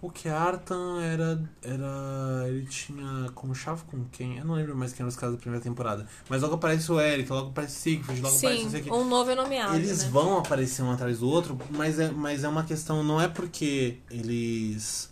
O 0.07 0.11
que 0.11 0.28
Artan 0.28 1.00
era. 1.02 1.42
era. 1.62 2.44
Ele 2.48 2.64
tinha 2.66 3.30
conchavo 3.34 3.84
com 3.86 4.04
quem? 4.12 4.38
Eu 4.38 4.44
não 4.44 4.54
lembro 4.54 4.76
mais 4.76 4.92
quem 4.92 5.02
eram 5.02 5.09
os 5.09 5.16
caras 5.16 5.34
da 5.34 5.40
primeira 5.40 5.62
temporada. 5.62 6.07
Mas 6.28 6.42
logo 6.42 6.54
aparece 6.54 6.90
o 6.92 7.00
Eric, 7.00 7.30
logo 7.30 7.48
aparece 7.50 7.74
Siegfried, 7.80 8.20
logo 8.20 8.36
aparece 8.36 8.64
não 8.64 8.70
sei 8.70 8.80
o 8.80 8.84
Sim, 8.84 8.90
um 8.92 9.04
novo 9.09 9.30
é 9.30 9.34
nomeado, 9.34 9.74
Eles 9.74 10.04
né? 10.04 10.11
vão 10.11 10.38
aparecer 10.38 10.82
um 10.82 10.90
atrás 10.92 11.18
do 11.18 11.28
outro, 11.28 11.59
mas 11.70 11.98
é, 11.98 12.11
mas 12.11 12.44
é 12.44 12.48
uma 12.48 12.62
questão, 12.64 13.02
não 13.02 13.20
é 13.20 13.26
porque 13.28 13.98
eles 14.11 15.11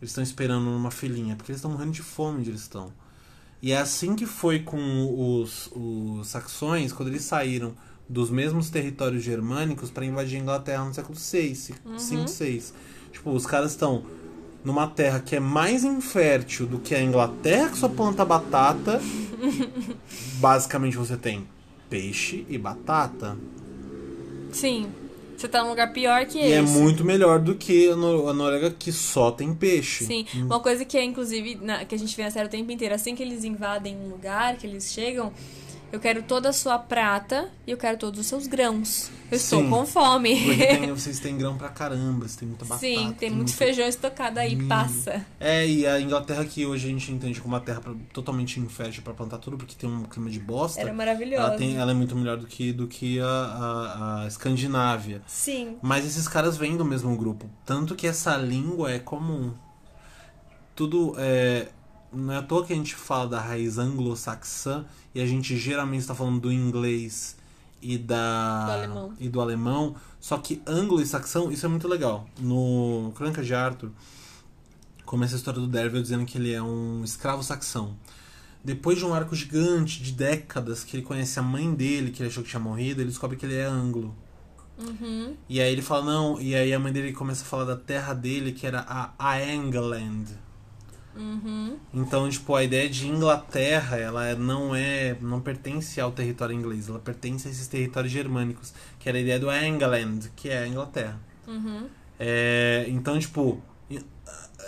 eles 0.00 0.10
estão 0.10 0.22
esperando 0.22 0.64
numa 0.64 0.90
filinha, 0.90 1.32
é 1.32 1.36
porque 1.36 1.52
eles 1.52 1.58
estão 1.58 1.70
morrendo 1.70 1.92
de 1.92 2.02
fome 2.02 2.40
onde 2.40 2.50
eles 2.50 2.62
estão. 2.62 2.92
E 3.62 3.72
é 3.72 3.78
assim 3.78 4.14
que 4.14 4.26
foi 4.26 4.60
com 4.60 5.40
os, 5.40 5.70
os 5.74 6.26
saxões, 6.28 6.92
quando 6.92 7.08
eles 7.08 7.22
saíram 7.22 7.74
dos 8.08 8.28
mesmos 8.30 8.70
territórios 8.70 9.22
germânicos 9.24 9.90
para 9.90 10.04
invadir 10.04 10.38
a 10.38 10.42
Inglaterra 10.42 10.84
no 10.84 10.92
século 10.94 11.16
VI, 11.18 11.74
Uhum. 11.84 11.98
5, 11.98 12.28
6. 12.28 12.74
Tipo, 13.16 13.30
os 13.30 13.46
caras 13.46 13.70
estão 13.70 14.02
numa 14.64 14.86
terra 14.86 15.20
que 15.20 15.34
é 15.36 15.40
mais 15.40 15.84
infértil 15.84 16.66
do 16.66 16.78
que 16.78 16.94
a 16.94 17.00
Inglaterra 17.02 17.70
que 17.70 17.78
só 17.78 17.88
planta 17.88 18.24
batata, 18.24 19.00
basicamente 20.40 20.96
você 20.96 21.16
tem 21.16 21.46
peixe 21.88 22.44
e 22.48 22.58
batata. 22.58 23.36
Sim. 24.52 24.88
Você 25.36 25.48
tá 25.48 25.62
num 25.62 25.68
lugar 25.68 25.92
pior 25.92 26.24
que 26.24 26.38
E 26.38 26.42
esse. 26.42 26.52
é 26.54 26.62
muito 26.62 27.04
melhor 27.04 27.38
do 27.38 27.54
que 27.54 27.90
a, 27.90 27.96
Nor- 27.96 28.30
a 28.30 28.32
Noruega 28.32 28.70
que 28.70 28.90
só 28.90 29.30
tem 29.30 29.52
peixe. 29.54 30.06
Sim, 30.06 30.26
uma 30.34 30.60
coisa 30.60 30.82
que 30.84 30.96
é, 30.96 31.04
inclusive, 31.04 31.56
na- 31.56 31.84
que 31.84 31.94
a 31.94 31.98
gente 31.98 32.16
vê 32.16 32.22
na 32.22 32.30
série 32.30 32.46
o 32.46 32.50
tempo 32.50 32.70
inteiro, 32.72 32.94
assim 32.94 33.14
que 33.14 33.22
eles 33.22 33.44
invadem 33.44 33.96
um 33.96 34.08
lugar, 34.08 34.56
que 34.56 34.66
eles 34.66 34.90
chegam, 34.90 35.30
eu 35.92 36.00
quero 36.00 36.22
toda 36.22 36.48
a 36.48 36.52
sua 36.52 36.78
prata 36.78 37.48
e 37.66 37.70
eu 37.70 37.76
quero 37.76 37.96
todos 37.98 38.20
os 38.20 38.26
seus 38.26 38.46
grãos. 38.46 39.10
Eu 39.30 39.36
estou 39.36 39.68
com 39.68 39.84
fome. 39.86 40.34
Tem- 40.56 40.92
vocês 40.92 41.18
têm 41.18 41.36
grão 41.36 41.56
pra 41.58 41.68
caramba, 41.68 42.20
vocês 42.20 42.36
têm 42.36 42.46
muita 42.48 42.64
batata. 42.64 42.80
Sim, 42.86 43.12
tem 43.18 43.28
muito 43.30 43.36
muito 43.48 43.54
feijão 43.54 43.86
estocado 43.88 44.38
aí, 44.38 44.54
Hum. 44.56 44.68
passa. 44.68 45.24
É, 45.40 45.66
e 45.66 45.86
a 45.86 46.00
Inglaterra 46.00 46.44
que 46.44 46.64
hoje 46.64 46.86
a 46.86 46.90
gente 46.90 47.10
entende 47.10 47.40
como 47.40 47.54
uma 47.54 47.60
terra 47.60 47.80
pra- 47.80 47.94
totalmente 48.12 48.60
infértil 48.60 49.02
pra 49.02 49.12
plantar 49.14 49.38
tudo, 49.38 49.56
porque 49.56 49.74
tem 49.74 49.88
um 49.90 50.04
clima 50.04 50.30
de 50.30 50.38
bosta. 50.38 50.80
Era 50.80 50.92
maravilhoso. 50.92 51.42
ela, 51.42 51.56
tem, 51.56 51.76
ela 51.76 51.90
é 51.90 51.94
muito 51.94 52.14
melhor 52.14 52.36
do 52.36 52.46
que, 52.46 52.72
do 52.72 52.86
que 52.86 53.18
a, 53.20 53.26
a, 53.26 54.22
a 54.22 54.26
Escandinávia. 54.28 55.22
Sim. 55.26 55.76
Mas 55.82 56.04
esses 56.06 56.28
caras 56.28 56.56
vêm 56.56 56.76
do 56.76 56.84
mesmo 56.84 57.16
grupo. 57.16 57.50
Tanto 57.64 57.94
que 57.96 58.06
essa 58.06 58.36
língua 58.36 58.92
é 58.92 58.98
comum. 59.00 59.52
Tudo 60.74 61.14
é. 61.18 61.68
Não 62.12 62.32
é 62.32 62.36
à 62.38 62.42
toa 62.42 62.64
que 62.64 62.72
a 62.72 62.76
gente 62.76 62.94
fala 62.94 63.28
da 63.28 63.40
raiz 63.40 63.78
anglo-saxã 63.78 64.84
e 65.14 65.20
a 65.20 65.26
gente 65.26 65.56
geralmente 65.56 66.00
está 66.00 66.14
falando 66.14 66.40
do 66.40 66.52
inglês 66.52 67.36
e 67.82 67.98
da 67.98 68.64
Do 68.66 68.72
alemão. 68.72 69.14
e 69.20 69.28
do 69.28 69.40
alemão. 69.40 69.96
Só 70.20 70.38
que 70.38 70.62
anglo 70.66 71.00
e 71.00 71.06
saxão, 71.06 71.50
isso 71.52 71.66
é 71.66 71.68
muito 71.68 71.86
legal. 71.86 72.26
No 72.38 73.12
Crônica 73.14 73.42
de 73.42 73.54
Arthur, 73.54 73.90
começa 75.04 75.34
a 75.34 75.38
história 75.38 75.60
do 75.60 75.66
Dervel 75.66 76.02
dizendo 76.02 76.24
que 76.24 76.38
ele 76.38 76.52
é 76.52 76.62
um 76.62 77.02
escravo 77.04 77.42
saxão. 77.42 77.96
Depois 78.64 78.98
de 78.98 79.04
um 79.04 79.14
arco 79.14 79.36
gigante 79.36 80.02
de 80.02 80.10
décadas 80.12 80.82
que 80.82 80.96
ele 80.96 81.04
conhece 81.04 81.38
a 81.38 81.42
mãe 81.42 81.72
dele, 81.72 82.10
que 82.10 82.20
ele 82.22 82.28
achou 82.28 82.42
que 82.42 82.50
tinha 82.50 82.58
morrido, 82.58 83.00
ele 83.00 83.10
descobre 83.10 83.36
que 83.36 83.46
ele 83.46 83.54
é 83.54 83.64
anglo. 83.64 84.12
Uhum. 84.78 85.36
E 85.48 85.60
aí 85.60 85.72
ele 85.72 85.82
fala, 85.82 86.04
não, 86.04 86.40
e 86.40 86.54
aí 86.54 86.72
a 86.72 86.78
mãe 86.78 86.92
dele 86.92 87.12
começa 87.12 87.42
a 87.42 87.46
falar 87.46 87.64
da 87.64 87.76
terra 87.76 88.12
dele, 88.12 88.52
que 88.52 88.66
era 88.66 88.80
a, 88.88 89.12
a 89.18 89.40
England. 89.54 90.24
Uhum. 91.16 91.78
Então, 91.92 92.28
tipo, 92.28 92.54
a 92.54 92.62
ideia 92.62 92.88
de 92.88 93.08
Inglaterra, 93.08 93.96
ela 93.96 94.34
não 94.34 94.74
é, 94.74 95.16
não 95.20 95.40
pertence 95.40 96.00
ao 96.00 96.12
território 96.12 96.54
inglês, 96.54 96.88
ela 96.88 96.98
pertence 96.98 97.48
a 97.48 97.50
esses 97.50 97.66
territórios 97.66 98.12
germânicos, 98.12 98.74
que 98.98 99.08
era 99.08 99.18
a 99.18 99.20
ideia 99.20 99.38
do 99.38 99.50
England, 99.50 100.30
que 100.36 100.48
é 100.48 100.58
a 100.58 100.68
Inglaterra. 100.68 101.18
Uhum. 101.46 101.88
É, 102.18 102.84
então, 102.88 103.18
tipo, 103.18 103.62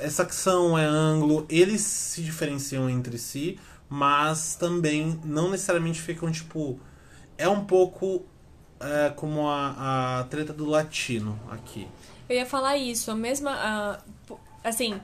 é 0.01 0.09
saxão, 0.09 0.79
é 0.79 0.85
anglo, 0.85 1.47
eles 1.49 1.81
se 1.83 2.23
diferenciam 2.23 2.89
entre 2.89 3.19
si, 3.19 3.59
mas 3.89 4.55
também 4.57 5.21
não 5.25 5.51
necessariamente 5.51 6.01
ficam, 6.01 6.31
tipo, 6.31 6.79
é 7.37 7.49
um 7.49 7.65
pouco 7.65 8.25
é, 8.81 9.11
como 9.11 9.49
a, 9.49 10.21
a 10.21 10.25
treta 10.25 10.53
do 10.53 10.67
latino 10.67 11.39
aqui. 11.51 11.89
Eu 12.29 12.37
ia 12.37 12.47
falar 12.47 12.77
isso, 12.77 13.11
a 13.11 13.15
mesma. 13.15 13.99
assim, 14.63 15.01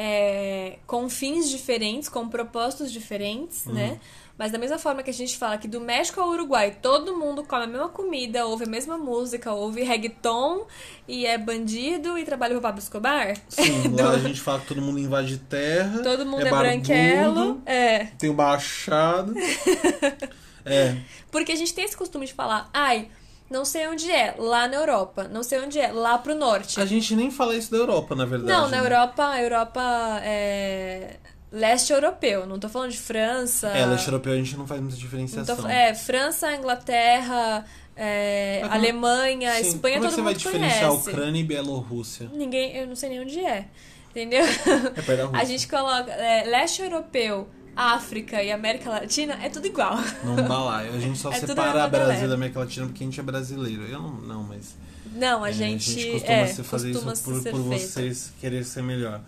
é, 0.00 0.78
com 0.86 1.10
fins 1.10 1.50
diferentes, 1.50 2.08
com 2.08 2.28
propósitos 2.28 2.92
diferentes, 2.92 3.66
Uhum. 3.66 3.72
né? 3.74 3.98
Mas 4.38 4.52
da 4.52 4.58
mesma 4.58 4.78
forma 4.78 5.02
que 5.02 5.10
a 5.10 5.12
gente 5.12 5.36
fala 5.36 5.58
que 5.58 5.66
do 5.66 5.80
México 5.80 6.20
ao 6.20 6.28
Uruguai 6.28 6.76
todo 6.80 7.16
mundo 7.16 7.42
come 7.42 7.64
a 7.64 7.66
mesma 7.66 7.88
comida, 7.88 8.46
ouve 8.46 8.62
a 8.62 8.68
mesma 8.68 8.96
música, 8.96 9.52
ouve 9.52 9.82
reggaeton 9.82 10.64
e 11.08 11.26
é 11.26 11.36
bandido 11.36 12.16
e 12.16 12.24
trabalha 12.24 12.52
pro 12.52 12.62
Pablo 12.62 12.78
Escobar. 12.80 13.36
Sim, 13.48 13.90
Do- 13.90 14.00
lá 14.04 14.10
a 14.12 14.18
gente 14.20 14.40
fala 14.40 14.60
que 14.60 14.68
todo 14.68 14.80
mundo 14.80 15.00
invade 15.00 15.38
terra. 15.38 16.04
Todo 16.04 16.24
mundo 16.24 16.46
é, 16.46 16.50
barbudo, 16.50 16.68
branquelo. 16.86 17.62
É. 17.66 18.04
Tem 18.16 18.30
o 18.30 18.34
baixado. 18.34 19.34
é. 20.64 20.96
Porque 21.32 21.50
a 21.50 21.56
gente 21.56 21.74
tem 21.74 21.84
esse 21.84 21.96
costume 21.96 22.24
de 22.24 22.32
falar, 22.32 22.70
ai, 22.72 23.08
não 23.50 23.64
sei 23.64 23.86
onde 23.88 24.10
é, 24.10 24.34
lá 24.38 24.68
na 24.68 24.76
Europa. 24.76 25.28
Não 25.28 25.42
sei 25.42 25.60
onde 25.60 25.78
é, 25.78 25.90
lá 25.92 26.18
pro 26.18 26.34
norte. 26.34 26.80
A 26.80 26.84
gente 26.86 27.14
nem 27.16 27.30
fala 27.30 27.54
isso 27.56 27.70
da 27.70 27.76
Europa, 27.78 28.14
na 28.14 28.24
verdade. 28.24 28.50
Não, 28.52 28.68
na 28.68 28.76
né? 28.80 28.86
Europa, 28.86 29.26
a 29.28 29.42
Europa 29.42 30.20
é 30.22 31.16
leste 31.50 31.92
europeu. 31.92 32.46
Não 32.46 32.58
tô 32.58 32.68
falando 32.68 32.90
de 32.90 32.98
França. 32.98 33.68
É, 33.68 33.86
leste 33.86 34.06
europeu 34.08 34.32
a 34.32 34.36
gente 34.36 34.56
não 34.56 34.66
faz 34.66 34.80
muita 34.80 34.96
diferenciação. 34.96 35.56
tô- 35.56 35.66
é, 35.68 35.94
França, 35.94 36.54
Inglaterra, 36.54 37.64
é, 37.96 38.62
Alemanha, 38.70 39.52
Sim, 39.54 39.60
Espanha, 39.68 39.94
como 39.96 40.06
é 40.06 40.08
todo 40.08 40.08
que 40.10 40.14
você 40.16 40.22
vai 40.22 40.32
mundo 40.34 40.38
diferenciar 40.40 40.90
conhece. 40.90 41.08
Ucrânia 41.10 41.40
e 41.40 41.44
Bielorrússia? 41.44 42.30
Ninguém, 42.32 42.76
eu 42.76 42.86
não 42.86 42.94
sei 42.94 43.08
nem 43.08 43.20
onde 43.20 43.40
é. 43.40 43.64
Entendeu? 44.10 44.44
É 44.96 45.02
perto 45.02 45.16
da 45.16 45.24
Rússia. 45.26 45.40
A 45.40 45.44
gente 45.44 45.68
coloca 45.68 46.10
é, 46.10 46.44
leste 46.44 46.82
europeu, 46.82 47.48
África 47.78 48.42
e 48.42 48.50
América 48.50 48.90
Latina, 48.90 49.34
é 49.40 49.48
tudo 49.48 49.68
igual. 49.68 49.96
Não 50.24 50.34
balaio. 50.48 50.92
A 50.94 50.98
gente 50.98 51.16
só 51.16 51.30
É 51.32 51.38
separa 51.38 51.86
Brasil 51.88 52.28
da 52.28 52.34
América 52.34 52.58
Latina 52.58 52.86
porque 52.86 53.04
a 53.04 53.06
gente 53.06 53.20
é 53.20 53.22
brasileiro. 53.22 53.82
Eu 53.82 54.02
não, 54.02 54.12
não 54.14 54.42
mas. 54.42 54.74
Não, 55.14 55.44
a 55.44 55.50
é, 55.50 55.52
gente, 55.52 56.10
costuma 56.10 56.32
é, 56.32 56.46
se 56.48 56.62
fazer 56.64 56.92
costuma 56.92 57.12
isso 57.12 57.22
por, 57.22 57.42
por 57.42 57.60
vocês 57.60 58.32
querer 58.40 58.64
ser 58.64 58.82
melhor. 58.82 59.20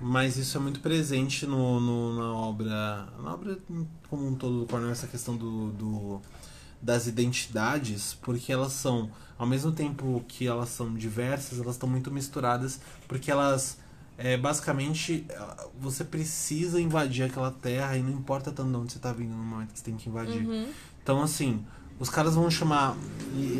Mas 0.00 0.36
isso 0.36 0.56
é 0.56 0.60
muito 0.60 0.78
presente 0.80 1.44
no, 1.44 1.80
no- 1.80 2.16
na 2.16 2.32
obra. 2.34 3.06
Na 3.20 3.34
obra 3.34 3.58
como 4.08 4.28
um 4.28 4.34
todo 4.36 4.60
do 4.60 4.66
Cornell, 4.66 4.90
essa 4.90 5.06
questão 5.08 5.36
do, 5.36 5.70
do- 5.70 6.22
das 6.80 7.06
identidades, 7.08 8.16
porque 8.22 8.52
elas 8.52 8.72
são, 8.72 9.10
ao 9.38 9.46
mesmo 9.46 9.72
tempo 9.72 10.24
que 10.28 10.46
elas 10.46 10.68
são 10.68 10.94
diversas, 10.94 11.58
elas 11.60 11.74
estão 11.74 11.88
muito 11.88 12.10
misturadas, 12.12 12.80
porque 13.08 13.28
elas. 13.30 13.78
É, 14.24 14.36
basicamente, 14.36 15.26
você 15.80 16.04
precisa 16.04 16.80
invadir 16.80 17.24
aquela 17.24 17.50
terra 17.50 17.96
e 17.96 18.02
não 18.02 18.10
importa 18.12 18.52
tanto 18.52 18.70
de 18.70 18.76
onde 18.76 18.92
você 18.92 18.98
tá 19.00 19.12
vindo 19.12 19.34
no 19.34 19.42
momento 19.42 19.72
que 19.72 19.78
você 19.78 19.84
tem 19.84 19.96
que 19.96 20.08
invadir. 20.08 20.46
Uhum. 20.46 20.68
Então, 21.02 21.20
assim, 21.22 21.64
os 21.98 22.08
caras 22.08 22.34
vão 22.34 22.48
chamar. 22.50 22.96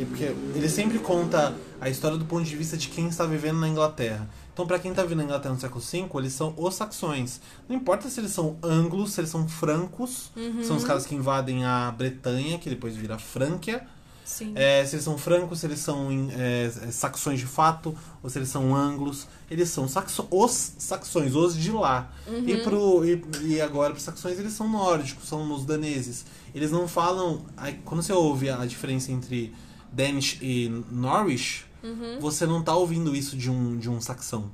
Porque 0.09 0.25
ele 0.55 0.69
sempre 0.69 0.99
conta 1.01 1.55
a 1.81 1.89
história 1.89 2.17
do 2.17 2.25
ponto 2.25 2.45
de 2.45 2.55
vista 2.57 2.77
de 2.77 2.89
quem 2.89 3.09
está 3.09 3.25
vivendo 3.27 3.59
na 3.59 3.69
Inglaterra. 3.69 4.29
Então, 4.53 4.67
pra 4.67 4.79
quem 4.79 4.93
tá 4.93 5.03
vivendo 5.03 5.19
na 5.19 5.25
Inglaterra 5.25 5.55
no 5.55 5.61
século 5.61 5.81
V, 5.81 6.09
eles 6.19 6.33
são 6.35 6.55
os 6.57 6.75
saxões. 6.75 7.41
Não 7.69 7.75
importa 7.75 8.09
se 8.09 8.21
eles 8.21 8.31
são 8.33 8.57
anglos, 8.63 9.13
se 9.13 9.21
eles 9.21 9.31
são 9.31 9.49
francos, 9.49 10.31
Uhum. 10.37 10.63
são 10.63 10.77
os 10.77 10.85
caras 10.85 11.07
que 11.07 11.15
invadem 11.15 11.65
a 11.65 11.91
Bretanha, 11.91 12.59
que 12.59 12.69
depois 12.71 12.95
vira 12.95 13.19
Frânquia. 13.19 13.85
Sim. 14.25 14.53
É, 14.55 14.85
se 14.85 14.95
eles 14.95 15.05
são 15.05 15.18
francos, 15.18 15.61
se 15.61 15.66
eles 15.66 15.79
são 15.81 16.09
é, 16.37 16.64
é, 16.64 16.91
saxões 16.91 17.39
de 17.41 17.47
fato, 17.47 17.97
ou 18.23 18.31
se 18.31 18.39
eles 18.39 18.49
são 18.49 18.75
anglos. 18.75 19.27
Eles 19.51 19.68
são 19.68 19.87
saxo 19.89 20.27
os 20.31 20.73
saxões, 20.79 21.35
os 21.35 21.57
de 21.57 21.70
lá. 21.70 22.11
Uhum. 22.27 22.49
E, 22.49 22.57
pro, 22.59 23.05
e, 23.05 23.23
e 23.43 23.61
agora, 23.61 23.91
para 23.91 23.99
os 23.99 24.05
saxões, 24.05 24.39
eles 24.39 24.53
são 24.53 24.68
nórdicos, 24.68 25.29
são 25.29 25.53
os 25.53 25.64
daneses. 25.64 26.25
Eles 26.55 26.70
não 26.70 26.87
falam. 26.89 27.45
aí, 27.57 27.81
Quando 27.85 28.03
você 28.03 28.12
ouve 28.12 28.49
a 28.49 28.64
diferença 28.64 29.11
entre 29.12 29.53
Danish 29.93 30.39
e 30.41 30.68
Norwich, 30.91 31.66
Uhum. 31.83 32.20
você 32.20 32.47
não 32.47 32.62
tá 32.62 32.77
ouvindo 32.77 33.14
isso 33.14 33.37
de 33.37 33.51
um, 33.51 33.77
de 33.77 33.91
um 33.91 34.01
saxão. 34.01 34.53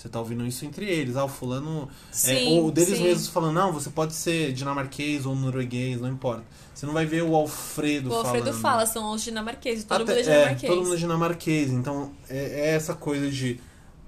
Você 0.00 0.08
tá 0.08 0.18
ouvindo 0.18 0.46
isso 0.46 0.64
entre 0.64 0.86
eles. 0.86 1.14
Ah, 1.14 1.24
o 1.26 1.28
fulano. 1.28 1.86
é, 2.10 2.14
Sim, 2.14 2.58
ou 2.58 2.70
deles 2.72 2.96
sim. 2.96 3.04
mesmos 3.04 3.28
falando, 3.28 3.52
não, 3.54 3.70
você 3.70 3.90
pode 3.90 4.14
ser 4.14 4.50
dinamarquês 4.54 5.26
ou 5.26 5.34
norueguês, 5.36 6.00
não 6.00 6.08
importa. 6.08 6.42
Você 6.74 6.86
não 6.86 6.94
vai 6.94 7.04
ver 7.04 7.22
o 7.22 7.34
Alfredo 7.36 8.08
O 8.10 8.14
Alfredo 8.14 8.46
falando. 8.46 8.60
fala, 8.62 8.86
são 8.86 9.12
os 9.12 9.22
dinamarqueses, 9.22 9.84
todo 9.84 10.02
Até- 10.04 10.12
mundo 10.14 10.20
é 10.20 10.22
dinamarquês. 10.22 10.72
todo 10.72 10.82
mundo 10.84 10.94
é 10.94 10.96
dinamarquês. 10.96 11.70
Então, 11.70 12.12
é, 12.30 12.38
é 12.38 12.68
essa 12.70 12.94
coisa 12.94 13.30
de. 13.30 13.60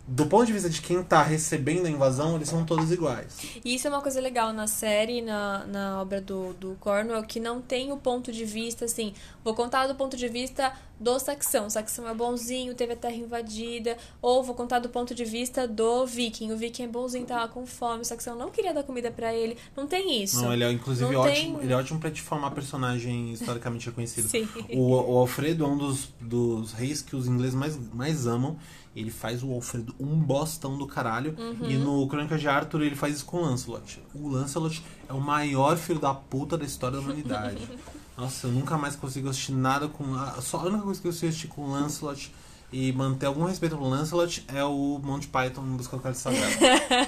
Do 0.06 0.26
ponto 0.26 0.46
de 0.46 0.52
vista 0.52 0.68
de 0.68 0.82
quem 0.82 1.00
tá 1.04 1.22
recebendo 1.22 1.86
a 1.86 1.90
invasão, 1.90 2.34
eles 2.34 2.48
são 2.48 2.64
todos 2.66 2.90
iguais. 2.90 3.36
E 3.64 3.76
isso 3.76 3.86
é 3.86 3.90
uma 3.90 4.02
coisa 4.02 4.20
legal 4.20 4.52
na 4.52 4.66
série, 4.66 5.22
na, 5.22 5.64
na 5.66 6.00
obra 6.02 6.20
do, 6.20 6.52
do 6.54 6.76
Cornwell, 6.80 7.22
que 7.22 7.38
não 7.38 7.62
tem 7.62 7.92
o 7.92 7.96
ponto 7.96 8.32
de 8.32 8.44
vista, 8.44 8.84
assim, 8.84 9.14
vou 9.44 9.54
contar 9.54 9.86
do 9.86 9.94
ponto 9.94 10.16
de 10.16 10.28
vista 10.28 10.72
do 10.98 11.18
Saxão. 11.20 11.66
O 11.66 11.70
Saxão 11.70 12.08
é 12.08 12.14
bonzinho, 12.14 12.74
teve 12.74 12.94
a 12.94 12.96
terra 12.96 13.14
invadida, 13.14 13.96
ou 14.20 14.42
vou 14.42 14.56
contar 14.56 14.80
do 14.80 14.88
ponto 14.88 15.14
de 15.14 15.24
vista 15.24 15.68
do 15.68 16.04
Viking. 16.04 16.50
O 16.52 16.56
Viking 16.56 16.82
é 16.84 16.88
bonzinho, 16.88 17.24
tava 17.24 17.46
com 17.46 17.64
fome, 17.64 18.02
o 18.02 18.04
Saxão 18.04 18.36
não 18.36 18.50
queria 18.50 18.74
dar 18.74 18.82
comida 18.82 19.10
pra 19.10 19.32
ele. 19.32 19.56
Não 19.76 19.86
tem 19.86 20.20
isso. 20.22 20.42
Não, 20.42 20.52
ele 20.52 20.64
é 20.64 20.72
inclusive 20.72 21.12
Não 21.12 21.20
ótimo. 21.20 21.58
tem- 21.58 21.64
Ele 21.64 21.72
é 21.72 21.76
ótimo 21.76 22.00
pra 22.00 22.10
te 22.10 22.20
formar 22.20 22.50
personagem 22.50 23.32
historicamente 23.32 23.86
reconhecido. 23.86 24.26
Sim. 24.28 24.48
O, 24.74 24.90
o 24.90 25.16
Alfredo 25.18 25.64
é 25.64 25.66
um 25.68 25.78
dos, 25.78 26.08
dos 26.20 26.72
reis 26.72 27.00
que 27.00 27.14
os 27.14 27.28
ingleses 27.28 27.54
mais, 27.54 27.78
mais 27.94 28.26
amam. 28.26 28.58
Ele 28.94 29.10
faz 29.10 29.42
o 29.42 29.50
Alfredo 29.52 29.94
um 29.98 30.16
bostão 30.18 30.76
do 30.76 30.86
caralho. 30.86 31.34
Uhum. 31.38 31.70
E 31.70 31.76
no 31.76 32.06
Crônica 32.08 32.36
de 32.36 32.46
Arthur 32.48 32.82
ele 32.82 32.94
faz 32.94 33.16
isso 33.16 33.24
com 33.24 33.38
o 33.38 33.40
Lancelot. 33.42 34.02
O 34.14 34.28
Lancelot 34.28 34.82
é 35.08 35.12
o 35.12 35.20
maior 35.20 35.76
filho 35.78 35.98
da 35.98 36.12
puta 36.12 36.58
da 36.58 36.64
história 36.64 36.98
da 36.98 37.02
humanidade. 37.02 37.66
Nossa, 38.16 38.46
eu 38.46 38.52
nunca 38.52 38.76
mais 38.76 38.94
consigo 38.94 39.28
assistir 39.30 39.52
nada 39.52 39.88
com. 39.88 40.14
a- 40.14 40.40
Só 40.42 40.58
a 40.58 40.64
única 40.64 40.82
coisa 40.82 41.00
que 41.00 41.06
eu 41.08 41.12
consigo 41.12 41.28
assistir 41.30 41.48
com 41.48 41.62
o 41.62 41.70
Lancelot 41.72 42.30
e 42.70 42.92
manter 42.92 43.26
algum 43.26 43.44
respeito 43.44 43.76
pelo 43.76 43.88
Lancelot 43.88 44.44
é 44.48 44.62
o 44.62 45.00
Monty 45.02 45.28
Python 45.28 45.62
em 45.64 45.76
Busca 45.76 45.96
do 45.96 46.02
Cálice 46.02 46.20
Sagrado. 46.22 46.52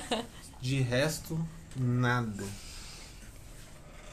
De 0.63 0.81
resto, 0.81 1.39
nada. 1.77 2.43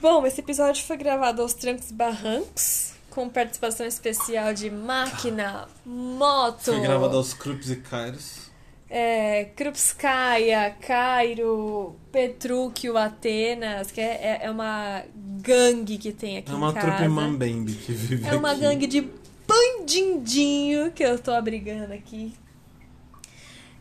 Bom, 0.01 0.25
esse 0.25 0.41
episódio 0.41 0.83
foi 0.83 0.97
gravado 0.97 1.41
aos 1.41 1.53
trancos 1.53 1.89
e 1.91 1.93
barrancos, 1.93 2.93
com 3.11 3.29
participação 3.29 3.85
especial 3.85 4.53
de 4.53 4.71
máquina, 4.71 5.67
moto. 5.85 6.63
Foi 6.71 6.79
gravado 6.81 7.15
aos 7.17 7.33
Krups 7.35 7.69
e 7.69 7.75
Kairos. 7.75 8.49
é, 8.89 9.45
Krupskaya, 9.55 10.75
Cairo, 10.81 11.95
Petrúquio, 12.11 12.97
Atenas, 12.97 13.91
que 13.91 14.01
é, 14.01 14.39
é, 14.41 14.45
é 14.45 14.49
uma 14.51 15.03
gangue 15.41 15.97
que 15.97 16.11
tem 16.11 16.37
aqui 16.39 16.51
É 16.51 16.55
uma 16.55 16.71
em 16.71 16.73
casa. 16.73 16.87
trupe 16.87 17.07
mambembe 17.07 17.73
que 17.73 17.91
vive 17.93 18.27
É 18.27 18.33
uma 18.35 18.51
aqui. 18.51 18.61
gangue 18.61 18.87
de 18.87 19.09
bandindinho 19.47 20.91
que 20.91 21.03
eu 21.03 21.19
tô 21.19 21.31
abrigando 21.31 21.93
aqui. 21.93 22.33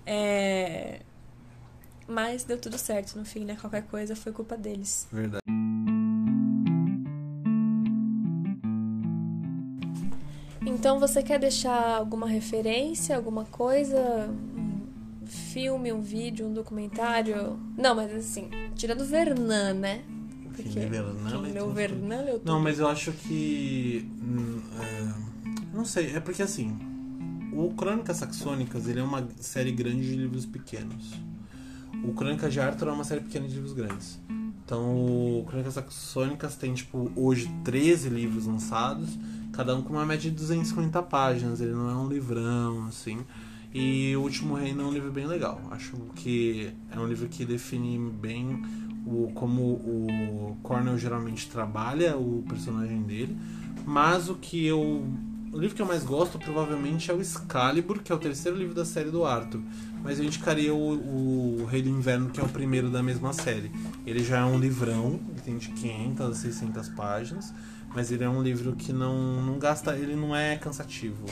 É... 0.07 1.01
Mas 2.09 2.43
deu 2.43 2.59
tudo 2.59 2.77
certo 2.77 3.16
no 3.16 3.24
fim, 3.24 3.44
né? 3.44 3.57
Qualquer 3.61 3.82
coisa 3.85 4.16
foi 4.16 4.32
culpa 4.32 4.57
deles. 4.57 5.07
Verdade. 5.12 5.43
Então 10.81 10.98
você 10.98 11.23
quer 11.23 11.39
deixar 11.39 11.98
alguma 11.98 12.27
referência, 12.27 13.15
alguma 13.15 13.44
coisa? 13.44 14.31
Um 14.57 15.27
filme, 15.27 15.93
um 15.93 16.01
vídeo, 16.01 16.47
um 16.47 16.55
documentário? 16.55 17.61
Não, 17.77 17.94
mas 17.94 18.11
assim, 18.15 18.48
tirando 18.74 19.05
Vernan, 19.05 19.74
né? 19.74 20.02
Porque 20.57 20.62
Vernan, 20.62 21.28
quem 21.28 21.40
lê 21.43 21.52
leu 21.52 21.65
tudo. 21.65 21.74
Vernan 21.74 22.23
leu 22.23 22.39
tudo. 22.39 22.51
Não, 22.51 22.59
mas 22.59 22.78
eu 22.78 22.89
acho 22.89 23.12
que. 23.12 24.11
hum, 24.23 24.62
é, 24.81 25.77
não 25.77 25.85
sei, 25.85 26.16
é 26.16 26.20
porque 26.20 26.43
assim. 26.43 26.74
O 27.52 27.74
Crônicas 27.74 28.16
Saxônicas 28.16 28.89
ele 28.89 29.01
é 29.01 29.02
uma 29.02 29.28
série 29.39 29.73
grande 29.73 30.09
de 30.09 30.16
livros 30.16 30.47
pequenos. 30.47 31.12
O 32.02 32.15
Crônicas 32.15 32.55
de 32.55 32.59
Arthur 32.59 32.89
é 32.89 32.93
uma 32.93 33.05
série 33.05 33.20
pequena 33.20 33.47
de 33.47 33.52
livros 33.52 33.74
grandes. 33.74 34.19
Então, 34.65 34.97
o 34.97 35.44
Crônicas 35.47 35.74
Saxônicas 35.74 36.57
tem, 36.57 36.73
tipo, 36.73 37.12
hoje 37.15 37.51
13 37.65 38.09
livros 38.09 38.47
lançados, 38.47 39.19
cada 39.60 39.76
um 39.76 39.82
com 39.82 39.92
uma 39.92 40.06
média 40.06 40.30
de 40.30 40.36
250 40.36 41.02
páginas. 41.02 41.60
Ele 41.60 41.72
não 41.72 41.90
é 41.90 41.94
um 41.94 42.08
livrão, 42.08 42.86
assim. 42.86 43.18
E 43.74 44.16
O 44.16 44.22
Último 44.22 44.54
Reino 44.54 44.82
é 44.82 44.84
um 44.86 44.90
livro 44.90 45.12
bem 45.12 45.26
legal. 45.26 45.60
Acho 45.70 45.96
que 46.16 46.72
é 46.90 46.98
um 46.98 47.06
livro 47.06 47.28
que 47.28 47.44
define 47.44 47.98
bem 48.10 48.64
o, 49.04 49.30
como 49.34 49.62
o 49.62 50.56
Cornell 50.62 50.96
geralmente 50.96 51.50
trabalha 51.50 52.16
o 52.16 52.42
personagem 52.48 53.02
dele. 53.02 53.36
Mas 53.84 54.30
o 54.30 54.34
que 54.34 54.66
eu. 54.66 55.06
O 55.52 55.58
livro 55.58 55.76
que 55.76 55.82
eu 55.82 55.86
mais 55.86 56.04
gosto 56.04 56.38
provavelmente 56.38 57.10
é 57.10 57.14
o 57.14 57.20
Excalibur, 57.20 57.98
que 57.98 58.10
é 58.10 58.14
o 58.14 58.18
terceiro 58.18 58.56
livro 58.56 58.74
da 58.74 58.86
série 58.86 59.10
do 59.10 59.26
Arthur. 59.26 59.60
Mas 60.02 60.18
eu 60.18 60.24
indicaria 60.24 60.72
o, 60.72 61.60
o 61.60 61.66
Rei 61.66 61.82
do 61.82 61.88
Inverno, 61.90 62.30
que 62.30 62.40
é 62.40 62.42
o 62.42 62.48
primeiro 62.48 62.88
da 62.88 63.02
mesma 63.02 63.34
série. 63.34 63.70
Ele 64.06 64.24
já 64.24 64.38
é 64.38 64.44
um 64.44 64.58
livrão, 64.58 65.20
tem 65.44 65.58
de 65.58 65.68
500 65.68 66.26
a 66.26 66.34
600 66.34 66.88
páginas, 66.90 67.52
mas 67.94 68.10
ele 68.10 68.24
é 68.24 68.28
um 68.28 68.42
livro 68.42 68.74
que 68.76 68.92
não, 68.92 69.42
não 69.42 69.58
gasta, 69.58 69.96
ele 69.96 70.14
não 70.14 70.34
é 70.34 70.56
cansativo. 70.56 71.24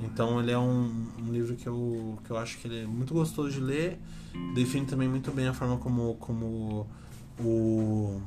Então 0.00 0.40
ele 0.40 0.50
é 0.50 0.58
um, 0.58 1.06
um 1.18 1.32
livro 1.32 1.54
que 1.56 1.66
eu, 1.66 2.18
que 2.24 2.30
eu 2.30 2.36
acho 2.36 2.58
que 2.58 2.66
ele 2.66 2.82
é 2.82 2.86
muito 2.86 3.12
gostoso 3.12 3.50
de 3.50 3.60
ler, 3.60 3.98
define 4.54 4.86
também 4.86 5.08
muito 5.08 5.30
bem 5.30 5.46
a 5.48 5.52
forma 5.52 5.76
como, 5.76 6.14
como 6.14 6.86
o 7.38 8.20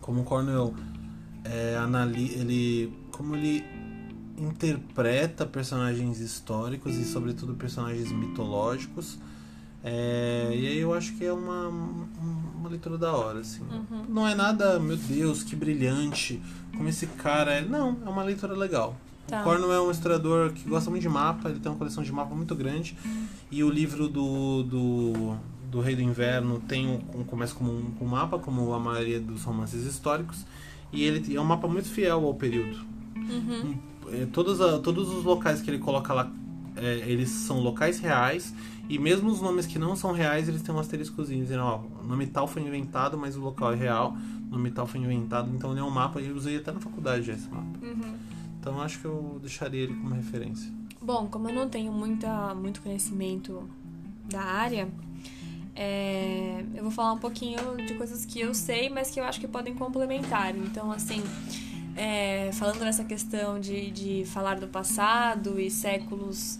como 0.00 0.22
o 0.22 0.74
é, 1.44 1.76
anali 1.76 2.32
ele 2.34 2.92
como 3.10 3.36
ele 3.36 3.64
interpreta 4.38 5.44
personagens 5.44 6.20
históricos 6.20 6.96
e 6.96 7.04
sobretudo 7.04 7.54
personagens 7.54 8.12
mitológicos 8.12 9.18
É, 9.84 10.50
e 10.52 10.66
aí 10.66 10.78
eu 10.78 10.92
acho 10.92 11.12
que 11.14 11.24
é 11.24 11.32
uma, 11.32 11.68
uma 11.68 12.68
leitura 12.68 12.98
da 12.98 13.12
hora 13.12 13.38
assim 13.40 13.62
Uhum. 13.62 14.04
não 14.08 14.26
é 14.26 14.34
nada 14.34 14.78
meu 14.80 14.96
Deus 14.96 15.44
que 15.44 15.54
brilhante 15.54 16.42
como 16.76 16.88
esse 16.88 17.06
cara 17.06 17.52
é 17.52 17.64
não 17.64 17.96
é 18.04 18.08
uma 18.08 18.22
leitura 18.24 18.54
legal 18.54 18.96
Tá. 19.28 19.44
o 19.46 19.72
é 19.72 19.80
um 19.80 19.90
historiador 19.90 20.52
que 20.52 20.66
gosta 20.68 20.88
muito 20.90 21.02
de 21.02 21.08
mapa 21.08 21.50
ele 21.50 21.60
tem 21.60 21.70
uma 21.70 21.76
coleção 21.78 22.02
de 22.02 22.10
mapa 22.10 22.34
muito 22.34 22.54
grande 22.54 22.96
e 23.52 23.62
o 23.62 23.68
livro 23.70 24.08
do, 24.08 24.62
do, 24.62 25.36
do 25.70 25.80
Rei 25.82 25.94
do 25.94 26.00
Inverno 26.02 26.60
tem 26.66 26.88
um, 27.14 27.22
começa 27.24 27.54
como 27.54 27.70
um, 27.70 27.92
um 28.00 28.06
mapa, 28.06 28.38
como 28.38 28.72
a 28.72 28.80
maioria 28.80 29.20
dos 29.20 29.42
romances 29.44 29.84
históricos, 29.84 30.46
e 30.90 31.04
ele 31.04 31.36
é 31.36 31.38
um 31.40 31.44
mapa 31.44 31.68
muito 31.68 31.88
fiel 31.90 32.24
ao 32.24 32.32
período. 32.34 32.78
Uhum. 33.16 33.76
É, 34.12 34.26
todos, 34.32 34.62
a- 34.62 34.78
todos 34.78 35.10
os 35.10 35.22
locais 35.24 35.60
que 35.60 35.70
ele 35.70 35.78
coloca 35.78 36.14
lá, 36.14 36.32
é, 36.74 37.04
eles 37.06 37.28
são 37.28 37.60
locais 37.60 37.98
reais, 38.00 38.54
e 38.88 38.98
mesmo 38.98 39.30
os 39.30 39.40
nomes 39.40 39.66
que 39.66 39.78
não 39.78 39.94
são 39.94 40.12
reais, 40.12 40.48
eles 40.48 40.62
têm 40.62 40.74
um 40.74 40.78
asteriscozinho 40.78 41.42
dizendo, 41.42 41.62
ó, 41.62 41.80
o 42.02 42.06
nome 42.06 42.26
tal 42.26 42.46
foi 42.46 42.62
inventado, 42.62 43.18
mas 43.18 43.36
o 43.36 43.40
local 43.40 43.72
é 43.72 43.76
real, 43.76 44.16
o 44.48 44.50
nome 44.50 44.70
tal 44.70 44.86
foi 44.86 45.00
inventado, 45.00 45.50
então 45.54 45.72
ele 45.72 45.80
é 45.80 45.84
um 45.84 45.90
mapa, 45.90 46.20
e 46.20 46.28
eu 46.28 46.34
usei 46.34 46.56
até 46.56 46.72
na 46.72 46.80
faculdade 46.80 47.26
já 47.26 47.34
esse 47.34 47.48
mapa. 47.48 47.66
Uhum. 47.82 48.14
Então 48.58 48.80
acho 48.80 48.98
que 48.98 49.04
eu 49.04 49.38
deixaria 49.40 49.82
ele 49.82 49.94
como 49.94 50.14
referência. 50.14 50.72
Bom, 51.00 51.26
como 51.26 51.48
eu 51.48 51.54
não 51.54 51.68
tenho 51.68 51.92
muita, 51.92 52.54
muito 52.54 52.80
conhecimento 52.80 53.68
da 54.24 54.42
área, 54.42 54.88
é, 55.76 56.64
eu 56.74 56.82
vou 56.82 56.90
falar 56.90 57.12
um 57.12 57.18
pouquinho 57.18 57.76
de 57.86 57.94
coisas 57.94 58.24
que 58.24 58.40
eu 58.40 58.52
sei, 58.52 58.90
mas 58.90 59.10
que 59.10 59.20
eu 59.20 59.24
acho 59.24 59.38
que 59.38 59.46
podem 59.46 59.74
complementar. 59.74 60.56
Então, 60.56 60.90
assim, 60.90 61.22
é, 61.94 62.50
falando 62.52 62.80
nessa 62.80 63.04
questão 63.04 63.60
de, 63.60 63.90
de 63.90 64.24
falar 64.26 64.58
do 64.58 64.66
passado 64.66 65.60
e 65.60 65.70
séculos, 65.70 66.58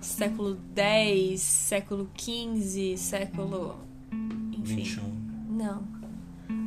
século 0.00 0.58
X, 0.74 1.40
século 1.40 2.10
XV, 2.16 2.96
século. 2.96 3.76
Enfim. 4.52 4.76
21. 4.76 5.02
Não. 5.50 5.82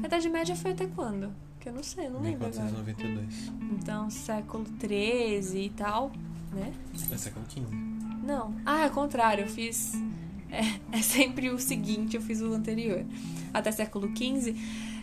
A 0.02 0.06
Idade 0.06 0.30
Média 0.30 0.56
foi 0.56 0.72
até 0.72 0.86
quando? 0.88 1.34
Que 1.60 1.70
eu 1.70 1.74
não 1.74 1.84
sei, 1.84 2.10
não 2.10 2.22
lembro 2.22 2.48
agora. 2.48 2.64
1492. 2.66 3.52
Então, 3.72 4.10
século 4.10 4.66
XIII 4.80 5.66
e 5.66 5.70
tal, 5.70 6.12
né? 6.52 6.74
É 7.12 7.18
século 7.18 7.46
XV. 7.50 7.62
Não. 8.24 8.54
Ah, 8.66 8.86
é 8.86 8.88
o 8.88 8.92
contrário, 8.92 9.46
eu 9.46 9.50
fiz. 9.50 9.94
É, 10.52 10.98
é 10.98 11.02
sempre 11.02 11.50
o 11.50 11.58
seguinte, 11.58 12.16
eu 12.16 12.22
fiz 12.22 12.42
o 12.42 12.54
anterior. 12.54 13.04
Até 13.54 13.72
século 13.72 14.08
XV. 14.16 14.56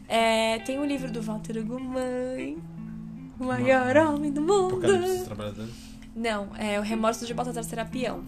É, 0.08 0.58
tem 0.60 0.78
o 0.78 0.84
livro 0.84 1.10
do 1.10 1.20
Walter 1.20 1.58
Ugumãe. 1.58 2.58
O 3.38 3.44
maior 3.44 3.96
homem 3.96 4.30
do 4.30 4.40
mundo. 4.40 4.76
Apocalipse 4.76 5.18
dos 5.18 5.22
Trabalhadores. 5.24 5.89
Não, 6.14 6.54
é 6.56 6.78
o 6.78 6.82
Remorso 6.82 7.26
de 7.26 7.34
Baltazar 7.34 7.64
Serapião. 7.64 8.24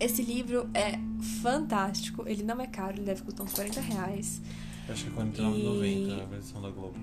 Esse 0.00 0.22
livro 0.22 0.68
é 0.74 0.98
fantástico. 1.42 2.24
Ele 2.26 2.42
não 2.42 2.60
é 2.60 2.66
caro, 2.66 2.94
ele 2.94 3.04
deve 3.04 3.22
custar 3.22 3.46
uns 3.46 3.52
40 3.52 3.80
reais. 3.80 4.40
Eu 4.86 4.94
Acho 4.94 5.04
que 5.04 5.10
é 5.10 5.22
49,90 5.22 6.22
a 6.22 6.26
versão 6.26 6.62
da 6.62 6.70
Globo. 6.70 6.96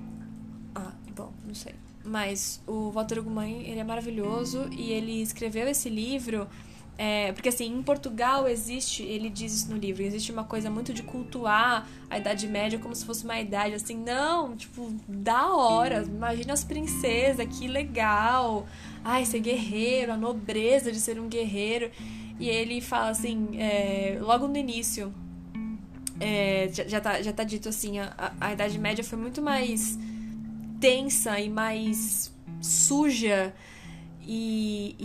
Ah, 0.75 0.91
bom, 1.15 1.31
não 1.45 1.55
sei. 1.55 1.75
Mas 2.03 2.61
o 2.67 2.89
Walter 2.91 3.19
Ugumãe, 3.19 3.63
ele 3.67 3.79
é 3.79 3.83
maravilhoso 3.83 4.67
e 4.71 4.91
ele 4.91 5.21
escreveu 5.21 5.67
esse 5.67 5.89
livro 5.89 6.47
é, 6.97 7.31
porque 7.31 7.49
assim, 7.49 7.65
em 7.65 7.81
Portugal 7.81 8.47
existe, 8.47 9.01
ele 9.01 9.29
diz 9.29 9.53
isso 9.53 9.71
no 9.71 9.77
livro, 9.77 10.03
existe 10.03 10.31
uma 10.31 10.43
coisa 10.43 10.69
muito 10.69 10.93
de 10.93 11.01
cultuar 11.01 11.87
a 12.09 12.17
Idade 12.17 12.47
Média 12.47 12.77
como 12.77 12.93
se 12.93 13.03
fosse 13.05 13.23
uma 13.23 13.39
idade 13.39 13.73
assim, 13.73 13.95
não, 13.97 14.55
tipo, 14.55 14.93
da 15.07 15.47
hora, 15.55 16.03
imagina 16.03 16.53
as 16.53 16.63
princesas, 16.63 17.47
que 17.57 17.67
legal, 17.67 18.67
ai, 19.03 19.25
ser 19.25 19.39
guerreiro, 19.39 20.11
a 20.13 20.17
nobreza 20.17 20.91
de 20.91 20.99
ser 20.99 21.19
um 21.19 21.27
guerreiro. 21.27 21.89
E 22.39 22.47
ele 22.49 22.81
fala 22.81 23.09
assim, 23.09 23.49
é, 23.57 24.17
logo 24.21 24.47
no 24.47 24.57
início, 24.57 25.13
é, 26.19 26.69
já, 26.71 26.87
já, 26.87 27.01
tá, 27.01 27.21
já 27.21 27.33
tá 27.33 27.43
dito 27.43 27.69
assim, 27.69 27.99
a, 27.99 28.13
a- 28.17 28.31
a 28.47 28.53
Idade 28.53 28.77
Média 28.77 29.03
foi 29.03 29.17
muito 29.17 29.41
mais 29.41 29.97
tensa 30.79 31.39
e 31.39 31.49
mais 31.49 32.31
suja 32.61 33.53
e, 34.27 34.95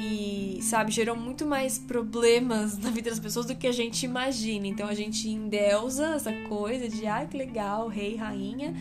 e, 0.59 0.63
sabe, 0.63 0.93
gerou 0.93 1.17
muito 1.17 1.47
mais 1.47 1.79
problemas 1.79 2.77
na 2.79 2.91
vida 2.91 3.11
das 3.11 3.19
pessoas 3.19 3.47
do 3.47 3.55
que 3.55 3.67
a 3.67 3.73
gente 3.73 4.05
imagina. 4.05 4.67
Então 4.67 4.87
a 4.87 4.95
gente 4.95 5.29
endeusa 5.29 6.15
essa 6.15 6.33
coisa 6.49 6.89
de, 6.89 7.07
ah, 7.07 7.27
que 7.27 7.37
legal, 7.37 7.89
rei, 7.89 8.17
rainha, 8.17 8.75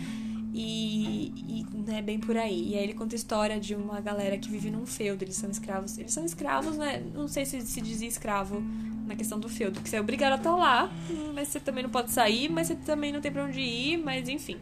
e, 0.53 1.33
e 1.47 1.65
não 1.73 1.95
é 1.95 2.01
bem 2.01 2.19
por 2.19 2.37
aí. 2.37 2.71
E 2.71 2.77
aí 2.77 2.83
ele 2.83 2.93
conta 2.93 3.15
a 3.15 3.17
história 3.17 3.59
de 3.59 3.75
uma 3.75 3.99
galera 4.01 4.37
que 4.37 4.49
vive 4.49 4.69
num 4.69 4.85
feudo, 4.85 5.23
eles 5.23 5.35
são 5.35 5.49
escravos. 5.49 5.97
Eles 5.97 6.13
são 6.13 6.25
escravos, 6.25 6.77
né? 6.77 7.03
Não 7.13 7.27
sei 7.27 7.45
se 7.45 7.61
se 7.61 7.81
dizia 7.81 8.07
escravo 8.07 8.61
na 9.05 9.15
questão 9.15 9.39
do 9.39 9.47
feudo, 9.47 9.75
porque 9.75 9.89
você 9.89 9.97
é 9.97 10.01
obrigado 10.01 10.33
a 10.33 10.35
estar 10.37 10.55
lá, 10.55 10.91
mas 11.33 11.49
você 11.49 11.59
também 11.59 11.83
não 11.83 11.89
pode 11.89 12.11
sair, 12.11 12.49
mas 12.49 12.67
você 12.67 12.75
também 12.75 13.11
não 13.11 13.21
tem 13.21 13.31
pra 13.31 13.45
onde 13.45 13.59
ir, 13.59 13.97
mas 13.97 14.27
enfim. 14.27 14.57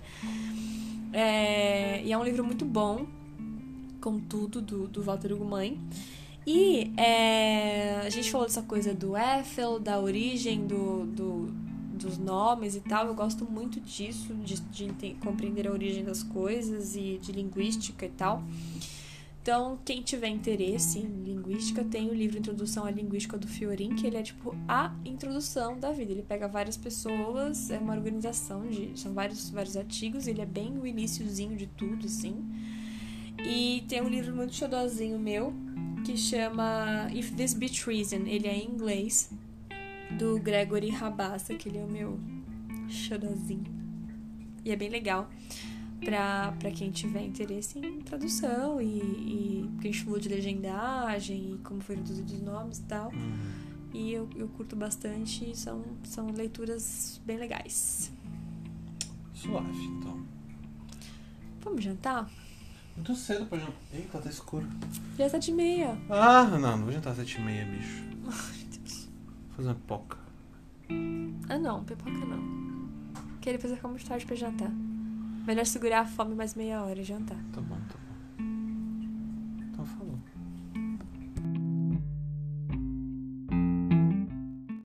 É, 1.14 2.02
e 2.04 2.12
é 2.12 2.18
um 2.18 2.24
livro 2.24 2.44
muito 2.44 2.66
bom, 2.66 3.06
com 4.04 4.20
tudo, 4.20 4.62
do, 4.62 4.88
do 4.88 5.02
Walter 5.02 5.32
Ugumãe. 5.32 5.80
E 6.46 6.92
é, 6.98 8.02
a 8.06 8.10
gente 8.10 8.30
falou 8.30 8.46
dessa 8.46 8.62
coisa 8.62 8.94
do 8.94 9.16
Eiffel, 9.16 9.80
da 9.80 9.98
origem 10.00 10.68
do, 10.68 11.06
do- 11.06 11.64
dos 11.94 12.18
nomes 12.18 12.76
e 12.76 12.82
tal. 12.82 13.08
Eu 13.08 13.16
gosto 13.16 13.46
muito 13.50 13.80
disso, 13.80 14.34
de, 14.44 14.56
de 14.56 15.14
compreender 15.24 15.68
a 15.68 15.72
origem 15.72 16.04
das 16.04 16.22
coisas 16.22 16.98
e 16.98 17.18
de 17.22 17.32
linguística 17.32 18.06
e 18.06 18.10
tal. 18.10 18.44
Então, 19.42 19.78
quem 19.86 20.02
tiver 20.02 20.28
interesse 20.30 21.00
em 21.00 21.08
linguística, 21.24 21.84
tem 21.84 22.10
o 22.10 22.14
livro 22.14 22.38
Introdução 22.38 22.86
à 22.86 22.92
Linguística 22.92 23.38
do 23.38 23.48
Fiorin, 23.48 23.96
que 23.96 24.08
ele 24.08 24.16
é 24.18 24.22
tipo 24.24 24.56
a 24.68 24.94
introdução 25.06 25.78
da 25.80 25.92
vida. 25.92 26.12
Ele 26.14 26.22
pega 26.24 26.48
várias 26.48 26.76
pessoas, 26.78 27.70
é 27.70 27.78
uma 27.78 27.94
organização 27.94 28.68
de. 28.68 28.98
São 29.00 29.14
vários, 29.14 29.50
vários 29.50 29.76
artigos, 29.78 30.28
ele 30.28 30.42
é 30.42 30.46
bem 30.46 30.78
o 30.78 30.86
iniciozinho 30.88 31.56
de 31.58 31.68
tudo, 31.68 32.06
assim. 32.06 32.36
E 33.46 33.84
tem 33.88 34.02
um 34.02 34.10
livro 34.10 34.36
muito 34.36 34.54
xodozinho 34.56 35.18
meu 35.20 35.54
que 36.06 36.18
chama 36.18 37.08
If 37.14 37.32
This 37.32 37.54
Be 37.54 37.70
Treason. 37.70 38.26
Ele 38.26 38.48
é 38.48 38.56
em 38.56 38.68
inglês. 38.68 39.30
do 40.18 40.40
Gregory 40.40 40.90
Rabassa, 40.90 41.56
que 41.56 41.70
ele 41.70 41.80
é 41.80 41.84
o 41.84 41.90
meu 41.90 42.20
xodózinho. 42.90 43.66
E 44.64 44.72
é 44.72 44.76
bem 44.76 44.90
legal 44.90 45.30
pra, 46.04 46.54
pra 46.60 46.72
quem 46.72 46.92
tiver 46.92 47.24
interesse 47.24 47.80
em 47.80 48.02
tradução 48.02 48.82
e, 48.82 49.00
e 49.00 49.70
porque 49.74 49.88
a 49.88 49.92
gente 49.92 50.04
falou 50.04 50.20
de 50.20 50.30
legendagem 50.30 51.54
e 51.54 51.58
como 51.60 51.82
foi 51.82 51.96
traduzido 51.96 52.34
os 52.34 52.42
nomes 52.42 52.78
e 52.78 52.84
tal. 52.84 53.12
E 53.94 54.12
eu, 54.12 54.30
eu 54.36 54.48
curto 54.50 54.76
bastante 54.76 55.56
são, 55.58 55.84
são 56.04 56.28
leituras 56.32 57.22
bem 57.26 57.38
legais. 57.38 58.12
Suave, 59.34 59.84
então. 59.86 60.24
Vamos 61.62 61.84
jantar? 61.84 62.30
Muito 62.96 63.16
cedo 63.16 63.46
pra 63.46 63.58
jantar. 63.58 63.74
Eita, 63.94 64.20
tá 64.20 64.30
escuro. 64.30 64.68
Já 65.18 65.30
tá 65.30 65.38
de 65.38 65.52
meia. 65.52 65.98
Ah, 66.10 66.44
não, 66.46 66.60
não 66.60 66.84
vou 66.84 66.92
jantar 66.92 67.12
às 67.12 67.18
sete 67.18 67.40
e 67.40 67.42
meia, 67.42 67.66
bicho. 67.66 68.04
Ai, 68.28 68.64
Deus. 68.78 69.10
Vou 69.48 69.56
fazer 69.56 69.70
uma 69.70 69.76
poca. 69.88 70.18
Ah, 71.50 71.58
não, 71.58 71.84
pipoca 71.84 72.12
não. 72.12 72.44
Porque 73.34 73.52
depois 73.52 73.72
vai 73.72 73.76
ficar 73.78 73.88
muito 73.90 74.06
tarde 74.06 74.26
pra 74.26 74.36
jantar. 74.36 74.72
Melhor 75.46 75.66
segurar 75.66 76.02
a 76.02 76.06
fome 76.06 76.36
mais 76.36 76.56
meia 76.56 76.82
hora 76.84 77.02
e 77.02 77.04
jantar. 77.04 77.38
Tá 77.52 77.60
bom, 77.60 77.76
tá 77.76 77.96
bom. 77.96 78.03